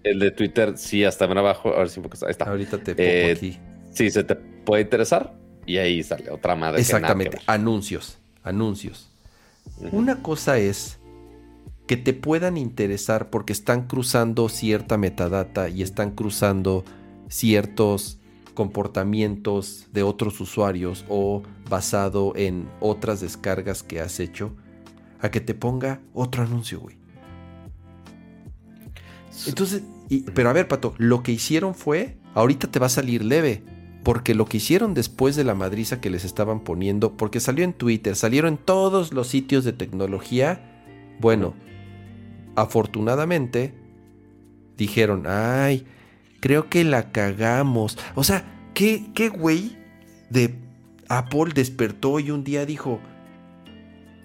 El 0.04 0.20
de 0.20 0.32
Twitter, 0.32 0.74
sí, 0.78 1.06
hasta 1.06 1.24
abajo. 1.24 1.74
A 1.74 1.80
ver 1.80 1.90
si. 1.90 2.02
Ahí 2.02 2.32
está. 2.32 2.50
Ahorita 2.50 2.78
te 2.84 2.96
pongo 2.96 3.08
Eh, 3.08 3.32
aquí. 3.32 3.58
Sí, 3.94 4.12
se 4.12 4.26
te 4.26 4.36
puede 4.36 4.82
interesar. 4.84 5.34
Y 5.66 5.78
ahí 5.78 6.04
sale 6.04 6.30
otra 6.30 6.54
madre. 6.58 6.84
que 6.84 6.92
nada 6.92 7.00
que 7.16 7.24
Exactamente, 7.24 7.38
anuncios, 7.48 8.18
anuncios. 8.44 9.10
Una 9.94 10.22
cosa 10.22 10.58
es 10.58 10.98
que 11.88 11.96
te 11.96 12.12
puedan 12.12 12.58
interesar 12.58 13.30
porque 13.30 13.54
están 13.54 13.88
cruzando 13.88 14.50
cierta 14.50 14.98
metadata 14.98 15.70
y 15.70 15.82
están 15.82 16.12
cruzando 16.12 16.84
ciertos 17.30 18.20
comportamientos 18.56 19.86
de 19.94 20.02
otros 20.02 20.42
usuarios 20.42 21.06
o 21.08 21.44
basado 21.70 22.34
en 22.36 22.68
otras 22.80 23.22
descargas 23.22 23.84
que 23.84 24.02
has 24.02 24.20
hecho, 24.20 24.56
a 25.22 25.30
que 25.30 25.42
te 25.42 25.54
ponga 25.54 26.02
otro 26.14 26.42
anuncio, 26.42 26.80
güey. 26.80 26.98
Entonces, 29.48 29.84
y- 30.10 30.22
pero 30.22 30.50
a 30.50 30.54
ver, 30.54 30.68
Pato, 30.68 30.96
lo 30.98 31.22
que 31.22 31.32
hicieron 31.32 31.76
fue, 31.76 32.18
ahorita 32.34 32.68
te 32.72 32.80
va 32.80 32.88
a 32.88 32.90
salir 32.90 33.24
leve, 33.24 33.64
porque 34.04 34.36
lo 34.36 34.46
que 34.46 34.58
hicieron 34.58 34.94
después 34.94 35.36
de 35.36 35.44
la 35.44 35.56
madriza 35.56 36.00
que 36.00 36.10
les 36.10 36.26
estaban 36.26 36.62
poniendo, 36.62 37.18
porque 37.18 37.40
salió 37.40 37.64
en 37.66 37.74
Twitter, 37.74 38.16
salieron 38.16 38.54
en 38.54 38.58
todos 38.58 39.14
los 39.14 39.28
sitios 39.28 39.64
de 39.64 39.74
tecnología, 39.74 40.84
bueno, 41.20 41.54
afortunadamente 42.56 43.74
dijeron, 44.78 45.24
ay, 45.28 45.86
creo 46.46 46.70
que 46.70 46.84
la 46.84 47.12
cagamos. 47.12 47.98
O 48.14 48.24
sea, 48.24 48.46
¿qué, 48.76 49.08
qué 49.16 49.30
güey 49.30 49.76
de 50.30 50.54
Apple 51.10 51.54
despertó 51.56 52.20
y 52.20 52.30
un 52.30 52.44
día 52.44 52.68
dijo, 52.68 53.00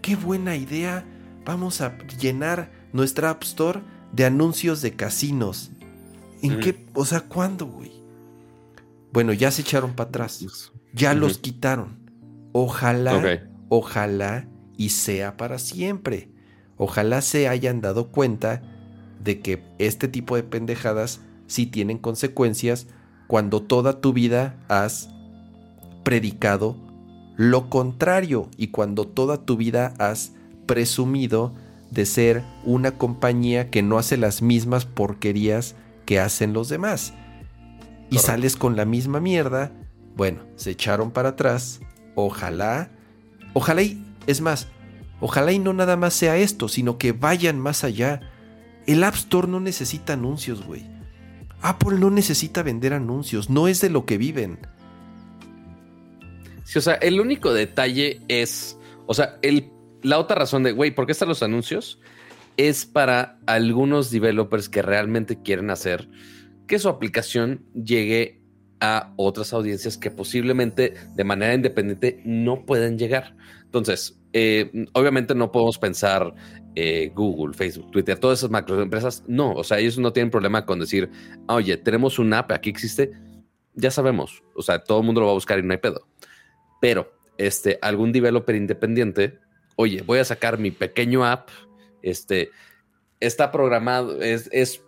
qué 0.02 0.16
buena 0.16 0.54
idea, 0.54 1.06
vamos 1.46 1.80
a 1.80 1.96
llenar 2.20 2.70
nuestra 2.92 3.30
App 3.30 3.42
Store 3.42 3.80
de 4.12 4.26
anuncios 4.26 4.82
de 4.82 4.92
casinos. 4.92 5.70
¿En 6.42 6.60
qué? 6.60 6.86
O 6.92 7.06
sea, 7.06 7.22
¿cuándo, 7.22 7.64
güey? 7.64 7.90
Bueno, 9.14 9.32
ya 9.32 9.50
se 9.50 9.62
echaron 9.62 9.94
para 9.94 10.10
atrás. 10.10 10.44
Ya 10.92 11.14
los 11.14 11.38
quitaron. 11.38 12.00
Ojalá, 12.52 13.48
ojalá 13.70 14.46
y 14.76 14.90
sea 14.90 15.38
para 15.38 15.58
siempre. 15.58 16.28
Ojalá 16.76 17.22
se 17.22 17.48
hayan 17.48 17.80
dado 17.80 18.08
cuenta 18.08 18.60
de 19.24 19.40
que 19.40 19.64
este 19.78 20.06
tipo 20.06 20.36
de 20.36 20.42
pendejadas 20.42 21.22
sí 21.50 21.66
tienen 21.66 21.98
consecuencias 21.98 22.86
cuando 23.26 23.60
toda 23.60 24.00
tu 24.00 24.12
vida 24.12 24.56
has 24.68 25.10
predicado 26.04 26.76
lo 27.36 27.68
contrario 27.68 28.48
y 28.56 28.68
cuando 28.68 29.06
toda 29.06 29.44
tu 29.44 29.56
vida 29.56 29.94
has 29.98 30.32
presumido 30.66 31.52
de 31.90 32.06
ser 32.06 32.44
una 32.64 32.92
compañía 32.92 33.70
que 33.70 33.82
no 33.82 33.98
hace 33.98 34.16
las 34.16 34.42
mismas 34.42 34.84
porquerías 34.84 35.74
que 36.06 36.20
hacen 36.20 36.52
los 36.52 36.68
demás. 36.68 37.14
Y 38.10 38.16
Correcto. 38.16 38.26
sales 38.26 38.56
con 38.56 38.76
la 38.76 38.84
misma 38.84 39.20
mierda. 39.20 39.72
Bueno, 40.16 40.42
se 40.56 40.70
echaron 40.70 41.10
para 41.10 41.30
atrás. 41.30 41.80
Ojalá. 42.14 42.90
Ojalá 43.54 43.82
y... 43.82 44.04
Es 44.26 44.40
más, 44.40 44.68
ojalá 45.20 45.50
y 45.50 45.58
no 45.58 45.72
nada 45.72 45.96
más 45.96 46.14
sea 46.14 46.36
esto, 46.36 46.68
sino 46.68 46.98
que 46.98 47.12
vayan 47.12 47.58
más 47.58 47.82
allá. 47.84 48.20
El 48.86 49.02
App 49.02 49.14
Store 49.14 49.48
no 49.48 49.58
necesita 49.60 50.12
anuncios, 50.12 50.64
güey. 50.64 50.89
Apple 51.62 51.98
no 51.98 52.10
necesita 52.10 52.62
vender 52.62 52.92
anuncios, 52.92 53.50
no 53.50 53.68
es 53.68 53.80
de 53.80 53.90
lo 53.90 54.06
que 54.06 54.18
viven. 54.18 54.58
Sí, 56.64 56.78
o 56.78 56.82
sea, 56.82 56.94
el 56.94 57.20
único 57.20 57.52
detalle 57.52 58.20
es, 58.28 58.78
o 59.06 59.14
sea, 59.14 59.38
el, 59.42 59.70
la 60.02 60.18
otra 60.18 60.36
razón 60.36 60.62
de, 60.62 60.72
güey, 60.72 60.94
¿por 60.94 61.06
qué 61.06 61.12
están 61.12 61.28
los 61.28 61.42
anuncios? 61.42 62.00
Es 62.56 62.86
para 62.86 63.38
algunos 63.46 64.10
developers 64.10 64.68
que 64.68 64.82
realmente 64.82 65.42
quieren 65.42 65.70
hacer 65.70 66.08
que 66.70 66.78
su 66.78 66.88
aplicación 66.88 67.64
llegue 67.74 68.40
a 68.78 69.12
otras 69.16 69.52
audiencias 69.52 69.98
que 69.98 70.12
posiblemente 70.12 70.94
de 71.16 71.24
manera 71.24 71.52
independiente 71.52 72.22
no 72.24 72.64
pueden 72.64 72.96
llegar. 72.96 73.34
Entonces, 73.64 74.20
eh, 74.32 74.70
obviamente 74.92 75.34
no 75.34 75.50
podemos 75.50 75.78
pensar 75.78 76.32
eh, 76.74 77.10
Google, 77.14 77.54
Facebook, 77.54 77.90
Twitter, 77.90 78.18
todas 78.18 78.40
esas 78.40 78.50
macroempresas. 78.50 79.24
No, 79.26 79.52
o 79.52 79.64
sea, 79.64 79.78
ellos 79.78 79.98
no 79.98 80.12
tienen 80.12 80.30
problema 80.30 80.64
con 80.64 80.78
decir, 80.78 81.10
"Ah, 81.48 81.56
oye, 81.56 81.76
tenemos 81.76 82.18
una 82.18 82.40
app, 82.40 82.52
aquí 82.52 82.70
existe. 82.70 83.12
Ya 83.74 83.90
sabemos, 83.90 84.42
o 84.54 84.62
sea, 84.62 84.82
todo 84.82 85.00
el 85.00 85.06
mundo 85.06 85.20
lo 85.20 85.26
va 85.26 85.32
a 85.32 85.34
buscar 85.34 85.58
y 85.58 85.62
no 85.62 85.72
hay. 85.72 85.80
Pero 86.80 87.12
este, 87.38 87.78
algún 87.82 88.12
developer 88.12 88.54
independiente, 88.54 89.38
oye, 89.76 90.02
voy 90.02 90.18
a 90.18 90.24
sacar 90.24 90.58
mi 90.58 90.70
pequeño 90.70 91.24
app, 91.24 91.48
este, 92.02 92.50
está 93.18 93.50
programado, 93.50 94.20
es, 94.22 94.48
es 94.52 94.82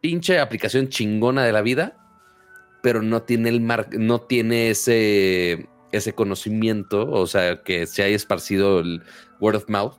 pinche 0.00 0.38
aplicación 0.38 0.88
chingona 0.88 1.44
de 1.44 1.52
la 1.52 1.62
vida, 1.62 1.96
pero 2.82 3.02
no 3.02 3.22
tiene 3.22 3.50
el 3.50 3.60
mar, 3.60 3.88
no 3.92 4.20
tiene 4.20 4.70
ese, 4.70 5.68
ese 5.92 6.14
conocimiento, 6.14 7.10
o 7.10 7.26
sea, 7.26 7.62
que 7.62 7.86
se 7.86 8.02
haya 8.02 8.16
esparcido 8.16 8.80
el 8.80 9.02
word 9.40 9.56
of 9.56 9.68
mouth 9.68 9.94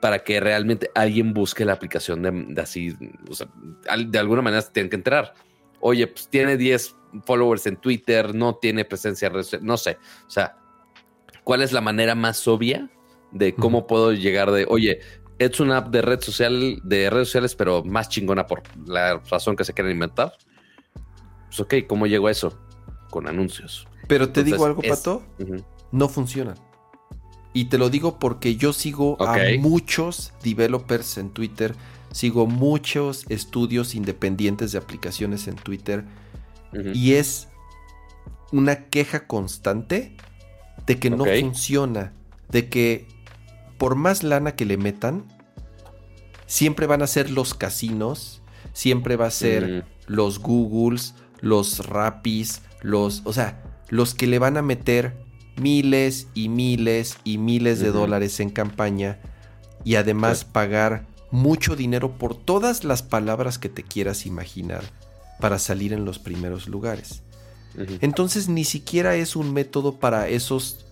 para 0.00 0.20
que 0.24 0.40
realmente 0.40 0.90
alguien 0.94 1.32
busque 1.32 1.64
la 1.64 1.72
aplicación 1.72 2.22
de, 2.22 2.30
de 2.30 2.60
así, 2.60 2.96
o 3.28 3.34
sea, 3.34 3.48
de 4.06 4.18
alguna 4.18 4.42
manera 4.42 4.62
se 4.62 4.70
tienen 4.70 4.90
que 4.90 4.96
enterar. 4.96 5.34
Oye, 5.80 6.06
pues 6.06 6.28
tiene 6.28 6.56
10 6.56 6.96
followers 7.24 7.66
en 7.66 7.76
Twitter, 7.76 8.34
no 8.34 8.56
tiene 8.56 8.84
presencia, 8.84 9.30
no 9.62 9.76
sé. 9.76 9.98
O 10.26 10.30
sea, 10.30 10.56
¿cuál 11.44 11.62
es 11.62 11.72
la 11.72 11.80
manera 11.80 12.14
más 12.14 12.46
obvia 12.48 12.90
de 13.30 13.54
cómo 13.54 13.86
puedo 13.86 14.12
llegar 14.12 14.50
de, 14.50 14.66
oye, 14.68 15.00
es 15.38 15.60
una 15.60 15.78
app 15.78 15.88
de 15.88 16.02
red 16.02 16.20
social, 16.20 16.80
de 16.82 17.10
redes 17.10 17.28
sociales, 17.28 17.54
pero 17.54 17.84
más 17.84 18.08
chingona 18.08 18.46
por 18.46 18.62
la 18.86 19.18
razón 19.30 19.56
que 19.56 19.64
se 19.64 19.72
quieren 19.74 19.92
inventar? 19.92 20.32
Pues 21.46 21.60
ok, 21.60 21.74
¿cómo 21.86 22.06
llego 22.06 22.26
a 22.28 22.30
eso? 22.30 22.58
Con 23.10 23.28
anuncios. 23.28 23.86
Pero 24.08 24.26
te 24.30 24.40
Entonces, 24.40 24.52
digo 24.52 24.66
algo, 24.66 24.82
es- 24.82 24.90
Pato, 24.98 25.22
no 25.92 26.08
funcionan. 26.08 26.56
Y 27.56 27.64
te 27.64 27.78
lo 27.78 27.88
digo 27.88 28.18
porque 28.18 28.56
yo 28.56 28.74
sigo 28.74 29.16
a 29.18 29.38
muchos 29.58 30.34
developers 30.42 31.16
en 31.16 31.30
Twitter, 31.30 31.74
sigo 32.12 32.46
muchos 32.46 33.24
estudios 33.30 33.94
independientes 33.94 34.72
de 34.72 34.78
aplicaciones 34.78 35.48
en 35.48 35.56
Twitter 35.56 36.04
y 36.92 37.14
es 37.14 37.48
una 38.52 38.84
queja 38.84 39.26
constante 39.26 40.14
de 40.86 40.98
que 40.98 41.08
no 41.08 41.24
funciona, 41.24 42.12
de 42.50 42.68
que 42.68 43.08
por 43.78 43.94
más 43.94 44.22
lana 44.22 44.54
que 44.54 44.66
le 44.66 44.76
metan, 44.76 45.24
siempre 46.44 46.86
van 46.86 47.00
a 47.00 47.06
ser 47.06 47.30
los 47.30 47.54
casinos, 47.54 48.42
siempre 48.74 49.16
va 49.16 49.28
a 49.28 49.30
ser 49.30 49.66
Mm. 49.66 50.12
los 50.12 50.40
Googles, 50.40 51.14
los 51.40 51.86
Rappis, 51.86 52.60
los, 52.82 53.22
o 53.24 53.32
sea, 53.32 53.62
los 53.88 54.14
que 54.14 54.26
le 54.26 54.38
van 54.38 54.58
a 54.58 54.62
meter 54.62 55.25
miles 55.56 56.28
y 56.34 56.48
miles 56.48 57.18
y 57.24 57.38
miles 57.38 57.80
de 57.80 57.90
dólares 57.90 58.40
en 58.40 58.50
campaña 58.50 59.18
y 59.84 59.96
además 59.96 60.44
pagar 60.44 61.06
mucho 61.30 61.76
dinero 61.76 62.18
por 62.18 62.36
todas 62.36 62.84
las 62.84 63.02
palabras 63.02 63.58
que 63.58 63.68
te 63.68 63.82
quieras 63.82 64.26
imaginar 64.26 64.82
para 65.40 65.58
salir 65.58 65.92
en 65.92 66.04
los 66.04 66.18
primeros 66.18 66.68
lugares. 66.68 67.22
Entonces 68.00 68.48
ni 68.48 68.64
siquiera 68.64 69.16
es 69.16 69.36
un 69.36 69.52
método 69.52 69.96
para 69.96 70.28
esos 70.28 70.86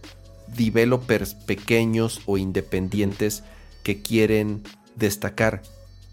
developers 0.48 1.34
pequeños 1.34 2.20
o 2.26 2.36
independientes 2.36 3.42
que 3.82 4.02
quieren 4.02 4.62
destacar. 4.96 5.62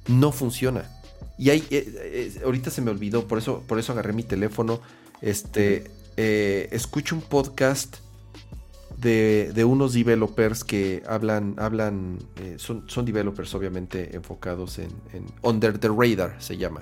No 0.07 0.31
funciona. 0.31 0.89
Y 1.37 1.49
hay, 1.49 1.59
eh, 1.69 1.93
eh, 1.97 2.41
ahorita 2.45 2.69
se 2.69 2.81
me 2.81 2.91
olvidó, 2.91 3.27
por 3.27 3.37
eso, 3.37 3.63
por 3.67 3.79
eso 3.79 3.91
agarré 3.91 4.13
mi 4.13 4.23
teléfono. 4.23 4.81
Este, 5.21 5.91
eh, 6.17 6.69
escucho 6.71 7.15
un 7.15 7.21
podcast 7.21 7.97
de, 9.01 9.51
de 9.53 9.65
unos 9.65 9.93
developers 9.93 10.63
que 10.63 11.03
hablan, 11.07 11.55
hablan, 11.57 12.19
eh, 12.37 12.55
son, 12.57 12.83
son 12.87 13.05
developers 13.05 13.53
obviamente 13.55 14.15
enfocados 14.15 14.79
en, 14.79 14.91
en 15.13 15.25
Under 15.41 15.77
the 15.77 15.89
Radar, 15.89 16.35
se 16.39 16.57
llama. 16.57 16.81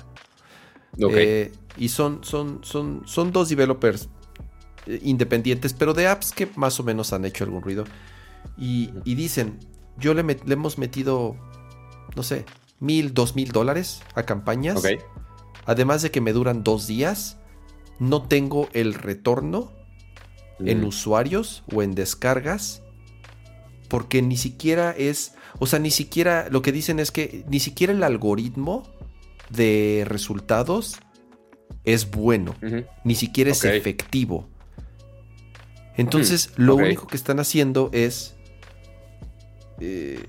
Ok. 1.02 1.14
Eh, 1.16 1.52
y 1.78 1.90
son, 1.90 2.24
son, 2.24 2.60
son, 2.64 3.04
son 3.06 3.32
dos 3.32 3.50
developers 3.50 4.10
eh, 4.86 5.00
independientes, 5.04 5.74
pero 5.74 5.94
de 5.94 6.08
apps 6.08 6.32
que 6.32 6.50
más 6.56 6.80
o 6.80 6.84
menos 6.84 7.14
han 7.14 7.26
hecho 7.26 7.44
algún 7.46 7.62
ruido. 7.62 7.86
Y, 8.58 8.92
y 9.06 9.16
dicen, 9.16 9.58
yo 9.98 10.14
le, 10.14 10.24
met- 10.24 10.44
le 10.46 10.54
hemos 10.54 10.78
metido, 10.78 11.36
no 12.16 12.24
sé, 12.24 12.46
mil, 12.80 13.14
dos 13.14 13.36
mil 13.36 13.52
dólares 13.52 14.02
a 14.16 14.24
campañas. 14.24 14.78
ok. 14.78 14.88
Además 15.66 16.02
de 16.02 16.12
que 16.12 16.20
me 16.22 16.34
duran 16.34 16.64
dos 16.64 16.88
días, 16.88 17.38
no 18.00 18.24
tengo 18.24 18.68
el 18.74 18.94
retorno 18.94 19.72
en 20.66 20.82
Mm. 20.82 20.86
usuarios 20.86 21.64
o 21.74 21.82
en 21.84 21.96
descargas, 21.96 22.82
porque 23.88 24.22
ni 24.22 24.38
siquiera 24.38 24.92
es, 24.98 25.34
o 25.60 25.66
sea, 25.66 25.80
ni 25.80 25.92
siquiera, 25.92 26.48
lo 26.52 26.62
que 26.62 26.72
dicen 26.72 27.00
es 27.00 27.12
que 27.12 27.44
ni 27.50 27.60
siquiera 27.60 27.94
el 27.94 28.04
algoritmo 28.04 28.84
de 29.50 30.04
resultados 30.08 30.98
es 31.86 32.12
bueno, 32.12 32.56
ni 33.04 33.16
siquiera 33.16 33.52
es 33.52 33.64
efectivo. 33.64 34.48
Entonces, 35.98 36.52
lo 36.56 36.76
ok. 36.76 36.82
único 36.82 37.08
que 37.08 37.18
están 37.18 37.40
haciendo 37.40 37.90
es 37.94 38.36
eh, 39.80 40.24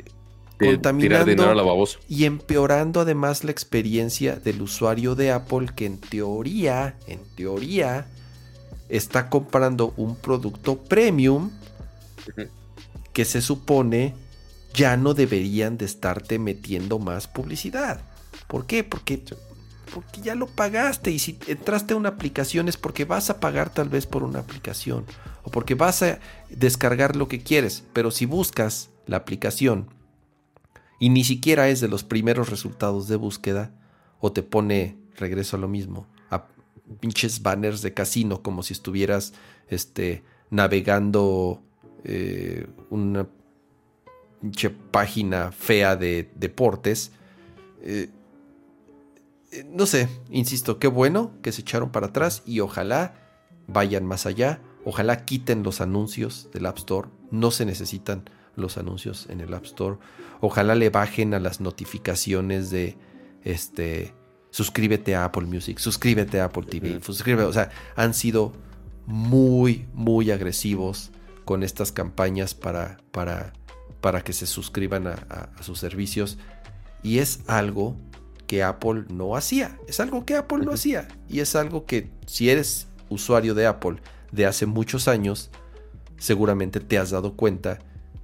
contaminando 0.59 1.01
Tirar 1.01 1.25
dinero 1.27 1.51
a 1.51 1.55
la 1.55 1.63
babosa. 1.63 1.99
y 2.09 2.25
empeorando 2.25 3.01
además 3.01 3.45
la 3.45 3.51
experiencia 3.51 4.37
del 4.37 4.63
usuario 4.63 5.15
de 5.15 5.33
Apple 5.33 5.69
que 5.75 5.87
en 5.87 5.99
teoría, 5.99 6.97
en 7.07 7.21
teoría, 7.37 8.07
está 8.91 9.31
comprando 9.31 9.95
un 9.97 10.17
producto 10.17 10.77
premium 10.79 11.51
que 13.13 13.25
se 13.25 13.41
supone 13.41 14.15
ya 14.75 14.97
no 14.97 15.15
deberían 15.15 15.79
de 15.79 15.85
estarte 15.85 16.39
metiendo 16.39 16.99
más 16.99 17.27
publicidad. 17.27 18.03
¿Por 18.47 18.67
qué? 18.67 18.85
Porque, 18.85 19.23
porque 19.93 20.21
ya 20.21 20.35
lo 20.35 20.47
pagaste 20.47 21.11
y 21.11 21.19
si 21.19 21.39
entraste 21.47 21.95
a 21.95 21.97
una 21.97 22.11
aplicación 22.11 22.69
es 22.69 22.77
porque 22.77 23.05
vas 23.05 23.31
a 23.31 23.41
pagar 23.41 23.73
tal 23.73 23.89
vez 23.89 24.07
por 24.07 24.23
una 24.23 24.41
aplicación 24.41 25.07
o 25.43 25.51
porque 25.51 25.75
vas 25.75 26.03
a 26.03 26.19
descargar 26.51 27.17
lo 27.17 27.29
que 27.29 27.43
quieres, 27.43 27.85
pero 27.93 28.11
si 28.11 28.27
buscas 28.27 28.91
la 29.07 29.17
aplicación 29.17 29.89
y 30.99 31.09
ni 31.09 31.25
siquiera 31.25 31.69
es 31.69 31.81
de 31.81 31.89
los 31.89 32.05
primeros 32.05 32.51
resultados 32.51 33.09
de 33.09 33.17
búsqueda 33.17 33.73
o 34.21 34.33
te 34.33 34.43
pone 34.43 34.99
regreso 35.17 35.57
a 35.57 35.61
lo 35.61 35.69
mismo, 35.69 36.07
pinches 36.99 37.43
banners 37.43 37.83
de 37.83 37.95
casino 37.95 38.43
como 38.43 38.63
si 38.63 38.73
estuvieras 38.73 39.33
este, 39.69 40.25
navegando 40.51 41.63
eh, 42.05 42.67
una 42.91 43.29
pinche 44.41 44.71
página 44.71 45.53
fea 45.53 45.97
de 45.97 46.31
deportes. 46.35 47.13
Eh, 47.83 48.11
eh, 49.53 49.65
no 49.69 49.87
sé, 49.87 50.09
insisto, 50.31 50.79
qué 50.79 50.89
bueno 50.89 51.33
que 51.43 51.53
se 51.53 51.63
echaron 51.63 51.91
para 51.91 52.09
atrás 52.09 52.43
y 52.47 52.61
ojalá 52.61 53.15
vayan 53.67 54.07
más 54.07 54.27
allá. 54.27 54.61
Ojalá 54.85 55.25
quiten 55.25 55.63
los 55.63 55.81
anuncios 55.81 56.49
del 56.53 56.67
App 56.67 56.79
Store. 56.79 57.09
No 57.31 57.51
se 57.51 57.67
necesitan 57.67 58.25
los 58.57 58.79
anuncios 58.79 59.27
en 59.29 59.41
el 59.41 59.53
App 59.55 59.65
Store. 59.65 59.99
Ojalá 60.41 60.75
le 60.75 60.91
bajen 60.91 61.35
a 61.35 61.41
las 61.41 61.61
notificaciones 61.61 62.71
de 62.71 62.97
este 63.45 64.15
suscríbete 64.51 65.15
a 65.15 65.25
Apple 65.25 65.47
Music, 65.47 65.79
suscríbete 65.79 66.41
a 66.41 66.47
Apple 66.47 66.65
TV, 66.65 67.01
suscríbete, 67.03 67.45
o 67.49 67.53
sea, 67.53 67.71
han 67.97 68.15
sido 68.15 68.53
muy 69.07 69.87
muy 69.95 70.31
agresivos 70.31 71.11
con 71.45 71.63
estas 71.63 71.93
campañas 71.93 72.55
para 72.55 72.99
para 73.11 73.53
para 74.01 74.23
que 74.23 74.33
se 74.33 74.47
suscriban 74.47 75.07
a, 75.07 75.13
a- 75.29 75.51
a 75.59 75.63
sus 75.63 75.79
servicios. 75.79 76.39
Y 77.03 77.19
es 77.19 77.41
algo 77.47 77.97
que 78.47 78.63
Apple 78.63 79.05
no 79.09 79.37
hacía, 79.37 79.79
es 79.89 80.01
algo 80.01 80.25
que 80.25 80.37
Apple 80.37 80.59
no 80.59 80.65
Ujú. 80.65 80.73
hacía. 80.75 81.09
Y 81.29 81.41
es 81.41 81.55
algo 81.57 81.87
que 81.87 82.11
si 82.27 82.51
eres 82.51 82.89
usuario 83.09 83.55
de 83.55 83.67
Apple 83.67 83.97
de 84.33 84.47
hace 84.47 84.67
muchos 84.67 85.07
años, 85.09 85.51
seguramente 86.19 86.81
te 86.81 86.99
has 86.99 87.11
dado 87.11 87.35
cuenta 87.37 87.79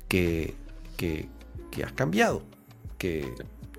que, 0.08 0.54
que, 0.96 1.28
que 1.70 1.84
ha 1.84 1.90
cambiado, 1.90 2.42
que, 2.98 3.32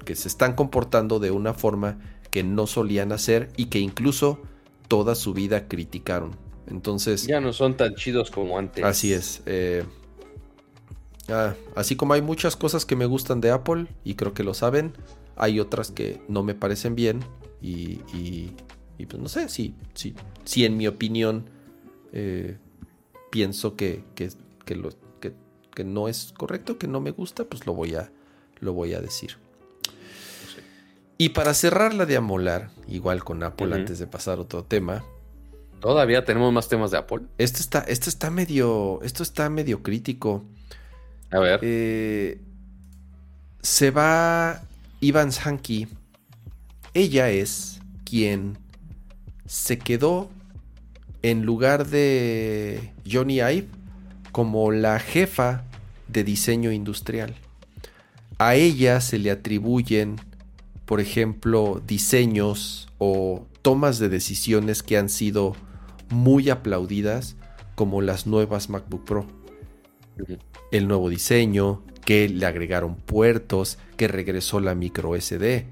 que 0.06 0.16
se 0.16 0.28
están 0.28 0.54
comportando 0.54 1.20
de 1.20 1.32
una 1.32 1.54
forma 1.54 2.00
que 2.32 2.44
no 2.44 2.68
solían 2.68 3.12
hacer 3.12 3.50
y 3.58 3.66
que 3.66 3.80
incluso 3.80 4.40
toda 4.88 5.16
su 5.16 5.34
vida 5.34 5.68
criticaron. 5.68 6.32
Entonces, 6.68 7.26
Ya 7.28 7.40
no 7.40 7.54
son 7.54 7.78
tan 7.78 7.96
chidos 7.96 8.30
como 8.32 8.58
antes. 8.58 8.84
así 8.84 9.14
es. 9.14 9.42
eh, 9.46 9.84
ah, 11.30 11.54
así 11.76 11.96
como 11.96 12.14
hay 12.14 12.22
muchas 12.22 12.56
cosas 12.56 12.86
que 12.86 12.96
me 12.96 13.06
gustan 13.06 13.42
de 13.42 13.52
Apple 13.52 13.88
y 14.04 14.16
creo 14.16 14.34
que 14.34 14.44
lo 14.44 14.54
saben, 14.54 14.94
hay 15.36 15.60
otras 15.60 15.92
que 15.92 16.22
no 16.28 16.44
me 16.44 16.56
parecen 16.56 16.96
bien 16.96 17.20
y, 17.62 18.02
y- 18.14 18.54
y, 18.98 19.06
pues 19.06 19.22
no 19.22 19.30
sé 19.30 19.48
si, 19.50 19.76
si, 19.94 20.16
si 20.44 20.66
en 20.66 20.76
mi 20.78 20.88
opinión 20.88 21.50
eh, 22.14 22.58
pienso 23.32 23.76
que, 23.76 24.04
que, 24.16 24.30
que 24.66 24.76
lo- 24.76 24.90
que- 25.20 25.34
que 25.76 25.84
no 25.84 26.08
es 26.08 26.34
correcto, 26.36 26.78
que 26.80 26.88
no 26.88 27.00
me 27.00 27.12
gusta, 27.12 27.44
pues 27.46 27.66
lo 27.68 27.74
voy 27.76 27.94
a, 27.96 28.12
lo 28.60 28.74
voy 28.74 28.94
a 28.96 29.02
decir. 29.02 29.38
Y 31.18 31.30
para 31.30 31.54
cerrar 31.54 31.94
la 31.94 32.06
de 32.06 32.18
amolar, 32.18 32.70
igual 32.88 33.24
con 33.24 33.44
Apple 33.44 33.74
antes 33.74 34.00
de 34.00 34.08
pasar 34.08 34.38
a 34.38 34.42
otro 34.42 34.64
tema, 34.64 35.04
Todavía 35.80 36.26
tenemos 36.26 36.52
más 36.52 36.68
temas 36.68 36.92
de 36.92 36.98
Apple. 36.98 37.22
esto 37.38 37.60
está, 37.60 37.80
esto 37.82 38.10
está 38.10 38.32
medio, 38.32 39.00
esto 39.04 39.22
está 39.22 39.50
medio 39.50 39.84
crítico. 39.84 40.44
A 41.30 41.40
ver. 41.40 41.60
Eh, 41.62 42.42
se 43.62 43.92
va 43.92 44.64
Ivan 45.02 45.32
Sankey. 45.32 45.88
Ella 46.94 47.30
es 47.30 47.80
quien 48.06 48.58
se 49.46 49.78
quedó 49.78 50.30
en 51.22 51.46
lugar 51.46 51.88
de 51.88 52.92
Johnny 53.10 53.36
Ive 53.36 53.68
como 54.32 54.72
la 54.72 55.00
jefa 55.00 55.64
de 56.08 56.24
diseño 56.24 56.72
industrial. 56.72 57.36
A 58.40 58.56
ella 58.56 59.02
se 59.02 59.20
le 59.20 59.30
atribuyen, 59.30 60.16
por 60.88 61.02
ejemplo, 61.02 61.82
diseños 61.86 62.88
o 62.98 63.46
tomas 63.62 64.00
de 64.00 64.08
decisiones 64.08 64.82
que 64.84 64.98
han 64.98 65.10
sido 65.10 65.54
muy 66.10 66.50
aplaudidas, 66.50 67.36
como 67.76 68.02
las 68.02 68.26
nuevas 68.26 68.70
MacBook 68.70 69.04
Pro. 69.04 69.28
El 70.72 70.88
nuevo 70.88 71.10
diseño, 71.10 71.84
que 72.06 72.30
le 72.30 72.46
agregaron 72.46 72.96
puertos, 72.96 73.78
que 73.98 74.08
regresó 74.08 74.62
la 74.62 74.76
micro 74.76 75.14
SD, 75.20 75.68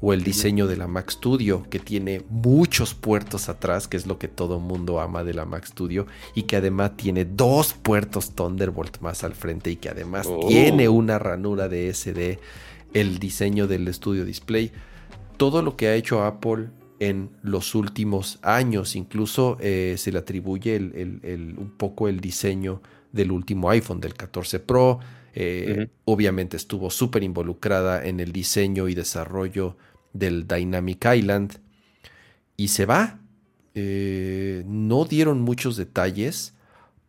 o 0.00 0.12
el 0.14 0.22
diseño 0.22 0.68
de 0.68 0.76
la 0.76 0.86
Mac 0.86 1.10
Studio, 1.10 1.66
que 1.68 1.80
tiene 1.80 2.22
muchos 2.30 2.94
puertos 2.94 3.48
atrás, 3.48 3.88
que 3.88 3.96
es 3.96 4.06
lo 4.06 4.18
que 4.18 4.28
todo 4.28 4.60
mundo 4.60 5.00
ama 5.00 5.24
de 5.24 5.34
la 5.34 5.44
Mac 5.44 5.66
Studio, 5.66 6.06
y 6.34 6.44
que 6.44 6.56
además 6.56 6.96
tiene 6.96 7.24
dos 7.24 7.74
puertos 7.74 8.36
Thunderbolt 8.36 9.00
más 9.00 9.24
al 9.24 9.34
frente 9.34 9.70
y 9.70 9.76
que 9.76 9.88
además 9.90 10.28
Oh. 10.30 10.46
tiene 10.46 10.88
una 10.88 11.18
ranura 11.18 11.68
de 11.68 11.92
SD, 11.92 12.38
el 12.94 13.18
diseño 13.18 13.66
del 13.66 13.92
Studio 13.92 14.24
Display, 14.24 14.72
todo 15.36 15.62
lo 15.62 15.76
que 15.76 15.88
ha 15.88 15.94
hecho 15.94 16.22
Apple 16.24 16.68
en 16.98 17.30
los 17.42 17.74
últimos 17.74 18.38
años, 18.42 18.94
incluso 18.94 19.56
eh, 19.60 19.94
se 19.96 20.12
le 20.12 20.18
atribuye 20.18 20.76
el- 20.76 20.92
el- 20.94 21.20
el- 21.22 21.54
un 21.58 21.70
poco 21.70 22.08
el 22.08 22.20
diseño 22.20 22.82
del 23.12 23.32
último 23.32 23.70
iPhone, 23.70 24.00
del 24.00 24.14
14 24.14 24.60
Pro. 24.60 25.00
Eh. 25.34 25.88
Obviamente 26.04 26.56
estuvo 26.56 26.90
súper 26.90 27.22
involucrada 27.22 28.04
en 28.04 28.20
el 28.20 28.32
diseño 28.32 28.88
y 28.88 28.94
desarrollo 28.94 29.76
del 30.12 30.46
Dynamic 30.46 31.06
Island. 31.16 31.58
Y 32.56 32.68
se 32.68 32.84
va. 32.84 33.20
Eh, 33.74 34.64
no 34.66 35.04
dieron 35.06 35.40
muchos 35.40 35.76
detalles. 35.76 36.54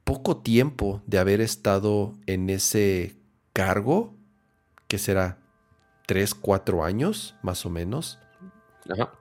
Poco 0.06 0.38
tiempo 0.38 1.02
de 1.06 1.18
haber 1.20 1.41
estado 1.41 2.14
en 2.28 2.49
ese 2.49 3.16
cargo, 3.53 4.16
que 4.88 4.98
será 4.98 5.38
3, 6.11 6.35
4 6.35 6.83
años, 6.83 7.35
más 7.41 7.65
o 7.65 7.69
menos. 7.69 8.19
Ajá. 8.89 9.13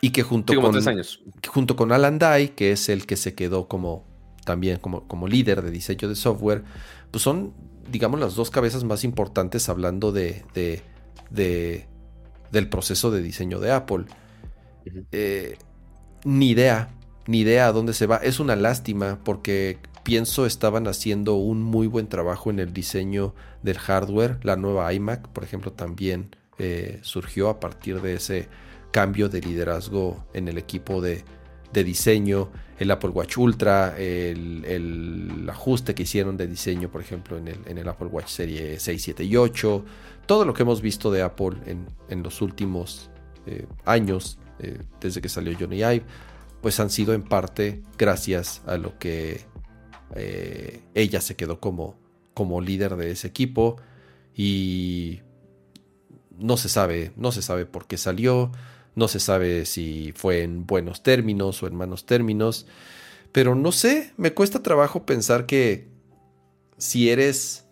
Y 0.00 0.10
que 0.10 0.22
junto 0.22 0.52
Sí, 0.52 0.60
con 0.60 0.88
años. 0.88 1.24
junto 1.48 1.74
con 1.74 1.90
Alan 1.90 2.20
Dye, 2.20 2.52
que 2.54 2.70
es 2.70 2.88
el 2.88 3.04
que 3.04 3.16
se 3.16 3.34
quedó 3.34 3.66
como 3.66 4.04
también 4.44 4.78
como, 4.78 5.08
como 5.08 5.26
líder 5.26 5.60
de 5.62 5.72
diseño 5.72 6.08
de 6.08 6.14
software, 6.14 6.62
pues 7.10 7.22
son, 7.24 7.52
digamos, 7.90 8.20
las 8.20 8.36
dos 8.36 8.50
cabezas 8.52 8.84
más 8.84 9.02
importantes 9.02 9.68
hablando 9.68 10.12
de, 10.12 10.44
de- 10.54 10.82
de- 11.30 11.88
del 12.52 12.68
proceso 12.68 13.10
de 13.10 13.22
diseño 13.22 13.58
de 13.58 13.72
Apple. 13.72 14.04
Eh, 15.10 15.58
ni 16.24 16.50
idea, 16.50 16.90
ni 17.26 17.40
idea 17.40 17.66
a 17.66 17.72
dónde 17.72 17.92
se 17.92 18.06
va. 18.06 18.18
Es 18.18 18.38
una 18.38 18.54
lástima 18.54 19.18
porque 19.24 19.78
pienso 20.06 20.46
estaban 20.46 20.86
haciendo 20.86 21.34
un 21.34 21.64
muy 21.64 21.88
buen 21.88 22.06
trabajo 22.06 22.50
en 22.50 22.60
el 22.60 22.72
diseño 22.72 23.34
del 23.64 23.76
hardware. 23.76 24.38
La 24.44 24.54
nueva 24.54 24.92
iMac, 24.94 25.26
por 25.30 25.42
ejemplo, 25.42 25.72
también 25.72 26.36
eh, 26.58 27.00
surgió 27.02 27.48
a 27.48 27.58
partir 27.58 28.00
de 28.00 28.14
ese 28.14 28.48
cambio 28.92 29.28
de 29.28 29.40
liderazgo 29.40 30.24
en 30.32 30.46
el 30.46 30.58
equipo 30.58 31.00
de, 31.00 31.24
de 31.72 31.82
diseño. 31.82 32.52
El 32.78 32.92
Apple 32.92 33.10
Watch 33.10 33.36
Ultra, 33.36 33.98
el, 33.98 34.64
el 34.64 35.48
ajuste 35.50 35.92
que 35.92 36.04
hicieron 36.04 36.36
de 36.36 36.46
diseño, 36.46 36.88
por 36.88 37.00
ejemplo, 37.00 37.36
en 37.36 37.48
el, 37.48 37.58
en 37.66 37.76
el 37.76 37.88
Apple 37.88 38.06
Watch 38.06 38.28
Serie 38.28 38.78
6, 38.78 39.02
7 39.02 39.24
y 39.24 39.36
8. 39.36 39.84
Todo 40.24 40.44
lo 40.44 40.54
que 40.54 40.62
hemos 40.62 40.82
visto 40.82 41.10
de 41.10 41.22
Apple 41.22 41.56
en, 41.66 41.84
en 42.08 42.22
los 42.22 42.42
últimos 42.42 43.10
eh, 43.46 43.66
años, 43.84 44.38
eh, 44.60 44.78
desde 45.00 45.20
que 45.20 45.28
salió 45.28 45.52
Johnny 45.58 45.78
Ive, 45.78 46.04
pues 46.62 46.78
han 46.78 46.90
sido 46.90 47.12
en 47.12 47.24
parte 47.24 47.82
gracias 47.98 48.62
a 48.66 48.76
lo 48.76 48.96
que 49.00 49.55
eh, 50.14 50.82
ella 50.94 51.20
se 51.20 51.36
quedó 51.36 51.60
como, 51.60 51.96
como 52.34 52.60
líder 52.60 52.96
de 52.96 53.10
ese 53.10 53.26
equipo 53.26 53.76
y 54.34 55.20
no 56.38 56.56
se 56.56 56.68
sabe, 56.68 57.12
no 57.16 57.32
se 57.32 57.42
sabe 57.42 57.66
por 57.66 57.86
qué 57.86 57.96
salió, 57.96 58.52
no 58.94 59.08
se 59.08 59.20
sabe 59.20 59.66
si 59.66 60.12
fue 60.16 60.42
en 60.42 60.66
buenos 60.66 61.02
términos 61.02 61.62
o 61.62 61.66
en 61.66 61.76
malos 61.76 62.06
términos, 62.06 62.66
Pero 63.32 63.54
no 63.54 63.70
sé, 63.70 64.12
me 64.16 64.32
cuesta 64.32 64.62
trabajo 64.62 65.04
pensar 65.04 65.44
que 65.44 65.88
si 66.78 67.10
eres 67.10 67.66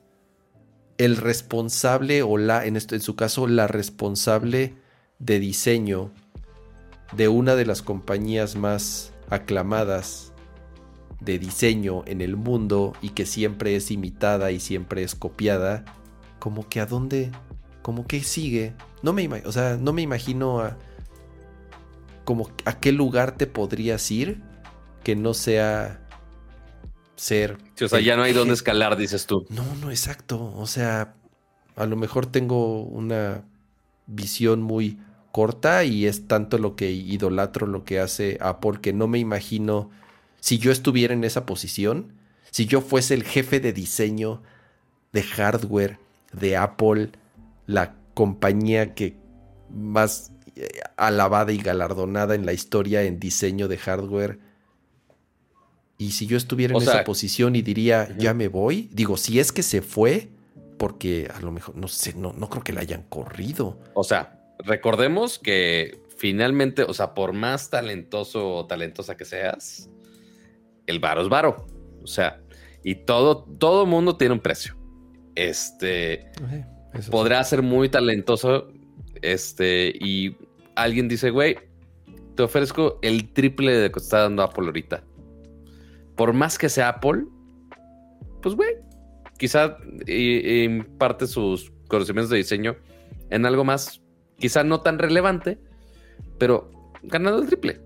el 0.98 1.16
responsable 1.16 2.22
o 2.22 2.36
la, 2.36 2.66
en, 2.66 2.78
su 2.80 3.16
caso, 3.16 3.46
la 3.46 3.66
responsable 3.66 4.74
de 5.18 5.40
diseño 5.40 6.12
de 7.16 7.28
una 7.28 7.56
de 7.56 7.64
las 7.64 7.80
compañías 7.80 8.56
más 8.56 9.14
aclamadas 9.30 10.33
de 11.24 11.38
diseño 11.38 12.02
en 12.06 12.20
el 12.20 12.36
mundo 12.36 12.92
y 13.00 13.10
que 13.10 13.26
siempre 13.26 13.76
es 13.76 13.90
imitada 13.90 14.50
y 14.50 14.60
siempre 14.60 15.02
es 15.02 15.14
copiada, 15.14 15.84
como 16.38 16.68
que 16.68 16.80
a 16.80 16.86
dónde, 16.86 17.30
como 17.82 18.06
que 18.06 18.22
sigue. 18.22 18.74
No 19.02 19.12
me, 19.12 19.26
o 19.44 19.52
sea, 19.52 19.76
no 19.80 19.92
me 19.92 20.02
imagino 20.02 20.60
a, 20.60 20.76
como 22.24 22.50
a 22.64 22.78
qué 22.78 22.92
lugar 22.92 23.36
te 23.36 23.46
podrías 23.46 24.10
ir 24.10 24.42
que 25.02 25.16
no 25.16 25.34
sea 25.34 26.00
ser. 27.16 27.58
o 27.80 27.88
sea, 27.88 28.00
ya 28.00 28.16
no 28.16 28.22
hay 28.22 28.32
dónde 28.32 28.54
escalar, 28.54 28.96
dices 28.96 29.26
tú. 29.26 29.46
No, 29.50 29.64
no, 29.80 29.90
exacto. 29.90 30.52
O 30.56 30.66
sea, 30.66 31.14
a 31.76 31.86
lo 31.86 31.96
mejor 31.96 32.26
tengo 32.26 32.82
una 32.82 33.44
visión 34.06 34.62
muy 34.62 34.98
corta 35.32 35.84
y 35.84 36.06
es 36.06 36.28
tanto 36.28 36.58
lo 36.58 36.76
que 36.76 36.92
idolatro 36.92 37.66
lo 37.66 37.84
que 37.84 37.98
hace 37.98 38.38
Apple 38.40 38.78
que 38.80 38.92
no 38.92 39.08
me 39.08 39.18
imagino 39.18 39.90
si 40.44 40.58
yo 40.58 40.70
estuviera 40.72 41.14
en 41.14 41.24
esa 41.24 41.46
posición, 41.46 42.12
si 42.50 42.66
yo 42.66 42.82
fuese 42.82 43.14
el 43.14 43.24
jefe 43.24 43.60
de 43.60 43.72
diseño 43.72 44.42
de 45.10 45.22
hardware 45.22 45.98
de 46.34 46.58
Apple, 46.58 47.12
la 47.64 47.94
compañía 48.12 48.94
que 48.94 49.16
más 49.70 50.32
eh, 50.54 50.68
alabada 50.98 51.50
y 51.50 51.56
galardonada 51.56 52.34
en 52.34 52.44
la 52.44 52.52
historia 52.52 53.04
en 53.04 53.18
diseño 53.18 53.68
de 53.68 53.78
hardware. 53.78 54.38
Y 55.96 56.10
si 56.10 56.26
yo 56.26 56.36
estuviera 56.36 56.76
en 56.76 56.82
esa 56.82 57.04
posición 57.04 57.56
y 57.56 57.62
diría, 57.62 58.14
ya 58.18 58.34
me 58.34 58.48
voy, 58.48 58.90
digo, 58.92 59.16
si 59.16 59.40
es 59.40 59.50
que 59.50 59.62
se 59.62 59.80
fue, 59.80 60.28
porque 60.76 61.30
a 61.34 61.40
lo 61.40 61.52
mejor, 61.52 61.74
no 61.74 61.88
sé, 61.88 62.12
no, 62.12 62.34
no 62.34 62.50
creo 62.50 62.62
que 62.62 62.74
la 62.74 62.82
hayan 62.82 63.04
corrido. 63.04 63.78
O 63.94 64.04
sea, 64.04 64.44
recordemos 64.58 65.38
que 65.38 66.02
finalmente, 66.18 66.82
o 66.82 66.92
sea, 66.92 67.14
por 67.14 67.32
más 67.32 67.70
talentoso 67.70 68.54
o 68.54 68.66
talentosa 68.66 69.16
que 69.16 69.24
seas, 69.24 69.88
el 70.86 71.00
varo 71.00 71.22
es 71.22 71.28
varo. 71.28 71.66
O 72.02 72.06
sea, 72.06 72.40
y 72.82 72.94
todo, 72.94 73.44
todo 73.58 73.86
mundo 73.86 74.16
tiene 74.16 74.34
un 74.34 74.40
precio. 74.40 74.76
Este 75.34 76.30
podrá 77.10 77.42
ser 77.44 77.62
muy 77.62 77.88
talentoso. 77.88 78.68
Este, 79.22 79.92
y 80.00 80.36
alguien 80.76 81.08
dice, 81.08 81.30
güey, 81.30 81.56
te 82.34 82.42
ofrezco 82.42 82.98
el 83.02 83.32
triple 83.32 83.72
de 83.72 83.88
lo 83.88 83.92
que 83.92 84.00
está 84.00 84.20
dando 84.20 84.42
Apple 84.42 84.66
ahorita. 84.66 85.02
Por 86.16 86.32
más 86.32 86.58
que 86.58 86.68
sea 86.68 86.90
Apple, 86.90 87.24
pues, 88.42 88.54
güey, 88.54 88.74
quizá 89.38 89.78
imparte 90.06 91.26
sus 91.26 91.72
conocimientos 91.88 92.30
de 92.30 92.38
diseño 92.38 92.76
en 93.30 93.46
algo 93.46 93.64
más, 93.64 94.02
quizá 94.38 94.62
no 94.62 94.80
tan 94.82 94.98
relevante, 94.98 95.58
pero 96.38 96.70
ganando 97.02 97.40
el 97.40 97.46
triple. 97.48 97.80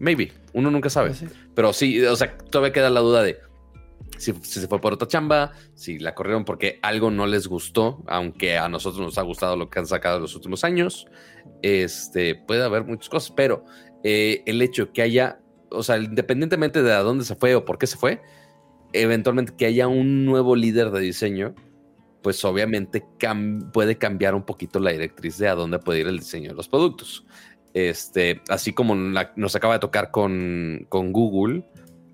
Maybe, 0.00 0.32
uno 0.54 0.70
nunca 0.70 0.90
sabe. 0.90 1.12
Pero 1.54 1.72
sí, 1.72 2.02
o 2.04 2.16
sea, 2.16 2.36
todavía 2.36 2.72
queda 2.72 2.90
la 2.90 3.00
duda 3.00 3.22
de 3.22 3.38
si, 4.16 4.32
se 4.42 4.66
fue 4.66 4.80
por 4.80 4.94
otra 4.94 5.08
chamba, 5.08 5.52
si 5.74 5.98
la 5.98 6.14
corrieron 6.14 6.44
porque 6.44 6.78
algo 6.82 7.10
no 7.10 7.26
les 7.26 7.46
gustó, 7.46 8.02
aunque 8.06 8.58
a 8.58 8.68
nosotros 8.68 9.00
nos 9.00 9.18
ha 9.18 9.22
gustado 9.22 9.56
lo 9.56 9.70
que 9.70 9.78
han 9.78 9.86
sacado 9.86 10.16
en 10.16 10.22
los 10.22 10.34
últimos 10.34 10.64
años. 10.64 11.06
Este, 11.62 12.34
puede 12.34 12.64
haber 12.64 12.84
muchas 12.84 13.08
cosas, 13.08 13.32
pero 13.36 13.64
eh, 14.02 14.42
el 14.46 14.60
hecho 14.62 14.92
que 14.92 15.02
haya, 15.02 15.40
o 15.70 15.82
sea, 15.82 15.98
independientemente 15.98 16.82
de 16.82 16.92
a 16.92 17.00
dónde 17.00 17.24
se 17.24 17.36
fue 17.36 17.54
o 17.54 17.64
por 17.64 17.78
qué 17.78 17.86
se 17.86 17.96
fue, 17.96 18.20
eventualmente 18.92 19.54
que 19.56 19.66
haya 19.66 19.88
un 19.88 20.24
nuevo 20.24 20.56
líder 20.56 20.90
de 20.90 21.00
diseño, 21.00 21.54
pues 22.22 22.44
obviamente 22.44 23.02
puede 23.72 23.96
cambiar 23.96 24.34
un 24.34 24.44
poquito 24.44 24.78
la 24.78 24.92
directriz 24.92 25.38
de 25.38 25.48
a 25.48 25.54
dónde 25.54 25.78
puede 25.78 26.00
ir 26.00 26.06
el 26.06 26.18
diseño 26.18 26.50
de 26.50 26.56
los 26.56 26.68
productos. 26.68 27.24
Este, 27.72 28.40
así 28.48 28.72
como 28.72 28.94
nos 28.94 29.56
acaba 29.56 29.74
de 29.74 29.80
tocar 29.80 30.10
con, 30.10 30.86
Google, 30.90 31.64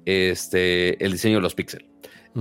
este, 0.04 1.02
el 1.04 1.12
diseño 1.12 1.36
de 1.36 1.42
los 1.42 1.54
píxeles. 1.54 1.88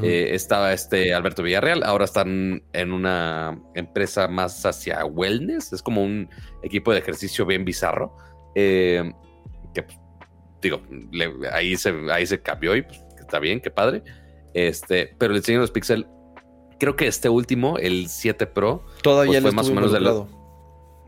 Eh, 0.04 0.36
estaba 0.36 0.74
este 0.74 1.14
Alberto 1.14 1.42
Villarreal, 1.42 1.82
ahora 1.84 2.04
están 2.04 2.62
en 2.74 2.92
una 2.92 3.58
empresa 3.76 4.28
más 4.28 4.66
hacia 4.66 5.06
wellness, 5.06 5.72
es 5.72 5.82
como 5.82 6.04
un 6.04 6.30
equipo 6.64 6.92
de 6.92 7.00
ejercicio 7.00 7.46
bien 7.46 7.64
bizarro, 7.64 8.14
eh, 8.56 9.10
que 9.74 9.84
pues, 9.84 9.98
digo, 10.62 10.82
ahí, 11.50 11.78
se, 11.78 11.94
ahí 12.12 12.26
se 12.26 12.42
cambió 12.42 12.76
y 12.76 12.82
pues, 12.82 13.00
está 13.18 13.40
bien, 13.40 13.62
qué 13.62 13.72
padre. 13.72 14.04
Este, 14.54 15.16
pero 15.18 15.34
el 15.34 15.40
diseño 15.40 15.60
de 15.60 15.64
los 15.64 15.72
píxeles, 15.72 16.08
creo 16.78 16.98
que 16.98 17.08
este 17.08 17.30
último, 17.30 17.78
el 17.78 18.10
7 18.10 18.48
Pro, 18.48 18.86
todavía 19.02 19.40
pues, 19.40 19.44
fue 19.44 19.52
más 19.54 19.70
o 19.70 19.74
menos 19.74 19.94
del 19.94 20.08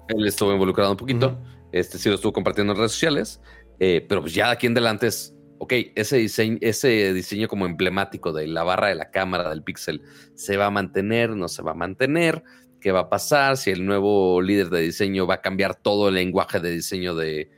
Él 0.07 0.27
estuvo 0.27 0.53
involucrado 0.53 0.91
un 0.91 0.97
poquito. 0.97 1.37
Este 1.71 1.97
sí 1.97 2.09
lo 2.09 2.15
estuvo 2.15 2.33
compartiendo 2.33 2.73
en 2.73 2.79
redes 2.79 2.93
sociales, 2.93 3.41
eh, 3.79 4.05
pero 4.07 4.21
pues 4.21 4.33
ya 4.33 4.49
aquí 4.49 4.67
en 4.67 4.73
adelante 4.73 5.07
es, 5.07 5.35
ok, 5.59 5.73
ese 5.95 6.17
diseño, 6.17 6.57
ese 6.61 7.13
diseño 7.13 7.47
como 7.47 7.65
emblemático 7.65 8.31
de 8.33 8.47
la 8.47 8.63
barra 8.63 8.87
de 8.87 8.95
la 8.95 9.11
cámara 9.11 9.49
del 9.49 9.63
Pixel, 9.63 10.01
¿se 10.35 10.57
va 10.57 10.67
a 10.67 10.71
mantener? 10.71 11.31
¿No 11.31 11.47
se 11.47 11.61
va 11.61 11.71
a 11.71 11.75
mantener? 11.75 12.43
¿Qué 12.79 12.91
va 12.91 13.01
a 13.01 13.09
pasar? 13.09 13.57
Si 13.57 13.71
el 13.71 13.85
nuevo 13.85 14.41
líder 14.41 14.69
de 14.69 14.81
diseño 14.81 15.27
va 15.27 15.35
a 15.35 15.41
cambiar 15.41 15.75
todo 15.75 16.09
el 16.09 16.15
lenguaje 16.15 16.59
de 16.59 16.71
diseño 16.71 17.15
de, 17.15 17.49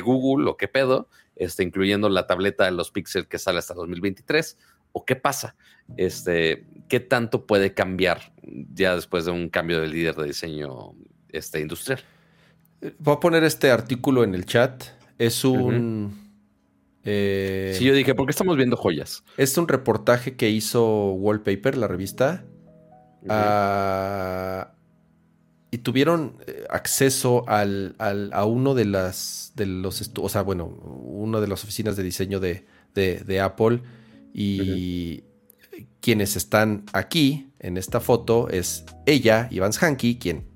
Google 0.00 0.48
o 0.48 0.56
qué 0.56 0.68
pedo, 0.68 1.08
este, 1.36 1.64
incluyendo 1.64 2.08
la 2.08 2.26
tableta 2.26 2.64
de 2.64 2.70
los 2.70 2.90
Pixel 2.90 3.26
que 3.26 3.38
sale 3.38 3.58
hasta 3.58 3.74
2023, 3.74 4.56
o 4.92 5.04
qué 5.04 5.16
pasa, 5.16 5.56
este, 5.96 6.66
qué 6.88 7.00
tanto 7.00 7.46
puede 7.46 7.74
cambiar 7.74 8.32
ya 8.42 8.94
después 8.94 9.24
de 9.24 9.32
un 9.32 9.48
cambio 9.48 9.80
de 9.80 9.88
líder 9.88 10.14
de 10.14 10.26
diseño 10.26 10.94
este, 11.30 11.60
industrial. 11.60 12.00
Voy 12.98 13.14
a 13.14 13.20
poner 13.20 13.44
este 13.44 13.70
artículo 13.70 14.24
en 14.24 14.34
el 14.34 14.44
chat. 14.44 14.84
Es 15.18 15.44
un. 15.44 16.20
Eh, 17.04 17.74
sí, 17.78 17.84
yo 17.84 17.94
dije, 17.94 18.14
¿por 18.14 18.26
qué 18.26 18.30
estamos 18.30 18.56
viendo 18.56 18.76
joyas? 18.76 19.24
Es 19.36 19.56
un 19.56 19.68
reportaje 19.68 20.36
que 20.36 20.50
hizo 20.50 21.12
Wallpaper, 21.12 21.76
la 21.76 21.86
revista. 21.86 22.44
Ah, 23.28 24.72
y 25.70 25.78
tuvieron 25.78 26.38
eh, 26.46 26.64
acceso 26.70 27.48
al, 27.48 27.94
a 27.98 28.44
uno 28.44 28.74
de 28.74 28.84
las 28.84 29.52
de 29.54 29.66
los 29.66 30.10
o 30.16 30.28
sea, 30.28 30.42
bueno, 30.42 30.66
una 30.66 31.40
de 31.40 31.46
las 31.46 31.62
oficinas 31.62 31.96
de 31.96 32.02
diseño 32.02 32.40
de, 32.40 33.40
Apple. 33.40 33.80
Y 34.34 35.22
quienes 36.00 36.36
están 36.36 36.84
aquí 36.92 37.52
en 37.60 37.76
esta 37.76 38.00
foto 38.00 38.48
es 38.48 38.84
ella, 39.06 39.46
Ivans 39.50 39.78
Hanky, 39.82 40.18
quien 40.18 40.51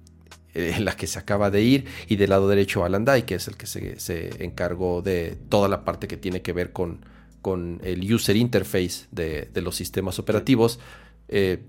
eh, 0.56 0.80
la 0.80 0.96
que 0.96 1.06
se 1.06 1.18
acaba 1.18 1.50
de 1.50 1.62
ir, 1.62 1.84
y 2.08 2.16
del 2.16 2.30
lado 2.30 2.48
derecho 2.48 2.82
Alan 2.82 3.04
que 3.26 3.34
es 3.34 3.46
el 3.46 3.58
que 3.58 3.66
se, 3.66 4.42
encargó 4.42 5.02
de 5.02 5.36
toda 5.50 5.68
la 5.68 5.84
parte 5.84 6.08
que 6.08 6.16
tiene 6.16 6.40
que 6.40 6.54
ver 6.54 6.72
con, 6.72 7.04
con 7.42 7.78
el 7.84 8.10
user 8.10 8.36
interface 8.36 9.04
de, 9.10 9.50
los 9.56 9.76
sistemas 9.76 10.18
operativos. 10.18 10.80
Eh, 11.28 11.62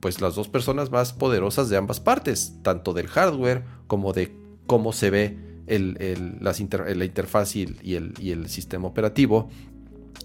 pues 0.00 0.22
las 0.22 0.36
dos 0.36 0.48
personas 0.48 0.90
más 0.90 1.12
poderosas 1.12 1.68
de 1.68 1.76
ambas 1.76 2.00
partes, 2.00 2.54
tanto 2.62 2.94
del 2.94 3.08
hardware 3.08 3.62
como 3.86 4.14
de 4.14 4.32
cómo 4.66 4.94
se 4.94 5.10
ve 5.10 5.36
el, 5.66 6.38
la 6.40 7.04
interfaz 7.04 7.56
y, 7.56 7.64
el, 7.64 8.14
y 8.18 8.30
el 8.30 8.48
sistema 8.48 8.88
operativo. 8.88 9.50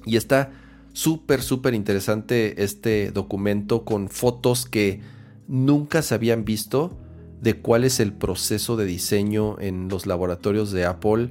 Y 0.05 0.15
está 0.15 0.53
súper, 0.93 1.41
súper 1.41 1.73
interesante 1.73 2.63
este 2.63 3.11
documento 3.11 3.83
con 3.83 4.07
fotos 4.07 4.65
que 4.65 5.01
nunca 5.49 6.01
se 6.01 6.15
habían 6.15 6.45
visto 6.45 6.97
de 7.45 7.53
cuál 7.53 7.83
es 7.83 7.99
el 7.99 8.11
proceso 8.11 8.75
de 8.75 8.85
diseño 8.85 9.57
en 9.59 9.87
los 9.87 10.07
laboratorios 10.07 10.71
de 10.71 10.85
Apple. 10.85 11.29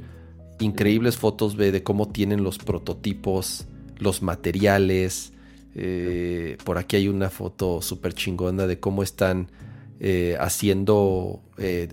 Increíbles 0.60 1.16
fotos 1.16 1.56
de 1.56 1.82
cómo 1.82 2.08
tienen 2.08 2.44
los 2.44 2.58
prototipos, 2.58 3.66
los 3.98 4.22
materiales. 4.22 5.32
Eh, 5.74 6.56
por 6.62 6.78
aquí 6.78 6.94
hay 6.94 7.08
una 7.08 7.30
foto 7.30 7.82
súper 7.82 8.14
chingona 8.14 8.68
de 8.68 8.78
cómo 8.78 9.02
están 9.02 9.50
eh, 9.98 10.36
haciendo, 10.38 11.42
eh, 11.58 11.88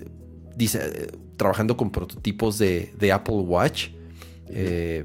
dice, 0.55 1.09
trabajando 1.35 1.75
con 1.75 1.89
prototipos 1.89 2.59
de, 2.59 3.11
Apple 3.11 3.37
Watch. 3.37 3.89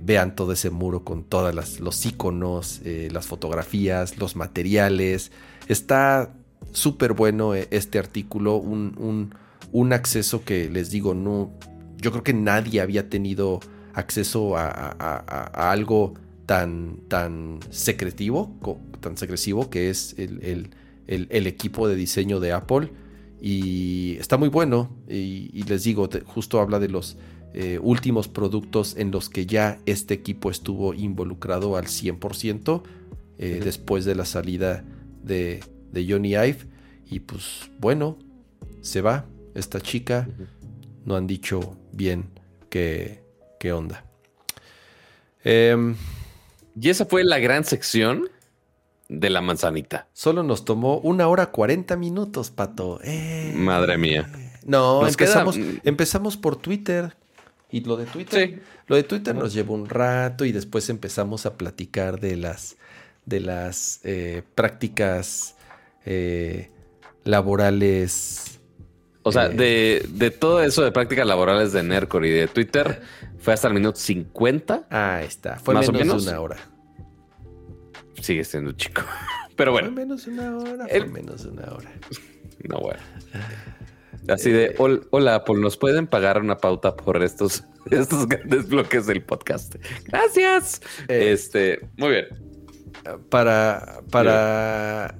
vean 0.03 0.37
todo 0.37 0.53
ese 0.53 0.69
muro 0.69 1.05
con 1.05 1.25
todos 1.25 1.81
los 1.81 2.05
iconos, 2.05 2.83
las 2.85 3.27
fotografías, 3.27 4.19
los 4.19 4.37
materiales. 4.37 5.33
Está 5.69 6.35
súper 6.73 7.13
bueno 7.13 7.55
eh, 7.55 7.69
este 7.71 7.99
artículo, 7.99 8.57
un, 8.57 9.33
acceso 9.93 10.45
que 10.45 10.71
les 10.71 10.91
digo, 10.91 11.15
no, 11.15 11.51
yo 11.99 12.11
creo 12.11 12.23
que 12.23 12.33
nadie 12.33 12.81
había 12.81 13.09
tenido 13.09 13.61
acceso 13.95 14.57
a, 14.57 15.71
algo 15.71 16.15
tan, 16.47 16.99
tan 17.09 17.61
secretivo, 17.71 18.55
tan 19.01 19.17
secretivo 19.17 19.69
que 19.71 19.91
es 19.91 20.15
el, 20.19 20.71
equipo 21.07 21.89
de 21.89 21.97
diseño 21.97 22.41
de 22.41 22.53
Apple. 22.53 22.93
Y 23.41 24.17
está 24.19 24.37
muy 24.37 24.49
bueno. 24.49 24.91
Y, 25.09 25.63
les 25.65 25.85
digo, 25.85 26.09
justo 26.25 26.61
habla 26.61 26.79
de 26.79 26.89
los 26.89 27.17
eh, 27.53 27.79
últimos 27.83 28.29
productos 28.29 28.97
en 28.97 29.11
los 29.11 29.29
que 29.29 29.47
ya 29.47 29.79
este 29.87 30.15
equipo 30.15 30.51
estuvo 30.51 30.95
involucrado 30.95 31.77
al 31.77 31.87
100% 31.87 32.83
eh, 33.39 33.61
después 33.63 34.05
de 34.05 34.15
la 34.15 34.25
salida 34.25 34.85
de, 35.23 35.61
Johnny 36.09 36.31
Ive. 36.31 36.59
Y 37.09 37.21
pues 37.21 37.71
bueno, 37.79 38.19
se 38.81 39.01
va 39.01 39.27
esta 39.55 39.81
chica. 39.81 40.29
No 41.05 41.15
han 41.15 41.27
dicho 41.29 41.77
bien 41.93 42.31
qué, 42.69 43.23
qué 43.61 43.73
onda. 43.73 44.05
Em, 45.45 45.95
y 46.81 46.91
esa 46.91 47.07
fue 47.07 47.23
la 47.23 47.39
gran 47.39 47.65
sección 47.65 48.29
de 49.09 49.31
la 49.31 49.41
manzanita. 49.41 50.09
Solo 50.13 50.43
nos 50.43 50.65
tomó 50.65 50.99
una 50.99 51.29
hora 51.29 51.47
40 51.47 51.97
minutos, 51.97 52.51
pato. 52.51 53.01
Eh. 53.05 53.53
Madre 53.55 53.97
mía. 53.97 54.31
No, 54.65 55.07
empezamos, 55.07 55.57
empezamos 55.85 56.37
por 56.37 56.57
Twitter. 56.57 57.17
Y 57.71 57.81
lo 57.81 57.97
de 57.97 58.07
Twitter, 58.07 58.63
lo 58.87 58.97
de 58.97 59.03
Twitter 59.03 59.35
nos 59.35 59.53
llevó 59.53 59.75
un 59.75 59.89
rato 59.89 60.45
y 60.45 60.53
después 60.53 60.89
empezamos 60.89 61.47
a 61.47 61.55
platicar 61.55 62.21
de 62.21 62.37
las, 62.37 62.77
de 63.25 63.41
las 63.41 64.01
eh, 64.05 64.43
prácticas 64.55 65.56
eh, 66.07 66.71
laborales. 67.25 68.61
O 69.23 69.33
sea, 69.33 69.51
eh, 69.59 70.07
de, 70.09 70.31
todo 70.31 70.63
eso 70.63 70.83
de 70.83 70.93
prácticas 70.93 71.27
laborales 71.27 71.73
de 71.73 71.83
NERCOR 71.83 72.25
y 72.25 72.31
de 72.31 72.47
Twitter, 72.47 73.03
fue 73.39 73.53
hasta 73.53 73.69
el 73.69 73.75
minuto 73.75 73.99
50. 73.99 74.87
Ah, 74.89 75.23
está. 75.23 75.57
Fue 75.57 75.75
menos, 75.75 76.25
de 76.25 76.31
una 76.31 76.41
hora. 76.41 76.57
Sigue 78.21 78.45
siendo 78.45 78.73
chico. 78.73 79.03
Pero 79.57 79.73
bueno. 79.73 79.89
Fue 79.89 79.97
menos 79.97 80.25
de 80.25 80.31
una 80.33 80.57
hora. 80.57 80.87
Fue 80.89 81.07
menos 81.07 81.43
de 81.43 81.51
una 81.51 81.73
hora. 81.73 81.91
No, 82.69 82.81
bueno. 82.81 82.99
Así 84.29 84.51
de, 84.51 84.75
hola 85.11 85.37
Apple, 85.37 85.57
¿nos 85.57 85.77
pueden 85.77 86.09
pagar 86.09 86.41
una 86.41 86.57
pauta 86.57 86.97
por 86.97 87.23
estos, 87.23 87.65
estos 87.91 88.27
grandes 88.27 88.69
bloques 88.69 89.07
del 89.07 89.23
podcast? 89.23 89.77
Gracias. 90.05 90.81
Eh, 91.07 91.33
este, 91.33 91.89
muy 91.97 92.11
bien. 92.11 92.27
Para, 93.29 94.01
para, 94.11 95.17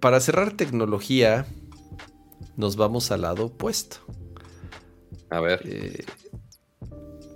para 0.00 0.20
cerrar 0.20 0.52
tecnología, 0.52 1.46
nos 2.56 2.76
vamos 2.76 3.10
al 3.10 3.22
lado 3.22 3.46
opuesto. 3.46 3.98
A 5.30 5.40
ver. 5.40 5.60
Eh, 5.64 6.04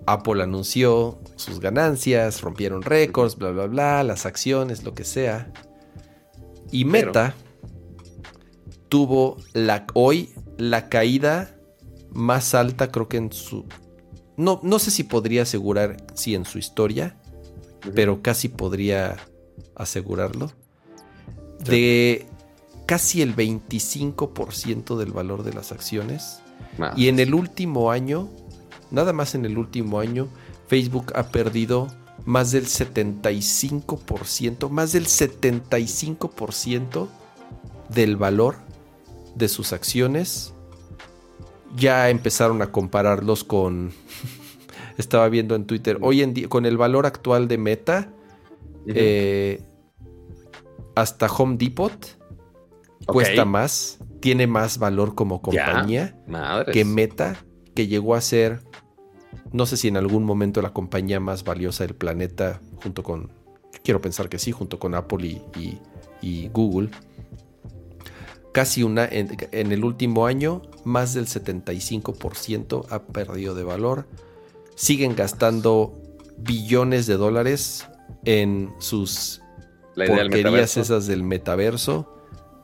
Apple 0.06 0.42
anunció 0.42 1.20
sus 1.36 1.60
ganancias, 1.60 2.40
rompieron 2.40 2.82
récords, 2.82 3.36
bla, 3.36 3.50
bla, 3.50 3.66
bla, 3.66 4.02
las 4.02 4.26
acciones, 4.26 4.82
lo 4.82 4.94
que 4.94 5.04
sea. 5.04 5.52
Y 6.72 6.84
Meta 6.84 7.34
tuvo 8.88 9.36
la, 9.52 9.86
hoy 9.94 10.30
la 10.58 10.88
caída 10.88 11.56
más 12.10 12.54
alta, 12.54 12.90
creo 12.90 13.08
que 13.08 13.18
en 13.18 13.32
su... 13.32 13.66
No, 14.36 14.60
no 14.62 14.78
sé 14.78 14.90
si 14.90 15.04
podría 15.04 15.42
asegurar 15.42 15.98
si 16.14 16.34
en 16.34 16.44
su 16.44 16.58
historia, 16.58 17.16
pero 17.94 18.22
casi 18.22 18.48
podría 18.48 19.16
asegurarlo. 19.74 20.50
De 21.64 22.26
casi 22.90 23.22
el 23.22 23.34
25% 23.36 24.98
del 24.98 25.12
valor 25.12 25.44
de 25.44 25.52
las 25.52 25.70
acciones. 25.70 26.42
Y 26.96 27.06
en 27.06 27.20
el 27.20 27.34
último 27.34 27.92
año, 27.92 28.28
nada 28.90 29.12
más 29.12 29.36
en 29.36 29.44
el 29.44 29.58
último 29.58 30.00
año, 30.00 30.26
Facebook 30.66 31.12
ha 31.14 31.28
perdido 31.28 31.86
más 32.24 32.50
del 32.50 32.66
75%, 32.66 34.70
más 34.70 34.90
del 34.90 35.06
75% 35.06 37.06
del 37.90 38.16
valor 38.16 38.56
de 39.36 39.48
sus 39.48 39.72
acciones. 39.72 40.52
Ya 41.76 42.10
empezaron 42.10 42.60
a 42.60 42.72
compararlos 42.72 43.44
con. 43.44 43.92
Estaba 44.98 45.28
viendo 45.28 45.54
en 45.54 45.64
Twitter. 45.64 45.96
Hoy 46.00 46.22
en 46.22 46.34
día, 46.34 46.48
con 46.48 46.66
el 46.66 46.76
valor 46.76 47.06
actual 47.06 47.46
de 47.46 47.56
Meta. 47.56 48.08
Eh, 48.88 49.62
hasta 50.96 51.26
Home 51.26 51.56
Depot 51.56 52.18
cuesta 53.06 53.44
más. 53.44 53.98
Tiene 54.20 54.46
más 54.46 54.78
valor 54.78 55.14
como 55.14 55.40
compañía 55.40 56.16
que 56.72 56.84
Meta, 56.84 57.44
que 57.74 57.86
llegó 57.86 58.14
a 58.14 58.20
ser. 58.20 58.60
No 59.52 59.66
sé 59.66 59.76
si 59.76 59.88
en 59.88 59.96
algún 59.96 60.24
momento 60.24 60.62
la 60.62 60.72
compañía 60.72 61.20
más 61.20 61.44
valiosa 61.44 61.84
del 61.84 61.94
planeta, 61.94 62.60
junto 62.82 63.02
con. 63.02 63.32
Quiero 63.82 64.00
pensar 64.00 64.28
que 64.28 64.38
sí, 64.38 64.52
junto 64.52 64.78
con 64.78 64.94
Apple 64.94 65.40
y 66.22 66.48
Google 66.48 66.90
casi 68.52 68.82
una, 68.82 69.06
en, 69.06 69.72
el 69.72 69.84
último 69.84 70.26
año, 70.26 70.62
más 70.84 71.14
del 71.14 71.26
75% 71.26 72.86
ha 72.90 73.02
perdido 73.02 73.54
de 73.54 73.64
valor. 73.64 74.06
Siguen 74.74 75.14
gastando 75.14 75.94
billones 76.38 77.06
de 77.06 77.16
dólares 77.16 77.86
en 78.24 78.72
sus 78.78 79.42
porquerías 79.94 80.76
esas 80.76 81.06
del 81.06 81.22
metaverso, 81.22 82.19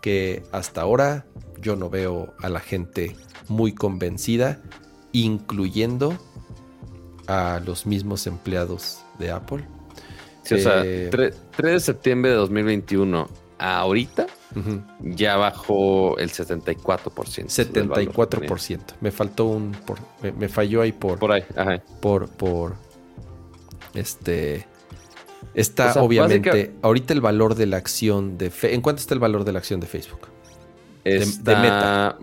que 0.06 0.44
hasta 0.52 0.82
ahora 0.82 1.26
yo 1.60 1.74
no 1.74 1.90
veo 1.90 2.32
a 2.40 2.48
la 2.48 2.60
gente 2.60 3.16
muy 3.48 3.74
convencida, 3.74 4.62
incluyendo 5.10 6.16
a 7.26 7.60
los 7.66 7.86
mismos 7.86 8.28
empleados 8.28 9.04
de 9.18 9.32
Apple. 9.32 9.64
o 10.44 10.58
sea, 10.58 10.82
3 10.82 11.12
eh, 11.12 11.32
de 11.56 11.80
septiembre 11.80 12.30
de 12.30 12.36
2021 12.36 13.28
ahorita 13.58 14.28
ya 15.00 15.38
bajó 15.38 16.16
el 16.18 16.30
74%. 16.30 16.76
74%. 17.48 18.80
Me 19.00 19.10
faltó 19.10 19.46
un. 19.46 19.72
Por, 19.72 19.98
me, 20.38 20.48
falló 20.48 20.82
ahí 20.82 20.92
por. 20.92 21.18
Por 21.18 21.32
ahí, 21.32 21.42
Por. 22.00 22.28
por 22.28 22.76
este. 23.92 24.68
Está 25.56 26.00
obviamente. 26.02 26.74
Ahorita 26.82 27.14
el 27.14 27.22
valor 27.22 27.56
de 27.56 27.66
la 27.66 27.78
acción 27.78 28.38
de. 28.38 28.52
¿En 28.62 28.80
cuánto 28.82 29.00
está 29.00 29.14
el 29.14 29.20
valor 29.20 29.44
de 29.44 29.52
la 29.52 29.58
acción 29.58 29.80
de 29.80 29.86
Facebook? 29.86 30.28
de, 31.02 31.26
Meta. 31.46 32.18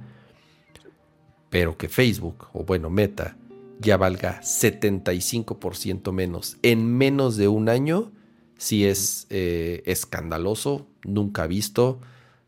pero 1.49 1.79
que 1.79 1.89
Facebook, 1.89 2.49
o 2.53 2.65
bueno, 2.65 2.91
Meta, 2.91 3.39
ya 3.81 3.97
valga 3.97 4.41
75% 4.43 6.13
menos 6.13 6.59
en 6.63 6.97
menos 6.97 7.37
de 7.37 7.49
un 7.49 7.69
año, 7.69 8.13
sí 8.57 8.85
es 8.85 9.27
eh, 9.31 9.83
escandaloso, 9.87 10.87
nunca 11.05 11.47
visto. 11.47 12.01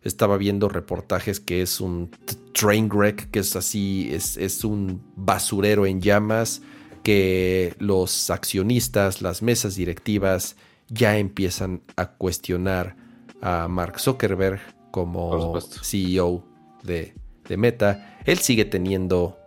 Estaba 0.02 0.36
viendo 0.36 0.68
reportajes 0.68 1.40
que 1.40 1.62
es 1.62 1.80
un 1.80 2.10
train 2.52 2.90
wreck, 2.92 3.30
que 3.30 3.38
es 3.38 3.56
así, 3.56 4.10
es, 4.12 4.36
es 4.36 4.64
un 4.64 5.02
basurero 5.16 5.86
en 5.86 6.00
llamas, 6.00 6.60
que 7.02 7.74
los 7.78 8.30
accionistas, 8.30 9.22
las 9.22 9.42
mesas 9.42 9.76
directivas 9.76 10.56
ya 10.88 11.16
empiezan 11.18 11.82
a 11.96 12.12
cuestionar 12.12 12.96
a 13.40 13.68
Mark 13.68 13.98
Zuckerberg 13.98 14.60
como 14.90 15.58
CEO 15.60 16.44
de, 16.82 17.14
de, 17.48 17.56
Meta. 17.56 18.18
Él 18.24 18.38
sigue 18.38 18.64
teniendo 18.64 19.38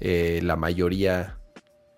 eh, 0.00 0.40
la 0.42 0.56
mayoría 0.56 1.38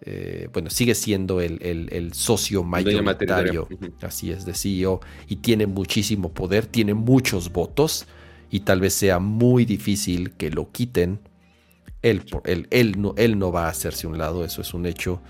eh, 0.02 0.48
bueno, 0.52 0.70
sigue 0.70 0.94
siendo 0.94 1.42
el, 1.42 2.12
socio 2.14 2.64
mayoritario, 2.64 3.68
así 4.00 4.30
es, 4.30 4.46
de 4.46 4.54
CEO, 4.54 5.00
y 5.28 5.36
tiene 5.36 5.66
muchísimo 5.66 6.32
poder, 6.32 6.66
tiene 6.66 6.94
muchos 6.94 7.52
votos, 7.52 8.06
y 8.50 8.60
tal 8.60 8.80
vez 8.80 8.94
sea 8.94 9.18
muy 9.18 9.64
difícil 9.64 10.32
que 10.32 10.50
lo 10.50 10.70
quiten. 10.72 11.20
Él, 12.02 12.24
él, 12.70 13.00
no, 13.00 13.14
él 13.18 13.38
no 13.38 13.52
va 13.52 13.66
a 13.66 13.68
hacerse 13.68 14.06
un 14.06 14.16
lado, 14.16 14.44
eso 14.44 14.62
es 14.62 14.72
un 14.72 14.86
hecho. 14.86 15.20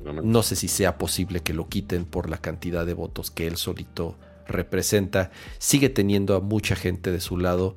No 0.00 0.42
sé 0.42 0.56
si 0.56 0.68
sea 0.68 0.98
posible 0.98 1.40
que 1.40 1.52
lo 1.52 1.68
quiten 1.68 2.04
por 2.04 2.30
la 2.30 2.38
cantidad 2.38 2.86
de 2.86 2.94
votos 2.94 3.30
que 3.30 3.46
él 3.46 3.56
solito 3.56 4.16
representa. 4.46 5.30
Sigue 5.58 5.88
teniendo 5.88 6.36
a 6.36 6.40
mucha 6.40 6.76
gente 6.76 7.10
de 7.10 7.20
su 7.20 7.38
lado. 7.38 7.76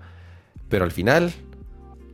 Pero 0.69 0.85
al 0.85 0.91
final, 0.91 1.33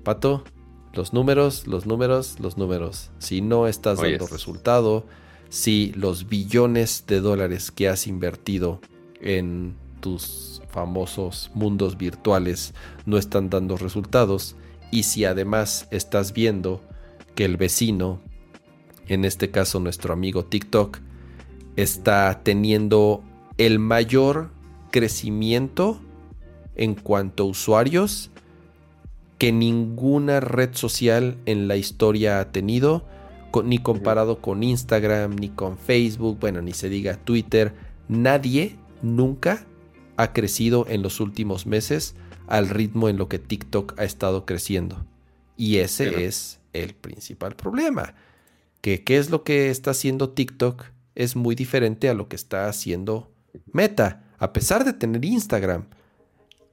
Pato, 0.04 0.44
los 0.94 1.14
números, 1.14 1.68
los 1.68 1.86
números, 1.86 2.38
los 2.40 2.58
números. 2.58 3.12
Si 3.20 3.42
no 3.42 3.68
estás 3.68 4.00
dando 4.02 4.28
resultado, 4.28 5.06
si 5.50 5.92
los 5.96 6.28
billones 6.28 7.06
de 7.08 7.22
dólares 7.22 7.72
que 7.72 7.88
has 7.88 8.08
invertido 8.08 8.80
en 9.22 9.76
tus 10.00 10.62
famosos 10.70 11.52
mundos 11.54 11.98
virtuales 11.98 12.74
no 13.06 13.18
están 13.18 13.50
dando 13.50 13.78
resultados, 13.78 14.56
y 14.92 15.04
si 15.04 15.26
además 15.26 15.88
estás 15.92 16.34
viendo 16.34 16.82
que 17.36 17.46
el 17.46 17.58
vecino, 17.58 18.20
en 19.08 19.26
este 19.26 19.52
caso 19.52 19.80
nuestro 19.80 20.14
amigo 20.14 20.46
TikTok, 20.46 21.00
está 21.78 22.42
teniendo 22.44 23.24
el 23.58 23.80
mayor 23.80 24.50
crecimiento 24.92 26.02
en 26.76 26.96
cuanto 26.96 27.44
a 27.44 27.48
usuarios 27.48 28.32
que 29.42 29.52
ninguna 29.52 30.40
red 30.40 30.76
social 30.76 31.36
en 31.48 31.68
la 31.68 31.76
historia 31.76 32.40
ha 32.40 32.52
tenido, 32.52 33.08
ni 33.64 33.80
comparado 33.80 34.40
con 34.40 34.62
Instagram, 34.62 35.36
ni 35.36 35.50
con 35.50 35.80
Facebook, 35.80 36.38
bueno, 36.40 36.62
ni 36.62 36.74
se 36.74 36.90
diga 36.90 37.16
Twitter. 37.18 37.74
Nadie 38.08 38.76
nunca 39.02 39.66
ha 40.16 40.32
crecido 40.32 40.86
en 40.88 41.02
los 41.02 41.20
últimos 41.20 41.66
meses 41.66 42.14
al 42.46 42.70
ritmo 42.70 43.10
en 43.10 43.18
lo 43.18 43.30
que 43.30 43.40
TikTok 43.40 44.00
ha 44.00 44.04
estado 44.04 44.46
creciendo. 44.46 45.08
Y 45.58 45.78
ese 45.78 46.28
es 46.28 46.60
el 46.74 46.94
principal 46.94 47.56
problema. 47.56 48.14
Que 48.82 49.04
qué 49.04 49.18
es 49.18 49.32
lo 49.32 49.44
que 49.44 49.72
está 49.72 49.90
haciendo 49.90 50.30
TikTok 50.30 50.86
es 51.16 51.36
muy 51.36 51.56
diferente 51.56 52.10
a 52.10 52.14
lo 52.14 52.28
que 52.28 52.36
está 52.36 52.70
haciendo 52.70 53.32
Meta, 53.74 54.24
a 54.38 54.54
pesar 54.54 54.86
de 54.86 54.94
tener 54.94 55.26
Instagram. 55.26 55.88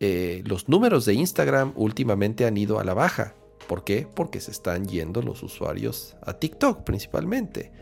Eh, 0.01 0.43
los 0.47 0.69
números 0.69 1.05
de 1.05 1.15
Instagram 1.15 1.73
últimamente 1.77 2.47
han 2.47 2.57
ido 2.57 2.79
a 2.79 2.85
la 2.85 2.95
baja. 2.95 3.35
¿Por 3.67 3.85
qué? 3.85 4.07
Porque 4.13 4.41
se 4.41 4.51
están 4.51 4.87
yendo 4.87 5.23
los 5.23 5.43
usuarios 5.43 6.17
a 6.23 6.35
TikTok 6.35 6.85
principalmente. 6.85 7.73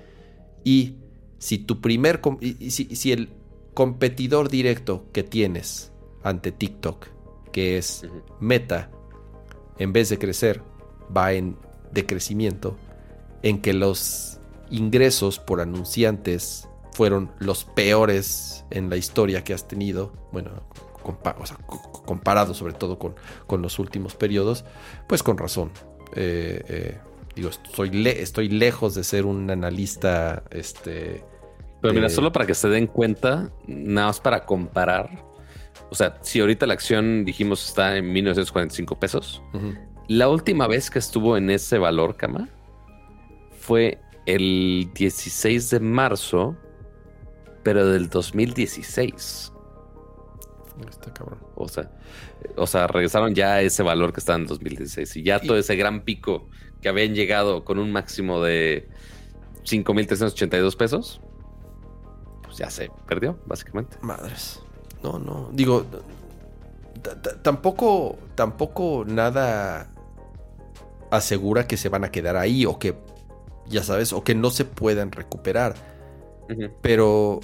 Y 0.65 0.97
si 1.39 1.59
tu 1.59 1.81
primer, 1.81 2.21
si, 2.69 3.13
el 3.13 3.29
competidor 3.75 4.49
directo 4.49 5.07
que 5.13 5.23
tienes 5.23 5.93
ante 6.23 6.51
TikTok, 6.51 7.07
que 7.53 7.79
es 7.79 8.07
Meta, 8.41 8.91
en 9.79 9.93
vez 9.93 10.09
de 10.09 10.19
crecer, 10.19 10.63
va 11.15 11.35
en 11.35 11.57
decrecimiento, 11.93 12.77
en 13.43 13.61
que 13.61 13.75
los 13.75 14.41
ingresos 14.71 15.39
por 15.39 15.61
anunciantes 15.61 16.69
fueron 16.93 17.31
los 17.39 17.65
peores 17.65 18.65
en 18.71 18.91
la 18.91 18.97
historia 18.97 19.45
que 19.45 19.55
has 19.55 19.69
tenido, 19.69 20.13
bueno, 20.33 20.51
comparado 21.07 22.55
sobre 22.55 22.73
todo 22.73 22.99
con, 22.99 23.15
con, 23.47 23.63
los 23.63 23.79
últimos 23.79 24.15
periodos, 24.15 24.65
pues 25.07 25.23
con 25.23 25.39
razón. 25.39 25.71
Eh, 26.15 26.63
eh, 26.69 26.99
digo, 27.35 27.51
estoy, 27.51 28.07
estoy 28.09 28.49
lejos 28.49 28.95
de 28.95 29.05
ser 29.05 29.27
un 29.27 29.51
analista. 29.51 30.43
Este, 30.51 31.25
Pero 31.81 31.95
mira, 31.95 32.09
solo 32.09 32.33
para 32.33 32.47
que 32.47 32.55
se 32.55 32.69
den 32.69 32.87
cuenta, 32.87 33.51
nada 33.67 34.09
más 34.09 34.21
para 34.21 34.45
comparar. 34.45 35.25
O 35.91 35.95
sea, 35.95 36.19
si 36.23 36.41
ahorita 36.41 36.67
la 36.67 36.75
acción 36.75 37.25
dijimos 37.25 37.69
está 37.69 37.97
en 37.97 38.13
1945 38.13 38.99
pesos, 38.99 39.43
la 40.09 40.29
última 40.29 40.67
vez 40.67 40.91
que 40.91 40.99
estuvo 40.99 41.37
en 41.37 41.51
ese 41.51 41.79
valor, 41.79 42.17
Cama, 42.17 42.49
fue 43.61 44.01
el 44.27 44.91
16 44.95 45.71
de 45.71 45.81
marzo, 45.81 46.57
pero 47.63 47.87
del 47.87 48.09
2016. 48.09 49.53
Está 50.89 51.13
cabrón. 51.13 51.39
O 51.55 51.69
sea, 51.69 51.91
o 52.57 52.67
sea, 52.67 52.87
regresaron 52.87 53.35
ya 53.35 53.55
a 53.55 53.63
ese 53.63 53.83
valor 53.83 54.13
que 54.13 54.21
estaba 54.21 54.39
en 54.39 54.47
2016 54.47 55.17
y 55.17 55.23
ya 55.23 55.41
todo 55.41 55.57
ese 55.57 55.77
gran 55.77 56.03
pico 56.03 56.49
que 56.81 56.89
habían 56.89 57.15
llegado 57.15 57.65
con 57.65 57.79
un 57.79 57.93
máximo 57.93 58.43
de 58.43 58.89
5.382 59.65 60.77
pesos, 60.77 61.21
pues 62.43 62.59
ya 62.59 62.71
se 62.71 62.91
perdió, 63.07 63.39
básicamente. 63.47 63.97
Madres. 64.03 64.61
No, 65.03 65.19
no. 65.19 65.51
Digo, 65.53 65.85
tampoco, 67.43 68.19
tampoco 68.35 69.05
nada 69.07 69.91
asegura 71.11 71.67
que 71.67 71.77
se 71.77 71.89
van 71.89 72.05
a 72.05 72.11
quedar 72.11 72.37
ahí 72.37 72.67
o 72.67 72.79
que, 72.79 72.97
ya 73.67 73.83
sabes, 73.83 74.13
o 74.13 74.23
que 74.23 74.35
no 74.35 74.51
se 74.51 74.65
puedan 74.65 75.13
recuperar. 75.13 75.75
Pero 76.83 77.41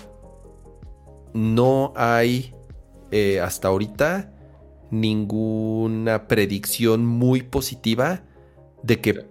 no 1.35 1.93
hay 1.97 2.55
eh, 3.12 3.40
hasta 3.40 3.68
ahorita 3.68 4.32
ninguna 4.90 6.28
predicción 6.28 7.05
muy 7.05 7.43
positiva 7.43 8.24
de 8.82 9.01
que 9.02 9.26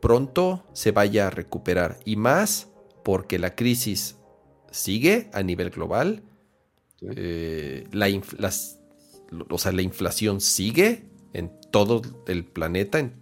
pronto 0.00 0.64
se 0.74 0.92
vaya 0.92 1.26
a 1.26 1.30
recuperar. 1.30 1.98
Y 2.04 2.14
más 2.14 2.70
porque 3.02 3.40
la 3.40 3.56
crisis 3.56 4.16
sigue 4.70 5.28
a 5.32 5.42
nivel 5.42 5.70
global. 5.70 6.22
Eh, 7.00 7.88
la, 7.90 8.08
o 9.50 9.58
sea, 9.58 9.72
la 9.72 9.82
inflación 9.82 10.40
sigue 10.40 11.10
en 11.32 11.50
todo 11.72 12.00
el 12.28 12.44
planeta, 12.44 13.00
en 13.00 13.14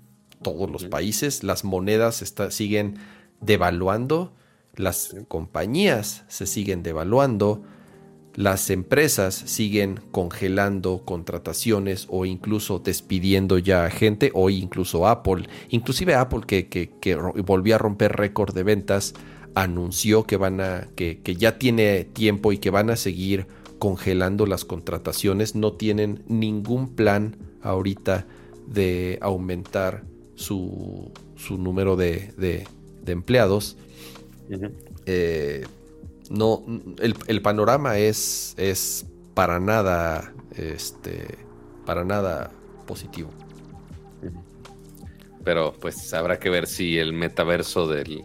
todos 0.42 0.70
los 0.70 0.84
países. 0.84 1.44
Las 1.44 1.64
monedas 1.64 2.22
siguen 2.50 2.98
devaluando. 3.40 4.34
Las 4.74 5.16
compañías 5.28 6.24
se 6.28 6.46
siguen 6.46 6.82
devaluando 6.82 7.64
las 8.34 8.70
empresas 8.70 9.34
siguen 9.34 10.00
congelando 10.10 11.04
contrataciones 11.04 12.06
o 12.09 12.24
incluso 12.24 12.78
despidiendo 12.78 13.59
ya 13.59 13.84
a 13.84 13.90
gente, 13.90 14.30
o 14.34 14.48
incluso 14.50 15.06
Apple, 15.06 15.48
inclusive 15.68 16.14
Apple 16.14 16.40
que, 16.46 17.16
volvió 17.44 17.74
a 17.74 17.78
romper 17.78 18.12
récord 18.12 18.54
de 18.54 18.62
ventas, 18.62 19.14
anunció 19.54 20.24
que 20.24 20.36
van 20.36 20.60
a, 20.60 20.88
que, 20.96 21.20
ya 21.38 21.59
tiene 21.59 22.04
tiempo 22.04 22.52
y 22.52 22.59
que 22.59 22.70
van 22.70 22.90
a 22.90 22.96
seguir 22.96 23.46
congelando 23.78 24.46
las 24.46 24.64
contrataciones, 24.64 25.54
no 25.54 25.74
tienen 25.74 26.22
ningún 26.26 26.94
plan 26.94 27.36
ahorita 27.60 28.26
de 28.66 29.18
aumentar 29.20 30.04
su, 30.36 31.12
su 31.36 31.59
número 31.59 31.96
de, 31.96 32.32
de, 32.38 32.66
empleados 33.12 33.76
no, 36.30 36.64
el, 36.98 37.42
panorama 37.42 37.98
es, 37.98 38.54
es 38.56 39.06
para 39.34 39.60
nada, 39.60 40.32
este, 40.56 41.38
para 41.84 42.04
nada 42.04 42.50
positivo. 42.86 43.30
Pero 45.44 45.74
pues 45.80 46.12
habrá 46.14 46.38
que 46.38 46.50
ver 46.50 46.66
si 46.66 46.98
el 46.98 47.12
metaverso 47.12 47.88
del, 47.88 48.24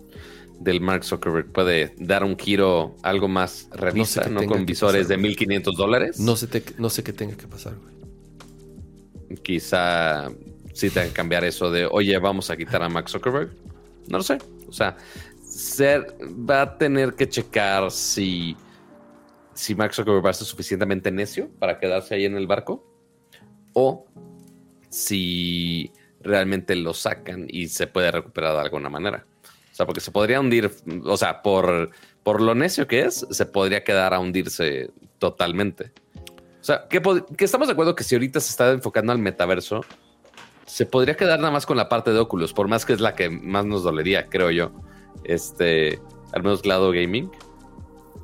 del 0.59 0.81
Mark 0.81 1.03
Zuckerberg 1.03 1.51
puede 1.51 1.93
dar 1.97 2.23
un 2.23 2.37
giro 2.37 2.95
algo 3.01 3.27
más 3.27 3.69
realista, 3.71 4.29
no, 4.29 4.45
con 4.45 4.65
visores 4.65 5.07
de 5.07 5.17
1500 5.17 5.75
dólares. 5.75 6.19
No 6.19 6.35
sé, 6.35 6.63
no 6.77 6.89
sé 6.89 7.03
qué 7.03 7.13
tenga 7.13 7.35
que 7.35 7.47
pasar, 7.47 7.73
Quizá 9.43 10.29
si 10.73 10.89
tenga 10.89 11.07
que 11.07 11.13
cambiar 11.13 11.43
eso 11.43 11.71
de, 11.71 11.87
oye, 11.89 12.17
vamos 12.19 12.49
a 12.49 12.57
quitar 12.57 12.81
a 12.81 12.89
Mark 12.89 13.09
Zuckerberg. 13.09 13.51
No 14.07 14.17
lo 14.17 14.23
sé. 14.23 14.37
O 14.67 14.71
sea, 14.71 14.97
ser, 15.57 16.15
va 16.21 16.61
a 16.61 16.77
tener 16.77 17.15
que 17.15 17.27
checar 17.27 17.89
si, 17.89 18.55
si 19.53 19.73
Mark 19.73 19.93
Zuckerberg 19.93 20.25
va 20.25 20.29
a 20.29 20.34
ser 20.34 20.45
suficientemente 20.45 21.11
necio 21.11 21.49
para 21.57 21.79
quedarse 21.79 22.13
ahí 22.13 22.25
en 22.25 22.35
el 22.35 22.45
barco 22.45 22.85
o 23.73 24.05
si 24.89 25.91
realmente 26.21 26.75
lo 26.75 26.93
sacan 26.93 27.47
y 27.49 27.69
se 27.69 27.88
puede 27.88 28.11
recuperar 28.11 28.53
de 28.53 28.61
alguna 28.61 28.89
manera. 28.89 29.25
O 29.71 29.75
sea, 29.75 29.85
porque 29.85 29.99
se 29.99 30.11
podría 30.11 30.39
hundir, 30.39 30.71
o 31.03 31.17
sea, 31.17 31.41
por, 31.41 31.89
por 32.23 32.41
lo 32.41 32.53
necio 32.53 32.88
que 32.88 33.01
es, 33.01 33.25
se 33.29 33.45
podría 33.47 33.84
quedar 33.84 34.13
a 34.13 34.19
hundirse 34.19 34.91
totalmente. 35.17 35.91
O 36.61 36.63
sea, 36.63 36.88
que, 36.88 37.01
que 37.35 37.45
estamos 37.45 37.67
de 37.67 37.73
acuerdo 37.73 37.95
que 37.95 38.03
si 38.03 38.13
ahorita 38.13 38.39
se 38.39 38.51
está 38.51 38.71
enfocando 38.71 39.11
al 39.11 39.19
metaverso, 39.19 39.81
se 40.65 40.85
podría 40.85 41.15
quedar 41.15 41.39
nada 41.39 41.51
más 41.51 41.65
con 41.65 41.77
la 41.77 41.89
parte 41.89 42.11
de 42.11 42.19
Oculus, 42.19 42.53
por 42.53 42.67
más 42.67 42.85
que 42.85 42.93
es 42.93 42.99
la 42.99 43.15
que 43.15 43.29
más 43.29 43.65
nos 43.65 43.84
dolería, 43.84 44.29
creo 44.29 44.51
yo 44.51 44.71
este, 45.23 45.99
al 46.31 46.44
menos 46.44 46.61
Glado 46.61 46.91
Gaming, 46.91 47.30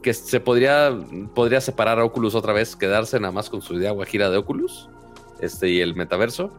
que 0.01 0.13
se 0.13 0.39
podría, 0.39 0.97
podría 1.33 1.61
separar 1.61 1.99
a 1.99 2.05
Oculus 2.05 2.35
otra 2.35 2.53
vez, 2.53 2.75
quedarse 2.75 3.19
nada 3.19 3.31
más 3.31 3.49
con 3.49 3.61
su 3.61 3.75
idea 3.75 3.91
guajira 3.91 4.29
de 4.29 4.37
Oculus 4.37 4.89
este, 5.39 5.69
y 5.69 5.79
el 5.79 5.95
metaverso. 5.95 6.51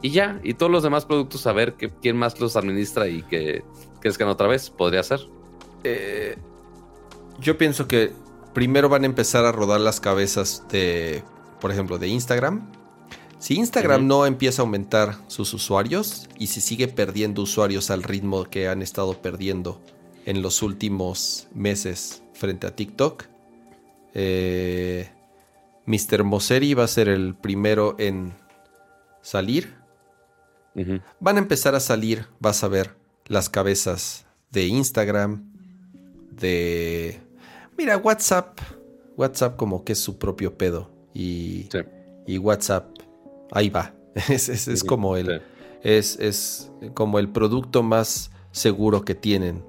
Y 0.00 0.10
ya, 0.10 0.40
y 0.44 0.54
todos 0.54 0.70
los 0.70 0.82
demás 0.82 1.06
productos 1.06 1.46
a 1.46 1.52
ver 1.52 1.74
que, 1.74 1.90
quién 1.90 2.16
más 2.16 2.40
los 2.40 2.56
administra 2.56 3.08
y 3.08 3.22
que 3.22 3.64
crezcan 4.00 4.28
otra 4.28 4.46
vez, 4.46 4.70
podría 4.70 5.02
ser. 5.02 5.20
Eh, 5.84 6.36
yo 7.40 7.58
pienso 7.58 7.88
que 7.88 8.12
primero 8.52 8.88
van 8.88 9.02
a 9.04 9.06
empezar 9.06 9.44
a 9.44 9.52
rodar 9.52 9.80
las 9.80 10.00
cabezas 10.00 10.64
de, 10.70 11.22
por 11.60 11.70
ejemplo, 11.70 11.98
de 11.98 12.08
Instagram 12.08 12.70
si 13.38 13.54
Instagram 13.54 14.06
no 14.06 14.26
empieza 14.26 14.62
a 14.62 14.64
aumentar 14.64 15.16
sus 15.28 15.54
usuarios 15.54 16.28
y 16.38 16.48
si 16.48 16.60
sigue 16.60 16.88
perdiendo 16.88 17.42
usuarios 17.42 17.90
al 17.90 18.02
ritmo 18.02 18.44
que 18.44 18.68
han 18.68 18.82
estado 18.82 19.20
perdiendo 19.22 19.80
en 20.26 20.42
los 20.42 20.62
últimos 20.62 21.48
meses 21.54 22.22
frente 22.34 22.66
a 22.66 22.74
TikTok, 22.74 23.24
eh, 24.14 25.10
Mr. 25.86 26.24
Mosseri 26.24 26.74
va 26.74 26.84
a 26.84 26.88
ser 26.88 27.08
el 27.08 27.34
primero 27.34 27.94
en 27.98 28.34
salir, 29.22 29.74
van 31.18 31.36
a 31.36 31.38
empezar 31.40 31.74
a 31.74 31.80
salir, 31.80 32.26
vas 32.40 32.62
a 32.62 32.68
ver 32.68 32.94
las 33.26 33.48
cabezas 33.48 34.26
de 34.50 34.66
Instagram, 34.66 35.52
de... 36.30 37.20
Mira, 37.76 37.96
WhatsApp. 37.96 38.58
WhatsApp 39.16 39.56
como 39.56 39.84
que 39.84 39.92
es 39.92 39.98
su 39.98 40.18
propio 40.18 40.56
pedo. 40.56 40.90
Y, 41.14 41.68
Sí. 41.72 41.78
y 42.26 42.38
WhatsApp, 42.38 42.97
ahí 43.52 43.68
va. 43.70 43.94
Es, 44.28 44.48
es- 44.48 44.82
como 44.84 45.16
el... 45.16 45.42
Es, 45.82 46.18
es 46.18 46.72
como 46.94 47.20
el 47.20 47.28
producto 47.28 47.84
más 47.84 48.32
seguro 48.50 49.04
que 49.04 49.14
tienen. 49.14 49.62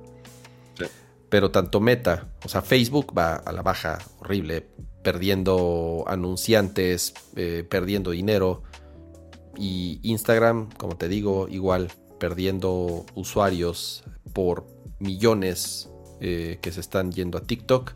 Sí. 0.78 0.86
Pero 1.30 1.52
tanto 1.52 1.80
Meta, 1.82 2.30
o 2.44 2.50
sea, 2.50 2.64
Facebook 2.64 3.14
va 3.16 3.36
a 3.36 3.52
la 3.52 3.62
baja 3.62 4.00
horrible, 4.20 4.66
perdiendo 5.04 6.04
anunciantes, 6.08 7.14
eh, 7.36 7.64
perdiendo 7.70 8.10
dinero. 8.12 8.64
Y 9.56 10.00
Instagram, 10.02 10.70
como 10.78 10.98
te 10.98 11.08
digo, 11.10 11.48
igual 11.48 11.92
perdiendo 12.20 13.06
usuarios 13.14 14.04
por 14.34 14.66
millones 15.00 15.90
eh, 16.22 16.58
que 16.62 16.72
se 16.72 16.80
están 16.80 17.12
yendo 17.12 17.38
a 17.38 17.42
TikTok. 17.42 17.94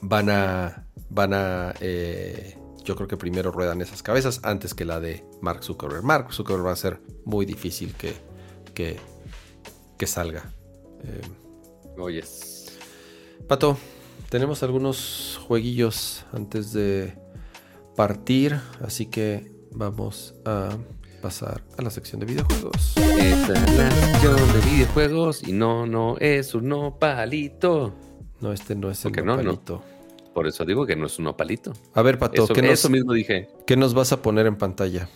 Van 0.00 0.30
a. 0.30 0.86
Van 1.10 1.34
a. 1.34 1.74
eh, 1.80 2.56
yo 2.88 2.96
creo 2.96 3.06
que 3.06 3.18
primero 3.18 3.52
ruedan 3.52 3.82
esas 3.82 4.02
cabezas 4.02 4.40
antes 4.44 4.72
que 4.72 4.86
la 4.86 4.98
de 4.98 5.22
Mark 5.42 5.62
Zuckerberg. 5.62 6.02
Mark 6.02 6.32
Zuckerberg 6.32 6.68
va 6.68 6.72
a 6.72 6.76
ser 6.76 7.02
muy 7.26 7.44
difícil 7.44 7.94
que, 7.94 8.14
que, 8.72 8.98
que 9.98 10.06
salga. 10.06 10.50
Eh, 11.04 11.20
Oyes. 11.98 12.78
Pato, 13.46 13.76
tenemos 14.30 14.62
algunos 14.62 15.38
jueguillos 15.46 16.24
antes 16.32 16.72
de 16.72 17.14
partir, 17.94 18.58
así 18.82 19.04
que 19.04 19.52
vamos 19.72 20.34
a 20.46 20.70
pasar 21.20 21.62
a 21.76 21.82
la 21.82 21.90
sección 21.90 22.20
de 22.20 22.26
videojuegos. 22.26 22.96
Esta 22.96 23.52
es 23.52 23.76
la 23.76 23.90
sección 23.90 24.36
de 24.36 24.70
videojuegos 24.70 25.46
y 25.46 25.52
no, 25.52 25.84
no 25.84 26.16
es 26.20 26.54
un 26.54 26.70
nopalito. 26.70 27.92
No, 28.40 28.50
este 28.50 28.74
no 28.74 28.90
es 28.90 29.04
el 29.04 29.12
¿Por 29.12 29.20
qué 29.20 29.26
no? 29.26 29.42
No. 29.42 29.97
Por 30.38 30.46
eso 30.46 30.64
digo 30.64 30.86
que 30.86 30.94
no 30.94 31.06
es 31.06 31.18
un 31.18 31.24
nopalito. 31.24 31.72
A 31.94 32.00
ver, 32.02 32.16
Pato, 32.16 32.44
Eso, 32.44 32.54
¿qué, 32.54 32.62
nos, 32.62 32.70
eso 32.70 32.88
mismo 32.88 33.12
dije. 33.12 33.48
qué 33.66 33.76
nos 33.76 33.92
vas 33.92 34.12
a 34.12 34.22
poner 34.22 34.46
en 34.46 34.54
pantalla? 34.56 35.08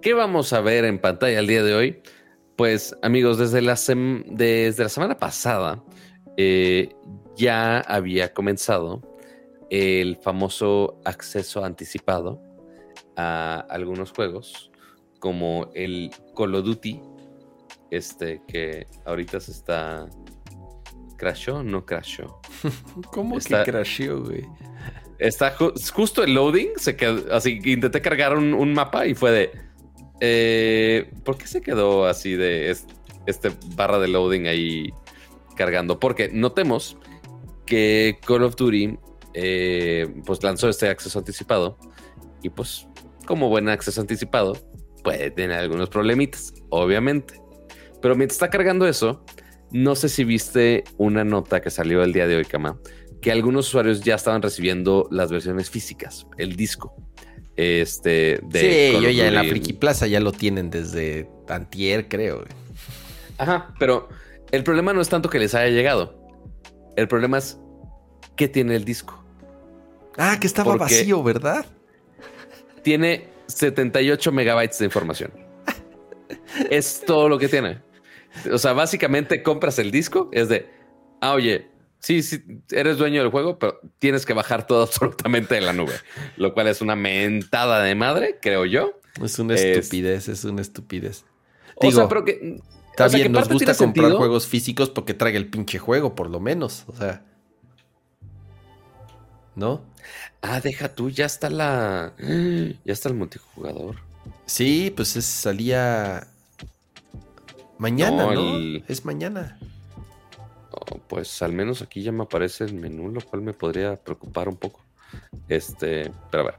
¿Qué 0.00 0.14
vamos 0.14 0.52
a 0.52 0.60
ver 0.60 0.84
en 0.84 1.00
pantalla 1.00 1.40
el 1.40 1.48
día 1.48 1.64
de 1.64 1.74
hoy? 1.74 2.02
Pues 2.54 2.96
amigos, 3.02 3.36
desde 3.38 3.62
la, 3.62 3.72
sem- 3.74 4.24
desde 4.26 4.84
la 4.84 4.88
semana 4.90 5.18
pasada 5.18 5.82
eh, 6.36 6.94
ya 7.34 7.80
había 7.80 8.32
comenzado 8.32 9.02
el 9.70 10.18
famoso 10.18 11.00
acceso 11.04 11.64
anticipado 11.64 12.40
a 13.16 13.66
algunos 13.70 14.12
juegos 14.12 14.70
como 15.18 15.68
el 15.74 16.12
Call 16.36 16.54
of 16.54 16.64
Duty, 16.64 17.00
este 17.90 18.40
que 18.46 18.86
ahorita 19.04 19.40
se 19.40 19.50
está... 19.50 20.06
¿Crashó? 21.22 21.62
No 21.62 21.86
crashó. 21.86 22.40
¿Cómo 23.12 23.38
Está- 23.38 23.62
que 23.62 23.70
crasheó, 23.70 24.24
güey? 24.24 24.44
Está 25.20 25.56
ju- 25.56 25.72
justo 25.92 26.24
el 26.24 26.34
loading, 26.34 26.70
se 26.78 26.96
quedó, 26.96 27.32
así 27.32 27.60
intenté 27.64 28.00
cargar 28.02 28.36
un, 28.36 28.52
un 28.54 28.72
mapa 28.74 29.06
y 29.06 29.14
fue 29.14 29.30
de, 29.30 29.52
eh, 30.20 31.12
¿por 31.24 31.38
qué 31.38 31.46
se 31.46 31.60
quedó 31.60 32.06
así 32.06 32.34
de 32.34 32.70
es- 32.72 32.86
este 33.26 33.52
barra 33.76 34.00
de 34.00 34.08
loading 34.08 34.48
ahí 34.48 34.92
cargando? 35.54 36.00
Porque 36.00 36.28
notemos 36.32 36.96
que 37.66 38.18
Call 38.26 38.42
of 38.42 38.56
Duty 38.56 38.98
eh, 39.34 40.12
pues 40.26 40.42
lanzó 40.42 40.68
este 40.68 40.88
acceso 40.88 41.20
anticipado 41.20 41.78
y 42.42 42.48
pues 42.50 42.88
como 43.24 43.48
buen 43.48 43.68
acceso 43.68 44.00
anticipado 44.00 44.58
puede 45.04 45.30
tener 45.30 45.56
algunos 45.56 45.88
problemitas, 45.88 46.52
obviamente. 46.70 47.40
Pero 48.00 48.16
mientras 48.16 48.34
está 48.34 48.50
cargando 48.50 48.88
eso, 48.88 49.24
no 49.72 49.94
sé 49.94 50.08
si 50.08 50.24
viste 50.24 50.84
una 50.98 51.24
nota 51.24 51.60
que 51.60 51.70
salió 51.70 52.02
el 52.02 52.12
día 52.12 52.26
de 52.26 52.36
hoy, 52.36 52.44
Kama, 52.44 52.78
que 53.20 53.30
algunos 53.32 53.68
usuarios 53.68 54.00
ya 54.02 54.14
estaban 54.16 54.42
recibiendo 54.42 55.08
las 55.10 55.30
versiones 55.30 55.70
físicas, 55.70 56.26
el 56.38 56.56
disco. 56.56 56.94
Este, 57.56 58.40
de 58.42 58.92
sí, 58.96 59.02
yo 59.02 59.10
ya 59.10 59.28
en 59.28 59.34
la. 59.34 59.44
Friki 59.44 59.74
Plaza 59.74 60.06
ya 60.06 60.20
lo 60.20 60.32
tienen 60.32 60.70
desde 60.70 61.28
antier, 61.48 62.08
creo. 62.08 62.44
Ajá, 63.38 63.74
pero 63.78 64.08
el 64.50 64.64
problema 64.64 64.92
no 64.92 65.00
es 65.00 65.08
tanto 65.08 65.28
que 65.28 65.38
les 65.38 65.54
haya 65.54 65.68
llegado. 65.70 66.18
El 66.96 67.08
problema 67.08 67.38
es 67.38 67.58
qué 68.36 68.48
tiene 68.48 68.74
el 68.76 68.84
disco. 68.84 69.22
Ah, 70.16 70.38
que 70.40 70.46
estaba 70.46 70.72
Porque- 70.72 70.94
vacío, 70.94 71.22
¿verdad? 71.22 71.64
Tiene 72.82 73.28
78 73.46 74.32
megabytes 74.32 74.78
de 74.78 74.84
información. 74.86 75.32
es 76.70 77.02
todo 77.06 77.28
lo 77.28 77.38
que 77.38 77.48
tiene. 77.48 77.80
O 78.52 78.58
sea, 78.58 78.72
básicamente 78.72 79.42
compras 79.42 79.78
el 79.78 79.90
disco, 79.90 80.28
es 80.32 80.48
de, 80.48 80.68
ah, 81.20 81.32
oye, 81.34 81.68
sí, 81.98 82.22
sí, 82.22 82.42
eres 82.70 82.98
dueño 82.98 83.20
del 83.22 83.30
juego, 83.30 83.58
pero 83.58 83.78
tienes 83.98 84.24
que 84.26 84.32
bajar 84.32 84.66
todo 84.66 84.82
absolutamente 84.84 85.54
de 85.54 85.60
la 85.60 85.72
nube, 85.72 85.94
lo 86.36 86.54
cual 86.54 86.68
es 86.68 86.80
una 86.80 86.96
mentada 86.96 87.82
de 87.82 87.94
madre, 87.94 88.38
creo 88.40 88.64
yo. 88.66 88.98
Es 89.22 89.38
una 89.38 89.54
Es- 89.54 89.64
estupidez, 89.78 90.28
es 90.28 90.44
una 90.44 90.62
estupidez. 90.62 91.24
o 91.76 91.90
sea, 91.92 92.08
pero 92.08 92.24
que... 92.24 92.60
Está 92.92 93.06
o 93.06 93.08
sea, 93.08 93.16
que 93.18 93.22
bien, 93.22 93.32
nos 93.32 93.48
gusta 93.48 93.74
comprar 93.74 94.04
sentido. 94.04 94.18
juegos 94.18 94.46
físicos 94.46 94.90
porque 94.90 95.14
traiga 95.14 95.38
el 95.38 95.48
pinche 95.48 95.78
juego, 95.78 96.14
por 96.14 96.28
lo 96.28 96.40
menos. 96.40 96.84
O 96.88 96.92
sea. 96.94 97.24
¿No? 99.54 99.82
Ah, 100.40 100.60
deja 100.60 100.94
tú, 100.94 101.08
ya 101.10 101.26
está 101.26 101.48
la... 101.50 102.14
Ya 102.18 102.92
está 102.92 103.08
el 103.08 103.14
multijugador. 103.14 103.96
Sí, 104.46 104.92
pues 104.94 105.16
es- 105.16 105.24
salía 105.24 106.26
mañana, 107.82 108.24
No, 108.26 108.32
¿no? 108.32 108.56
el- 108.56 108.84
Es 108.88 109.04
mañana. 109.04 109.58
Oh, 110.70 110.98
pues 111.08 111.42
al 111.42 111.52
menos 111.52 111.82
aquí 111.82 112.02
ya 112.02 112.12
me 112.12 112.22
aparece 112.22 112.64
el 112.64 112.74
menú, 112.74 113.10
lo 113.10 113.20
cual 113.20 113.42
me 113.42 113.52
podría 113.52 113.96
preocupar 113.96 114.48
un 114.48 114.56
poco. 114.56 114.80
Este, 115.48 116.10
pero 116.30 116.44
a 116.44 116.46
ver. 116.46 116.54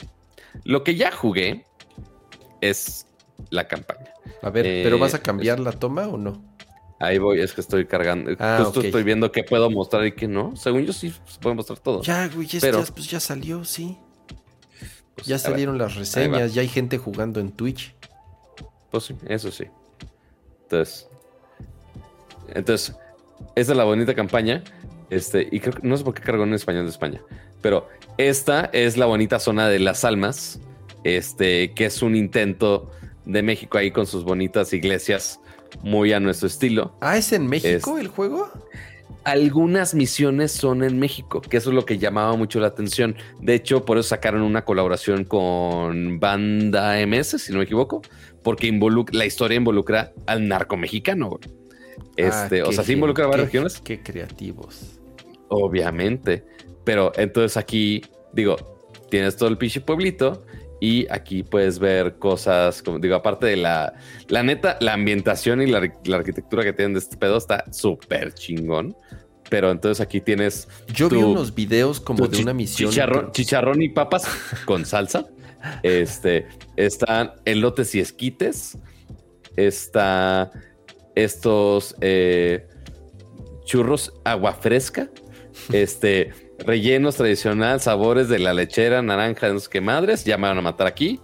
Lo 0.65 0.83
que 0.83 0.95
ya 0.95 1.11
jugué 1.11 1.65
es 2.61 3.07
la 3.49 3.67
campaña. 3.67 4.11
A 4.41 4.49
ver, 4.51 4.65
Eh, 4.67 4.81
¿pero 4.83 4.99
vas 4.99 5.13
a 5.15 5.19
cambiar 5.23 5.59
la 5.59 5.71
toma 5.71 6.07
o 6.07 6.17
no? 6.17 6.43
Ahí 6.99 7.17
voy, 7.17 7.41
es 7.41 7.53
que 7.53 7.61
estoy 7.61 7.85
cargando. 7.85 8.31
Ah, 8.39 8.61
Justo 8.63 8.81
estoy 8.81 9.03
viendo 9.03 9.31
qué 9.31 9.43
puedo 9.43 9.69
mostrar 9.71 10.05
y 10.05 10.11
qué 10.13 10.27
no. 10.27 10.55
Según 10.55 10.83
yo 10.85 10.93
sí 10.93 11.09
se 11.25 11.39
puede 11.39 11.55
mostrar 11.55 11.79
todo. 11.79 12.01
Ya, 12.03 12.27
güey, 12.29 12.47
ya, 12.47 12.59
Pero- 12.61 12.83
ya- 12.83 12.93
pues 12.93 13.09
ya 13.09 13.19
salió, 13.19 13.65
sí. 13.65 13.97
Pues, 15.15 15.27
Ya 15.27 15.35
ver, 15.35 15.39
salieron 15.39 15.77
las 15.77 15.95
reseñas, 15.95 16.53
ya 16.53 16.61
hay 16.61 16.67
gente 16.67 16.97
jugando 16.97 17.39
en 17.39 17.51
Twitch. 17.51 17.93
Pues 18.91 19.05
sí, 19.05 19.15
eso 19.27 19.51
sí. 19.51 19.65
Entonces, 20.63 21.07
entonces, 22.55 22.95
esa 23.55 23.71
es 23.73 23.77
la 23.77 23.83
bonita 23.83 24.13
campaña. 24.13 24.63
Este, 25.09 25.47
y 25.51 25.59
creo 25.59 25.73
que 25.75 25.87
no 25.87 25.95
sé 25.97 26.03
por 26.03 26.13
qué 26.15 26.21
cargó 26.23 26.43
en 26.43 26.53
español 26.53 26.85
de 26.85 26.89
España, 26.89 27.21
pero 27.61 27.87
esta 28.17 28.69
es 28.73 28.97
la 28.97 29.05
bonita 29.05 29.37
zona 29.39 29.67
de 29.67 29.77
las 29.79 30.05
almas, 30.05 30.59
este, 31.03 31.71
que 31.73 31.85
es 31.85 32.01
un 32.01 32.15
intento 32.15 32.89
de 33.25 33.43
México 33.43 33.77
ahí 33.77 33.91
con 33.91 34.07
sus 34.07 34.23
bonitas 34.23 34.73
iglesias 34.73 35.39
muy 35.83 36.13
a 36.13 36.19
nuestro 36.19 36.47
estilo. 36.47 36.95
Ah, 37.01 37.17
¿es 37.17 37.31
en 37.31 37.45
México 37.47 37.95
Es- 37.97 38.01
el 38.01 38.07
juego? 38.07 38.49
Algunas 39.23 39.93
misiones 39.93 40.51
son 40.51 40.83
en 40.83 40.99
México, 40.99 41.41
que 41.41 41.55
eso 41.57 41.69
es 41.69 41.75
lo 41.75 41.85
que 41.85 41.97
llamaba 41.97 42.35
mucho 42.35 42.59
la 42.59 42.67
atención. 42.67 43.15
De 43.39 43.53
hecho, 43.53 43.85
por 43.85 43.97
eso 43.97 44.09
sacaron 44.09 44.41
una 44.41 44.65
colaboración 44.65 45.23
con 45.23 46.19
Banda 46.19 46.99
MS, 46.99 47.37
si 47.39 47.51
no 47.53 47.59
me 47.59 47.63
equivoco, 47.65 48.01
porque 48.43 48.67
involuc- 48.67 49.13
la 49.13 49.25
historia 49.25 49.55
involucra 49.57 50.11
al 50.25 50.47
narco 50.47 50.75
mexicano. 50.75 51.29
güey. 51.29 51.62
Este, 52.15 52.61
Ah, 52.61 52.65
o 52.65 52.69
qué 52.69 52.75
sea, 52.75 52.83
sí 52.83 52.93
involucra 52.93 53.25
a 53.25 53.27
varias 53.27 53.47
regiones, 53.47 53.79
Qué 53.81 54.01
creativos. 54.01 54.99
obviamente. 55.49 56.45
Pero 56.83 57.11
entonces 57.15 57.57
aquí, 57.57 58.01
digo, 58.33 58.55
tienes 59.09 59.37
todo 59.37 59.49
el 59.49 59.57
pinche 59.57 59.79
pueblito 59.81 60.45
y 60.81 61.07
aquí 61.09 61.43
puedes 61.43 61.79
ver 61.79 62.17
cosas, 62.19 62.83
como 62.83 62.99
digo, 62.99 63.15
aparte 63.15 63.45
de 63.45 63.55
la, 63.55 63.93
la 64.27 64.43
neta, 64.43 64.77
la 64.81 64.93
ambientación 64.93 65.61
y 65.61 65.67
la, 65.67 65.89
la 66.05 66.17
arquitectura 66.17 66.63
que 66.63 66.73
tienen 66.73 66.93
de 66.93 66.99
este 66.99 67.15
pedo 67.15 67.37
está 67.37 67.63
súper 67.71 68.33
chingón. 68.33 68.95
Pero 69.49 69.71
entonces 69.71 70.01
aquí 70.01 70.19
tienes 70.19 70.67
Yo 70.93 71.09
vi 71.09 71.17
unos 71.17 71.53
videos 71.53 71.99
como 71.99 72.27
de 72.27 72.41
una 72.41 72.53
misión. 72.53 72.89
Chicharrón, 72.89 73.31
chicharrón 73.31 73.81
y 73.81 73.89
papas 73.89 74.25
con 74.65 74.85
salsa. 74.85 75.25
Este, 75.81 76.45
están 76.75 77.31
elotes 77.45 77.95
y 77.95 78.01
esquites. 78.01 78.77
Está 79.55 80.51
estos 81.15 81.95
eh, 82.01 82.67
churros 83.65 84.13
agua 84.23 84.53
fresca. 84.53 85.09
Este, 85.71 86.31
rellenos 86.57 87.15
tradicional, 87.15 87.79
sabores 87.79 88.27
de 88.27 88.39
la 88.39 88.55
lechera, 88.55 89.03
naranja, 89.03 89.49
no 89.49 89.59
sé 89.59 89.69
qué 89.69 89.81
madres. 89.81 90.25
Ya 90.25 90.35
me 90.37 90.47
van 90.47 90.57
a 90.57 90.61
matar 90.61 90.87
aquí. 90.87 91.19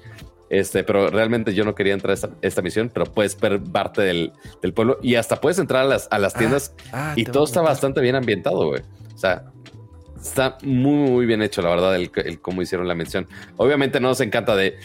Este, 0.50 0.84
pero 0.84 1.10
realmente 1.10 1.54
yo 1.54 1.64
no 1.64 1.76
quería 1.76 1.94
entrar 1.94 2.12
a 2.12 2.14
esta, 2.14 2.30
esta 2.42 2.62
misión, 2.62 2.90
pero 2.94 3.06
puedes 3.06 3.40
ver 3.40 3.62
parte 3.62 4.02
del, 4.02 4.32
del 4.62 4.74
pueblo 4.74 4.98
y 5.02 5.16
hasta 5.16 5.40
puedes 5.40 5.60
entrar 5.60 5.84
a 5.84 5.88
las, 5.88 6.08
a 6.10 6.18
las 6.18 6.36
Ah, 6.36 6.38
tiendas 6.40 6.74
ah, 6.92 7.14
y 7.16 7.24
todo 7.26 7.44
está 7.44 7.62
bastante 7.62 8.02
bien 8.02 8.16
ambientado, 8.16 8.68
güey. 8.68 8.82
O 9.14 9.18
sea, 9.18 9.46
está 10.20 10.58
muy, 10.64 11.10
muy 11.12 11.26
bien 11.26 11.42
hecho, 11.42 11.62
la 11.62 11.70
verdad, 11.70 11.96
el, 11.96 12.12
el 12.16 12.42
cómo 12.42 12.62
hicieron 12.62 12.88
la 12.88 12.96
mención. 12.96 13.28
Obviamente 13.58 14.00
no 14.00 14.10
nos 14.10 14.22
encanta 14.22 14.56
de 14.56 14.78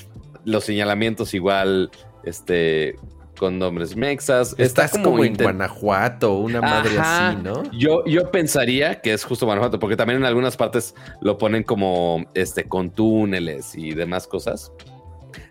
los 0.45 0.65
señalamientos 0.65 1.33
igual, 1.33 1.91
este, 2.25 2.97
con 3.39 3.59
nombres 3.59 3.97
mexas. 3.97 4.55
Estás 4.59 4.95
Está 4.95 5.03
como, 5.03 5.25
en 5.25 5.35
Guanajuato, 5.37 6.39
una 6.39 6.61
madre 6.61 6.99
Ajá. 6.99 7.29
así, 7.31 7.39
¿no? 7.43 7.63
Yo, 7.73 8.05
yo 8.07 8.31
pensaría 8.31 9.01
que 9.01 9.13
es 9.13 9.25
justo 9.25 9.47
Guanajuato, 9.47 9.79
porque 9.79 9.97
también 9.97 10.19
en 10.21 10.25
algunas 10.25 10.57
partes 10.57 10.95
lo 11.21 11.37
ponen 11.39 11.63
como 11.63 12.25
este 12.35 12.65
con 12.65 12.91
túneles 12.91 13.75
y 13.75 13.93
demás 13.95 14.27
cosas. 14.27 14.73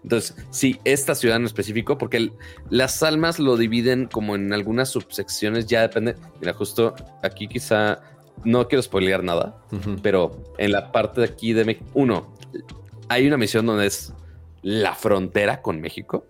Entonces, 0.01 0.35
sí, 0.49 0.79
esta 0.85 1.13
ciudad 1.15 1.37
en 1.37 1.45
específico, 1.45 1.97
porque 1.97 2.17
el- 2.17 2.33
las 2.69 3.03
almas 3.03 3.39
lo 3.39 3.57
dividen 3.57 4.07
como 4.11 4.35
en 4.35 4.53
algunas 4.53 4.89
subsecciones, 4.89 5.65
ya 5.67 5.81
depende. 5.81 6.15
Mira, 6.39 6.53
justo 6.53 6.93
aquí 7.21 7.47
quizá 7.47 7.99
no 8.45 8.67
quiero 8.67 8.81
spoilear 8.81 9.23
nada, 9.23 9.57
pero 10.01 10.41
en 10.57 10.71
la 10.71 10.91
parte 10.91 11.21
de 11.21 11.27
aquí 11.27 11.53
de 11.53 11.65
México, 11.65 11.85
uno, 11.93 12.33
hay 13.09 13.27
una 13.27 13.37
misión 13.37 13.65
donde 13.65 13.85
es 13.87 14.13
la 14.61 14.95
frontera 14.95 15.61
con 15.61 15.79
México. 15.81 16.25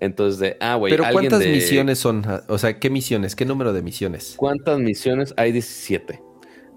Entonces, 0.00 0.38
de, 0.38 0.56
ah, 0.60 0.76
güey, 0.76 0.92
Pero 0.92 1.04
alguien 1.04 1.22
¿cuántas 1.28 1.40
de- 1.40 1.48
misiones 1.52 1.98
son? 1.98 2.24
O 2.48 2.58
sea, 2.58 2.78
¿qué 2.78 2.88
misiones? 2.90 3.34
¿Qué 3.34 3.44
número 3.44 3.72
de 3.72 3.82
misiones? 3.82 4.34
¿Cuántas 4.36 4.78
misiones? 4.78 5.34
Hay 5.36 5.50
17. 5.52 6.22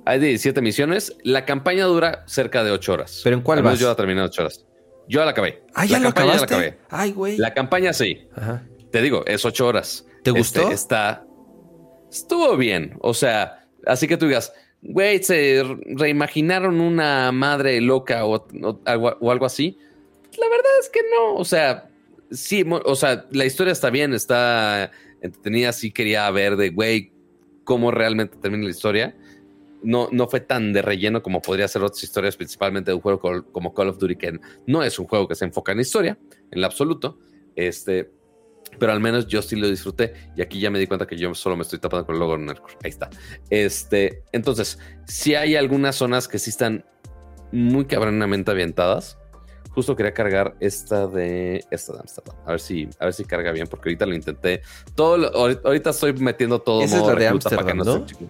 Hay 0.05 0.19
17 0.19 0.61
misiones. 0.61 1.15
La 1.23 1.45
campaña 1.45 1.85
dura 1.85 2.23
cerca 2.25 2.63
de 2.63 2.71
8 2.71 2.93
horas. 2.93 3.21
¿Pero 3.23 3.35
en 3.35 3.43
cuál 3.43 3.61
vas? 3.61 3.79
Yo 3.79 3.87
la 3.87 3.95
terminé 3.95 4.21
en 4.21 4.25
8 4.25 4.41
horas. 4.41 4.65
Yo 5.07 5.23
la 5.23 5.31
acabé. 5.31 5.61
Ah, 5.75 5.81
La 5.83 5.85
¿ya 5.85 5.97
lo 5.99 6.03
campaña 6.05 6.31
acabaste? 6.33 6.53
La, 6.55 6.59
acabé. 6.61 6.77
Ay, 6.89 7.11
güey. 7.11 7.37
la 7.37 7.53
campaña 7.53 7.93
sí. 7.93 8.27
Ajá. 8.35 8.63
Te 8.91 9.01
digo, 9.01 9.23
es 9.27 9.45
8 9.45 9.67
horas. 9.67 10.05
¿Te 10.23 10.31
Este, 10.31 10.59
gustó? 10.59 10.71
está. 10.71 11.23
Estuvo 12.09 12.57
bien. 12.57 12.95
O 13.01 13.13
sea, 13.13 13.65
así 13.85 14.07
que 14.07 14.17
tú 14.17 14.27
digas, 14.27 14.51
güey, 14.81 15.21
se 15.23 15.63
re- 15.63 15.77
reimaginaron 15.95 16.81
una 16.81 17.31
madre 17.31 17.79
loca 17.81 18.25
o, 18.25 18.35
o 18.63 18.79
algo, 18.85 19.15
o 19.21 19.31
algo 19.31 19.45
así. 19.45 19.77
La 20.39 20.47
verdad 20.49 20.71
es 20.81 20.89
que 20.89 20.99
no. 21.15 21.35
O 21.35 21.45
sea, 21.45 21.89
sí, 22.31 22.65
o 22.67 22.95
sea, 22.95 23.27
la 23.31 23.45
historia 23.45 23.73
está 23.73 23.89
bien, 23.89 24.13
está 24.13 24.91
entretenida. 25.21 25.73
Sí 25.73 25.91
quería 25.91 26.29
ver 26.31 26.55
de, 26.55 26.69
güey, 26.69 27.11
cómo 27.63 27.91
realmente 27.91 28.37
termina 28.37 28.63
la 28.63 28.71
historia. 28.71 29.15
No, 29.83 30.09
no 30.11 30.27
fue 30.27 30.41
tan 30.41 30.73
de 30.73 30.81
relleno 30.81 31.23
como 31.23 31.41
podría 31.41 31.67
ser 31.67 31.83
otras 31.83 32.03
historias, 32.03 32.37
principalmente 32.37 32.91
de 32.91 32.95
un 32.95 33.01
juego 33.01 33.45
como 33.51 33.73
Call 33.73 33.89
of 33.89 33.97
Duty, 33.97 34.15
que 34.15 34.39
no 34.67 34.83
es 34.83 34.99
un 34.99 35.07
juego 35.07 35.27
que 35.27 35.35
se 35.35 35.45
enfoca 35.45 35.71
en 35.71 35.79
historia, 35.79 36.17
en 36.51 36.61
lo 36.61 36.67
absoluto. 36.67 37.19
Este, 37.55 38.11
pero 38.79 38.91
al 38.91 38.99
menos 38.99 39.27
yo 39.27 39.41
sí 39.41 39.55
lo 39.55 39.67
disfruté. 39.67 40.13
Y 40.35 40.41
aquí 40.41 40.59
ya 40.59 40.69
me 40.69 40.79
di 40.79 40.87
cuenta 40.87 41.07
que 41.07 41.17
yo 41.17 41.33
solo 41.33 41.55
me 41.55 41.63
estoy 41.63 41.79
tapando 41.79 42.05
con 42.05 42.15
el 42.15 42.19
logo 42.19 42.37
Nerdcore. 42.37 42.75
Ahí 42.83 42.89
está. 42.89 43.09
Este, 43.49 44.23
entonces, 44.31 44.79
si 45.07 45.35
hay 45.35 45.55
algunas 45.55 45.95
zonas 45.95 46.27
que 46.27 46.39
sí 46.39 46.51
están 46.51 46.85
muy 47.51 47.85
cabronamente 47.85 48.51
ambientadas. 48.51 49.17
Justo 49.71 49.95
quería 49.95 50.13
cargar 50.13 50.55
esta 50.59 51.07
de 51.07 51.63
esta 51.71 51.93
de 51.93 51.99
Amsterdam. 51.99 52.35
A 52.45 52.51
ver 52.51 52.59
si, 52.59 52.89
a 52.99 53.05
ver 53.05 53.13
si 53.13 53.23
carga 53.25 53.51
bien, 53.51 53.67
porque 53.67 53.89
ahorita 53.89 54.05
lo 54.05 54.13
intenté. 54.15 54.61
Todo 54.95 55.17
lo- 55.17 55.29
ahorita 55.33 55.89
estoy 55.91 56.13
metiendo 56.13 56.59
todo 56.61 56.81
Esa 56.83 56.95
es 56.97 57.01
modo 57.01 57.13
la 57.13 57.19
de 57.19 57.25
recluta 57.25 57.49
para 57.51 57.63
que 57.65 57.71
Amsterdam, 57.71 58.01
no 58.01 58.05
chico. 58.05 58.21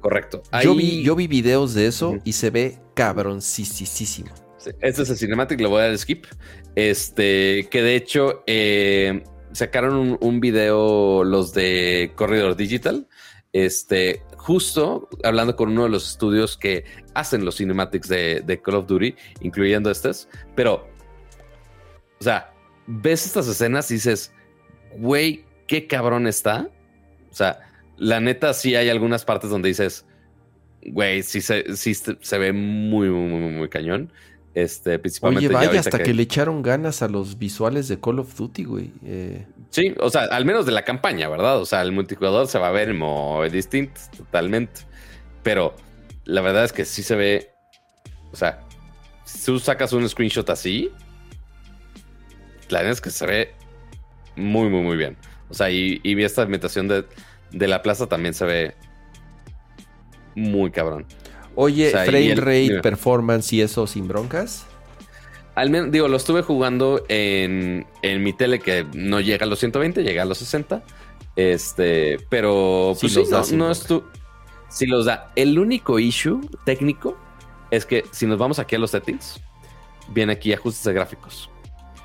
Correcto. 0.00 0.42
Yo, 0.62 0.74
vi, 0.74 1.02
yo 1.02 1.14
vi 1.14 1.28
videos 1.28 1.74
de 1.74 1.86
eso 1.86 2.16
y 2.24 2.32
se 2.32 2.50
ve 2.50 2.78
cabroncísimo. 2.94 4.30
Sí, 4.58 4.70
Este 4.80 5.02
es 5.02 5.10
el 5.10 5.16
Cinematic, 5.16 5.60
le 5.60 5.66
voy 5.68 5.80
a 5.82 5.84
dar 5.88 5.98
skip. 5.98 6.26
Este, 6.74 7.68
que 7.70 7.82
de 7.82 7.96
hecho 7.96 8.42
eh, 8.46 9.22
sacaron 9.52 9.94
un, 9.94 10.18
un 10.20 10.40
video 10.40 11.22
los 11.24 11.52
de 11.52 12.12
Corridor 12.16 12.56
Digital. 12.56 13.06
Este, 13.52 14.22
justo 14.42 15.08
hablando 15.22 15.54
con 15.54 15.70
uno 15.70 15.84
de 15.84 15.88
los 15.88 16.10
estudios 16.10 16.56
que 16.56 16.84
hacen 17.14 17.44
los 17.44 17.58
cinematics 17.58 18.08
de, 18.08 18.60
Call 18.64 18.74
of 18.74 18.88
Duty, 18.88 19.14
incluyendo 19.40 19.88
estos. 19.88 20.28
Pero, 20.56 20.88
o 22.18 22.24
sea, 22.24 22.52
ves 22.88 23.24
estas 23.24 23.46
escenas 23.46 23.88
y 23.92 23.94
dices, 23.94 24.32
güey, 24.98 25.44
qué 25.68 25.86
cabrón 25.86 26.26
está. 26.26 26.68
O 27.30 27.34
sea, 27.34 27.60
la 27.96 28.18
neta, 28.18 28.52
sí 28.52 28.74
hay 28.74 28.88
algunas 28.88 29.24
partes 29.24 29.48
donde 29.48 29.68
dices, 29.68 30.06
güey, 30.86 31.22
sí 31.22 31.40
se, 31.40 31.76
sí 31.76 31.94
se 31.94 32.18
se 32.20 32.38
ve 32.38 32.52
muy, 32.52 33.10
muy, 33.10 33.28
muy, 33.28 33.52
muy 33.52 33.68
cañón. 33.68 34.12
Este, 34.54 34.98
principalmente 34.98 35.46
Oye, 35.48 35.54
ya 35.54 35.68
vaya, 35.68 35.80
hasta 35.80 35.98
que... 35.98 36.12
le 36.12 36.22
echaron 36.22 36.62
ganas 36.62 37.02
a 37.02 37.08
los 37.08 37.38
visuales 37.38 37.88
de 37.88 37.98
Call 37.98 38.18
of 38.18 38.36
Duty, 38.36 38.64
güey. 38.64 38.92
Eh, 39.04 39.46
Sí, 39.72 39.94
o 40.00 40.10
sea, 40.10 40.24
al 40.24 40.44
menos 40.44 40.66
de 40.66 40.72
la 40.72 40.84
campaña, 40.84 41.30
¿verdad? 41.30 41.58
O 41.58 41.64
sea, 41.64 41.80
el 41.80 41.92
multijugador 41.92 42.46
se 42.46 42.58
va 42.58 42.68
a 42.68 42.72
ver 42.72 42.92
muy 42.92 43.48
distinto, 43.48 43.98
totalmente. 44.14 44.82
Pero 45.42 45.74
la 46.26 46.42
verdad 46.42 46.64
es 46.64 46.74
que 46.74 46.84
sí 46.84 47.02
se 47.02 47.16
ve. 47.16 47.54
O 48.32 48.36
sea, 48.36 48.60
si 49.24 49.46
tú 49.46 49.58
sacas 49.58 49.94
un 49.94 50.06
screenshot 50.06 50.48
así, 50.50 50.90
la 52.68 52.80
verdad 52.80 52.92
es 52.92 53.00
que 53.00 53.08
se 53.08 53.24
ve 53.26 53.54
muy, 54.36 54.68
muy, 54.68 54.82
muy 54.82 54.98
bien. 54.98 55.16
O 55.48 55.54
sea, 55.54 55.70
y, 55.70 56.00
y 56.02 56.14
vi 56.14 56.24
esta 56.24 56.42
ambientación 56.42 56.86
de, 56.88 57.06
de 57.50 57.66
la 57.66 57.80
plaza 57.80 58.06
también 58.06 58.34
se 58.34 58.44
ve 58.44 58.74
muy 60.34 60.70
cabrón. 60.70 61.06
Oye, 61.54 61.88
O 61.88 61.90
sea, 61.90 62.04
y 62.06 62.08
frame 62.08 62.32
el- 62.32 62.36
rate, 62.38 62.80
performance 62.82 63.52
y 63.52 63.60
eso 63.62 63.86
sin 63.86 64.08
broncas. 64.08 64.66
Al 65.54 65.68
menos, 65.68 65.90
digo, 65.90 66.08
lo 66.08 66.16
estuve 66.16 66.40
jugando 66.42 67.04
en, 67.08 67.86
en 68.00 68.22
mi 68.22 68.32
tele 68.32 68.58
que 68.58 68.86
no 68.94 69.20
llega 69.20 69.44
a 69.44 69.48
los 69.48 69.58
120, 69.58 70.02
llega 70.02 70.22
a 70.22 70.24
los 70.24 70.38
60. 70.38 70.82
Este, 71.36 72.18
pero 72.30 72.92
Sí 72.94 73.08
pues 73.08 73.28
los 73.30 73.48
sí, 73.48 73.56
no, 73.56 73.70
es 73.70 73.84
tu. 73.84 74.02
Si 74.68 74.86
los 74.86 75.04
da. 75.04 75.30
El 75.36 75.58
único 75.58 75.98
issue 75.98 76.40
técnico 76.64 77.18
es 77.70 77.84
que 77.84 78.04
si 78.12 78.26
nos 78.26 78.38
vamos 78.38 78.58
aquí 78.58 78.76
a 78.76 78.78
los 78.78 78.90
settings, 78.92 79.40
viene 80.08 80.32
aquí 80.32 80.52
ajustes 80.54 80.84
de 80.84 80.92
gráficos. 80.94 81.50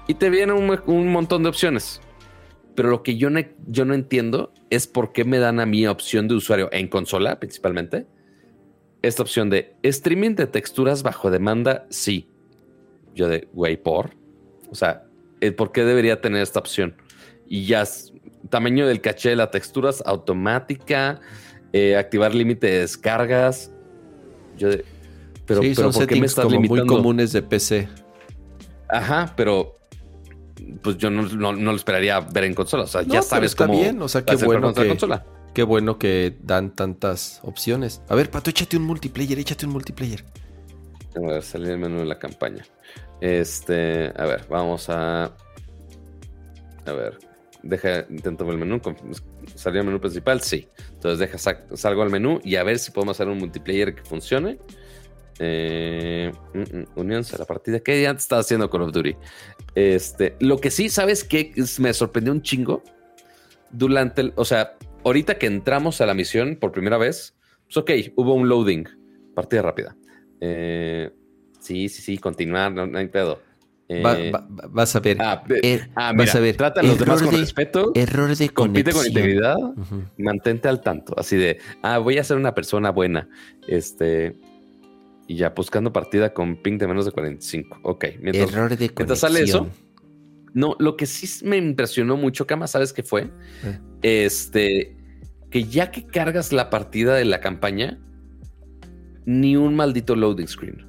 Y 0.07 0.15
te 0.15 0.29
viene 0.29 0.51
un, 0.53 0.79
un 0.85 1.11
montón 1.11 1.43
de 1.43 1.49
opciones. 1.49 2.01
Pero 2.75 2.89
lo 2.89 3.01
que 3.01 3.17
yo 3.17 3.29
no, 3.29 3.39
yo 3.65 3.85
no 3.85 3.93
entiendo 3.93 4.53
es 4.69 4.87
por 4.87 5.11
qué 5.13 5.23
me 5.23 5.39
dan 5.39 5.59
a 5.61 5.65
mí 5.65 5.87
opción 5.87 6.27
de 6.27 6.35
usuario 6.35 6.69
en 6.73 6.89
consola, 6.89 7.39
principalmente. 7.39 8.05
Esta 9.01 9.21
opción 9.23 9.49
de 9.49 9.75
streaming 9.83 10.35
de 10.35 10.47
texturas 10.47 11.03
bajo 11.03 11.29
demanda, 11.31 11.85
sí. 11.89 12.29
Yo 13.13 13.27
de, 13.29 13.47
güey, 13.53 13.77
por. 13.77 14.11
O 14.69 14.75
sea, 14.75 15.03
¿el 15.39 15.55
¿por 15.55 15.71
qué 15.71 15.83
debería 15.83 16.19
tener 16.21 16.41
esta 16.41 16.59
opción? 16.59 16.95
Y 17.47 17.65
ya, 17.65 17.83
tamaño 18.49 18.87
del 18.87 19.01
caché 19.01 19.29
de 19.29 19.35
las 19.37 19.51
texturas 19.51 20.03
automática, 20.05 21.19
eh, 21.73 21.95
activar 21.95 22.33
límite 22.35 22.67
de 22.67 22.79
descargas. 22.79 23.71
Yo 24.57 24.69
de, 24.69 24.83
pero, 25.45 25.61
sí, 25.61 25.73
pero 25.75 25.91
son 25.91 26.01
¿por 26.01 26.07
qué 26.09 26.19
me 26.19 26.25
estás 26.25 26.45
como 26.45 26.57
muy 26.59 26.67
limitando? 26.67 26.95
comunes 26.95 27.31
de 27.31 27.41
PC. 27.41 27.87
Ajá, 28.89 29.33
pero 29.37 29.77
pues 30.81 30.97
yo 30.97 31.09
no, 31.09 31.21
no- 31.23 31.53
no 31.53 31.71
lo 31.71 31.77
esperaría 31.77 32.19
ver 32.19 32.43
en 32.45 32.53
consola. 32.55 32.83
O 32.83 32.87
sea, 32.87 33.01
No, 33.01 33.07
ya 33.07 33.11
pero 33.19 33.23
sabes 33.23 33.51
está 33.51 33.67
cómo 33.67 33.79
bien, 33.79 34.01
o 34.01 34.07
sea, 34.07 34.25
qué 34.25 34.35
bueno 34.37 34.73
que- 34.73 34.87
consola. 34.87 35.23
Qué 35.57 35.63
bueno 35.63 35.97
que 35.97 36.37
dan 36.43 36.75
tantas 36.75 37.39
opciones. 37.41 38.03
A 38.09 38.13
ver, 38.13 38.29
Pato, 38.29 38.51
échate 38.51 38.77
un 38.77 38.83
multiplayer, 38.83 39.39
échate 39.39 39.65
un 39.65 39.71
multiplayer. 39.71 40.23
A 41.15 41.19
ver, 41.19 41.41
salir 41.41 41.69
del 41.69 41.79
menú 41.79 41.97
de 41.97 42.05
la 42.05 42.19
campaña. 42.19 42.63
Este, 43.21 44.13
a 44.15 44.25
ver, 44.27 44.45
vamos 44.51 44.87
a. 44.87 45.23
A 46.85 46.91
ver, 46.91 47.17
deja, 47.63 48.05
intento 48.07 48.45
ver 48.45 48.53
el 48.53 48.59
menú. 48.59 48.79
Salir 49.55 49.79
al 49.79 49.87
menú 49.87 49.99
principal, 49.99 50.41
sí. 50.41 50.67
Entonces, 50.93 51.17
deja, 51.17 51.39
salgo 51.75 52.03
al 52.03 52.11
menú 52.11 52.39
y 52.43 52.57
a 52.57 52.63
ver 52.63 52.77
si 52.77 52.91
podemos 52.91 53.17
hacer 53.17 53.27
un 53.27 53.39
multiplayer 53.39 53.95
que 53.95 54.03
funcione. 54.03 54.59
Eh, 55.39 56.31
mm, 56.53 56.77
mm, 56.77 56.85
unión 56.97 57.25
a 57.33 57.37
la 57.39 57.45
partida. 57.45 57.79
¿Qué 57.79 57.99
ya 57.99 58.11
estaba 58.11 58.41
haciendo 58.41 58.69
Call 58.69 58.83
of 58.83 58.91
Duty? 58.91 59.15
Este, 59.73 60.35
lo 60.39 60.59
que 60.59 60.69
sí, 60.69 60.89
¿sabes 60.89 61.23
qué? 61.23 61.51
Es- 61.55 61.79
Me 61.79 61.91
sorprendió 61.95 62.31
un 62.31 62.43
chingo. 62.43 62.83
Durante 63.71 64.21
el, 64.21 64.33
o 64.35 64.45
sea, 64.45 64.77
ahorita 65.03 65.37
que 65.37 65.47
entramos 65.47 66.01
a 66.01 66.05
la 66.05 66.13
misión 66.13 66.55
por 66.59 66.71
primera 66.71 66.97
vez, 66.97 67.35
pues 67.65 67.77
ok, 67.77 67.91
hubo 68.15 68.33
un 68.33 68.49
loading. 68.49 68.85
Partida 69.35 69.61
rápida. 69.61 69.95
Eh, 70.41 71.11
sí, 71.59 71.89
sí, 71.89 72.01
sí, 72.01 72.17
continuar, 72.17 72.71
no, 72.71 72.87
no 72.87 72.97
hay 72.97 73.07
pedo. 73.07 73.41
Eh, 73.89 74.01
Va- 74.03 74.15
va- 74.15 74.47
va- 74.49 74.67
vas 74.69 74.95
a 74.95 74.99
ver. 74.99 75.17
ah, 75.21 75.43
Er- 75.63 75.89
ah, 75.95 76.11
vas 76.15 76.35
a 76.35 76.39
ver. 76.41 76.57
trata 76.57 76.81
a 76.81 76.83
los 76.83 76.99
demás 76.99 77.21
con 77.21 77.31
de- 77.33 77.37
respeto, 77.37 77.91
Error 77.95 78.35
de 78.35 78.49
compite 78.49 78.91
con 78.91 78.99
conexión. 79.01 79.23
integridad, 79.25 79.57
Ujú. 79.57 80.03
mantente 80.17 80.67
al 80.67 80.81
tanto. 80.81 81.13
Así 81.17 81.37
de, 81.37 81.59
ah, 81.83 81.97
voy 81.99 82.17
a 82.17 82.23
ser 82.23 82.35
una 82.37 82.53
persona 82.53 82.89
buena. 82.91 83.29
Este, 83.67 84.37
y 85.25 85.35
ya 85.37 85.51
buscando 85.51 85.93
partida 85.93 86.33
con 86.33 86.57
ping 86.61 86.77
de 86.77 86.87
menos 86.87 87.05
de 87.05 87.11
45. 87.11 87.79
Ok, 87.83 88.05
mientras, 88.21 88.51
Error 88.51 88.69
de 88.71 88.75
conexión. 88.75 88.93
mientras 88.97 89.19
sale 89.19 89.41
eso, 89.41 89.69
no, 90.53 90.75
lo 90.79 90.97
que 90.97 91.05
sí 91.05 91.45
me 91.45 91.55
impresionó 91.57 92.17
mucho, 92.17 92.45
Kama, 92.45 92.67
¿sabes 92.67 92.91
qué 92.91 93.03
fue? 93.03 93.29
Eh. 93.63 93.79
Este, 94.01 94.95
que 95.49 95.63
ya 95.63 95.91
que 95.91 96.05
cargas 96.05 96.51
la 96.53 96.69
partida 96.69 97.15
de 97.15 97.25
la 97.25 97.39
campaña, 97.39 97.99
ni 99.25 99.55
un 99.55 99.75
maldito 99.75 100.15
loading 100.15 100.47
screen. 100.47 100.85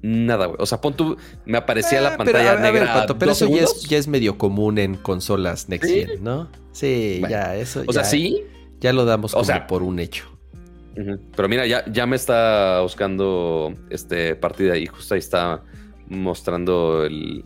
Nada, 0.00 0.46
güey. 0.46 0.58
O 0.60 0.66
sea, 0.66 0.80
pon 0.80 0.94
tu. 0.94 1.16
Me 1.44 1.58
aparecía 1.58 1.98
Ah, 1.98 2.02
la 2.02 2.10
pero, 2.10 2.24
pantalla 2.24 2.50
a- 2.50 2.52
a 2.52 2.56
ver, 2.70 2.72
negra. 2.72 2.94
Pato, 2.94 3.18
pero 3.18 3.32
eso 3.32 3.46
ya 3.48 3.54
es, 3.62 3.68
segundos. 3.70 3.88
ya 3.88 3.98
es 3.98 4.06
medio 4.08 4.38
común 4.38 4.78
en 4.78 4.94
consolas 4.94 5.68
Next 5.68 5.88
Sí. 5.90 6.06
Gen, 6.06 6.22
¿no? 6.24 6.48
Sí, 6.72 7.16
Bueno. 7.20 7.32
ya, 7.34 7.56
eso 7.56 7.82
O 7.86 7.92
sea, 7.92 8.04
sí, 8.04 8.44
Ya 8.80 8.92
lo 8.92 9.04
damos 9.04 9.32
O 9.32 9.38
como 9.38 9.44
sea, 9.44 9.66
por 9.66 9.82
un 9.82 9.98
hecho. 9.98 10.24
Pero 11.36 11.48
mira, 11.48 11.66
ya, 11.66 11.84
ya 11.90 12.06
me 12.06 12.14
está 12.16 12.80
buscando 12.80 13.74
este 13.90 14.34
partida 14.36 14.76
y 14.76 14.86
justo 14.86 15.14
ahí 15.14 15.18
está 15.20 15.62
mostrando 16.08 17.04
el, 17.04 17.44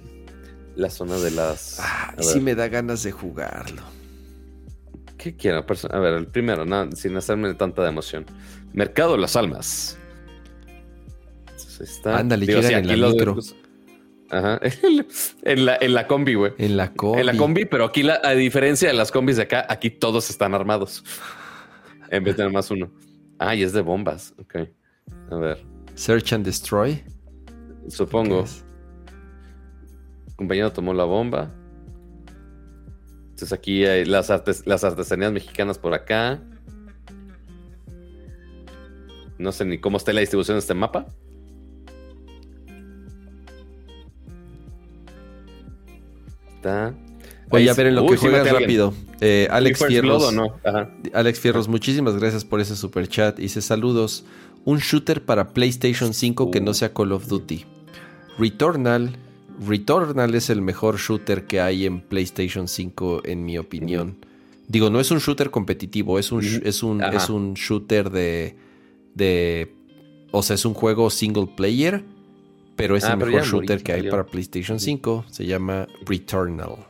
la 0.76 0.88
zona 0.90 1.16
de 1.16 1.30
las. 1.30 1.78
Ah, 1.80 2.14
sí 2.20 2.40
me 2.40 2.54
da 2.54 2.68
ganas 2.68 3.02
de 3.02 3.12
jugarlo. 3.12 3.82
¿Qué 5.22 5.36
quiero? 5.36 5.64
A 5.90 5.98
ver, 6.00 6.14
el 6.14 6.26
primero, 6.26 6.64
sin 6.96 7.16
hacerme 7.16 7.54
tanta 7.54 7.82
de 7.82 7.90
emoción. 7.90 8.26
Mercado 8.72 9.12
de 9.12 9.18
las 9.18 9.36
Almas. 9.36 9.96
Está. 11.80 12.18
Ándale, 12.18 12.44
llegan 12.44 12.90
en 12.90 13.00
la 13.00 13.08
micro. 13.08 13.38
Ajá. 14.30 14.60
en, 15.44 15.64
la, 15.64 15.78
en 15.80 15.94
la 15.94 16.08
combi, 16.08 16.34
güey. 16.34 16.54
En 16.58 16.76
la 16.76 16.92
combi. 16.92 17.20
En 17.20 17.26
la 17.26 17.36
combi, 17.36 17.66
pero 17.66 17.84
aquí, 17.84 18.02
la, 18.02 18.20
a 18.24 18.32
diferencia 18.32 18.88
de 18.88 18.94
las 18.94 19.12
combis 19.12 19.36
de 19.36 19.42
acá, 19.42 19.64
aquí 19.68 19.90
todos 19.90 20.28
están 20.28 20.54
armados. 20.54 21.04
en 22.10 22.24
vez 22.24 22.34
de 22.34 22.38
tener 22.38 22.52
más 22.52 22.68
uno. 22.72 22.90
Ah, 23.38 23.54
y 23.54 23.62
es 23.62 23.72
de 23.72 23.80
bombas. 23.80 24.34
Ok. 24.40 24.56
A 25.30 25.36
ver. 25.36 25.64
Search 25.94 26.32
and 26.32 26.44
Destroy. 26.44 27.04
Supongo. 27.86 28.44
compañero 30.34 30.72
tomó 30.72 30.92
la 30.92 31.04
bomba. 31.04 31.54
Entonces 33.42 33.58
aquí 33.58 33.84
hay 33.84 34.04
las, 34.04 34.30
las 34.66 34.84
artesanías 34.84 35.32
mexicanas 35.32 35.76
por 35.76 35.94
acá. 35.94 36.40
No 39.36 39.50
sé 39.50 39.64
ni 39.64 39.78
cómo 39.78 39.96
está 39.96 40.12
la 40.12 40.20
distribución 40.20 40.54
de 40.54 40.60
este 40.60 40.74
mapa. 40.74 41.06
Voy 47.48 47.68
a 47.68 47.74
ver 47.74 47.88
en 47.88 47.96
lo 47.96 48.06
que 48.06 48.16
juegas 48.16 48.48
rápido. 48.48 48.94
Eh, 49.20 49.48
Alex 49.50 49.84
Fierros. 49.84 50.32
Alex 51.12 51.40
Fierros, 51.40 51.66
muchísimas 51.66 52.16
gracias 52.16 52.44
por 52.44 52.60
ese 52.60 52.76
super 52.76 53.08
chat. 53.08 53.38
Dice 53.38 53.60
saludos. 53.60 54.24
Un 54.64 54.78
shooter 54.78 55.24
para 55.24 55.52
PlayStation 55.52 56.14
5 56.14 56.52
que 56.52 56.60
no 56.60 56.74
sea 56.74 56.94
Call 56.94 57.10
of 57.10 57.26
Duty. 57.26 57.64
Returnal. 58.38 59.16
Returnal 59.60 60.34
es 60.34 60.50
el 60.50 60.62
mejor 60.62 60.98
shooter 60.98 61.46
que 61.46 61.60
hay 61.60 61.86
en 61.86 62.00
PlayStation 62.00 62.68
5, 62.68 63.22
en 63.24 63.44
mi 63.44 63.58
opinión. 63.58 64.24
Digo, 64.68 64.90
no 64.90 65.00
es 65.00 65.10
un 65.10 65.18
shooter 65.18 65.50
competitivo, 65.50 66.18
es 66.18 66.32
un, 66.32 66.42
es 66.42 66.82
un, 66.82 67.02
es 67.02 67.28
un 67.28 67.54
shooter 67.54 68.10
de, 68.10 68.56
de. 69.14 69.74
O 70.30 70.42
sea, 70.42 70.54
es 70.54 70.64
un 70.64 70.74
juego 70.74 71.10
single 71.10 71.48
player 71.56 72.04
pero 72.76 72.96
es 72.96 73.04
ah, 73.04 73.12
el 73.12 73.18
mejor 73.18 73.44
shooter 73.44 73.82
que 73.82 73.92
hay 73.92 74.08
para 74.08 74.24
PlayStation 74.24 74.80
5. 74.80 75.26
Se 75.30 75.46
llama 75.46 75.86
Returnal. 76.04 76.86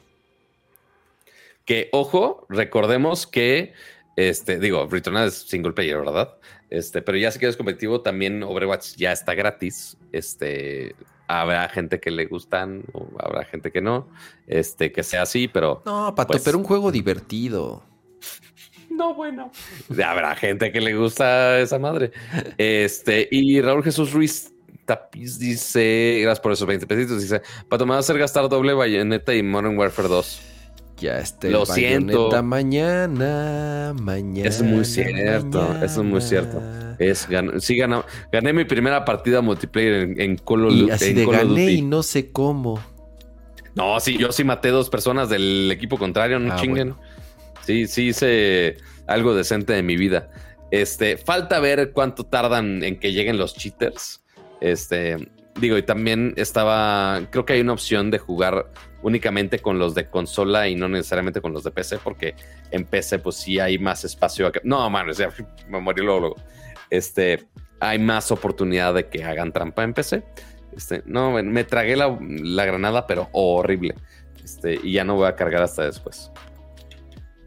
Que, 1.65 1.89
ojo, 1.93 2.47
recordemos 2.49 3.27
que, 3.27 3.73
este, 4.17 4.59
digo, 4.59 4.87
Returnal 4.87 5.29
es 5.29 5.35
single 5.35 5.73
player, 5.73 5.99
¿verdad? 5.99 6.35
Este, 6.71 7.03
pero 7.03 7.19
ya 7.19 7.31
si 7.31 7.39
quieres 7.39 7.57
competitivo, 7.57 8.01
también 8.01 8.43
Overwatch 8.43 8.97
ya 8.97 9.13
está 9.13 9.35
gratis. 9.35 9.97
Este, 10.13 10.95
habrá 11.29 11.69
gente 11.69 12.01
que 12.01 12.11
le 12.11 12.27
gustan, 12.27 12.85
o 12.93 13.09
habrá 13.19 13.45
gente 13.45 13.71
que 13.71 13.81
no. 13.81 14.09
Este, 14.47 14.93
que 14.93 15.03
sea 15.03 15.23
así, 15.23 15.49
pero. 15.49 15.83
No, 15.85 16.15
Pato, 16.15 16.33
pues 16.33 16.43
pero 16.45 16.59
un 16.59 16.65
juego 16.65 16.93
divertido. 16.93 17.83
No, 18.91 19.15
bueno. 19.15 19.51
Habrá 20.05 20.37
gente 20.37 20.71
que 20.71 20.81
le 20.81 20.95
gusta 20.95 21.59
esa 21.61 21.79
madre. 21.79 22.13
Este, 22.59 23.27
y 23.31 23.61
Raúl 23.61 23.83
Jesús 23.83 24.13
Ruiz 24.13 24.53
Tapiz 24.85 25.39
dice, 25.39 26.19
gracias 26.23 26.41
por 26.41 26.53
esos 26.53 26.67
20 26.67 26.87
pesitos, 26.87 27.23
dice, 27.23 27.41
para 27.69 27.85
me 27.87 27.95
hacer 27.95 28.19
gastar 28.19 28.49
doble 28.49 28.75
Bayonetta 28.75 29.35
y 29.35 29.43
Modern 29.43 29.79
Warfare 29.79 30.09
2. 30.09 30.52
Ya 31.03 31.19
este 31.19 31.51
Lo 31.51 31.67
siento. 31.67 32.31
mañana, 32.45 33.93
mañana. 34.01 34.49
Es 34.49 34.63
muy 34.63 34.85
cierto, 34.85 35.75
eso 35.83 36.01
es 36.01 36.07
muy 36.07 36.21
cierto. 36.21 36.63
Es, 37.01 37.27
sí, 37.59 37.77
gané 37.77 38.53
mi 38.53 38.65
primera 38.65 39.05
partida 39.05 39.41
multiplayer 39.41 40.15
en, 40.21 40.37
Call 40.37 40.67
of, 40.67 40.73
y 40.73 40.91
así 40.91 41.13
de 41.13 41.27
gané 41.27 41.73
y 41.73 41.83
no 41.83 42.05
sé 42.05 42.31
cómo. 42.31 42.81
No, 43.75 43.99
sí, 43.99 44.17
yo 44.17 44.31
sí 44.31 44.45
maté 44.45 44.69
dos 44.69 44.91
personas 44.91 45.29
del 45.29 45.73
equipo 45.73 45.99
contrario, 45.99 46.39
no 46.39 46.53
ah, 46.53 46.57
chinguen. 46.57 46.95
Sí, 47.67 47.89
sí 47.89 48.09
hice 48.09 48.77
algo 49.09 49.35
decente 49.35 49.73
de 49.73 49.83
mi 49.83 49.97
vida. 49.97 50.31
Este, 50.71 51.17
falta 51.17 51.59
ver 51.59 51.91
cuánto 51.91 52.23
tardan 52.23 52.85
en 52.85 53.01
que 53.01 53.13
lleguen 53.13 53.39
los 53.39 53.57
cheaters. 53.57 54.23
Este, 54.61 55.17
digo, 55.57 55.77
y 55.77 55.83
también 55.83 56.35
estaba, 56.37 57.21
creo 57.31 57.45
que 57.45 57.55
hay 57.55 57.61
una 57.61 57.73
opción 57.73 58.11
de 58.11 58.19
jugar 58.19 58.71
únicamente 59.03 59.59
con 59.59 59.79
los 59.79 59.95
de 59.95 60.09
consola 60.09 60.69
y 60.69 60.75
no 60.75 60.89
necesariamente 60.89 61.41
con 61.41 61.53
los 61.53 61.65
de 61.65 61.71
PC, 61.71 61.99
porque 61.99 62.35
en 62.71 62.85
PC 62.85 63.19
pues 63.19 63.37
sí 63.37 63.59
hay 63.59 63.79
más 63.79 64.05
espacio. 64.05 64.51
No, 64.65 64.89
mano, 64.91 65.13
o 65.13 65.43
me 65.69 65.81
morí 65.81 66.03
luego, 66.03 66.37
Este, 66.91 67.47
hay 67.81 67.99
más 67.99 68.31
oportunidad 68.31 68.95
de 68.95 69.09
que 69.09 69.25
hagan 69.25 69.53
trampa 69.53 69.83
en 69.83 69.95
PC. 69.95 70.25
Este, 70.77 71.03
no, 71.05 71.33
me 71.33 71.65
tragué 71.65 71.97
la, 71.97 72.17
granada, 72.65 73.07
pero 73.07 73.29
horrible. 73.33 73.95
Este, 74.43 74.79
y 74.83 74.93
ya 74.93 75.05
no 75.05 75.17
voy 75.17 75.27
a 75.27 75.37
cargar 75.37 75.63
hasta 75.63 75.85
después. 75.85 76.31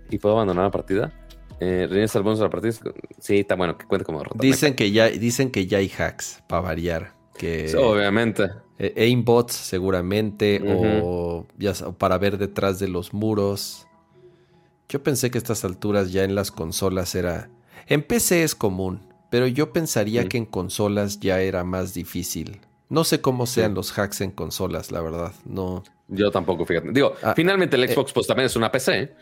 ¿Y 0.09 0.19
puedo 0.19 0.35
abandonar 0.35 0.65
la 0.65 0.71
partida? 0.71 1.11
Eh, 1.59 1.87
¿Reines 1.89 2.15
al 2.15 2.23
la 2.23 2.49
partida? 2.49 2.73
Sí, 3.19 3.39
está 3.39 3.55
bueno, 3.55 3.77
que 3.77 3.85
cuente 3.85 4.05
como 4.05 4.21
Dicen 4.35 4.75
que, 4.75 4.91
ya, 4.91 5.07
dicen 5.09 5.51
que 5.51 5.65
ya 5.67 5.79
hay 5.79 5.89
hacks 5.89 6.43
para 6.47 6.61
variar. 6.61 7.13
Que, 7.37 7.73
obviamente. 7.75 8.49
Eh, 8.77 8.93
aimbots 8.97 9.53
seguramente, 9.53 10.61
o 10.67 11.45
ya, 11.57 11.73
para 11.97 12.17
ver 12.17 12.37
detrás 12.37 12.79
de 12.79 12.87
los 12.87 13.13
muros. 13.13 13.87
Yo 14.89 15.01
pensé 15.01 15.31
que 15.31 15.37
a 15.37 15.39
estas 15.39 15.63
alturas 15.65 16.11
ya 16.11 16.23
en 16.23 16.35
las 16.35 16.51
consolas 16.51 17.15
era... 17.15 17.49
En 17.87 18.03
PC 18.03 18.43
es 18.43 18.55
común, 18.55 19.01
pero 19.29 19.47
yo 19.47 19.71
pensaría 19.71 20.27
que 20.27 20.37
en 20.37 20.45
consolas 20.45 21.19
ya 21.19 21.41
era 21.41 21.63
más 21.63 21.93
difícil. 21.93 22.61
No 22.89 23.03
sé 23.03 23.21
cómo 23.21 23.47
sean 23.47 23.73
los 23.73 23.97
hacks 23.97 24.21
en 24.21 24.31
consolas, 24.31 24.91
la 24.91 25.01
verdad. 25.01 25.33
No. 25.45 25.83
Yo 26.07 26.29
tampoco, 26.31 26.65
fíjate. 26.65 26.91
Digo, 26.91 27.15
ah, 27.23 27.33
finalmente 27.35 27.75
el 27.75 27.83
eh, 27.83 27.93
Xbox 27.93 28.13
pues 28.13 28.27
también 28.27 28.45
es 28.45 28.55
una 28.55 28.71
PC. 28.71 29.13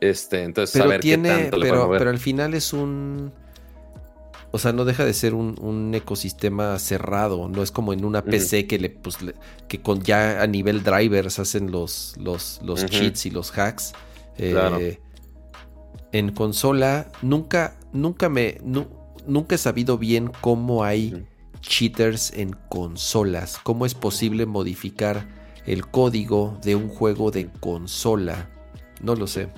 Este, 0.00 0.44
entonces, 0.44 0.80
pero 0.80 1.00
tiene, 1.00 1.50
pero, 1.50 1.90
pero 1.90 2.10
al 2.10 2.18
final 2.18 2.54
es 2.54 2.72
un. 2.72 3.32
O 4.52 4.58
sea, 4.58 4.72
no 4.72 4.84
deja 4.84 5.04
de 5.04 5.14
ser 5.14 5.34
un, 5.34 5.92
ecosistema 5.94 6.78
cerrado. 6.78 7.48
No 7.48 7.62
es 7.62 7.70
como 7.70 7.92
en 7.92 8.04
una 8.04 8.24
PC 8.24 8.66
que 8.66 8.78
le, 8.78 8.90
pues, 8.90 9.18
que 9.68 9.80
con 9.80 10.02
ya 10.02 10.42
a 10.42 10.46
nivel 10.46 10.82
drivers 10.82 11.38
hacen 11.38 11.70
los, 11.70 12.14
los, 12.18 12.60
los 12.62 12.84
cheats 12.86 13.26
y 13.26 13.30
los 13.30 13.56
hacks. 13.56 13.92
Eh, 14.38 14.98
en 16.12 16.32
consola, 16.32 17.12
nunca, 17.22 17.76
nunca 17.92 18.28
me. 18.28 18.58
nunca 19.26 19.54
he 19.54 19.58
sabido 19.58 19.98
bien 19.98 20.32
cómo 20.40 20.82
hay 20.82 21.26
cheaters 21.60 22.32
en 22.32 22.56
consolas. 22.68 23.58
Cómo 23.62 23.86
es 23.86 23.94
posible 23.94 24.46
modificar 24.46 25.28
el 25.66 25.86
código 25.86 26.58
de 26.62 26.74
un 26.74 26.88
juego 26.88 27.30
de 27.30 27.48
consola. 27.60 28.50
No 29.00 29.14
lo 29.14 29.26
sé. 29.26 29.48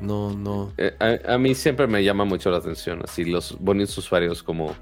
No, 0.00 0.32
no. 0.32 0.72
Eh, 0.76 1.22
a, 1.26 1.38
mí 1.38 1.54
siempre 1.54 1.86
me 1.86 2.02
llama 2.02 2.24
mucho 2.24 2.50
la 2.50 2.58
atención, 2.58 3.00
así 3.04 3.24
los 3.24 3.56
bonitos 3.60 3.96
usuarios 3.98 4.42
como 4.42 4.74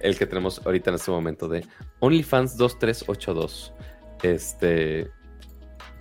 el 0.00 0.18
que 0.18 0.26
tenemos 0.26 0.60
ahorita 0.64 0.90
en 0.90 0.96
este 0.96 1.10
momento 1.10 1.48
de 1.48 1.64
OnlyFans2382. 2.00 3.72
Este. 4.22 5.10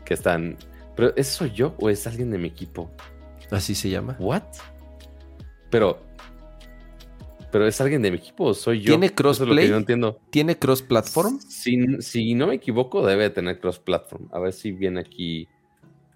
Que 0.04 0.14
están. 0.14 0.58
Pero 0.96 1.14
¿es 1.16 1.28
soy 1.28 1.52
yo 1.52 1.76
o 1.80 1.90
es 1.90 2.08
alguien 2.08 2.32
de 2.32 2.38
mi 2.38 2.48
equipo? 2.48 2.92
Así 3.52 3.76
se 3.76 3.90
llama. 3.90 4.16
¿What? 4.20 4.44
Pero. 5.70 6.00
Pero 7.52 7.68
es 7.68 7.80
alguien 7.80 8.02
de 8.02 8.12
mi 8.12 8.18
equipo, 8.18 8.54
soy 8.54 8.82
yo. 8.82 8.92
¿Tiene 8.92 9.14
crossplay? 9.14 9.70
no 9.70 9.78
entiendo. 9.78 10.20
¿Tiene 10.30 10.58
cross 10.58 10.82
platform? 10.82 11.40
Si, 11.40 12.02
si 12.02 12.34
no 12.34 12.48
me 12.48 12.56
equivoco, 12.56 13.06
debe 13.06 13.30
tener 13.30 13.60
cross 13.62 13.80
platform. 13.80 14.28
A 14.34 14.40
ver 14.40 14.52
si 14.52 14.72
viene 14.72 15.00
aquí. 15.00 15.48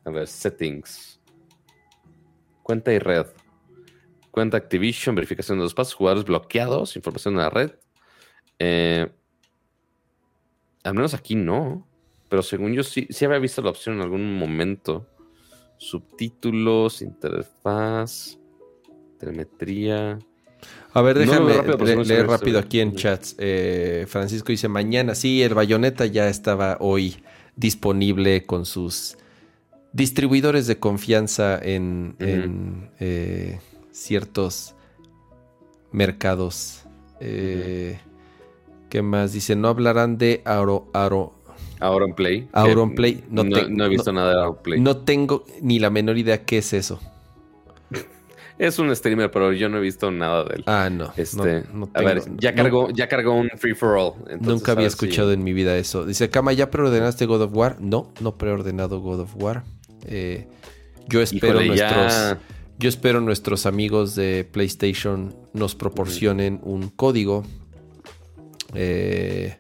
A 0.04 0.10
ver, 0.10 0.28
settings. 0.28 1.19
Cuenta 2.70 2.94
y 2.94 3.00
red. 3.00 3.26
Cuenta 4.30 4.58
Activision, 4.58 5.16
verificación 5.16 5.58
de 5.58 5.64
los 5.64 5.74
pasos, 5.74 5.96
jugadores 5.96 6.26
bloqueados, 6.26 6.96
información 6.96 7.34
de 7.34 7.42
la 7.42 7.50
red. 7.50 7.72
Eh, 8.60 9.10
al 10.84 10.94
menos 10.94 11.16
aquí 11.16 11.34
no. 11.34 11.88
Pero 12.30 12.44
según 12.44 12.74
yo 12.74 12.84
sí, 12.84 13.08
sí 13.10 13.26
había 13.26 13.40
visto 13.40 13.64
la 13.64 13.72
opción 13.72 13.96
en 13.96 14.02
algún 14.04 14.38
momento. 14.38 15.08
Subtítulos, 15.78 17.02
interfaz, 17.02 18.38
telemetría. 19.18 20.20
A 20.94 21.02
ver, 21.02 21.18
déjame 21.18 22.06
leer 22.06 22.28
rápido 22.28 22.60
aquí 22.60 22.82
en 22.82 22.96
chats. 22.96 23.36
Eh, 23.40 24.06
Francisco 24.08 24.52
dice, 24.52 24.68
mañana, 24.68 25.16
sí, 25.16 25.42
el 25.42 25.56
bayoneta 25.56 26.06
ya 26.06 26.30
estaba 26.30 26.78
hoy 26.80 27.16
disponible 27.56 28.46
con 28.46 28.68
sus 28.68 29.18
distribuidores 29.94 30.68
de 30.68 30.78
confianza 30.80 31.60
en, 31.62 32.16
eh, 33.00 33.60
ciertos 33.92 34.76
mercados. 35.92 36.84
Eh, 37.20 38.00
¿Qué 38.90 39.02
más? 39.02 39.34
Dice, 39.34 39.56
no 39.56 39.68
hablarán 39.68 40.18
de 40.18 40.42
Auro, 40.46 40.88
Auro, 40.94 41.34
Play. 42.16 42.50
Play. 42.96 43.24
No, 43.30 43.86
he 43.86 43.90
visto 43.90 44.12
nada 44.12 44.46
de 44.48 44.54
Play. 44.64 44.80
No 44.82 44.98
tengo 44.98 45.46
ni 45.62 45.80
la 45.80 45.90
menor 45.90 46.18
idea 46.18 46.44
qué 46.46 46.58
es 46.60 46.74
eso. 46.74 47.00
Es 48.60 48.78
un 48.78 48.94
streamer, 48.94 49.32
pero 49.32 49.54
yo 49.54 49.70
no 49.70 49.78
he 49.78 49.80
visto 49.80 50.12
nada 50.12 50.44
de 50.44 50.56
él. 50.56 50.64
Ah, 50.68 50.90
no. 50.92 51.14
Este, 51.16 51.64
no, 51.72 51.86
no 51.86 51.90
a 51.94 52.02
ver, 52.02 52.22
ya 52.40 52.52
no- 52.52 52.58
cargó, 52.58 52.90
ya 52.90 53.08
cargó 53.08 53.32
un 53.34 53.50
free 53.56 53.74
for 53.74 53.98
all. 53.98 54.14
entonces, 54.30 54.48
Nunca 54.48 54.74
había 54.74 54.90
si- 54.90 54.96
escuchado 54.96 55.32
en 55.32 55.46
mi 55.46 55.54
vida 55.54 55.78
eso. 55.78 56.06
Dice, 56.06 56.30
Kama, 56.30 56.52
¿ya 56.52 56.70
preordenaste 56.70 57.26
God 57.26 57.44
of 57.44 57.52
War? 57.56 57.78
No, 57.80 58.12
no 58.20 58.38
preordenado 58.38 59.00
God 59.00 59.22
of 59.22 59.36
War. 59.38 59.64
Eh, 60.06 60.48
yo 61.08 61.22
espero 61.22 61.62
Híjole, 61.62 61.78
ya- 61.78 61.96
nuestros... 61.96 62.38
Yo 62.82 62.88
espero 62.88 63.20
nuestros 63.20 63.66
amigos 63.66 64.16
de 64.16 64.48
PlayStation 64.50 65.36
nos 65.54 65.76
proporcionen 65.76 66.62
un 66.64 66.88
código. 66.88 67.44
Eh, 68.74 69.58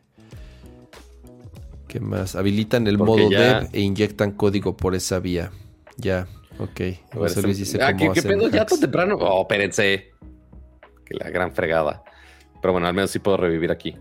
¿Qué 1.90 2.00
más? 2.00 2.36
Habilitan 2.36 2.88
el 2.88 2.98
Porque 2.98 3.24
modo 3.24 3.32
ya- 3.32 3.60
dev 3.62 3.70
e 3.74 3.82
inyectan 3.82 4.32
código 4.32 4.78
por 4.78 4.96
esa 4.96 5.20
vía. 5.20 5.52
Ya, 5.98 6.28
ok. 6.60 6.82
José 7.14 7.42
Luis 7.42 7.58
dice 7.58 7.80
ah, 7.82 7.88
cómo 7.92 7.98
¿qué, 7.98 8.14
qué 8.14 8.20
hacen 8.20 8.40
pedo? 8.40 8.50
¿Ya 8.50 8.66
tan 8.66 8.80
temprano? 8.80 9.16
Oh, 9.20 9.42
espérense. 9.42 10.12
Que 11.06 11.16
la 11.16 11.30
gran 11.30 11.52
fregada. 11.52 12.04
Pero 12.62 12.72
bueno, 12.72 12.88
al 12.88 12.94
menos 12.94 13.12
sí 13.12 13.20
puedo 13.20 13.36
revivir 13.36 13.70
aquí. 13.72 13.98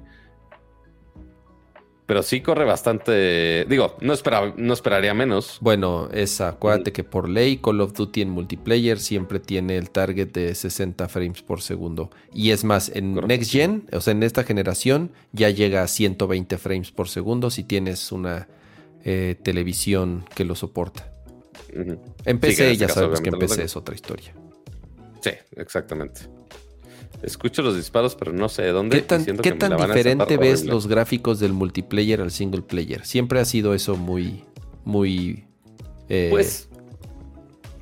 Pero 2.08 2.22
sí 2.22 2.40
corre 2.40 2.64
bastante. 2.64 3.66
Digo, 3.68 3.98
no, 4.00 4.14
espera, 4.14 4.54
no 4.56 4.72
esperaría 4.72 5.12
menos. 5.12 5.58
Bueno, 5.60 6.08
esa, 6.10 6.48
acuérdate 6.48 6.90
que 6.90 7.04
por 7.04 7.28
ley 7.28 7.58
Call 7.58 7.82
of 7.82 7.92
Duty 7.92 8.22
en 8.22 8.30
multiplayer 8.30 8.98
siempre 8.98 9.40
tiene 9.40 9.76
el 9.76 9.90
target 9.90 10.28
de 10.28 10.54
60 10.54 11.06
frames 11.10 11.42
por 11.42 11.60
segundo. 11.60 12.08
Y 12.32 12.52
es 12.52 12.64
más, 12.64 12.88
en 12.94 13.12
Correcto. 13.12 13.28
Next 13.28 13.52
Gen, 13.52 13.86
o 13.92 14.00
sea, 14.00 14.12
en 14.12 14.22
esta 14.22 14.42
generación, 14.42 15.12
ya 15.32 15.50
llega 15.50 15.82
a 15.82 15.86
120 15.86 16.56
frames 16.56 16.90
por 16.92 17.10
segundo 17.10 17.50
si 17.50 17.62
tienes 17.62 18.10
una 18.10 18.48
eh, 19.04 19.36
televisión 19.42 20.24
que 20.34 20.46
lo 20.46 20.54
soporta. 20.54 21.12
En 21.74 21.90
Sí, 21.90 22.34
PC 22.40 22.64
en 22.68 22.72
este 22.72 22.76
ya 22.76 22.86
caso, 22.86 23.00
sabemos 23.00 23.20
que 23.20 23.28
en 23.28 23.38
PC 23.38 23.64
es 23.64 23.76
otra 23.76 23.94
historia. 23.94 24.32
Sí, 25.20 25.32
exactamente. 25.56 26.22
Escucho 27.22 27.62
los 27.62 27.74
disparos, 27.76 28.14
pero 28.14 28.32
no 28.32 28.48
sé 28.48 28.62
de 28.62 28.72
dónde. 28.72 28.96
¿Qué 28.96 29.02
tan, 29.02 29.24
qué 29.24 29.52
tan 29.52 29.76
diferente 29.76 30.36
ves 30.36 30.60
horrible. 30.60 30.72
los 30.72 30.86
gráficos 30.86 31.40
del 31.40 31.52
multiplayer 31.52 32.20
al 32.20 32.30
single 32.30 32.62
player? 32.62 33.04
Siempre 33.04 33.40
ha 33.40 33.44
sido 33.44 33.74
eso 33.74 33.96
muy, 33.96 34.44
muy... 34.84 35.44
eh, 36.08 36.28
Pues, 36.30 36.68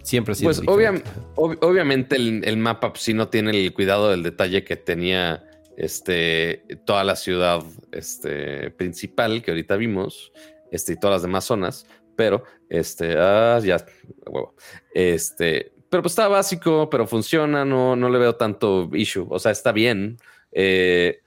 siempre 0.02 0.32
ha 0.32 0.34
sido 0.36 0.46
pues 0.48 0.60
diferente. 0.62 1.02
obvia- 1.04 1.34
ob- 1.34 1.58
obviamente 1.60 2.16
el, 2.16 2.42
el 2.44 2.56
mapa 2.56 2.92
pues, 2.92 3.02
sí 3.02 3.12
no 3.12 3.28
tiene 3.28 3.50
el 3.50 3.74
cuidado 3.74 4.10
del 4.10 4.22
detalle 4.22 4.64
que 4.64 4.76
tenía 4.76 5.44
este, 5.76 6.64
toda 6.86 7.04
la 7.04 7.14
ciudad 7.16 7.62
este, 7.92 8.70
principal 8.70 9.42
que 9.42 9.50
ahorita 9.50 9.76
vimos 9.76 10.32
este, 10.72 10.94
y 10.94 10.96
todas 10.96 11.16
las 11.16 11.22
demás 11.22 11.44
zonas. 11.44 11.86
Pero, 12.16 12.44
este, 12.70 13.16
ah, 13.18 13.60
ya, 13.62 13.84
huevo. 14.24 14.54
Este, 14.94 15.72
pero 15.97 16.02
pues 16.02 16.12
está 16.12 16.28
básico, 16.28 16.90
pero 16.90 17.06
funciona, 17.06 17.64
no, 17.64 17.97
no 17.97 18.10
le 18.10 18.18
veo 18.18 18.35
tanto 18.35 18.90
issue. 18.93 19.27
O 19.31 19.39
sea, 19.39 19.51
está 19.51 19.73
bien. 19.73 20.18
Eh, 20.52 21.20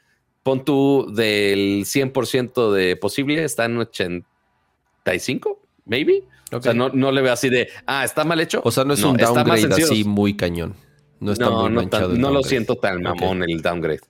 pon 0.44 0.64
tú 0.64 1.12
del 1.12 1.86
100% 1.86 2.72
de 2.72 2.96
posible, 2.96 3.44
está 3.44 3.66
en 3.66 3.80
85, 3.80 5.60
maybe. 5.86 6.22
O 6.52 6.62
sea, 6.62 6.76
no, 6.76 6.90
no 6.90 7.12
le 7.12 7.24
veo 7.24 7.34
así 7.34 7.50
de, 7.50 7.70
ah, 7.88 8.06
está 8.06 8.26
mal 8.26 8.40
hecho. 8.42 8.62
O 8.64 8.70
sea, 8.70 8.84
no 8.84 8.94
es 8.94 9.02
un 9.02 9.18
downgrade 9.18 9.74
así 9.74 10.04
muy 10.04 10.36
cañón. 10.38 10.76
No 11.20 11.32
está 11.32 11.46
no, 11.46 11.64
muy 11.64 11.72
no, 11.86 11.90
tan- 11.90 12.04
el 12.04 12.22
no 12.22 12.30
lo 12.30 12.44
siento 12.44 12.76
tan 12.76 13.02
mamón 13.02 13.42
el 13.42 13.64
downgrade. 13.64 14.02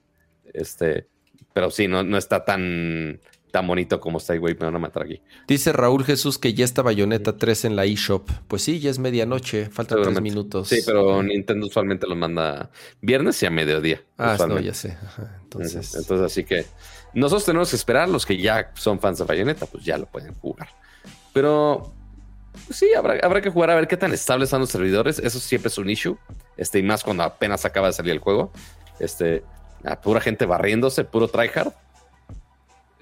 Este, 0.52 1.06
pero 1.54 1.70
sí, 1.70 1.88
no, 1.88 2.02
no 2.02 2.18
está 2.18 2.44
tan, 2.44 3.18
tan 3.50 3.66
bonito 3.66 4.00
como 4.00 4.18
está, 4.18 4.36
güey. 4.36 4.54
Me 4.54 4.66
van 4.66 4.76
a 4.76 4.78
matar 4.78 5.04
aquí. 5.04 5.20
Dice 5.46 5.72
Raúl 5.72 6.04
Jesús 6.04 6.38
que 6.38 6.54
ya 6.54 6.64
está 6.64 6.82
Bayonetta 6.82 7.36
3 7.36 7.66
en 7.66 7.76
la 7.76 7.84
eShop. 7.84 8.30
Pues 8.48 8.62
sí, 8.62 8.80
ya 8.80 8.90
es 8.90 8.98
medianoche, 8.98 9.70
faltan 9.70 10.02
tres 10.02 10.20
minutos. 10.20 10.68
Sí, 10.68 10.80
pero 10.84 11.22
Nintendo 11.22 11.66
usualmente 11.66 12.06
los 12.06 12.16
manda 12.16 12.70
viernes 13.00 13.42
y 13.42 13.46
a 13.46 13.50
mediodía. 13.50 14.02
Ah, 14.18 14.36
no, 14.48 14.58
ya 14.60 14.74
sé. 14.74 14.96
Ajá, 15.02 15.38
Entonces, 15.42 15.94
Entonces, 15.94 16.26
así 16.26 16.44
que 16.44 16.66
nosotros 17.14 17.44
tenemos 17.44 17.70
que 17.70 17.76
esperar. 17.76 18.08
Los 18.08 18.26
que 18.26 18.36
ya 18.36 18.72
son 18.74 19.00
fans 19.00 19.18
de 19.18 19.24
Bayonetta, 19.24 19.66
pues 19.66 19.84
ya 19.84 19.98
lo 19.98 20.06
pueden 20.06 20.34
jugar. 20.34 20.68
Pero 21.32 21.92
pues 22.66 22.78
sí, 22.78 22.92
habrá, 22.94 23.18
habrá 23.22 23.40
que 23.40 23.50
jugar 23.50 23.70
a 23.70 23.74
ver 23.74 23.88
qué 23.88 23.96
tan 23.96 24.12
estables 24.12 24.48
están 24.48 24.60
los 24.60 24.70
servidores. 24.70 25.18
Eso 25.18 25.38
siempre 25.38 25.68
es 25.68 25.78
un 25.78 25.90
issue. 25.90 26.16
Este, 26.56 26.78
y 26.78 26.82
más 26.82 27.04
cuando 27.04 27.22
apenas 27.22 27.64
acaba 27.64 27.88
de 27.88 27.92
salir 27.92 28.12
el 28.12 28.18
juego. 28.18 28.52
Este, 28.98 29.42
a 29.84 30.00
pura 30.00 30.20
gente 30.20 30.46
barriéndose, 30.46 31.04
puro 31.04 31.28
tryhard. 31.28 31.72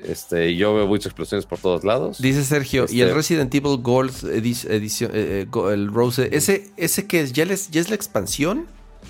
Este, 0.05 0.51
y 0.51 0.57
yo 0.57 0.75
veo 0.75 0.87
muchas 0.87 1.07
explosiones 1.07 1.45
por 1.45 1.59
todos 1.59 1.83
lados. 1.85 2.19
dice 2.23 2.45
Sergio, 2.45 2.87
y 2.89 3.01
el 3.01 3.09
Este- 3.09 3.15
Resident 3.17 3.55
Evil 3.55 3.79
Gold 3.79 4.13
edi- 4.33 4.71
edición, 4.71 5.11
eh, 5.13 5.47
eh, 5.53 5.73
el 5.73 5.89
Rose, 5.93 6.29
ese, 6.33 6.69
ese 6.77 7.07
que 7.07 7.21
es, 7.23 7.33
¿Ya, 7.33 7.45
les, 7.45 7.71
¿ya 7.71 7.81
es 7.81 7.89
la 7.89 7.97
expansión? 7.97 8.67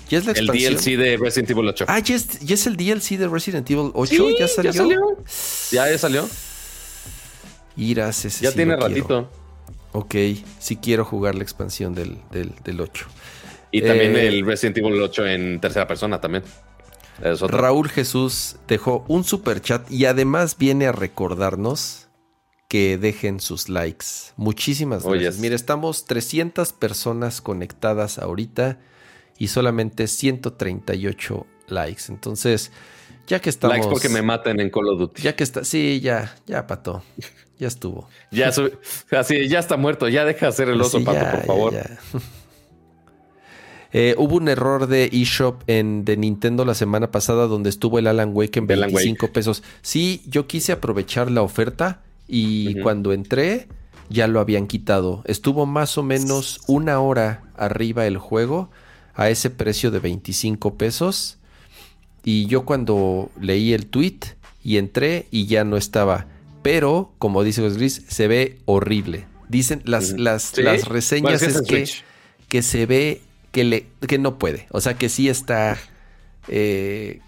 ¿Ya 0.09 0.17
es 0.17 0.25
la 0.25 0.31
el 0.31 0.37
expansión? 0.49 0.73
DLC 0.75 0.97
de 0.97 1.17
Resident 1.17 1.51
Evil 1.51 1.67
8. 1.67 1.85
Ah, 1.87 1.99
¿ya 1.99 2.15
es, 2.15 2.39
ya 2.39 2.55
es 2.55 2.65
el 2.65 2.75
DLC 2.75 3.17
de 3.17 3.27
Resident 3.27 3.69
Evil 3.69 3.91
8, 3.93 4.09
Sí, 4.27 4.35
¿ya 4.39 4.47
salió? 4.47 4.71
Ya 4.71 4.77
salió. 4.77 5.01
Ya, 5.71 5.91
ya 5.91 5.97
salió. 5.99 6.29
Irás, 7.77 8.25
ese 8.25 8.43
Ya 8.43 8.49
sí 8.49 8.55
tiene 8.55 8.73
lo 8.73 8.79
quiero. 8.79 8.93
ratito. 8.95 9.29
Ok, 9.91 10.15
sí 10.59 10.75
quiero 10.77 11.05
jugar 11.05 11.35
la 11.35 11.43
expansión 11.43 11.93
del, 11.95 12.17
del, 12.31 12.53
del 12.63 12.81
8. 12.81 13.05
Y 13.71 13.81
también 13.81 14.15
Eh, 14.15 14.27
el 14.27 14.45
Resident 14.45 14.77
Evil 14.79 14.99
8 15.01 15.27
en 15.27 15.59
tercera 15.61 15.87
persona 15.87 16.19
también. 16.19 16.43
Es 17.23 17.41
otro. 17.41 17.57
Raúl 17.57 17.89
Jesús 17.89 18.55
dejó 18.67 19.03
un 19.07 19.23
super 19.23 19.61
chat 19.61 19.89
y 19.91 20.05
además 20.05 20.57
viene 20.57 20.87
a 20.87 20.91
recordarnos 20.91 22.07
que 22.67 22.97
dejen 22.97 23.39
sus 23.39 23.67
likes. 23.69 24.05
Muchísimas 24.37 25.03
Oh, 25.05 25.09
gracias. 25.11 25.35
yes. 25.35 25.41
Mira, 25.41 25.55
estamos 25.55 26.05
300 26.05 26.71
personas 26.73 27.41
conectadas 27.41 28.19
ahorita 28.19 28.77
y 29.37 29.47
solamente 29.47 30.07
138 30.07 31.45
likes. 31.67 32.03
Entonces, 32.09 32.71
ya 33.27 33.39
que 33.41 33.49
estamos... 33.49 33.77
Likes 33.77 33.89
porque 33.91 34.09
me 34.09 34.21
maten 34.21 34.59
en 34.59 34.69
Call 34.69 34.87
of 34.89 34.99
Duty. 34.99 35.21
Ya 35.21 35.35
que 35.35 35.43
está... 35.43 35.63
Sí, 35.63 35.99
ya, 36.01 36.35
ya, 36.45 36.67
Pato. 36.67 37.03
Ya 37.57 37.67
estuvo. 37.67 38.07
Ya, 38.31 38.51
así, 39.11 39.49
ya 39.49 39.59
está 39.59 39.75
muerto. 39.75 40.07
Ya 40.07 40.23
deja 40.23 40.45
de 40.45 40.47
hacer 40.47 40.69
el 40.69 40.79
oso, 40.79 40.99
Sí, 40.99 41.03
pato, 41.03 41.19
ya, 41.19 41.31
por 41.31 41.45
favor. 41.45 41.73
ya. 41.73 41.99
Eh, 43.91 44.13
hubo 44.17 44.35
un 44.35 44.47
error 44.49 44.87
de 44.87 45.09
eShop 45.11 45.63
en 45.67 46.05
de 46.05 46.15
Nintendo 46.15 46.63
la 46.63 46.75
semana 46.75 47.09
pasada 47.11 47.47
donde 47.47 47.69
estuvo 47.69 47.97
el 47.97 48.07
Alan 48.07 48.31
Wake 48.33 48.59
en 48.59 48.67
De 48.67 48.75
Alan 48.75 48.91
25 48.93 49.31
pesos. 49.31 49.63
Sí, 49.81 50.21
yo 50.27 50.45
quise 50.47 50.71
aprovechar 50.71 51.31
la 51.31 51.41
oferta 51.41 52.01
y 52.27 52.79
cuando 52.81 53.13
entré 53.13 53.67
ya 54.09 54.27
lo 54.27 54.39
habían 54.39 54.67
quitado. 54.67 55.23
Estuvo 55.25 55.65
más 55.65 55.97
o 55.97 56.03
menos 56.03 56.61
una 56.67 56.99
hora 56.99 57.43
arriba 57.57 58.05
el 58.05 58.17
juego 58.17 58.69
a 59.15 59.29
ese 59.29 59.49
precio 59.49 59.91
de 59.91 59.99
25 59.99 60.75
pesos. 60.75 61.37
Y 62.23 62.45
yo 62.45 62.65
cuando 62.65 63.31
leí 63.39 63.73
el 63.73 63.87
tweet 63.87 64.19
y 64.63 64.77
entré 64.77 65.27
y 65.31 65.45
ya 65.47 65.63
no 65.63 65.77
estaba. 65.77 66.27
Pero, 66.61 67.13
como 67.17 67.43
dice 67.43 67.61
José 67.61 67.79
Luis, 67.79 68.03
se 68.07 68.27
ve 68.27 68.57
horrible. 68.65 69.25
Dicen 69.47 69.81
las, 69.85 70.11
las, 70.11 70.43
¿Sí? 70.43 70.61
las 70.61 70.87
reseñas 70.87 71.41
es 71.41 71.61
que 71.61 71.81
es 71.83 72.03
que 72.49 72.61
se 72.61 72.85
ve 72.85 73.21
que, 73.51 73.63
le, 73.63 73.87
que 74.07 74.17
no 74.17 74.37
puede. 74.39 74.67
O 74.71 74.81
sea, 74.81 74.93
que 74.95 75.09
sí 75.09 75.29
está. 75.29 75.77
eh, 76.47 77.19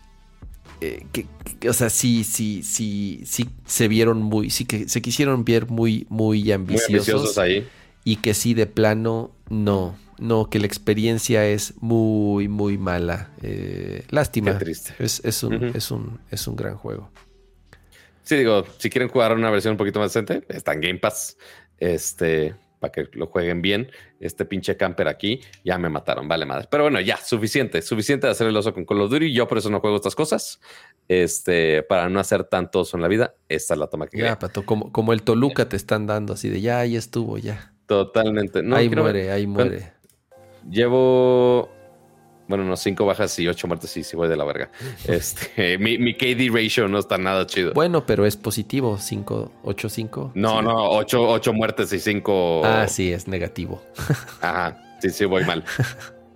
eh, 0.81 1.05
que, 1.11 1.25
que- 1.59 1.69
o 1.69 1.73
sea, 1.73 1.89
sí, 1.89 2.23
sí, 2.23 2.63
sí, 2.63 3.21
sí 3.25 3.49
se 3.65 3.87
vieron 3.87 4.21
muy. 4.21 4.49
Sí 4.49 4.65
que 4.65 4.87
se 4.89 5.01
quisieron 5.01 5.45
ver 5.45 5.67
muy, 5.67 6.05
muy 6.09 6.41
Muy 6.43 6.51
ambiciosos. 6.51 7.37
ahí. 7.37 7.67
y 8.03 8.15
que 8.17 8.33
sí, 8.33 8.53
de 8.53 8.65
plano, 8.67 9.31
no. 9.49 9.95
No, 10.17 10.49
que 10.51 10.59
la 10.59 10.67
experiencia 10.67 11.47
es 11.47 11.73
muy, 11.81 12.47
muy 12.47 12.77
mala. 12.77 13.31
Eh, 13.41 14.05
lástima. 14.11 14.53
Qué 14.53 14.65
triste. 14.65 14.93
Es, 14.99 15.19
es 15.25 15.41
un, 15.43 15.63
es, 15.75 15.89
un, 15.89 16.19
es 16.29 16.47
un 16.47 16.55
gran 16.55 16.77
juego. 16.77 17.09
Sí, 18.23 18.35
digo, 18.35 18.63
si 18.77 18.89
quieren 18.91 19.09
jugar 19.09 19.33
una 19.33 19.49
versión 19.49 19.71
un 19.71 19.77
poquito 19.77 19.99
más 19.99 20.13
decente, 20.13 20.43
está 20.49 20.73
en 20.73 20.81
Game 20.81 20.99
Pass. 20.99 21.37
Este, 21.79 22.53
para 22.81 22.91
que 22.91 23.07
lo 23.13 23.27
jueguen 23.27 23.61
bien. 23.61 23.91
Este 24.19 24.43
pinche 24.43 24.75
camper 24.75 25.07
aquí, 25.07 25.39
ya 25.63 25.77
me 25.77 25.87
mataron, 25.87 26.27
vale 26.27 26.45
madre. 26.45 26.67
Pero 26.69 26.83
bueno, 26.83 26.99
ya, 26.99 27.15
suficiente, 27.17 27.81
suficiente 27.83 28.25
de 28.25 28.31
hacer 28.31 28.47
el 28.47 28.57
oso 28.57 28.73
con 28.73 28.85
Call 28.85 29.01
of 29.01 29.11
Duty. 29.11 29.31
Yo 29.31 29.47
por 29.47 29.59
eso 29.59 29.69
no 29.69 29.79
juego 29.79 29.97
estas 29.97 30.15
cosas. 30.15 30.59
Este, 31.07 31.83
para 31.83 32.09
no 32.09 32.19
hacer 32.19 32.43
tanto 32.45 32.79
oso 32.79 32.97
en 32.97 33.03
la 33.03 33.07
vida, 33.07 33.35
esta 33.47 33.75
es 33.75 33.79
la 33.79 33.87
toma 33.87 34.07
que 34.07 34.17
Ya, 34.17 34.23
quería. 34.23 34.39
Pato, 34.39 34.65
como, 34.65 34.91
como 34.91 35.13
el 35.13 35.21
Toluca 35.21 35.69
te 35.69 35.75
están 35.75 36.07
dando 36.07 36.33
así 36.33 36.49
de 36.49 36.59
ya, 36.59 36.79
ahí 36.79 36.95
estuvo, 36.95 37.37
ya. 37.37 37.71
Totalmente. 37.85 38.63
No, 38.63 38.75
ahí 38.75 38.87
quiero 38.87 39.03
ver. 39.03 39.13
muere, 39.13 39.31
ahí 39.31 39.45
muere. 39.45 39.93
Llevo, 40.69 41.69
bueno, 42.51 42.63
unos 42.65 42.79
cinco 42.81 43.05
bajas 43.07 43.37
y 43.39 43.47
ocho 43.47 43.65
muertes 43.67 43.97
y 43.97 44.03
sí 44.03 44.15
voy 44.15 44.27
de 44.29 44.35
la 44.37 44.43
verga. 44.43 44.69
Este, 45.07 45.79
mi, 45.79 45.97
mi 45.97 46.13
KD 46.13 46.53
ratio 46.53 46.87
no 46.87 46.99
está 46.99 47.17
nada 47.17 47.47
chido. 47.47 47.73
Bueno, 47.73 48.05
pero 48.05 48.27
es 48.27 48.37
positivo, 48.37 48.97
5, 48.99 49.51
8, 49.63 49.89
5. 49.89 50.31
no, 50.35 50.61
no, 50.61 50.91
ocho, 50.91 51.27
ocho 51.27 51.51
muertes 51.53 51.91
y 51.93 51.99
cinco. 51.99 52.61
Ah, 52.63 52.87
sí, 52.87 53.11
es 53.11 53.27
negativo. 53.27 53.81
Ajá, 54.41 54.77
sí, 55.01 55.09
sí, 55.09 55.25
voy 55.25 55.43
mal. 55.45 55.63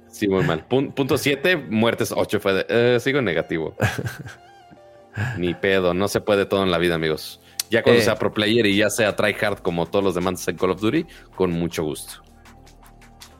Sí, 0.09 0.25
voy 0.27 0.43
mal. 0.43 0.65
Pun- 0.67 0.91
punto 0.93 1.17
siete, 1.17 1.57
muertes 1.57 2.11
ocho. 2.15 2.39
Fue 2.39 2.53
de, 2.53 2.65
eh, 2.69 2.99
sigo 2.99 3.21
negativo. 3.21 3.75
Ni 5.37 5.53
pedo, 5.53 5.93
no 5.93 6.07
se 6.07 6.19
puede 6.21 6.45
todo 6.45 6.63
en 6.63 6.71
la 6.71 6.77
vida, 6.77 6.95
amigos. 6.95 7.39
Ya 7.71 7.81
cuando 7.83 8.01
Eh. 8.01 8.03
sea 8.05 8.15
pro 8.15 8.33
player 8.33 8.65
y 8.65 8.77
ya 8.77 8.89
sea 8.89 9.15
tryhard 9.15 9.59
como 9.59 9.85
todos 9.87 10.03
los 10.03 10.15
demás 10.15 10.45
en 10.47 10.57
Call 10.57 10.71
of 10.71 10.81
Duty, 10.81 11.05
con 11.35 11.51
mucho 11.51 11.83
gusto. 11.83 12.21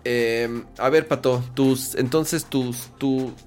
Em, 0.06 0.66
a 0.78 0.90
ver, 0.90 1.08
Pato, 1.08 1.44
tus, 1.56 1.96
entonces 1.96 2.46
tus, 2.46 2.92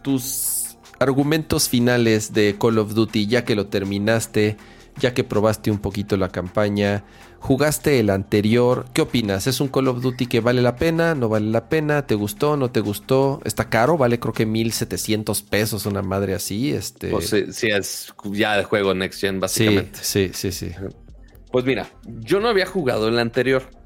tus 0.03 0.77
argumentos 0.99 1.69
finales 1.69 2.33
de 2.33 2.57
Call 2.61 2.79
of 2.79 2.95
Duty, 2.95 3.29
ya 3.29 3.45
que 3.45 3.55
lo 3.55 3.69
terminaste, 3.69 4.57
ya 4.99 5.15
que 5.15 5.23
probaste 5.23 5.71
un 5.71 5.79
poquito 5.79 6.17
la 6.17 6.31
campaña, 6.31 7.05
jugaste 7.39 8.01
el 8.01 8.11
anterior, 8.11 8.87
¿qué 8.93 9.03
opinas? 9.03 9.47
¿Es 9.47 9.61
un 9.61 9.69
Call 9.69 9.87
of 9.87 10.03
Duty 10.03 10.27
que 10.27 10.41
vale 10.41 10.61
la 10.61 10.75
pena? 10.75 11.15
¿No 11.15 11.29
vale 11.29 11.47
la 11.47 11.69
pena? 11.69 12.07
¿Te 12.09 12.17
gustó? 12.17 12.57
¿No 12.57 12.73
te 12.73 12.81
gustó? 12.81 13.41
¿Está 13.45 13.71
caro? 13.71 13.97
Vale 13.97 14.19
creo 14.19 14.35
que 14.35 14.45
1700 14.45 15.43
pesos, 15.43 15.87
una 15.87 16.03
madre 16.03 16.35
así. 16.35 16.73
Este... 16.73 17.11
Pues 17.11 17.29
sí, 17.29 17.69
es 17.69 18.13
ya 18.33 18.57
de 18.57 18.65
juego 18.65 18.95
Next 18.95 19.21
Gen, 19.21 19.39
básicamente. 19.39 20.01
Sí, 20.03 20.33
sí, 20.35 20.51
sí, 20.51 20.71
sí. 20.71 20.75
Pues 21.53 21.65
mira, 21.65 21.89
yo 22.05 22.41
no 22.41 22.49
había 22.49 22.67
jugado 22.67 23.07
el 23.07 23.19
anterior 23.21 23.78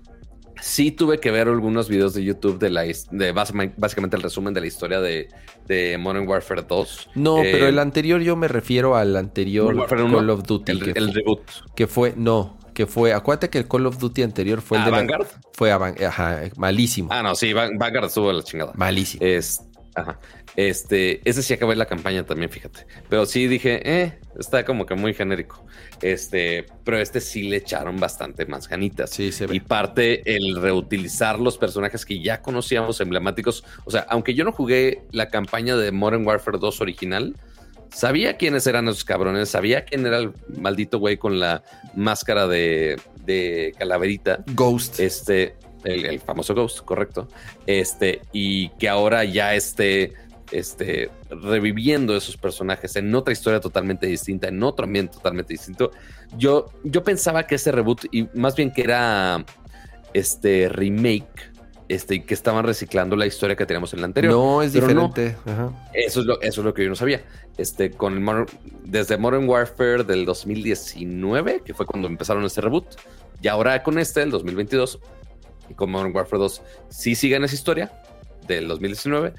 sí 0.62 0.92
tuve 0.92 1.18
que 1.18 1.30
ver 1.30 1.48
algunos 1.48 1.88
videos 1.88 2.14
de 2.14 2.22
YouTube 2.24 2.58
de 2.58 2.70
la 2.70 2.82
de 2.82 3.32
básicamente 3.32 4.16
el 4.16 4.22
resumen 4.22 4.54
de 4.54 4.60
la 4.60 4.66
historia 4.66 5.00
de, 5.00 5.28
Modern 5.98 6.28
Warfare 6.28 6.62
2. 6.62 7.10
No, 7.16 7.38
pero 7.42 7.66
el 7.66 7.78
eh, 7.78 7.80
anterior 7.80 8.20
yo 8.20 8.36
me 8.36 8.46
refiero 8.46 8.96
al 8.96 9.16
anterior 9.16 9.86
Call 9.86 10.30
of 10.30 10.44
Duty. 10.44 10.72
El, 10.72 10.80
que 10.80 10.90
el 10.90 11.06
fue, 11.06 11.12
reboot. 11.14 11.40
Que 11.74 11.86
fue, 11.86 12.14
no, 12.16 12.58
que 12.74 12.86
fue, 12.86 13.12
acuérdate 13.12 13.50
que 13.50 13.58
el 13.58 13.68
Call 13.68 13.86
of 13.86 13.98
Duty 13.98 14.22
anterior 14.22 14.60
fue 14.60 14.78
el 14.78 14.84
de 14.84 14.90
Vanguard. 14.90 15.26
fue 15.52 15.72
a 15.72 15.76
ajá, 15.76 16.42
malísimo. 16.56 17.08
Ah, 17.10 17.22
no, 17.22 17.34
sí, 17.34 17.52
Vanguard 17.52 18.04
estuvo 18.04 18.32
la 18.32 18.42
chingada. 18.42 18.72
Malísimo. 18.76 19.24
Es, 19.24 19.62
ajá. 19.94 20.18
Este, 20.54 21.20
ese 21.24 21.42
sí 21.42 21.54
acabé 21.54 21.76
la 21.76 21.86
campaña 21.86 22.24
también, 22.24 22.50
fíjate. 22.50 22.86
Pero 23.08 23.24
sí 23.24 23.46
dije, 23.46 23.80
eh, 23.84 24.18
está 24.38 24.64
como 24.64 24.84
que 24.84 24.94
muy 24.94 25.14
genérico. 25.14 25.64
Este, 26.02 26.66
pero 26.84 26.98
este 26.98 27.20
sí 27.20 27.44
le 27.44 27.56
echaron 27.56 27.98
bastante 27.98 28.44
más 28.44 28.68
ganitas. 28.68 29.10
Sí, 29.10 29.32
se 29.32 29.46
ve. 29.46 29.56
Y 29.56 29.60
parte 29.60 30.36
el 30.36 30.60
reutilizar 30.60 31.38
los 31.38 31.56
personajes 31.56 32.04
que 32.04 32.20
ya 32.20 32.42
conocíamos 32.42 33.00
emblemáticos. 33.00 33.64
O 33.84 33.90
sea, 33.90 34.06
aunque 34.08 34.34
yo 34.34 34.44
no 34.44 34.52
jugué 34.52 35.02
la 35.10 35.28
campaña 35.28 35.76
de 35.76 35.90
Modern 35.90 36.26
Warfare 36.26 36.58
2 36.58 36.80
original, 36.82 37.34
sabía 37.90 38.36
quiénes 38.36 38.66
eran 38.66 38.88
esos 38.88 39.04
cabrones, 39.04 39.48
sabía 39.48 39.84
quién 39.84 40.06
era 40.06 40.18
el 40.18 40.32
maldito 40.58 40.98
güey 40.98 41.16
con 41.16 41.40
la 41.40 41.62
máscara 41.94 42.46
de, 42.46 43.00
de 43.24 43.74
calaverita. 43.78 44.44
Ghost. 44.54 45.00
Este, 45.00 45.56
el, 45.84 46.04
el, 46.04 46.20
famoso 46.20 46.54
Ghost, 46.54 46.80
correcto. 46.80 47.28
Este, 47.66 48.20
y 48.32 48.68
que 48.70 48.90
ahora 48.90 49.24
ya 49.24 49.54
esté 49.54 50.12
este, 50.52 51.10
reviviendo 51.30 52.16
esos 52.16 52.36
personajes 52.36 52.94
en 52.96 53.12
otra 53.14 53.32
historia 53.32 53.60
totalmente 53.60 54.06
distinta, 54.06 54.48
en 54.48 54.62
otro 54.62 54.84
ambiente 54.84 55.14
totalmente 55.14 55.54
distinto. 55.54 55.90
Yo, 56.36 56.70
yo 56.84 57.02
pensaba 57.02 57.46
que 57.46 57.56
ese 57.56 57.72
reboot, 57.72 58.04
y 58.12 58.28
más 58.34 58.54
bien 58.54 58.70
que 58.70 58.82
era 58.82 59.44
este 60.12 60.68
remake, 60.68 61.52
este, 61.88 62.24
que 62.24 62.34
estaban 62.34 62.64
reciclando 62.64 63.16
la 63.16 63.26
historia 63.26 63.56
que 63.56 63.66
teníamos 63.66 63.92
en 63.92 64.00
la 64.00 64.06
anterior. 64.06 64.32
No, 64.32 64.62
es 64.62 64.72
diferente. 64.72 65.36
Eso, 65.92 66.20
es 66.20 66.26
lo, 66.26 66.40
eso 66.40 66.60
es 66.60 66.64
lo 66.64 66.72
que 66.72 66.84
yo 66.84 66.88
no 66.88 66.96
sabía. 66.96 67.22
Este, 67.58 67.90
con 67.90 68.46
desde 68.84 69.18
Modern 69.18 69.48
Warfare 69.48 70.04
del 70.04 70.24
2019, 70.24 71.62
que 71.64 71.74
fue 71.74 71.84
cuando 71.84 72.08
empezaron 72.08 72.44
este 72.44 72.60
reboot, 72.60 72.86
y 73.42 73.48
ahora 73.48 73.82
con 73.82 73.98
este, 73.98 74.22
el 74.22 74.30
2022, 74.30 75.00
y 75.68 75.74
con 75.74 75.90
Modern 75.90 76.14
Warfare 76.14 76.40
2, 76.40 76.62
sí 76.88 77.14
siguen 77.14 77.44
esa 77.44 77.54
historia 77.54 77.92
del 78.46 78.68
2019, 78.68 79.34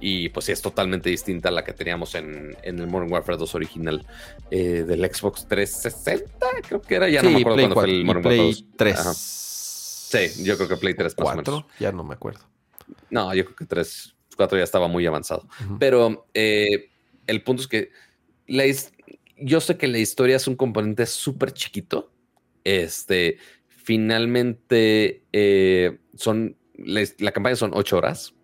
y 0.00 0.28
pues 0.28 0.46
sí, 0.46 0.52
es 0.52 0.62
totalmente 0.62 1.10
distinta 1.10 1.48
a 1.48 1.52
la 1.52 1.64
que 1.64 1.72
teníamos 1.72 2.14
en, 2.14 2.56
el 2.62 2.86
Modern 2.86 3.12
Warfare 3.12 3.38
2 3.38 3.54
original 3.54 4.06
eh, 4.50 4.84
del 4.86 5.04
Xbox 5.12 5.46
360, 5.48 6.46
creo 6.66 6.82
que 6.82 6.94
era, 6.94 7.08
ya 7.08 7.22
no 7.22 7.30
me 7.30 7.40
acuerdo 7.40 7.56
cuándo 7.56 7.74
fue 7.74 7.84
el 7.84 8.04
Modern 8.04 8.26
Warfare 8.26 8.46
2. 8.48 8.64
3. 8.76 8.98
Sí, 10.08 10.44
yo 10.44 10.56
creo 10.56 10.68
que 10.68 10.76
Play 10.76 10.94
3 10.94 11.14
4, 11.14 11.66
ya 11.78 11.92
no 11.92 12.02
me 12.02 12.14
acuerdo. 12.14 12.40
No, 13.10 13.34
yo 13.34 13.44
creo 13.44 13.56
que 13.56 13.66
3, 13.66 14.14
4 14.36 14.58
ya 14.58 14.64
estaba 14.64 14.88
muy 14.88 15.04
avanzado. 15.04 15.46
Pero 15.78 16.26
eh, 16.32 16.90
el 17.26 17.42
punto 17.42 17.62
es 17.62 17.68
que 17.68 17.90
yo 19.36 19.60
sé 19.60 19.76
que 19.76 19.86
la 19.86 19.98
historia 19.98 20.36
es 20.36 20.48
un 20.48 20.56
componente 20.56 21.04
súper 21.04 21.52
chiquito. 21.52 22.10
Este, 22.64 23.38
finalmente 23.66 25.24
eh, 25.32 25.98
son, 26.14 26.56
la, 26.74 27.02
la, 27.18 27.32
campaña 27.32 27.56
son 27.56 27.72
8 27.74 27.96
horas. 27.96 28.34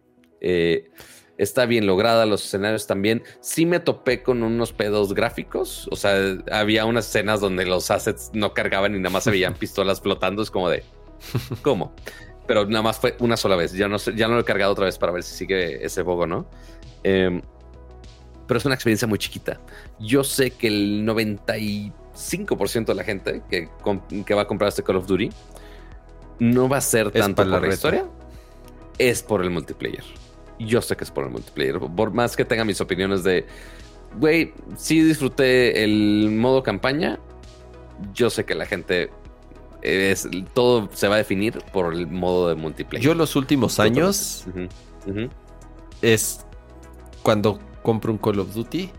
Eh, 0.40 0.90
está 1.38 1.66
bien 1.66 1.86
lograda, 1.86 2.26
los 2.26 2.44
escenarios 2.44 2.86
también. 2.86 3.22
Sí 3.40 3.66
me 3.66 3.80
topé 3.80 4.22
con 4.22 4.42
unos 4.42 4.72
pedos 4.72 5.14
gráficos, 5.14 5.88
o 5.90 5.96
sea, 5.96 6.16
había 6.50 6.84
unas 6.84 7.08
escenas 7.08 7.40
donde 7.40 7.66
los 7.66 7.90
assets 7.90 8.30
no 8.32 8.54
cargaban 8.54 8.94
y 8.94 8.98
nada 8.98 9.10
más 9.10 9.24
se 9.24 9.30
veían 9.30 9.54
pistolas 9.58 10.00
flotando, 10.00 10.42
es 10.42 10.50
como 10.50 10.68
de, 10.68 10.84
¿cómo? 11.62 11.92
Pero 12.46 12.66
nada 12.66 12.82
más 12.82 12.98
fue 12.98 13.16
una 13.20 13.36
sola 13.36 13.56
vez, 13.56 13.72
ya 13.72 13.88
no, 13.88 13.96
ya 13.96 14.28
no 14.28 14.34
lo 14.34 14.40
he 14.40 14.44
cargado 14.44 14.72
otra 14.72 14.84
vez 14.84 14.98
para 14.98 15.12
ver 15.12 15.22
si 15.22 15.34
sigue 15.34 15.84
ese 15.84 16.02
bogo, 16.02 16.26
¿no? 16.26 16.46
Em, 17.02 17.40
pero 18.46 18.58
es 18.58 18.66
una 18.66 18.74
experiencia 18.74 19.08
muy 19.08 19.18
chiquita. 19.18 19.58
Yo 19.98 20.22
sé 20.22 20.50
que 20.50 20.66
el 20.66 21.06
95% 21.06 22.84
de 22.84 22.94
la 22.94 23.02
gente 23.02 23.42
que, 23.48 23.70
que 24.26 24.34
va 24.34 24.42
a 24.42 24.46
comprar 24.46 24.68
este 24.68 24.82
Call 24.82 24.96
of 24.96 25.06
Duty 25.06 25.30
no 26.40 26.68
va 26.68 26.76
a 26.76 26.82
ser 26.82 27.10
tanto 27.10 27.48
por 27.48 27.66
la 27.66 27.72
historia, 27.72 28.04
es 28.98 29.22
por 29.22 29.42
el 29.42 29.48
multiplayer 29.48 30.04
yo 30.58 30.82
sé 30.82 30.96
que 30.96 31.04
es 31.04 31.10
por 31.10 31.24
el 31.24 31.30
multiplayer. 31.30 31.78
Por 31.78 32.12
más 32.12 32.36
que 32.36 32.44
tenga 32.44 32.64
mis 32.64 32.80
opiniones 32.80 33.24
de, 33.24 33.46
güey, 34.18 34.54
sí 34.76 35.02
disfruté 35.02 35.84
el 35.84 36.30
modo 36.30 36.62
campaña, 36.62 37.18
yo 38.12 38.30
sé 38.30 38.44
que 38.44 38.54
la 38.54 38.66
gente 38.66 39.10
es, 39.82 40.28
todo 40.54 40.88
se 40.92 41.08
va 41.08 41.16
a 41.16 41.18
definir 41.18 41.58
por 41.72 41.92
el 41.94 42.06
modo 42.06 42.48
de 42.48 42.54
multiplayer. 42.54 43.04
Yo 43.04 43.14
los 43.14 43.36
últimos 43.36 43.78
años 43.78 44.44
es 46.02 46.44
cuando 47.22 47.58
compro 47.82 48.12
un 48.12 48.18
Call 48.18 48.40
of 48.40 48.54
Duty, 48.54 48.90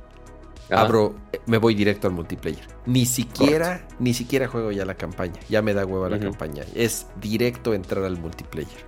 abro, 0.69 1.15
me 1.45 1.57
voy 1.57 1.75
directo 1.75 2.07
al 2.07 2.13
multiplayer. 2.13 2.67
Ni 2.85 3.05
siquiera, 3.05 3.87
ni 3.99 4.13
siquiera 4.13 4.47
juego 4.47 4.71
ya 4.71 4.85
la 4.85 4.95
campaña. 4.95 5.39
Ya 5.49 5.61
me 5.61 5.73
da 5.73 5.85
huevo 5.85 6.07
la 6.07 6.19
campaña. 6.19 6.63
Es 6.75 7.07
directo 7.19 7.73
entrar 7.73 8.03
al 8.03 8.17
multiplayer. 8.17 8.85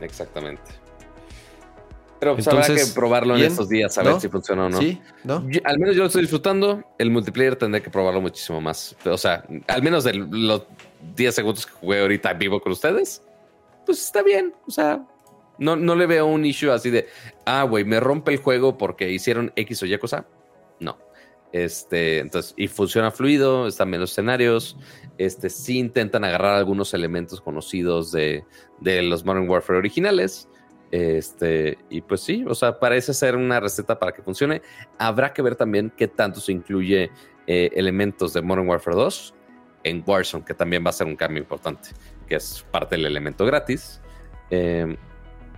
Exactamente. 0.00 0.77
Pero 2.20 2.34
pues 2.34 2.48
habrá 2.48 2.66
que 2.66 2.84
probarlo 2.94 3.36
en 3.36 3.44
estos 3.44 3.68
días 3.68 3.96
a 3.96 4.02
ver 4.02 4.20
si 4.20 4.28
funciona 4.28 4.66
o 4.66 4.68
no. 4.68 4.78
Sí, 4.78 5.00
¿no? 5.24 5.44
al 5.64 5.78
menos 5.78 5.94
yo 5.94 6.02
lo 6.02 6.06
estoy 6.06 6.22
disfrutando. 6.22 6.82
El 6.98 7.10
multiplayer 7.10 7.56
tendré 7.56 7.80
que 7.80 7.90
probarlo 7.90 8.20
muchísimo 8.20 8.60
más. 8.60 8.96
O 9.04 9.16
sea, 9.16 9.44
al 9.68 9.82
menos 9.82 10.04
de 10.04 10.14
los 10.14 10.64
10 11.14 11.34
segundos 11.34 11.66
que 11.66 11.72
jugué 11.72 12.00
ahorita 12.00 12.32
vivo 12.34 12.60
con 12.60 12.72
ustedes, 12.72 13.22
pues 13.86 14.04
está 14.04 14.22
bien. 14.22 14.52
O 14.66 14.70
sea, 14.70 15.04
no, 15.58 15.76
no 15.76 15.94
le 15.94 16.06
veo 16.06 16.26
un 16.26 16.44
issue 16.44 16.70
así 16.70 16.90
de, 16.90 17.06
ah, 17.44 17.62
güey, 17.62 17.84
me 17.84 18.00
rompe 18.00 18.32
el 18.32 18.38
juego 18.38 18.76
porque 18.76 19.10
hicieron 19.10 19.52
X 19.54 19.82
o 19.82 19.86
Y 19.86 19.96
cosa. 19.98 20.26
No. 20.80 20.98
Este, 21.52 22.18
entonces, 22.18 22.52
y 22.56 22.66
funciona 22.66 23.12
fluido, 23.12 23.68
están 23.68 23.90
menos 23.90 24.10
escenarios. 24.10 24.76
Este, 25.18 25.50
sí 25.50 25.78
intentan 25.78 26.24
agarrar 26.24 26.56
algunos 26.56 26.94
elementos 26.94 27.40
conocidos 27.40 28.10
de, 28.10 28.44
de 28.80 29.02
los 29.02 29.24
Modern 29.24 29.48
Warfare 29.48 29.78
originales 29.78 30.48
este, 30.90 31.78
y 31.90 32.00
pues 32.00 32.22
sí, 32.22 32.44
o 32.46 32.54
sea, 32.54 32.78
parece 32.78 33.12
ser 33.12 33.36
una 33.36 33.60
receta 33.60 33.98
para 33.98 34.12
que 34.12 34.22
funcione. 34.22 34.62
Habrá 34.98 35.32
que 35.32 35.42
ver 35.42 35.54
también 35.56 35.92
qué 35.96 36.08
tanto 36.08 36.40
se 36.40 36.52
incluye 36.52 37.10
eh, 37.46 37.70
elementos 37.74 38.32
de 38.32 38.42
Modern 38.42 38.68
Warfare 38.68 38.96
2 38.96 39.34
en 39.84 40.02
Warzone, 40.06 40.44
que 40.44 40.54
también 40.54 40.84
va 40.84 40.90
a 40.90 40.92
ser 40.92 41.06
un 41.06 41.16
cambio 41.16 41.40
importante, 41.40 41.90
que 42.26 42.36
es 42.36 42.64
parte 42.70 42.96
del 42.96 43.06
elemento 43.06 43.44
gratis. 43.44 44.00
Em, 44.50 44.96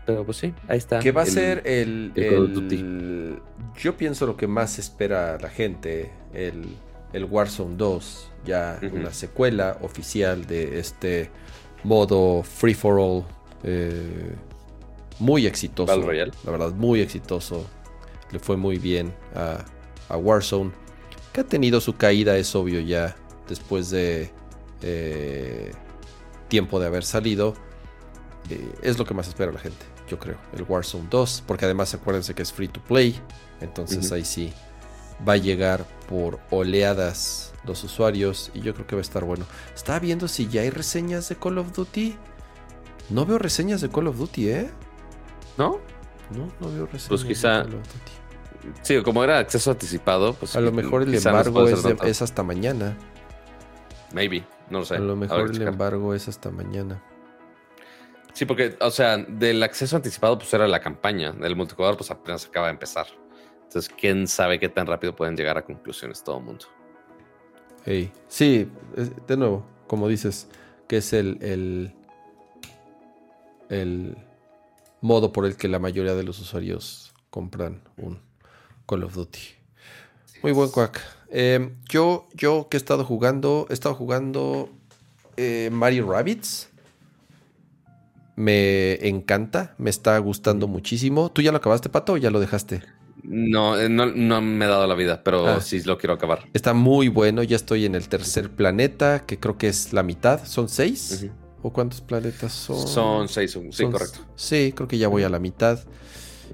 pero 0.05 0.25
pues 0.25 0.39
sí, 0.39 0.53
ahí 0.69 0.79
está. 0.79 0.99
Que 0.99 1.13
va 1.13 1.23
a 1.23 1.27
ser 1.27 1.63
el, 1.65 2.13
el, 2.17 3.41
Yo 3.77 3.97
pienso 3.97 4.27
lo 4.27 4.37
que 4.37 4.47
más 4.47 4.79
espera 4.79 5.39
la 5.39 5.49
gente, 5.49 6.11
el, 6.35 6.77
el 7.13 7.25
Warzone 7.25 7.77
2, 7.77 8.33
ya 8.45 8.81
una 8.93 9.13
secuela 9.13 9.79
oficial 9.83 10.47
de 10.47 10.81
este 10.81 11.31
modo 11.85 12.43
free 12.43 12.75
for 12.75 12.99
all. 12.99 13.25
Eh, 13.63 14.35
muy 15.21 15.47
exitoso. 15.47 15.97
La 15.97 16.51
verdad, 16.51 16.73
muy 16.73 17.01
exitoso. 17.01 17.67
Le 18.33 18.39
fue 18.39 18.57
muy 18.57 18.79
bien 18.79 19.15
a, 19.35 19.65
Warzone. 20.17 20.73
Que 21.33 21.43
ha 21.43 21.45
tenido 21.45 21.81
su 21.81 21.97
caída, 21.97 22.37
es 22.37 22.55
obvio 22.57 22.81
ya, 22.81 23.15
después 23.49 23.91
de 23.91 24.33
eh, 24.83 25.71
tiempo 26.49 26.81
de 26.81 26.87
haber 26.87 27.05
salido. 27.05 27.55
Eh, 28.49 28.73
es 28.83 28.99
lo 28.99 29.05
que 29.05 29.15
más 29.15 29.29
espera 29.29 29.53
la 29.53 29.61
gente, 29.61 29.85
yo 30.09 30.19
creo. 30.19 30.39
El 30.57 30.65
Warzone 30.65 31.07
2. 31.09 31.45
Porque 31.47 31.67
además 31.67 31.95
acuérdense 31.95 32.35
que 32.35 32.43
es 32.43 32.53
free 32.53 32.69
to 32.69 32.81
play. 32.83 33.21
Entonces 33.61 34.11
ahí 34.11 34.25
sí 34.25 34.53
va 35.27 35.35
a 35.35 35.37
llegar 35.37 35.85
por 36.09 36.41
oleadas 36.51 37.53
los 37.65 37.85
usuarios. 37.85 38.51
Y 38.55 38.61
yo 38.61 38.75
creo 38.75 38.87
que 38.87 38.97
va 38.97 39.01
a 39.01 39.03
estar 39.03 39.25
bueno. 39.25 39.45
Estaba 39.75 39.99
viendo 39.99 40.27
si 40.29 40.49
ya 40.49 40.63
hay 40.63 40.71
reseñas 40.71 41.29
de 41.29 41.37
Call 41.37 41.59
of 41.59 41.73
Duty. 41.73 42.17
No 43.11 43.27
veo 43.27 43.39
reseñas 43.39 43.81
de 43.81 43.91
Call 43.91 44.07
of 44.07 44.17
Duty, 44.17 44.49
¿eh? 44.49 44.71
¿No? 45.61 45.79
No, 46.31 46.51
no 46.59 46.75
veo 46.75 46.87
reseñas. 46.87 47.09
Pues 47.09 47.25
quizá. 47.25 47.67
Sí, 48.81 49.03
como 49.03 49.23
era 49.23 49.39
acceso 49.39 49.71
anticipado, 49.71 50.33
pues. 50.33 50.57
A 50.57 50.61
lo 50.63 50.73
mejor 50.73 51.03
el 51.03 51.15
embargo 51.15 51.69
es, 51.69 52.23
hasta 52.23 52.43
mañana. 52.43 52.97
Maybe, 54.15 54.43
no 54.71 54.79
lo 54.79 54.85
sé. 54.87 54.95
A 54.95 55.01
lo 55.01 55.17
mejor 55.17 55.51
el 55.51 55.61
embargo 55.61 56.15
es 56.15 56.29
hasta 56.29 56.51
mañana. 56.51 57.03
Sí, 58.33 58.47
porque, 58.47 58.75
o 58.81 58.91
sea, 58.91 59.19
del 59.19 59.63
acceso 59.63 59.97
anticipado, 59.97 60.39
pues 60.39 60.55
era 60.55 60.67
la 60.67 60.81
campaña. 60.81 61.33
Del 61.33 61.57
multijugador, 61.57 61.99
pues 61.99 62.11
apenas 62.11 62.47
acaba 62.47 62.69
de 62.69 62.73
empezar. 62.73 63.09
Entonces, 63.65 63.93
quién 63.99 64.27
sabe 64.29 64.59
qué 64.59 64.71
tan 64.71 64.87
rápido 64.87 65.15
pueden 65.15 65.37
llegar 65.37 65.59
a 65.59 65.63
conclusiones 65.63 66.25
todo 66.25 66.39
el 66.39 66.45
mundo. 66.45 66.65
Hey. 67.85 68.11
Sí, 68.29 68.67
de 69.27 69.37
nuevo, 69.37 69.67
como 69.87 70.09
dices, 70.09 70.49
que 70.89 70.99
es 70.99 71.13
el, 71.13 71.37
el, 71.43 71.95
el 73.69 74.17
modo 75.01 75.33
por 75.33 75.47
el 75.47 75.57
que 75.57 75.69
la 75.69 75.79
mayoría 75.79 76.15
de 76.15 76.23
los 76.23 76.39
usuarios 76.41 77.13
compran 77.31 77.81
un 77.97 78.19
Call 78.87 79.05
of 79.05 79.15
Duty. 79.15 79.41
Muy 80.43 80.53
buen 80.53 80.71
quack. 80.71 81.01
Em, 81.31 81.77
yo, 81.89 82.29
yo 82.35 82.69
que 82.69 82.77
he 82.77 82.79
estado 82.79 83.05
jugando, 83.05 83.67
he 83.71 83.75
estado 83.75 83.95
jugando 83.95 84.71
eh, 85.37 85.71
Mario 85.73 86.11
Rabbits. 86.11 86.69
Me 88.37 88.95
encanta, 89.07 89.75
me 89.79 89.91
está 89.91 90.19
gustando 90.19 90.67
muchísimo. 90.67 91.31
¿Tú 91.31 91.43
ya 91.43 91.53
lo 91.53 91.59
acabaste, 91.59 91.89
Pato, 91.89 92.15
o 92.15 92.17
ya 92.17 92.31
lo 92.31 92.41
dejaste? 92.41 92.83
No, 93.23 93.79
eh, 93.79 93.89
no, 93.89 94.07
me 94.41 94.65
he 94.65 94.69
dado 94.69 94.87
la 94.87 94.95
vida, 94.95 95.23
pero 95.23 95.47
ah. 95.47 95.61
sí 95.61 95.83
lo 95.83 95.99
quiero 95.99 96.15
acabar. 96.15 96.49
Está 96.55 96.73
muy 96.73 97.09
bueno, 97.09 97.43
ya 97.43 97.57
estoy 97.57 97.85
en 97.85 97.95
el 97.95 98.09
tercer 98.09 98.51
planeta, 98.51 99.27
que 99.27 99.39
creo 99.39 99.59
que 99.59 99.69
es 99.69 99.93
la 99.93 100.03
mitad. 100.03 100.45
¿Son 100.47 100.69
seis? 100.69 101.29
¿O 101.63 101.71
cuántos 101.71 102.01
planetas 102.01 102.53
son? 102.53 102.87
Son 102.89 103.29
seis, 103.29 103.59
sí, 103.71 103.85
correcto. 103.85 104.21
Sí, 104.35 104.73
creo 104.75 104.89
que 104.89 104.97
ya 104.99 105.09
voy 105.09 105.25
a 105.25 105.29
la 105.29 105.39
mitad. 105.39 105.79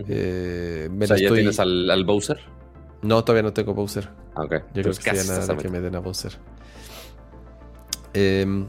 Eh, 0.09 0.89
o 0.91 1.07
sea, 1.07 1.17
¿ya 1.17 1.33
tienes 1.33 1.61
al, 1.61 2.05
Bowser? 2.05 2.41
No, 3.03 3.23
todavía 3.23 3.43
no 3.43 3.53
tengo 3.53 3.73
Bowser. 3.73 4.09
Ah, 4.35 4.43
ok. 4.45 4.53
Yo 4.75 4.83
creo 4.83 4.95
que 4.95 5.03
sería 5.03 5.25
nada 5.25 5.57
que 5.57 5.69
me 5.69 5.81
den 5.81 5.95
a 5.95 6.01
Bowser. 6.01 6.39
Em, 8.15 8.67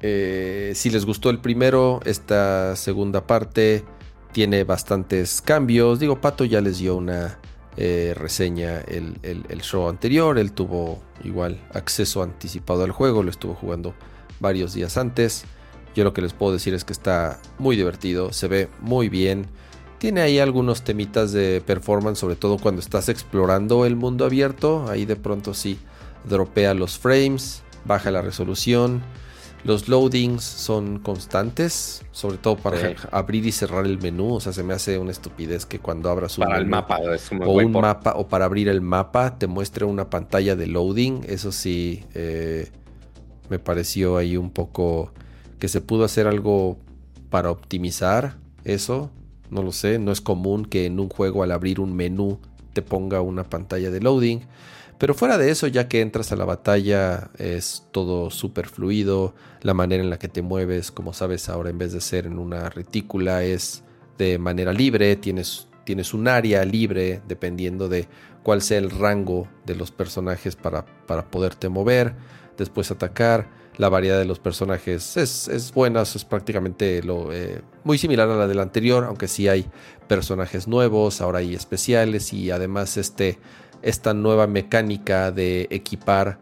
eh, 0.00 0.72
si 0.74 0.90
les 0.90 1.04
gustó 1.04 1.30
el 1.30 1.40
primero, 1.40 2.00
esta 2.04 2.76
segunda 2.76 3.26
parte 3.26 3.84
tiene 4.32 4.62
bastantes 4.62 5.42
cambios. 5.42 5.98
Digo, 5.98 6.20
Pato 6.20 6.44
ya 6.44 6.60
les 6.60 6.78
dio 6.78 6.96
una 6.96 7.38
eh, 7.76 8.14
reseña 8.16 8.80
el, 8.80 9.18
el, 9.22 9.62
show 9.62 9.88
anterior. 9.88 10.38
Él 10.38 10.52
tuvo 10.52 11.02
igual 11.24 11.60
acceso 11.72 12.22
anticipado 12.22 12.84
al 12.84 12.92
juego, 12.92 13.22
lo 13.22 13.30
estuvo 13.30 13.54
jugando 13.54 13.94
varios 14.40 14.74
días 14.74 14.96
antes. 14.96 15.44
Yo 15.94 16.04
lo 16.04 16.12
que 16.12 16.22
les 16.22 16.32
puedo 16.32 16.52
decir 16.52 16.74
es 16.74 16.84
que 16.84 16.92
está 16.92 17.40
muy 17.58 17.76
divertido, 17.76 18.32
se 18.32 18.48
ve 18.48 18.68
muy 18.80 19.08
bien. 19.08 19.46
Tiene 19.98 20.20
ahí 20.20 20.38
algunos 20.38 20.82
temitas 20.82 21.32
de 21.32 21.60
performance, 21.60 22.18
sobre 22.18 22.36
todo 22.36 22.58
cuando 22.58 22.80
estás 22.80 23.08
explorando 23.08 23.84
el 23.84 23.96
mundo 23.96 24.24
abierto. 24.24 24.86
Ahí 24.88 25.06
de 25.06 25.16
pronto 25.16 25.54
sí 25.54 25.78
dropea 26.28 26.74
los 26.74 26.98
frames, 26.98 27.62
baja 27.84 28.10
la 28.10 28.22
resolución. 28.22 29.02
Los 29.64 29.88
loadings 29.88 30.44
son 30.44 31.00
constantes, 31.00 32.04
sobre 32.12 32.38
todo 32.38 32.56
para 32.56 32.94
abrir 33.10 33.44
y 33.44 33.50
cerrar 33.50 33.86
el 33.86 33.98
menú. 33.98 34.34
O 34.34 34.40
sea, 34.40 34.52
se 34.52 34.62
me 34.62 34.72
hace 34.72 34.98
una 34.98 35.10
estupidez 35.10 35.66
que 35.66 35.80
cuando 35.80 36.10
abras 36.10 36.38
un, 36.38 36.44
para 36.44 36.58
el 36.58 36.66
mapa, 36.66 37.00
o 37.44 37.52
un 37.54 37.72
mapa 37.72 38.12
o 38.14 38.28
para 38.28 38.44
abrir 38.44 38.68
el 38.68 38.80
mapa 38.80 39.36
te 39.36 39.48
muestre 39.48 39.84
una 39.84 40.08
pantalla 40.10 40.54
de 40.54 40.68
loading. 40.68 41.24
Eso 41.26 41.50
sí, 41.50 42.04
eh, 42.14 42.70
me 43.50 43.58
pareció 43.58 44.16
ahí 44.16 44.36
un 44.36 44.50
poco 44.50 45.12
que 45.58 45.68
se 45.68 45.80
pudo 45.80 46.04
hacer 46.04 46.26
algo 46.26 46.78
para 47.30 47.50
optimizar 47.50 48.36
eso. 48.64 49.10
No 49.50 49.62
lo 49.62 49.72
sé, 49.72 49.98
no 49.98 50.12
es 50.12 50.20
común 50.20 50.64
que 50.64 50.86
en 50.86 51.00
un 51.00 51.08
juego 51.08 51.42
al 51.42 51.52
abrir 51.52 51.80
un 51.80 51.94
menú 51.94 52.38
te 52.72 52.82
ponga 52.82 53.20
una 53.20 53.44
pantalla 53.44 53.90
de 53.90 54.00
loading. 54.00 54.40
Pero 54.98 55.14
fuera 55.14 55.38
de 55.38 55.50
eso, 55.50 55.68
ya 55.68 55.86
que 55.88 56.00
entras 56.00 56.32
a 56.32 56.36
la 56.36 56.44
batalla, 56.44 57.30
es 57.38 57.86
todo 57.92 58.30
súper 58.30 58.68
fluido. 58.68 59.34
La 59.62 59.72
manera 59.72 60.02
en 60.02 60.10
la 60.10 60.18
que 60.18 60.28
te 60.28 60.42
mueves, 60.42 60.90
como 60.90 61.12
sabes, 61.12 61.48
ahora 61.48 61.70
en 61.70 61.78
vez 61.78 61.92
de 61.92 62.00
ser 62.00 62.26
en 62.26 62.38
una 62.38 62.68
retícula, 62.68 63.44
es 63.44 63.84
de 64.18 64.38
manera 64.38 64.72
libre. 64.72 65.14
Tienes, 65.14 65.68
tienes 65.84 66.14
un 66.14 66.26
área 66.26 66.64
libre 66.64 67.22
dependiendo 67.28 67.88
de 67.88 68.08
cuál 68.42 68.60
sea 68.60 68.78
el 68.78 68.90
rango 68.90 69.48
de 69.66 69.76
los 69.76 69.92
personajes 69.92 70.56
para, 70.56 70.84
para 71.06 71.30
poderte 71.30 71.68
mover, 71.68 72.14
después 72.58 72.90
atacar. 72.90 73.48
La 73.76 73.88
variedad 73.88 74.18
de 74.18 74.24
los 74.24 74.40
personajes 74.40 75.16
es, 75.16 75.72
buena, 75.72 76.02
es 76.02 76.24
prácticamente 76.24 77.00
lo, 77.02 77.32
eh, 77.32 77.62
muy 77.84 77.96
similar 77.96 78.28
a 78.28 78.34
la 78.34 78.46
del 78.48 78.58
anterior, 78.58 79.04
aunque 79.04 79.28
sí 79.28 79.46
hay 79.46 79.66
personajes 80.08 80.66
nuevos, 80.66 81.20
ahora 81.20 81.38
hay 81.38 81.54
especiales 81.54 82.32
y 82.32 82.50
además 82.50 82.96
este 82.96 83.38
esta 83.82 84.14
nueva 84.14 84.46
mecánica 84.46 85.30
de 85.30 85.68
equipar 85.70 86.38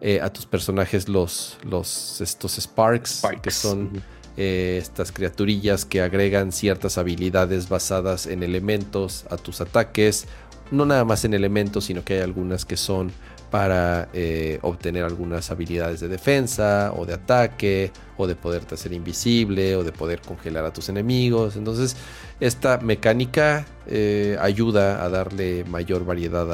eh, 0.00 0.20
a 0.20 0.32
tus 0.32 0.46
personajes 0.46 1.08
los, 1.08 1.58
los 1.64 2.20
estos 2.20 2.56
sparks, 2.56 3.22
que 3.42 3.50
son 3.50 4.02
eh, 4.36 4.78
estas 4.80 5.10
criaturillas 5.10 5.84
que 5.84 6.02
agregan 6.02 6.52
ciertas 6.52 6.98
habilidades 6.98 7.68
basadas 7.68 8.26
en 8.26 8.42
elementos 8.42 9.24
a 9.30 9.36
tus 9.36 9.60
ataques. 9.60 10.26
No 10.70 10.84
nada 10.84 11.04
más 11.04 11.24
en 11.24 11.32
elementos, 11.32 11.84
sino 11.86 12.04
que 12.04 12.14
hay 12.14 12.20
algunas 12.20 12.64
que 12.64 12.76
son 12.76 13.10
para 13.56 14.10
eh, 14.12 14.58
obtener 14.60 15.02
algunas 15.02 15.50
habilidades 15.50 16.00
de 16.00 16.08
defensa 16.08 16.92
o 16.94 17.06
de 17.06 17.14
ataque 17.14 17.90
o 18.18 18.26
de 18.26 18.36
poderte 18.36 18.74
hacer 18.74 18.92
invisible 18.92 19.76
o 19.76 19.82
de 19.82 19.92
poder 19.92 20.20
congelar 20.20 20.66
a 20.66 20.74
tus 20.74 20.90
enemigos. 20.90 21.56
Entonces 21.56 21.96
esta 22.38 22.76
mecánica 22.76 23.64
eh, 23.86 24.36
ayuda 24.42 25.02
a 25.02 25.08
darle 25.08 25.64
mayor 25.64 26.04
variedad 26.04 26.46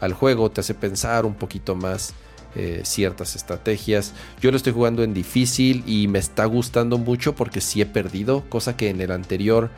al, 0.00 0.12
juego, 0.14 0.50
te 0.50 0.62
hace 0.62 0.72
pensar 0.72 1.26
un 1.26 1.34
poquito 1.34 1.74
más 1.74 2.14
eh, 2.54 2.80
ciertas 2.84 3.36
estrategias. 3.36 4.14
Yo 4.40 4.50
lo 4.50 4.56
estoy 4.56 4.72
jugando 4.72 5.02
en 5.02 5.12
difícil 5.12 5.84
y 5.86 6.08
me 6.08 6.20
está 6.20 6.46
gustando 6.46 6.96
mucho 6.96 7.34
porque 7.34 7.60
sí 7.60 7.82
he 7.82 7.86
perdido, 7.86 8.44
cosa 8.48 8.78
que 8.78 8.88
en 8.88 9.02
el 9.02 9.10
anterior 9.10 9.68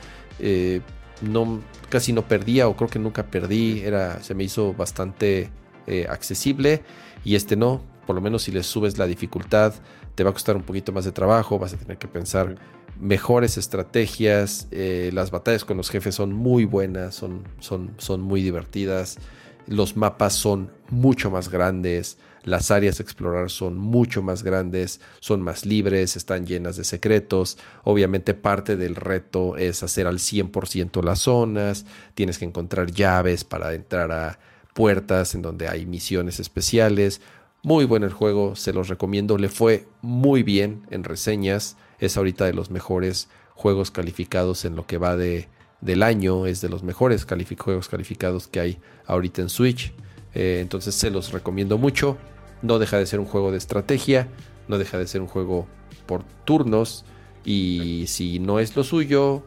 no, 1.23 1.61
casi 1.89 2.13
no 2.13 2.23
perdía 2.29 2.69
o 2.69 2.77
creo 2.77 2.89
que 2.89 3.01
nunca 3.01 3.27
perdí. 3.27 3.81
Era, 3.81 4.23
se 4.23 4.37
me 4.37 4.45
hizo 4.45 4.75
bastante 4.75 5.51
eh, 5.89 6.07
accesible 6.09 6.83
y 7.25 7.35
este 7.35 7.57
no. 7.57 7.83
Por 8.07 8.15
lo 8.15 8.23
menos 8.23 8.43
si 8.43 8.53
le 8.53 8.63
subes 8.63 8.99
la 8.99 9.07
dificultad, 9.07 9.75
te 10.15 10.25
va 10.25 10.31
a 10.31 10.33
costar 10.33 10.57
un 10.57 10.63
poquito 10.63 10.93
más 10.93 11.05
de 11.05 11.13
trabajo, 11.13 11.59
vas 11.59 11.75
a 11.75 11.77
tener 11.77 11.99
que 11.99 12.09
pensar 12.09 12.57
mejores 12.99 13.59
estrategias. 13.59 14.69
Eh, 14.71 15.11
las 15.13 15.31
batallas 15.31 15.65
con 15.65 15.77
los 15.77 15.91
jefes 15.91 16.15
son 16.15 16.33
muy 16.33 16.65
buenas, 16.65 17.15
son, 17.15 17.45
son, 17.61 17.95
son 17.99 18.21
muy 18.21 18.43
divertidas. 18.43 19.19
Los 19.67 19.97
mapas 19.97 20.33
son 20.33 20.71
mucho 20.89 21.31
más 21.31 21.51
grandes, 21.51 22.17
las 22.45 22.71
áreas 22.71 22.99
a 22.99 23.03
explorar 23.03 23.51
son 23.51 23.77
mucho 23.77 24.23
más 24.23 24.43
grandes, 24.43 25.03
son 25.21 25.43
más 25.43 25.67
libres, 25.67 26.17
están 26.17 26.47
llenas 26.47 26.77
de 26.77 26.85
secretos. 26.85 27.59
Obviamente 27.85 28.33
parte 28.33 28.77
del 28.77 28.95
reto 28.95 29.59
es 29.59 29.83
hacer 29.83 30.07
al 30.07 30.19
100% 30.19 31.03
las 31.03 31.19
zonas, 31.19 31.85
tienes 32.15 32.39
que 32.39 32.47
encontrar 32.47 32.91
llaves 32.91 33.45
para 33.45 33.75
entrar 33.75 34.11
a, 34.13 34.39
puertas 34.79 35.35
en 35.35 35.43
donde 35.43 35.67
hay 35.67 35.87
misiones 35.87 36.39
especiales. 36.39 37.21
Muy 37.65 37.85
bueno 37.85 38.07
el 38.07 38.13
juego, 38.13 38.55
se 38.55 38.73
los 38.73 38.87
recomiendo. 38.87 39.37
Le 39.37 39.49
fue 39.49 39.89
muy 40.03 40.45
bien 40.45 40.87
en 40.91 41.03
reseñas. 41.03 41.77
Es 41.99 42.17
ahorita 42.17 42.45
de 42.45 42.53
los 42.53 42.71
mejores 42.71 43.29
juegos 43.57 43.91
calificados 43.91 44.65
en 44.65 44.77
lo 44.77 44.87
que 44.87 44.97
va 44.97 45.17
de, 45.17 45.49
del 45.81 46.05
año. 46.05 46.47
Es 46.47 46.61
de 46.61 46.69
los 46.69 46.85
mejores 46.85 47.27
juegos 47.59 47.89
calificados 47.89 48.47
que 48.47 48.61
hay 48.61 48.79
ahorita 49.05 49.43
en 49.43 49.49
Switch. 49.49 49.93
Eh, 50.33 50.61
entonces 50.61 50.95
se 50.95 51.11
los 51.11 51.33
recomiendo 51.33 51.77
mucho. 51.77 52.17
No 52.63 52.79
deja 52.79 52.99
de 52.99 53.07
ser 53.07 53.19
un 53.19 53.27
juego 53.27 53.51
de 53.51 53.59
estrategia. 53.59 54.29
No 54.69 54.79
deja 54.79 54.97
de 54.97 55.09
ser 55.09 55.23
un 55.23 55.27
juego 55.27 55.67
por 56.07 56.23
turnos. 56.45 57.05
Y 57.45 58.05
si 58.07 58.39
no 58.39 58.61
es 58.61 58.77
lo 58.77 58.85
suyo... 58.85 59.43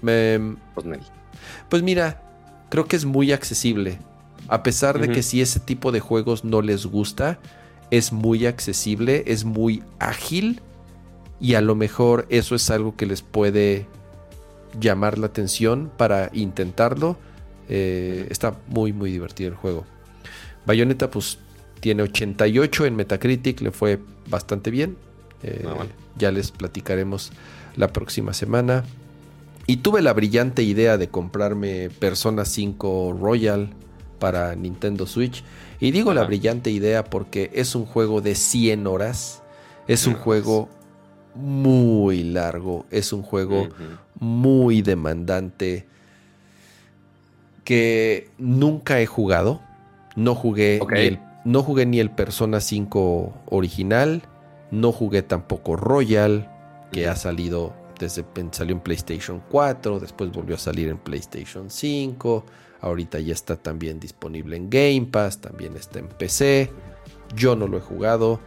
Me... 0.00 0.56
Pues, 0.74 0.86
pues 1.68 1.82
mira, 1.82 2.27
creo 2.68 2.86
que 2.86 2.96
es 2.96 3.04
muy 3.04 3.32
accesible. 3.32 3.98
A 4.48 4.62
pesar 4.62 4.98
de 4.98 5.10
que 5.10 5.22
si 5.22 5.42
ese 5.42 5.60
tipo 5.60 5.92
de 5.92 6.00
juegos 6.00 6.42
no 6.44 6.62
les 6.62 6.86
gusta, 6.86 7.38
es 7.90 8.12
muy 8.12 8.46
accesible, 8.46 9.24
es 9.26 9.44
muy 9.44 9.82
ágil 9.98 10.62
y 11.40 11.54
a 11.54 11.60
lo 11.60 11.74
mejor 11.74 12.26
eso 12.30 12.54
es 12.54 12.70
algo 12.70 12.96
que 12.96 13.06
les 13.06 13.22
puede 13.22 13.86
llamar 14.80 15.18
la 15.18 15.26
atención 15.26 15.90
para 15.96 16.30
intentarlo. 16.32 17.18
Eh, 17.68 18.26
está 18.30 18.56
muy 18.68 18.92
muy 18.92 19.10
divertido 19.10 19.50
el 19.50 19.56
juego. 19.56 19.84
Bayonetta 20.66 21.10
pues 21.10 21.38
tiene 21.80 22.02
88 22.02 22.86
en 22.86 22.96
Metacritic, 22.96 23.60
le 23.60 23.70
fue 23.70 23.98
bastante 24.28 24.70
bien. 24.70 24.96
Eh, 25.42 25.64
ah, 25.66 25.86
ya 26.16 26.32
les 26.32 26.50
platicaremos 26.50 27.32
la 27.76 27.88
próxima 27.88 28.32
semana. 28.32 28.84
Y 29.70 29.76
tuve 29.76 30.00
la 30.00 30.14
brillante 30.14 30.62
idea 30.62 30.96
de 30.96 31.08
comprarme 31.08 31.90
Persona 31.90 32.46
5 32.46 33.18
Royal 33.20 33.68
para 34.18 34.56
Nintendo 34.56 35.06
Switch. 35.06 35.44
Y 35.78 35.90
digo 35.90 36.14
la 36.14 36.24
brillante 36.24 36.70
idea 36.70 37.04
porque 37.04 37.50
es 37.52 37.74
un 37.74 37.84
juego 37.84 38.22
de 38.22 38.34
100 38.34 38.86
horas. 38.86 39.42
Es 39.86 40.06
un 40.06 40.14
juego 40.14 40.70
muy 41.34 42.22
largo. 42.24 42.86
Es 42.90 43.12
un 43.12 43.22
juego 43.22 43.68
muy 44.18 44.80
demandante. 44.80 45.86
Que 47.62 48.30
nunca 48.38 49.02
he 49.02 49.06
jugado. 49.06 49.60
No 50.16 50.34
jugué, 50.34 50.80
ni 50.90 51.00
el, 51.00 51.20
no 51.44 51.62
jugué 51.62 51.84
ni 51.84 52.00
el 52.00 52.10
Persona 52.10 52.62
5 52.62 53.34
original. 53.50 54.22
No 54.70 54.92
jugué 54.92 55.20
tampoco 55.20 55.76
Royal. 55.76 56.50
que 56.90 57.06
ha 57.06 57.16
salido 57.16 57.74
desde 57.98 58.24
salió 58.52 58.74
en 58.74 58.80
PlayStation 58.80 59.42
4, 59.50 60.00
después 60.00 60.30
volvió 60.30 60.54
a 60.54 60.58
salir 60.58 60.88
en 60.88 60.98
PlayStation 60.98 61.70
5, 61.70 62.44
ahorita 62.80 63.20
ya 63.20 63.32
está 63.32 63.56
también 63.56 64.00
disponible 64.00 64.56
en 64.56 64.70
Game 64.70 65.08
Pass, 65.10 65.40
también 65.40 65.76
está 65.76 65.98
en 65.98 66.08
PC. 66.08 66.70
Yo 67.34 67.56
no 67.56 67.66
lo 67.66 67.78
he 67.78 67.80
jugado. 67.80 68.40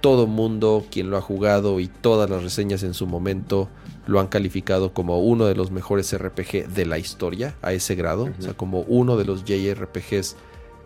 Todo 0.00 0.26
mundo 0.26 0.84
quien 0.90 1.10
lo 1.10 1.16
ha 1.16 1.22
jugado 1.22 1.80
y 1.80 1.88
todas 1.88 2.28
las 2.28 2.42
reseñas 2.42 2.82
en 2.82 2.94
su 2.94 3.06
momento 3.06 3.68
lo 4.06 4.20
han 4.20 4.28
calificado 4.28 4.92
como 4.92 5.20
uno 5.20 5.46
de 5.46 5.54
los 5.54 5.70
mejores 5.70 6.16
RPG 6.16 6.68
de 6.68 6.86
la 6.86 6.98
historia 6.98 7.56
a 7.62 7.72
ese 7.72 7.94
grado, 7.94 8.28
o 8.38 8.42
sea, 8.42 8.54
como 8.54 8.80
uno 8.82 9.16
de 9.16 9.24
los 9.24 9.44
JRPGs 9.44 10.36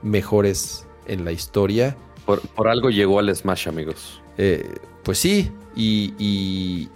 mejores 0.02 0.86
en 1.06 1.24
la 1.24 1.32
historia. 1.32 1.96
Por, 2.24 2.68
algo 2.68 2.90
llegó 2.90 3.18
al 3.18 3.34
Smash, 3.34 3.68
amigos. 3.68 4.22
Eh, 4.38 4.64
pues 5.02 5.18
sí, 5.18 5.50
y, 5.76 6.88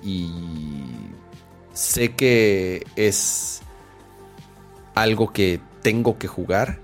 sé 1.72 2.14
que 2.14 2.86
es 2.96 3.62
algo 4.94 5.32
que 5.32 5.60
tengo 5.82 6.18
que 6.18 6.28
jugar. 6.28 6.78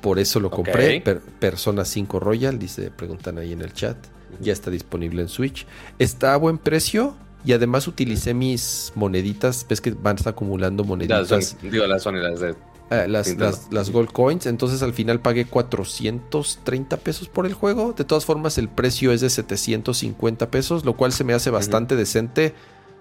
Por 0.00 0.18
eso 0.18 0.38
lo 0.38 0.50
compré. 0.50 1.00
Persona 1.38 1.84
5 1.84 2.20
Royal, 2.20 2.58
dice, 2.58 2.90
preguntan 2.90 3.38
ahí 3.38 3.52
en 3.52 3.62
el 3.62 3.72
chat. 3.72 3.96
Ya 4.40 4.52
está 4.52 4.70
disponible 4.70 5.22
en 5.22 5.28
Switch. 5.28 5.66
Está 5.98 6.34
a 6.34 6.36
buen 6.36 6.58
precio. 6.58 7.16
Y 7.46 7.52
además 7.52 7.86
utilicé 7.88 8.34
mis 8.34 8.92
moneditas. 8.94 9.66
Ves 9.68 9.80
que 9.80 9.92
van 9.92 10.16
acumulando 10.24 10.84
moneditas. 10.84 11.56
digo, 11.62 11.86
las 11.86 12.02
son 12.02 12.22
las 12.22 12.40
de 12.40 12.54
eh, 13.02 13.08
las, 13.08 13.36
las, 13.70 13.90
Gold 13.90 14.12
Coins. 14.12 14.46
Entonces 14.46 14.82
al 14.82 14.92
final 14.92 15.20
pagué 15.20 15.46
430 15.46 16.96
pesos 16.98 17.28
por 17.28 17.46
el 17.46 17.54
juego. 17.54 17.92
De 17.92 18.04
todas 18.04 18.24
formas, 18.24 18.58
el 18.58 18.68
precio 18.68 19.12
es 19.12 19.20
de 19.20 19.30
750 19.30 20.50
pesos, 20.50 20.84
lo 20.84 20.96
cual 20.96 21.12
se 21.12 21.24
me 21.24 21.34
hace 21.34 21.50
bastante 21.50 21.96
decente 21.96 22.54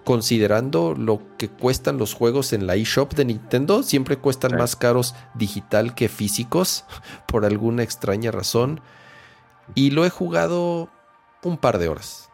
considerando 0.04 0.96
lo 0.98 1.22
que 1.38 1.48
cuestan 1.48 1.98
los 1.98 2.14
juegos 2.14 2.52
en 2.52 2.68
la 2.68 2.76
eShop 2.76 3.14
de 3.14 3.26
Nintendo. 3.26 3.84
Siempre 3.84 4.18
cuestan 4.18 4.58
más 4.58 4.76
caros 4.76 5.16
digital 5.34 5.96
que 5.96 6.10
físicos, 6.10 6.86
por 7.28 7.46
alguna 7.46 7.84
extraña 7.84 8.32
razón. 8.32 8.82
Y 9.76 9.92
lo 9.92 10.06
he 10.06 10.10
jugado 10.10 10.90
un 11.44 11.58
par 11.58 11.78
de 11.78 11.88
horas 11.88 12.30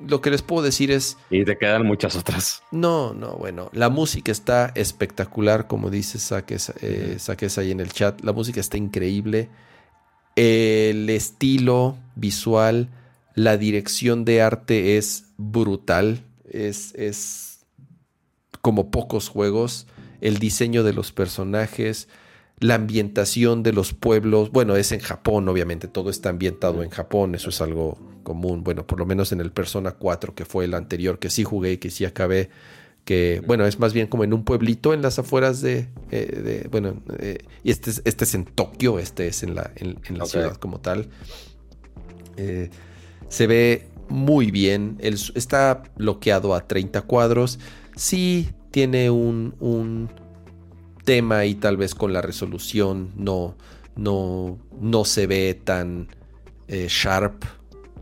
lo 0.00 0.20
que 0.20 0.30
les 0.30 0.42
puedo 0.42 0.62
decir 0.62 0.90
es... 0.90 1.16
Y 1.30 1.44
te 1.44 1.56
quedan 1.56 1.86
muchas 1.86 2.16
otras. 2.16 2.62
No, 2.72 3.14
no, 3.14 3.36
bueno, 3.36 3.70
la 3.72 3.88
música 3.88 4.32
está 4.32 4.72
espectacular, 4.74 5.66
como 5.68 5.90
dice 5.90 6.18
Saques, 6.18 6.72
eh, 6.80 7.18
ahí 7.56 7.70
en 7.70 7.80
el 7.80 7.92
chat. 7.92 8.20
La 8.22 8.32
música 8.32 8.60
está 8.60 8.76
increíble. 8.76 9.48
El 10.34 11.08
estilo 11.08 11.96
visual, 12.16 12.88
la 13.34 13.56
dirección 13.56 14.24
de 14.24 14.42
arte 14.42 14.96
es 14.96 15.26
brutal. 15.36 16.24
Es, 16.50 16.92
es 16.96 17.60
como 18.60 18.90
pocos 18.90 19.28
juegos. 19.28 19.86
El 20.20 20.38
diseño 20.38 20.82
de 20.82 20.94
los 20.94 21.12
personajes, 21.12 22.08
la 22.64 22.76
ambientación 22.76 23.62
de 23.62 23.74
los 23.74 23.92
pueblos, 23.92 24.50
bueno, 24.50 24.74
es 24.76 24.90
en 24.92 25.00
Japón, 25.00 25.46
obviamente, 25.50 25.86
todo 25.86 26.08
está 26.08 26.30
ambientado 26.30 26.82
en 26.82 26.88
Japón, 26.88 27.34
eso 27.34 27.50
es 27.50 27.60
algo 27.60 27.98
común, 28.22 28.64
bueno, 28.64 28.86
por 28.86 28.98
lo 28.98 29.04
menos 29.04 29.32
en 29.32 29.42
el 29.42 29.52
Persona 29.52 29.90
4, 29.90 30.34
que 30.34 30.46
fue 30.46 30.64
el 30.64 30.72
anterior, 30.72 31.18
que 31.18 31.28
sí 31.28 31.44
jugué 31.44 31.72
y 31.72 31.76
que 31.76 31.90
sí 31.90 32.06
acabé, 32.06 32.48
que, 33.04 33.42
bueno, 33.46 33.66
es 33.66 33.78
más 33.78 33.92
bien 33.92 34.06
como 34.06 34.24
en 34.24 34.32
un 34.32 34.44
pueblito 34.44 34.94
en 34.94 35.02
las 35.02 35.18
afueras 35.18 35.60
de, 35.60 35.88
eh, 36.10 36.66
bueno, 36.70 37.02
eh, 37.18 37.36
y 37.62 37.70
este 37.70 37.90
es, 37.90 38.00
este 38.06 38.24
es 38.24 38.34
en 38.34 38.46
Tokio, 38.46 38.98
este 38.98 39.26
es 39.26 39.42
en 39.42 39.54
la, 39.56 39.70
en, 39.76 39.98
la 40.16 40.24
ciudad 40.24 40.56
como 40.56 40.80
tal. 40.80 41.10
Eh, 42.38 42.70
se 43.28 43.46
ve 43.46 43.88
muy 44.08 44.50
bien, 44.50 44.96
está 45.02 45.82
bloqueado 45.98 46.54
a 46.54 46.66
30 46.66 47.02
cuadros, 47.02 47.58
sí 47.94 48.48
tiene 48.70 49.10
un, 49.10 49.54
un 49.60 50.08
tema 51.04 51.44
y 51.44 51.54
tal 51.54 51.76
vez 51.76 51.94
con 51.94 52.12
la 52.12 52.22
resolución 52.22 53.12
no, 53.16 53.56
no, 53.96 54.58
no 54.80 55.04
se 55.04 55.26
ve 55.26 55.54
tan 55.62 56.08
eh, 56.68 56.86
sharp 56.88 57.44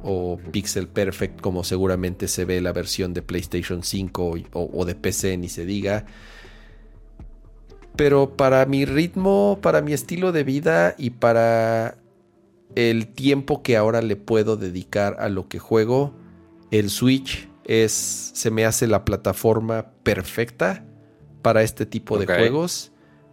o 0.03 0.39
pixel 0.51 0.89
perfect 0.89 1.41
como 1.41 1.65
seguramente 1.65 2.29
se 2.29 2.45
ve 2.45 2.61
la 2.61 2.73
versión 2.73 3.15
de 3.15 3.23
PlayStation 3.23 3.83
5 3.83 4.35
o, 4.53 4.85
de 4.85 4.95
PC, 4.95 5.37
ni 5.37 5.49
se 5.49 5.65
diga. 5.65 6.07
Pero 7.95 8.37
para 8.37 8.67
mi 8.67 8.85
ritmo, 8.85 9.59
para 9.63 9.83
mi 9.83 9.93
estilo 9.93 10.33
de 10.33 10.45
vida 10.45 10.95
y 10.99 11.11
para 11.11 11.99
el 12.75 13.07
tiempo 13.09 13.63
que 13.63 13.77
ahora 13.77 14.01
le 14.01 14.17
puedo 14.17 14.57
dedicar 14.57 15.17
a 15.21 15.29
lo 15.29 15.49
que 15.49 15.59
juego, 15.59 16.15
el 16.71 16.89
Switch 16.89 17.49
es, 17.65 17.93
se 17.93 18.51
me 18.51 18.65
hace 18.65 18.87
la 18.87 19.05
plataforma 19.05 19.93
perfecta 20.03 20.85
para 21.43 21.63
este 21.63 21.87
tipo 21.87 22.19
de 22.19 22.27
juegos 22.27 22.92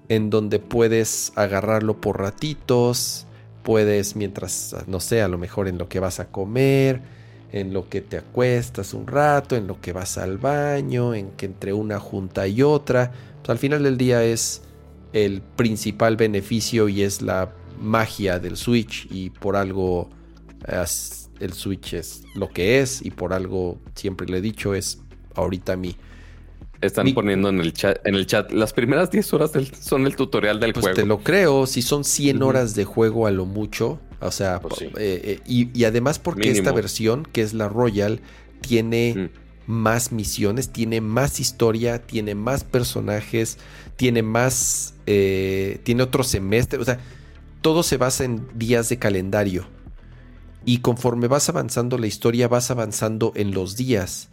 en 0.10 0.30
donde 0.30 0.60
puedes 0.60 1.32
agarrarlo 1.36 2.02
por 2.02 2.20
ratitos, 2.20 3.26
puedes 3.64 4.16
mientras, 4.16 4.76
no 4.88 5.00
sé, 5.00 5.22
a 5.22 5.28
lo 5.28 5.38
mejor 5.38 5.68
en 5.68 5.78
lo 5.78 5.88
que 5.88 6.00
vas 6.00 6.20
a 6.20 6.30
comer, 6.30 7.02
en 7.52 7.74
lo 7.74 7.90
que 7.90 8.02
te 8.02 8.18
acuestas 8.18 8.94
un 8.94 9.08
rato, 9.08 9.56
en 9.56 9.68
lo 9.68 9.80
que 9.80 9.94
vas 9.94 10.18
al 10.18 10.38
baño, 10.38 11.14
en 11.14 11.32
que 11.32 11.46
entre 11.46 11.74
una 11.74 12.00
junta 12.00 12.48
y 12.48 12.62
otra, 12.64 13.12
pues 13.40 13.50
al 13.50 13.60
final 13.60 13.84
del 13.84 13.98
día 13.98 14.24
es 14.24 14.64
el 15.14 15.42
principal 15.42 16.18
beneficio 16.18 16.90
y 16.90 17.04
es 17.04 17.22
la 17.22 17.52
magia 17.80 18.40
del 18.40 18.58
Switch 18.58 19.08
y 19.10 19.30
por 19.30 19.56
algo 19.56 20.10
el 21.40 21.54
Switch 21.54 21.94
es 21.94 22.24
lo 22.36 22.50
que 22.50 22.82
es 22.82 23.04
y 23.04 23.12
por 23.12 23.34
algo 23.34 23.80
siempre 23.96 24.28
le 24.28 24.40
he 24.40 24.42
dicho 24.42 24.76
es 24.76 25.00
ahorita 25.36 25.78
mi 25.78 25.96
están 26.82 27.14
poniendo 27.14 27.50
en 27.50 27.60
el 27.60 27.74
chat, 27.74 28.06
en 28.06 28.16
el 28.16 28.26
chat, 28.26 28.52
las 28.52 28.74
primeras 28.74 29.12
10 29.12 29.34
horas 29.34 29.52
son 29.82 30.06
el 30.06 30.16
tutorial 30.16 30.60
del 30.60 30.74
pues 30.74 30.84
juego. 30.84 30.96
Te 30.96 31.06
lo 31.06 31.20
creo, 31.20 31.68
si 31.68 31.82
son 31.82 32.04
100 32.04 32.42
horas 32.42 32.76
de 32.76 32.86
juego 32.86 33.28
a 33.28 33.32
lo 33.32 33.46
mucho, 33.46 34.00
o 34.22 34.32
sea, 34.32 34.60
pues 34.60 34.82
eh, 34.82 34.90
eh, 34.98 35.40
y, 35.46 35.84
además 35.84 36.20
porque 36.20 36.52
esta 36.52 36.72
versión, 36.72 37.28
que 37.32 37.42
es 37.42 37.54
la 37.54 37.70
Royal, 37.70 38.22
tiene 38.62 39.30
más 39.66 40.12
misiones, 40.12 40.70
tiene 40.70 41.00
más 41.02 41.40
historia, 41.40 42.02
tiene 42.02 42.36
más 42.36 42.64
personajes, 42.64 43.58
tiene 43.96 44.24
más, 44.24 44.94
eh, 45.06 45.80
tiene 45.84 46.04
otro 46.04 46.24
semestre, 46.24 46.80
o 46.80 46.86
sea, 46.86 47.00
todo 47.62 47.84
se 47.84 47.98
basa 47.98 48.24
en 48.24 48.48
días 48.56 48.90
de 48.90 48.98
calendario. 48.98 49.68
Y 50.66 50.80
conforme 50.80 51.28
vas 51.28 51.50
avanzando 51.50 51.98
la 51.98 52.08
historia, 52.08 52.48
vas 52.48 52.72
avanzando 52.72 53.32
en 53.36 53.52
los 53.52 53.76
días. 53.76 54.30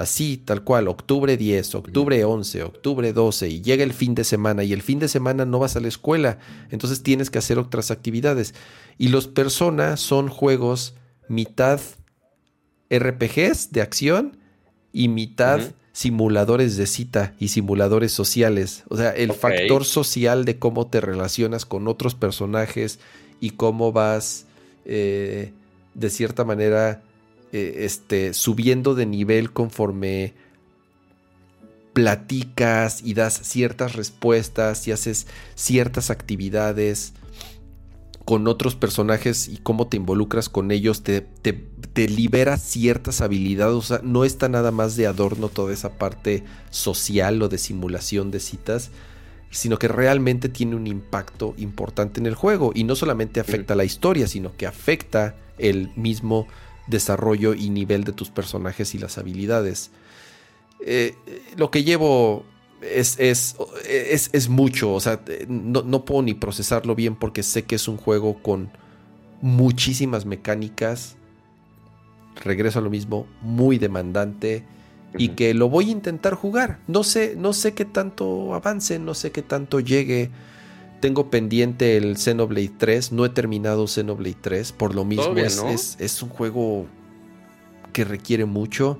Así, 0.00 0.38
tal 0.38 0.64
cual, 0.64 0.88
octubre 0.88 1.36
10, 1.36 1.74
octubre 1.74 2.24
11, 2.24 2.62
octubre 2.62 3.12
12 3.12 3.48
y 3.50 3.60
llega 3.60 3.84
el 3.84 3.92
fin 3.92 4.14
de 4.14 4.24
semana 4.24 4.64
y 4.64 4.72
el 4.72 4.80
fin 4.80 4.98
de 4.98 5.08
semana 5.08 5.44
no 5.44 5.58
vas 5.58 5.76
a 5.76 5.80
la 5.80 5.88
escuela, 5.88 6.38
entonces 6.70 7.02
tienes 7.02 7.28
que 7.28 7.36
hacer 7.36 7.58
otras 7.58 7.90
actividades. 7.90 8.54
Y 8.96 9.08
los 9.08 9.28
personas 9.28 10.00
son 10.00 10.28
juegos 10.28 10.94
mitad 11.28 11.82
RPGs 12.88 13.72
de 13.72 13.82
acción 13.82 14.38
y 14.90 15.08
mitad 15.08 15.60
simuladores 15.92 16.78
de 16.78 16.86
cita 16.86 17.34
y 17.38 17.48
simuladores 17.48 18.10
sociales. 18.10 18.84
O 18.88 18.96
sea, 18.96 19.10
el 19.10 19.34
factor 19.34 19.84
social 19.84 20.46
de 20.46 20.58
cómo 20.58 20.86
te 20.86 21.02
relacionas 21.02 21.66
con 21.66 21.86
otros 21.88 22.14
personajes 22.14 23.00
y 23.38 23.50
cómo 23.50 23.92
vas 23.92 24.46
eh, 24.86 25.52
de 25.92 26.08
cierta 26.08 26.46
manera 26.46 27.02
eh, 27.52 27.84
este, 27.84 28.34
subiendo 28.34 28.94
de 28.94 29.06
nivel 29.06 29.52
conforme 29.52 30.34
platicas 31.92 33.02
y 33.02 33.14
das 33.14 33.40
ciertas 33.42 33.94
respuestas 33.94 34.86
y 34.86 34.92
haces 34.92 35.26
ciertas 35.54 36.10
actividades 36.10 37.12
con 38.24 38.46
otros 38.46 38.76
personajes 38.76 39.48
y 39.48 39.56
cómo 39.56 39.88
te 39.88 39.96
involucras 39.96 40.48
con 40.48 40.70
ellos, 40.70 41.02
te, 41.02 41.20
te, 41.20 42.08
libera 42.08 42.56
ciertas 42.58 43.20
habilidades, 43.20 43.74
o 43.74 43.82
sea, 43.82 44.00
no 44.04 44.24
está 44.24 44.48
nada 44.48 44.70
más 44.70 44.94
de 44.94 45.08
adorno 45.08 45.48
toda 45.48 45.72
esa 45.72 45.98
parte 45.98 46.44
social 46.70 47.42
o 47.42 47.48
de 47.48 47.58
simulación 47.58 48.30
de 48.30 48.38
citas, 48.38 48.92
sino 49.50 49.78
que 49.78 49.88
realmente 49.88 50.48
tiene 50.48 50.76
un 50.76 50.86
impacto 50.86 51.54
importante 51.58 52.20
en 52.20 52.26
el 52.26 52.36
juego. 52.36 52.70
Y 52.72 52.84
no 52.84 52.94
solamente 52.94 53.40
afecta 53.40 53.74
la 53.74 53.84
historia, 53.84 54.28
sino 54.28 54.56
que 54.56 54.68
afecta 54.68 55.34
el 55.58 55.90
mismo 55.96 56.46
desarrollo 56.90 57.54
y 57.54 57.70
nivel 57.70 58.04
de 58.04 58.12
tus 58.12 58.30
personajes 58.30 58.94
y 58.94 58.98
las 58.98 59.18
habilidades. 59.18 59.90
Eh, 60.84 61.14
lo 61.56 61.70
que 61.70 61.84
llevo 61.84 62.44
es, 62.82 63.18
es, 63.18 63.56
es, 64.32 64.48
mucho, 64.48 64.94
o 64.94 65.00
sea, 65.00 65.20
no, 65.48 65.82
no, 65.82 66.04
puedo 66.04 66.22
ni 66.22 66.34
procesarlo 66.34 66.94
bien 66.94 67.16
porque 67.16 67.42
sé 67.42 67.64
que 67.64 67.74
es 67.74 67.88
un 67.88 67.96
juego 67.96 68.42
con 68.42 68.70
muchísimas 69.42 70.24
mecánicas, 70.24 71.16
regreso 72.36 72.78
a 72.78 72.82
lo 72.82 72.90
mismo, 72.90 73.26
muy 73.42 73.78
demandante 73.78 74.64
y 75.18 75.30
que 75.30 75.54
lo 75.54 75.68
voy 75.68 75.88
a 75.88 75.92
intentar 75.92 76.34
jugar. 76.34 76.78
No 76.86 77.02
sé, 77.02 77.34
no 77.36 77.52
sé 77.52 77.74
qué 77.74 77.84
tanto 77.84 78.54
avance, 78.54 78.98
no 78.98 79.14
sé 79.14 79.32
qué 79.32 79.42
tanto 79.42 79.80
llegue. 79.80 80.30
Tengo 81.00 81.30
pendiente 81.30 81.96
el 81.96 82.16
Xenoblade 82.16 82.72
3. 82.76 83.12
No 83.12 83.24
he 83.24 83.30
terminado 83.30 83.86
Xenoblade 83.86 84.36
3. 84.40 84.72
Por 84.72 84.94
lo 84.94 85.04
mismo, 85.04 85.36
es, 85.36 85.96
es, 85.98 86.22
un 86.22 86.28
juego 86.28 86.86
que 87.92 88.04
requiere 88.04 88.44
mucho. 88.44 88.98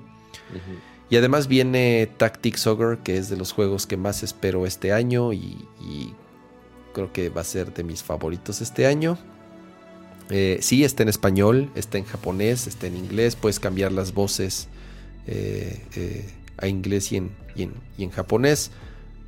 Y 1.10 1.16
además 1.16 1.48
viene 1.48 2.08
Tactics 2.16 2.68
Ogre, 2.68 2.98
que 3.02 3.16
es 3.16 3.28
de 3.28 3.36
los 3.36 3.52
juegos 3.52 3.86
que 3.86 3.96
más 3.96 4.22
espero 4.22 4.64
este 4.64 4.92
año 4.92 5.32
y, 5.32 5.66
creo 6.92 7.12
que 7.12 7.28
va 7.28 7.42
a 7.42 7.44
ser 7.44 7.72
de 7.72 7.84
mis 7.84 8.02
favoritos 8.02 8.60
este 8.60 8.86
año. 8.86 9.18
Eh, 10.30 10.58
sí, 10.60 10.84
está 10.84 11.02
en 11.02 11.08
español, 11.08 11.70
está 11.74 11.98
en 11.98 12.04
japonés, 12.04 12.66
está 12.66 12.86
en 12.86 12.96
inglés, 12.96 13.36
puedes 13.36 13.58
cambiar 13.58 13.90
las 13.90 14.14
voces 14.14 14.68
eh, 15.26 15.84
eh, 15.96 16.30
a 16.56 16.68
inglés 16.68 17.10
y 17.12 17.16
en, 17.16 17.30
y 17.56 18.04
en, 18.04 18.10
japonés. 18.10 18.70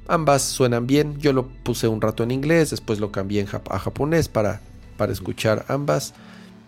Ambas 0.09 0.43
suenan 0.43 0.87
bien, 0.87 1.19
yo 1.19 1.33
lo 1.33 1.47
puse 1.49 1.89
un 1.89 2.01
rato 2.01 2.23
en 2.23 2.33
inglés, 2.33 2.71
después 2.71 2.99
lo 2.99 3.13
cambié 3.13 3.47
a 3.71 3.79
japonés 3.79 4.29
para, 4.29 4.61
para 4.97 5.13
escuchar 5.13 5.65
ambas. 5.69 6.15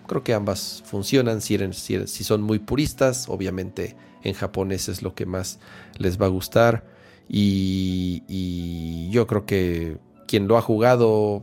Creo 0.07 0.23
que 0.23 0.35
ambas 0.35 0.83
funcionan 0.87 1.41
si, 1.41 1.59
si 1.73 2.25
son 2.25 2.43
muy 2.43 2.59
puristas, 2.59 3.29
obviamente 3.29 3.97
en 4.23 4.35
japonés 4.35 4.89
es 4.89 5.03
lo 5.03 5.15
que 5.15 5.27
más 5.27 5.59
les 5.99 6.21
va 6.21 6.27
a 6.27 6.31
gustar. 6.31 6.85
Y, 7.29 9.09
yo 9.11 9.27
creo 9.27 9.47
que 9.47 9.99
quien 10.27 10.49
lo 10.49 10.57
ha 10.57 10.63
jugado 10.63 11.43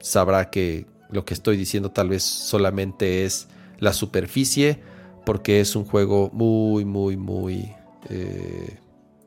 sabrá 0.00 0.50
que 0.50 0.86
lo 1.10 1.24
que 1.24 1.34
estoy 1.34 1.56
diciendo 1.56 1.90
tal 1.90 2.08
vez 2.08 2.22
solamente 2.22 3.24
es 3.24 3.48
la 3.78 3.92
superficie, 3.92 4.80
porque 5.26 5.60
es 5.60 5.76
un 5.76 5.84
juego 5.84 6.30
muy, 6.32 6.84
muy, 6.84 7.16
muy... 7.16 7.74
Eh, 8.08 8.78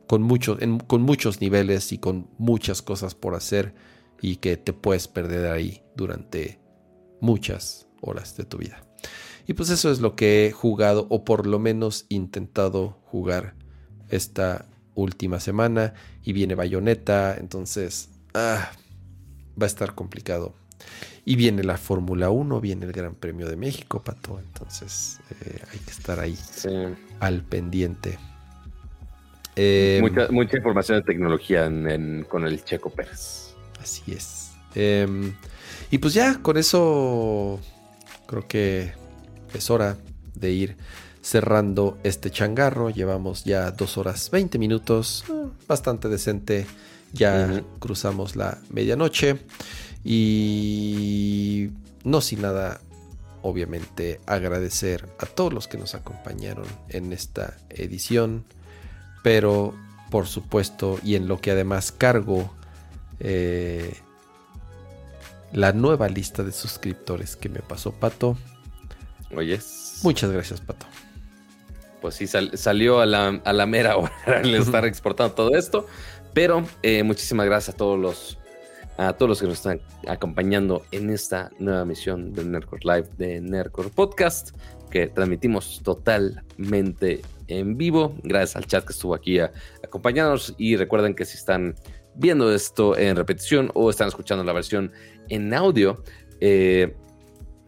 con, 0.07 0.21
mucho, 0.21 0.57
con 0.87 1.01
muchos 1.01 1.41
niveles 1.41 1.91
y 1.91 1.97
con 1.97 2.27
muchas 2.37 2.81
cosas 2.81 3.15
por 3.15 3.35
hacer 3.35 3.73
y 4.21 4.37
que 4.37 4.57
te 4.57 4.73
puedes 4.73 5.07
perder 5.07 5.51
ahí 5.51 5.83
durante 5.95 6.59
muchas 7.21 7.87
horas 8.01 8.35
de 8.37 8.45
tu 8.45 8.57
vida. 8.57 8.81
Y 9.47 9.53
pues 9.53 9.69
eso 9.69 9.91
es 9.91 9.99
lo 9.99 10.15
que 10.15 10.47
he 10.47 10.51
jugado 10.51 11.07
o 11.09 11.23
por 11.23 11.45
lo 11.45 11.59
menos 11.59 12.05
intentado 12.09 12.99
jugar 13.05 13.55
esta 14.09 14.65
última 14.95 15.39
semana. 15.39 15.93
Y 16.23 16.33
viene 16.33 16.55
Bayonetta, 16.55 17.35
entonces 17.37 18.09
ah, 18.33 18.71
va 19.59 19.65
a 19.65 19.67
estar 19.67 19.93
complicado. 19.93 20.55
Y 21.25 21.35
viene 21.35 21.63
la 21.63 21.77
Fórmula 21.77 22.29
1, 22.29 22.61
viene 22.61 22.85
el 22.85 22.91
Gran 22.91 23.15
Premio 23.15 23.47
de 23.47 23.55
México, 23.55 24.03
Pato. 24.03 24.39
Entonces 24.39 25.19
eh, 25.41 25.59
hay 25.71 25.79
que 25.79 25.91
estar 25.91 26.19
ahí 26.19 26.37
al 27.19 27.43
pendiente. 27.43 28.17
Em, 29.55 30.01
mucha, 30.01 30.57
información 30.57 30.99
de 30.99 31.03
tecnología 31.03 31.71
con 32.27 32.45
el 32.45 32.63
Checo 32.63 32.89
Pérez. 32.89 33.55
Así 33.81 34.03
es. 34.11 34.51
Em, 34.75 35.33
y 35.91 35.97
pues 35.97 36.13
ya, 36.13 36.39
con 36.41 36.57
eso 36.57 37.59
creo 38.27 38.47
que 38.47 38.91
es 39.53 39.69
hora 39.69 39.97
de 40.33 40.51
ir 40.51 40.77
cerrando 41.21 41.97
este 42.03 42.29
changarro. 42.29 42.89
Llevamos 42.89 43.45
ya 43.45 43.71
dos 43.71 43.97
horas 43.97 44.29
20 44.29 44.59
minutos, 44.59 45.25
eh, 45.29 45.47
bastante 45.67 46.09
decente. 46.09 46.67
Ya 47.13 47.63
cruzamos 47.79 48.35
la 48.35 48.57
medianoche 48.69 49.37
y 50.03 51.69
no 52.03 52.19
sin 52.19 52.41
nada, 52.41 52.81
obviamente, 53.41 54.19
agradecer 54.25 55.07
a 55.19 55.25
todos 55.25 55.53
los 55.53 55.67
que 55.67 55.77
nos 55.77 55.95
acompañaron 55.95 56.65
en 56.89 57.13
esta 57.13 57.57
edición, 57.69 58.43
pero 59.25 59.73
por 60.11 60.27
supuesto, 60.27 60.99
y 61.03 61.15
en 61.15 61.27
lo 61.27 61.41
que 61.41 61.49
además 61.49 61.91
cargo, 61.91 62.53
eh, 63.19 63.95
la 65.51 65.73
nueva 65.73 66.07
lista 66.09 66.43
de 66.43 66.51
suscriptores 66.51 67.35
que 67.35 67.49
me 67.49 67.61
pasó 67.61 67.91
Pato. 67.91 68.37
Oyes. 69.35 70.01
Muchas 70.03 70.29
gracias, 70.29 70.61
Pato. 70.61 70.85
Pues 72.01 72.13
sí, 72.13 72.27
salió 72.27 72.99
a 72.99 73.07
la, 73.07 73.65
mera 73.65 73.97
hora 73.97 74.41
el 74.43 74.53
estar 74.53 74.85
exportando 74.85 75.33
todo 75.33 75.55
esto. 75.55 75.87
Pero 76.35 76.63
eh, 76.83 77.01
muchísimas 77.01 77.47
gracias 77.47 77.73
a 77.73 77.77
todos 77.77 77.99
los 77.99 78.37
a 78.97 79.13
todos 79.13 79.27
los 79.27 79.41
que 79.41 79.47
nos 79.47 79.55
están 79.55 79.81
acompañando 80.07 80.85
en 80.91 81.09
esta 81.09 81.49
nueva 81.57 81.83
misión 81.83 82.31
del 82.31 82.51
Nerdcore 82.51 82.83
Live 82.83 83.09
de 83.17 83.41
Nerdcore 83.41 83.89
Podcast 83.89 84.51
que 84.91 85.07
transmitimos 85.07 85.81
totalmente 85.83 87.23
en 87.47 87.77
vivo. 87.77 88.15
Gracias 88.23 88.55
al 88.55 88.65
chat 88.65 88.85
que 88.85 88.93
estuvo 88.93 89.15
aquí 89.15 89.39
a, 89.39 89.51
acompañándonos 89.83 90.55
y 90.57 90.75
recuerden 90.75 91.15
que 91.15 91.25
si 91.25 91.37
están 91.37 91.75
viendo 92.15 92.53
esto 92.53 92.97
en 92.97 93.15
repetición 93.15 93.71
o 93.73 93.89
están 93.89 94.07
escuchando 94.07 94.43
la 94.43 94.53
versión 94.53 94.91
en 95.29 95.53
audio, 95.53 96.03
eh, 96.39 96.95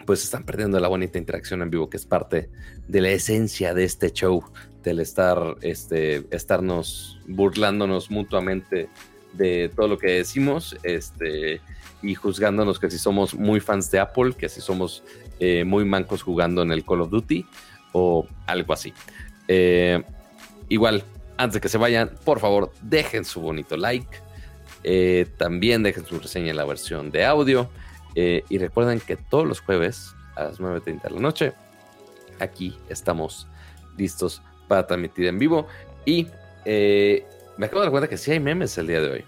pues 0.05 0.23
están 0.23 0.45
perdiendo 0.45 0.79
la 0.79 0.87
bonita 0.87 1.17
interacción 1.17 1.61
en 1.61 1.69
vivo 1.69 1.89
que 1.89 1.97
es 1.97 2.05
parte 2.05 2.49
de 2.87 3.01
la 3.01 3.09
esencia 3.09 3.73
de 3.73 3.83
este 3.83 4.11
show, 4.11 4.43
del 4.83 5.01
estar, 5.01 5.57
este, 5.61 6.25
estarnos 6.31 7.19
burlándonos 7.27 8.09
mutuamente 8.09 8.89
de 9.33 9.69
todo 9.75 9.89
lo 9.89 9.97
que 9.97 10.13
decimos, 10.13 10.77
este, 10.83 11.61
y 12.01 12.15
juzgándonos 12.15 12.79
que 12.79 12.89
si 12.89 12.97
somos 12.97 13.35
muy 13.35 13.59
fans 13.59 13.91
de 13.91 13.99
Apple, 13.99 14.33
que 14.37 14.47
si 14.47 14.61
somos 14.61 15.03
eh, 15.39 15.63
muy 15.65 15.85
mancos 15.85 16.23
jugando 16.23 16.61
en 16.61 16.71
el 16.71 16.85
Call 16.85 17.01
of 17.01 17.09
Duty 17.09 17.45
o 17.91 18.27
algo 18.45 18.73
así. 18.73 18.93
Eh, 19.47 20.03
igual, 20.69 21.03
antes 21.37 21.55
de 21.55 21.61
que 21.61 21.69
se 21.69 21.77
vayan, 21.77 22.11
por 22.23 22.39
favor, 22.39 22.71
dejen 22.81 23.25
su 23.25 23.41
bonito 23.41 23.77
like. 23.77 24.17
Eh, 24.83 25.27
también 25.37 25.83
dejen 25.83 26.05
su 26.05 26.19
reseña 26.19 26.51
en 26.51 26.57
la 26.57 26.65
versión 26.65 27.11
de 27.11 27.25
audio. 27.25 27.69
Eh, 28.15 28.43
y 28.49 28.57
recuerden 28.57 28.99
que 28.99 29.15
todos 29.15 29.47
los 29.47 29.59
jueves 29.59 30.15
a 30.35 30.45
las 30.45 30.59
9.30 30.59 31.03
de 31.03 31.09
la 31.11 31.19
noche, 31.19 31.53
aquí 32.39 32.77
estamos 32.89 33.47
listos 33.97 34.41
para 34.67 34.85
transmitir 34.85 35.27
en 35.27 35.39
vivo. 35.39 35.67
Y 36.05 36.27
me 36.65 37.65
acabo 37.65 37.81
de 37.81 37.85
dar 37.85 37.91
cuenta 37.91 38.07
que 38.07 38.17
sí 38.17 38.31
hay 38.31 38.39
memes 38.39 38.77
el 38.77 38.87
día 38.87 39.01
de 39.01 39.09
hoy. 39.09 39.25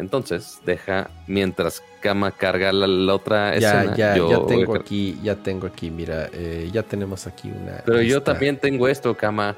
Entonces, 0.00 0.60
deja 0.64 1.10
mientras 1.26 1.82
Kama 2.00 2.30
carga 2.30 2.72
la, 2.72 3.14
otra 3.14 3.58
ya, 3.58 3.82
escena. 3.82 3.96
Ya, 3.96 4.16
ya 4.16 4.46
tengo 4.46 4.74
aquí, 4.74 5.20
ya 5.22 5.36
tengo 5.36 5.66
aquí, 5.66 5.90
mira, 5.90 6.30
eh, 6.32 6.70
ya 6.72 6.82
tenemos 6.82 7.26
aquí 7.26 7.50
una. 7.50 7.82
Pero 7.84 8.00
yo 8.00 8.22
también 8.22 8.56
tengo 8.56 8.88
esto, 8.88 9.14
Kama. 9.14 9.56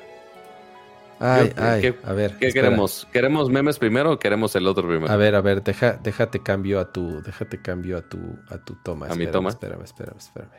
Ay, 1.20 1.52
ay, 1.56 1.94
a 2.02 2.12
ver. 2.14 2.36
¿Qué 2.40 2.52
queremos? 2.52 3.06
¿Queremos 3.12 3.48
memes 3.48 3.78
primero 3.78 4.10
o 4.10 4.18
queremos 4.18 4.56
el 4.56 4.66
otro 4.66 4.88
primero? 4.88 5.12
A 5.12 5.16
ver, 5.16 5.36
a 5.36 5.40
ver, 5.40 5.62
deja, 5.62 5.92
déjate 6.02 6.42
cambio 6.42 6.80
a 6.80 6.92
tu, 6.92 7.22
déjate 7.22 7.62
cambio 7.62 7.96
a 7.96 8.02
tu, 8.02 8.18
a 8.48 8.58
tu 8.58 8.74
toma. 8.82 9.06
A 9.06 9.14
mi 9.14 9.28
toma. 9.28 9.50
Espérame, 9.50 9.84
espérame, 9.84 10.18
espérame. 10.18 10.50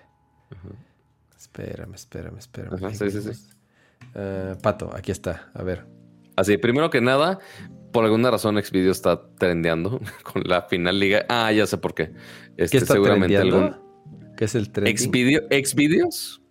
Espérame, 1.38 1.95
espérame, 1.95 2.38
espérame. 2.38 2.95
sí, 2.95 3.12
sí, 3.12 3.34
sí. 3.34 3.50
Uh, 4.16 4.58
Pato, 4.62 4.90
aquí 4.95 5.12
está. 5.12 5.50
A 5.53 5.64
ver. 5.64 5.86
Así, 6.38 6.58
primero 6.58 6.90
que 6.90 7.02
nada, 7.02 7.40
por 7.94 8.04
alguna 8.04 8.30
razón 8.32 8.62
Xvideo 8.62 8.92
está 8.92 9.22
trendeando 9.38 10.02
con 10.24 10.44
la 10.46 10.64
final 10.64 11.00
liga. 11.00 11.26
Ah, 11.30 11.52
ya 11.54 11.66
sé 11.66 11.78
por 11.78 11.94
qué. 11.94 12.12
Este, 12.58 12.78
¿Qué 12.78 12.84
está 12.84 12.96
seguramente 12.96 13.38
algún... 13.38 13.78
¿Qué 14.36 14.46
es 14.46 14.56
el 14.56 14.72
trending? 14.72 14.98
Xvideo, 14.98 15.42
Xvideos. 15.50 16.42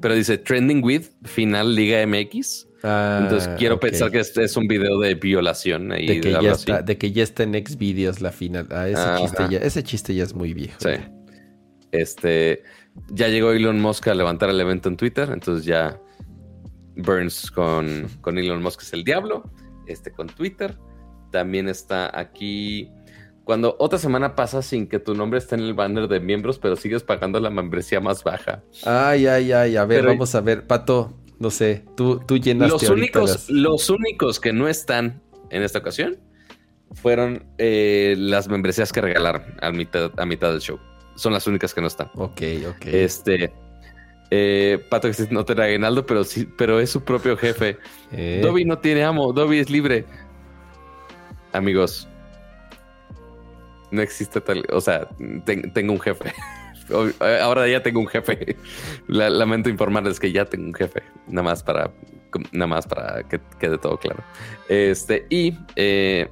Pero 0.00 0.14
dice 0.14 0.38
trending 0.38 0.84
with 0.84 1.06
final 1.24 1.74
liga 1.74 2.06
MX. 2.06 2.68
Ah, 2.82 3.20
Entonces 3.22 3.50
quiero 3.58 3.80
pensar 3.80 4.10
que 4.10 4.20
este 4.20 4.44
es 4.44 4.56
un 4.56 4.66
video 4.66 4.98
de 4.98 5.14
violación 5.14 5.88
de, 5.88 6.20
que 6.20 6.30
ya 6.30 6.52
está, 6.52 6.82
de 6.82 6.96
que 6.96 7.12
ya 7.12 7.22
está 7.22 7.42
en 7.42 7.52
Xvideos 7.52 8.20
la 8.20 8.32
final. 8.32 8.66
Ah, 8.70 8.88
ese, 8.88 9.22
chiste 9.22 9.46
ya, 9.50 9.58
ese 9.58 9.82
chiste 9.82 10.14
ya 10.14 10.24
es 10.24 10.34
muy 10.34 10.54
viejo. 10.54 10.78
Sí. 10.78 10.90
Este 11.92 12.62
ya 13.08 13.28
llegó 13.28 13.52
Elon 13.52 13.80
Musk 13.80 14.08
a 14.08 14.14
levantar 14.14 14.48
el 14.50 14.60
evento 14.60 14.88
en 14.88 14.96
Twitter. 14.96 15.30
Entonces 15.32 15.66
ya 15.66 16.00
Burns 16.96 17.50
con, 17.50 18.08
con 18.20 18.38
Elon 18.38 18.62
Musk 18.62 18.82
es 18.82 18.92
el 18.92 19.04
diablo. 19.04 19.50
Este 19.90 20.10
con 20.12 20.28
Twitter. 20.28 20.76
También 21.30 21.68
está 21.68 22.18
aquí. 22.18 22.90
Cuando 23.44 23.76
otra 23.78 23.98
semana 23.98 24.36
pasa 24.36 24.62
sin 24.62 24.86
que 24.86 24.98
tu 24.98 25.14
nombre 25.14 25.38
esté 25.38 25.56
en 25.56 25.62
el 25.62 25.74
banner 25.74 26.08
de 26.08 26.20
miembros, 26.20 26.58
pero 26.58 26.76
sigues 26.76 27.02
pagando 27.02 27.40
la 27.40 27.50
membresía 27.50 28.00
más 28.00 28.22
baja. 28.22 28.62
Ay, 28.84 29.26
ay, 29.26 29.52
ay. 29.52 29.76
A 29.76 29.84
ver, 29.84 30.06
vamos 30.06 30.34
a 30.34 30.40
ver. 30.40 30.66
Pato, 30.66 31.14
no 31.38 31.50
sé, 31.50 31.84
tú, 31.96 32.20
tú 32.20 32.36
llenaste 32.36 32.86
los 32.86 32.90
únicos, 32.90 33.50
los 33.50 33.88
únicos 33.90 34.38
que 34.38 34.52
no 34.52 34.68
están 34.68 35.22
en 35.50 35.62
esta 35.62 35.78
ocasión 35.78 36.18
fueron 36.92 37.46
eh, 37.58 38.14
las 38.18 38.48
membresías 38.48 38.92
que 38.92 39.00
regalaron 39.00 39.42
a 39.60 39.70
mitad, 39.70 40.12
a 40.18 40.26
mitad 40.26 40.50
del 40.50 40.60
show. 40.60 40.78
Son 41.16 41.32
las 41.32 41.46
únicas 41.46 41.74
que 41.74 41.80
no 41.80 41.86
están. 41.86 42.10
Ok, 42.14 42.42
ok. 42.68 42.86
Este. 42.86 43.52
Eh, 44.30 44.78
Pato 44.88 45.10
que 45.10 45.26
no 45.30 45.44
te 45.44 45.60
Aguinaldo, 45.60 46.06
pero 46.06 46.22
sí, 46.24 46.48
pero 46.56 46.78
es 46.78 46.90
su 46.90 47.02
propio 47.02 47.36
jefe. 47.36 47.78
Eh. 48.12 48.40
Dobby 48.42 48.64
no 48.64 48.78
tiene 48.78 49.02
amo, 49.02 49.32
Dobby 49.32 49.58
es 49.58 49.70
libre. 49.70 50.04
Amigos, 51.52 52.08
no 53.90 54.02
existe 54.02 54.40
tal, 54.40 54.64
o 54.72 54.80
sea, 54.80 55.08
tengo 55.74 55.92
un 55.92 56.00
jefe. 56.00 56.32
Ahora 57.42 57.68
ya 57.68 57.82
tengo 57.82 58.00
un 58.00 58.06
jefe. 58.06 58.56
Lamento 59.08 59.68
informarles 59.68 60.18
que 60.18 60.32
ya 60.32 60.44
tengo 60.44 60.66
un 60.66 60.74
jefe. 60.74 61.02
Nada 61.26 61.42
más 61.42 61.62
para, 61.62 61.90
nada 62.52 62.66
más 62.66 62.86
para 62.86 63.22
que 63.24 63.40
quede 63.58 63.78
todo 63.78 63.96
claro. 63.96 64.22
Este, 64.68 65.26
y 65.28 65.56
eh, 65.76 66.28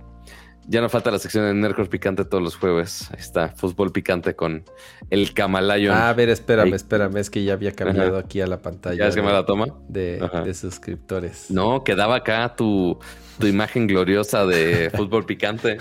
Ya 0.70 0.82
no 0.82 0.90
falta 0.90 1.10
la 1.10 1.18
sección 1.18 1.46
de 1.46 1.54
Nerdcore 1.54 1.88
Picante 1.88 2.26
todos 2.26 2.44
los 2.44 2.56
jueves. 2.56 3.10
Ahí 3.10 3.20
está, 3.20 3.48
fútbol 3.48 3.90
picante 3.90 4.36
con 4.36 4.64
el 5.08 5.32
Camalayon. 5.32 5.94
Ah, 5.94 6.10
a 6.10 6.12
ver, 6.12 6.28
espérame, 6.28 6.74
espérame. 6.74 7.16
Es 7.16 7.30
que 7.30 7.42
ya 7.42 7.54
había 7.54 7.72
cambiado 7.72 8.18
aquí 8.18 8.42
a 8.42 8.46
la 8.46 8.60
pantalla. 8.60 8.98
¿Ya 8.98 9.06
es 9.06 9.14
que 9.14 9.22
me 9.22 9.32
la 9.32 9.46
toma? 9.46 9.66
De, 9.88 10.20
de, 10.44 10.52
suscriptores. 10.52 11.50
No, 11.50 11.84
quedaba 11.84 12.16
acá 12.16 12.54
tu, 12.54 12.98
tu 13.38 13.46
imagen 13.46 13.86
gloriosa 13.86 14.44
de 14.44 14.90
fútbol 14.94 15.24
picante. 15.24 15.78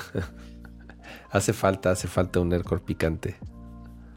hace 1.32 1.52
falta, 1.52 1.92
hace 1.92 2.08
falta 2.08 2.40
un 2.40 2.48
Nerdcore 2.48 2.82
Picante. 2.82 3.36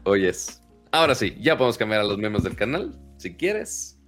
Oyes. 0.05 0.61
Ahora 0.93 1.15
sí, 1.15 1.35
ya 1.41 1.57
podemos 1.57 1.77
cambiar 1.77 1.99
a 1.99 2.05
los 2.05 2.17
miembros 2.17 2.45
del 2.45 2.55
canal, 2.55 2.97
si 3.17 3.35
quieres. 3.35 3.99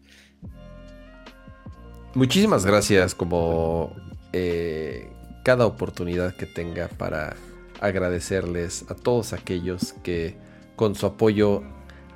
Muchísimas 2.13 2.65
gracias 2.65 3.13
como 3.13 3.93
eh, 4.31 5.09
cada 5.43 5.65
oportunidad 5.65 6.35
que 6.35 6.45
tenga 6.45 6.87
para 6.87 7.35
agradecerles 7.81 8.85
a 8.89 8.95
todos 8.95 9.33
aquellos 9.33 9.93
que 10.03 10.37
con 10.75 10.95
su 10.95 11.05
apoyo 11.05 11.63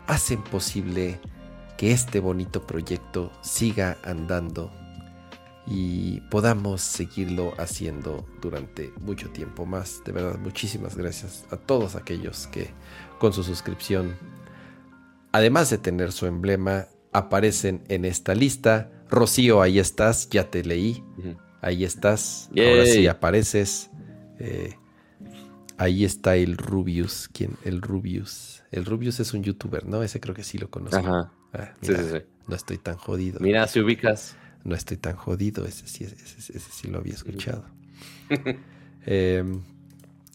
hacen 0.07 0.41
posible 0.41 1.19
que 1.77 1.91
este 1.91 2.19
bonito 2.19 2.65
proyecto 2.65 3.31
siga 3.41 3.97
andando 4.03 4.71
y 5.67 6.21
podamos 6.31 6.81
seguirlo 6.81 7.53
haciendo 7.57 8.25
durante 8.41 8.93
mucho 9.01 9.29
tiempo 9.29 9.65
más. 9.65 10.01
De 10.05 10.13
verdad, 10.13 10.39
muchísimas 10.39 10.95
gracias 10.95 11.45
a 11.51 11.57
todos 11.57 11.95
aquellos 11.95 12.47
que 12.47 12.69
con 13.19 13.33
su 13.33 13.43
suscripción, 13.43 14.15
además 15.33 15.69
de 15.69 15.77
tener 15.77 16.13
su 16.13 16.25
emblema, 16.25 16.87
aparecen 17.11 17.83
en 17.89 18.05
esta 18.05 18.33
lista. 18.33 18.89
Rocío, 19.09 19.61
ahí 19.61 19.77
estás, 19.77 20.29
ya 20.29 20.49
te 20.49 20.63
leí. 20.63 21.03
Ahí 21.61 21.83
estás. 21.83 22.49
Ahora 22.57 22.85
sí 22.85 23.07
apareces. 23.07 23.89
Eh, 24.39 24.75
ahí 25.77 26.05
está 26.05 26.35
el 26.35 26.57
Rubius. 26.57 27.29
¿Quién? 27.31 27.57
El 27.63 27.81
Rubius. 27.81 28.63
El 28.71 28.85
Rubius 28.85 29.19
es 29.19 29.33
un 29.33 29.43
youtuber, 29.43 29.85
¿no? 29.85 30.03
Ese 30.03 30.19
creo 30.19 30.35
que 30.35 30.43
sí 30.43 30.57
lo 30.57 30.69
conozco. 30.69 30.97
Ajá. 30.97 31.31
Ah, 31.53 31.73
sí, 31.81 31.93
sí, 31.95 32.03
sí. 32.11 32.17
No 32.47 32.55
estoy 32.55 32.77
tan 32.77 32.97
jodido. 32.97 33.39
Mira, 33.39 33.67
si 33.67 33.79
ubicas. 33.79 34.35
No 34.63 34.75
estoy 34.75 34.97
tan 34.97 35.15
jodido. 35.15 35.65
Ese 35.65 35.87
sí, 35.87 36.03
ese, 36.03 36.59
sí 36.59 36.87
lo 36.87 36.99
había 36.99 37.13
escuchado. 37.13 37.65
Em, 39.09 39.61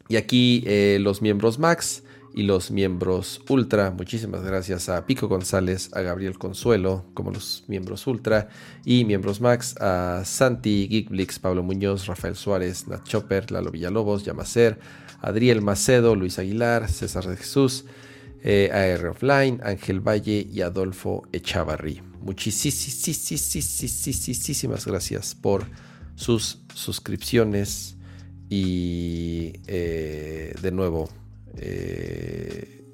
y 0.09 0.17
aquí 0.17 0.65
eh, 0.67 0.97
los 0.99 1.21
miembros 1.21 1.59
Max 1.59 2.05
y 2.35 2.45
los 2.45 2.71
miembros 2.71 3.43
Ultra. 3.49 3.91
Muchísimas 3.91 4.43
gracias 4.43 4.89
a 4.89 5.05
Pico 5.07 5.29
González, 5.29 5.91
a 5.93 6.01
Gabriel 6.01 6.39
Consuelo 6.39 7.05
como 7.15 7.31
los 7.31 7.65
miembros 7.69 8.07
Ultra 8.07 8.49
y 8.85 9.05
miembros 9.05 9.41
Max, 9.41 9.75
a 9.81 10.23
Santi, 10.25 10.89
Geekblix, 10.89 11.39
Pablo 11.39 11.63
Muñoz, 11.63 12.07
Rafael 12.07 12.37
Suárez, 12.37 12.89
Nat 12.89 13.05
Chopper, 13.05 13.51
Lalo 13.51 13.71
Villalobos, 13.71 14.25
Yamacer, 14.25 14.79
Adriel 15.21 15.63
Macedo, 15.63 16.17
Luis 16.17 16.39
Aguilar, 16.39 16.91
César 16.91 17.27
de 17.27 17.37
Jesús, 17.37 17.85
eh, 18.43 18.71
AR 18.73 19.07
Offline, 19.07 19.61
Ángel 19.63 20.01
Valle 20.01 20.47
y 20.51 20.63
Adolfo 20.63 21.23
Echavarri. 21.33 22.01
Muchísimas 22.21 24.87
gracias 24.87 25.35
por 25.35 25.67
sus 26.15 26.61
suscripciones 26.75 27.97
y 28.49 29.53
eh, 29.67 30.55
de 30.61 30.73
nuevo 30.73 31.09
eh, 31.57 32.85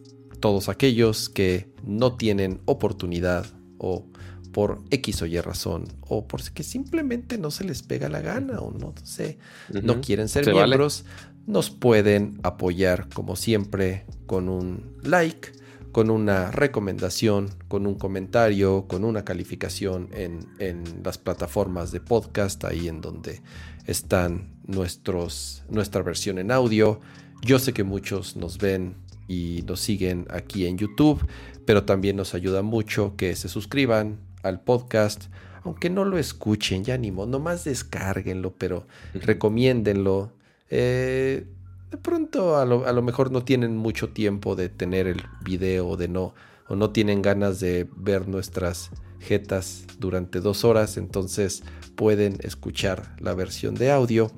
todos 0.41 0.69
aquellos 0.69 1.29
que 1.29 1.73
no 1.85 2.17
tienen 2.17 2.61
oportunidad 2.65 3.47
o 3.79 4.07
por 4.53 4.83
X 4.91 5.23
o 5.23 5.27
Y 5.27 5.41
razón 5.41 5.85
o 6.01 6.27
porque 6.27 6.63
simplemente 6.63 7.39
no 7.39 7.51
se 7.51 7.65
les 7.65 7.83
pega 7.83 8.09
la 8.09 8.21
gana 8.21 8.61
o 8.61 8.73
no 8.73 8.95
sé, 9.03 9.39
no 9.83 10.01
quieren 10.01 10.29
ser 10.29 10.53
miembros, 10.53 11.05
nos 11.47 11.71
pueden 11.71 12.41
apoyar 12.43 13.09
como 13.15 13.37
siempre 13.37 14.05
con 14.27 14.49
un 14.49 14.97
like, 15.03 15.53
con 15.93 16.11
una 16.11 16.51
recomendación, 16.51 17.51
con 17.69 17.87
un 17.87 17.95
comentario, 17.95 18.87
con 18.87 19.05
una 19.05 19.25
calificación 19.25 20.09
en, 20.13 20.47
en 20.59 20.85
las 21.05 21.19
plataformas 21.19 21.91
de 21.91 22.01
podcast, 22.01 22.65
ahí 22.65 22.89
en 22.89 23.01
donde 23.01 23.43
están 23.87 24.55
nuestros, 24.67 25.63
nuestra 25.71 26.03
versión 26.03 26.39
en 26.39 26.51
audio 26.51 27.01
yo 27.43 27.59
sé 27.59 27.73
que 27.73 27.85
muchos 27.85 28.37
nos 28.37 28.59
ven 28.59 28.97
y 29.29 29.63
nos 29.67 29.81
siguen 29.81 30.27
aquí 30.31 30.67
en 30.67 30.79
YouTube, 30.79 31.25
pero 31.65 31.85
también 31.85 32.17
nos 32.17 32.35
ayuda 32.35 32.63
mucho 32.63 33.15
que 33.17 33.37
se 33.37 33.49
suscriban 33.49 34.19
al 34.43 34.61
podcast, 34.61 35.27
aunque 35.65 35.91
no 35.91 36.05
lo 36.05 36.19
escuchen, 36.19 36.85
ya 36.85 36.97
ni 36.97 37.11
modo, 37.11 37.27
nomás 37.27 37.65
descárguenlo, 37.65 38.55
pero 38.57 38.87
recomiéndenlo. 39.15 40.33
Eh, 40.71 41.47
de 41.91 41.97
pronto 41.99 42.57
a 42.57 42.65
lo, 42.65 42.87
a 42.87 42.93
lo, 42.93 43.03
mejor 43.03 43.31
no 43.31 43.45
tienen 43.45 43.77
mucho 43.77 44.11
tiempo 44.11 44.57
de 44.57 44.69
tener 44.69 45.07
el 45.07 45.23
video 45.43 45.97
de 45.97 46.09
no, 46.09 46.35
o 46.69 46.77
no 46.77 46.91
tienen 46.91 47.23
ganas 47.23 47.61
de 47.61 47.89
ver 47.97 48.29
nuestras 48.29 48.91
jetas 49.21 49.85
durante 49.99 50.41
dos 50.41 50.65
horas, 50.65 50.97
entonces 50.97 51.63
pueden 51.97 52.39
escuchar 52.41 53.17
la 53.21 53.35
versión 53.35 53.75
de 53.75 53.91
audio 53.91 54.31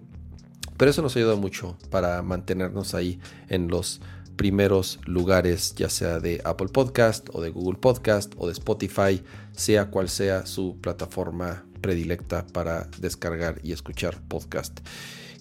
pero 0.80 0.92
eso 0.92 1.02
nos 1.02 1.14
ayuda 1.14 1.36
mucho 1.36 1.76
para 1.90 2.22
mantenernos 2.22 2.94
ahí 2.94 3.20
en 3.50 3.68
los 3.68 4.00
primeros 4.36 4.98
lugares, 5.04 5.74
ya 5.74 5.90
sea 5.90 6.20
de 6.20 6.40
Apple 6.42 6.68
Podcast 6.68 7.28
o 7.34 7.42
de 7.42 7.50
Google 7.50 7.78
Podcast 7.78 8.32
o 8.38 8.46
de 8.46 8.54
Spotify, 8.54 9.22
sea 9.52 9.90
cual 9.90 10.08
sea 10.08 10.46
su 10.46 10.78
plataforma 10.80 11.66
predilecta 11.82 12.46
para 12.46 12.88
descargar 12.98 13.60
y 13.62 13.72
escuchar 13.72 14.22
podcast. 14.26 14.80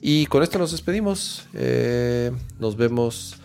Y 0.01 0.25
con 0.25 0.43
esto 0.43 0.59
nos 0.59 0.73
despedimos. 0.73 1.47
Eh, 1.53 2.33
nos 2.59 2.75
vemos 2.75 3.37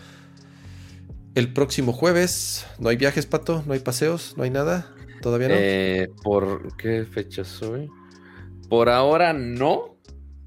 el 1.33 1.53
próximo 1.53 1.93
jueves. 1.93 2.65
¿No 2.77 2.89
hay 2.89 2.97
viajes, 2.97 3.25
Pato? 3.25 3.63
¿No 3.65 3.71
hay 3.71 3.79
paseos? 3.79 4.33
¿No 4.35 4.43
hay 4.43 4.49
nada? 4.49 4.93
¿Todavía 5.21 5.47
no? 5.47 5.55
Eh, 5.57 6.09
¿Por 6.23 6.75
qué 6.75 7.05
fecha 7.05 7.45
soy? 7.45 7.89
Por 8.67 8.89
ahora 8.89 9.31
no. 9.31 9.94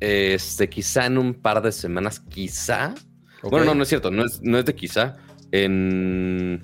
Este, 0.01 0.69
quizá 0.69 1.07
en 1.07 1.19
un 1.19 1.35
par 1.35 1.63
de 1.63 1.73
semanas, 1.73 2.21
quizá. 2.21 2.95
Bueno, 3.43 3.67
no, 3.67 3.75
no 3.75 3.83
es 3.83 3.89
cierto, 3.89 4.11
no 4.11 4.25
es, 4.25 4.41
no 4.43 4.59
es 4.59 4.65
de 4.65 4.75
quizá. 4.75 5.17
En 5.51 6.63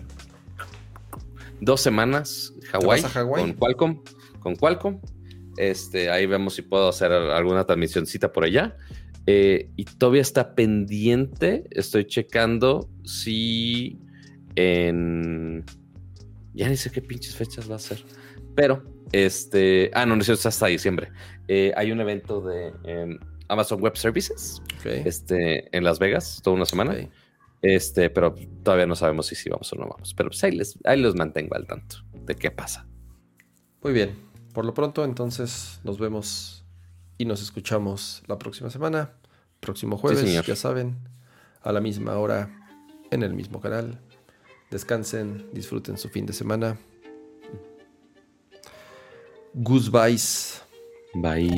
dos 1.60 1.80
semanas, 1.80 2.52
Hawái, 2.70 3.02
con 3.02 3.52
Qualcomm, 3.54 4.02
con 4.40 4.56
Qualcomm. 4.56 5.00
Este, 5.56 6.10
ahí 6.10 6.26
vemos 6.26 6.54
si 6.54 6.62
puedo 6.62 6.88
hacer 6.88 7.12
alguna 7.12 7.64
transmisioncita 7.64 8.32
por 8.32 8.44
allá. 8.44 8.76
Eh, 9.26 9.70
y 9.76 9.84
todavía 9.84 10.22
está 10.22 10.54
pendiente. 10.54 11.64
Estoy 11.70 12.06
checando 12.06 12.88
si 13.04 13.98
en. 14.54 15.64
Ya 16.52 16.68
ni 16.68 16.76
sé 16.76 16.90
qué 16.90 17.02
pinches 17.02 17.34
fechas 17.34 17.70
va 17.70 17.76
a 17.76 17.80
ser. 17.80 18.04
Pero 18.54 18.93
este, 19.12 19.90
ah, 19.94 20.06
no, 20.06 20.16
no 20.16 20.22
es 20.22 20.46
hasta 20.46 20.66
diciembre. 20.66 21.10
Eh, 21.48 21.72
hay 21.76 21.92
un 21.92 22.00
evento 22.00 22.40
de 22.40 22.72
em, 22.84 23.18
Amazon 23.48 23.80
Web 23.80 23.96
Services 23.96 24.62
este, 24.84 25.76
en 25.76 25.84
Las 25.84 25.98
Vegas, 25.98 26.40
toda 26.42 26.56
una 26.56 26.66
semana. 26.66 26.96
Este, 27.62 28.10
pero 28.10 28.34
todavía 28.62 28.86
no 28.86 28.94
sabemos 28.94 29.26
si 29.26 29.34
sí 29.34 29.48
vamos 29.48 29.72
o 29.72 29.76
no 29.76 29.88
vamos. 29.88 30.14
Pero 30.14 30.30
pues 30.30 30.42
ahí, 30.44 30.52
les, 30.52 30.78
ahí 30.84 31.00
los 31.00 31.14
mantengo 31.14 31.54
al 31.54 31.66
tanto 31.66 31.96
de 32.12 32.34
qué 32.34 32.50
pasa. 32.50 32.86
Muy 33.82 33.92
bien. 33.92 34.14
Por 34.52 34.64
lo 34.64 34.74
pronto, 34.74 35.04
entonces, 35.04 35.80
nos 35.82 35.98
vemos 35.98 36.64
y 37.18 37.24
nos 37.24 37.42
escuchamos 37.42 38.22
la 38.26 38.38
próxima 38.38 38.70
semana. 38.70 39.12
Próximo 39.60 39.96
jueves, 39.96 40.46
ya 40.46 40.56
saben, 40.56 40.96
a 41.62 41.72
la 41.72 41.80
misma 41.80 42.18
hora, 42.18 42.50
en 43.10 43.22
el 43.22 43.34
mismo 43.34 43.60
canal. 43.60 43.98
Descansen, 44.70 45.48
disfruten 45.52 45.96
su 45.96 46.08
fin 46.08 46.26
de 46.26 46.32
semana. 46.32 46.76
Guzbaiz. 49.54 50.60
Bai. 51.14 51.48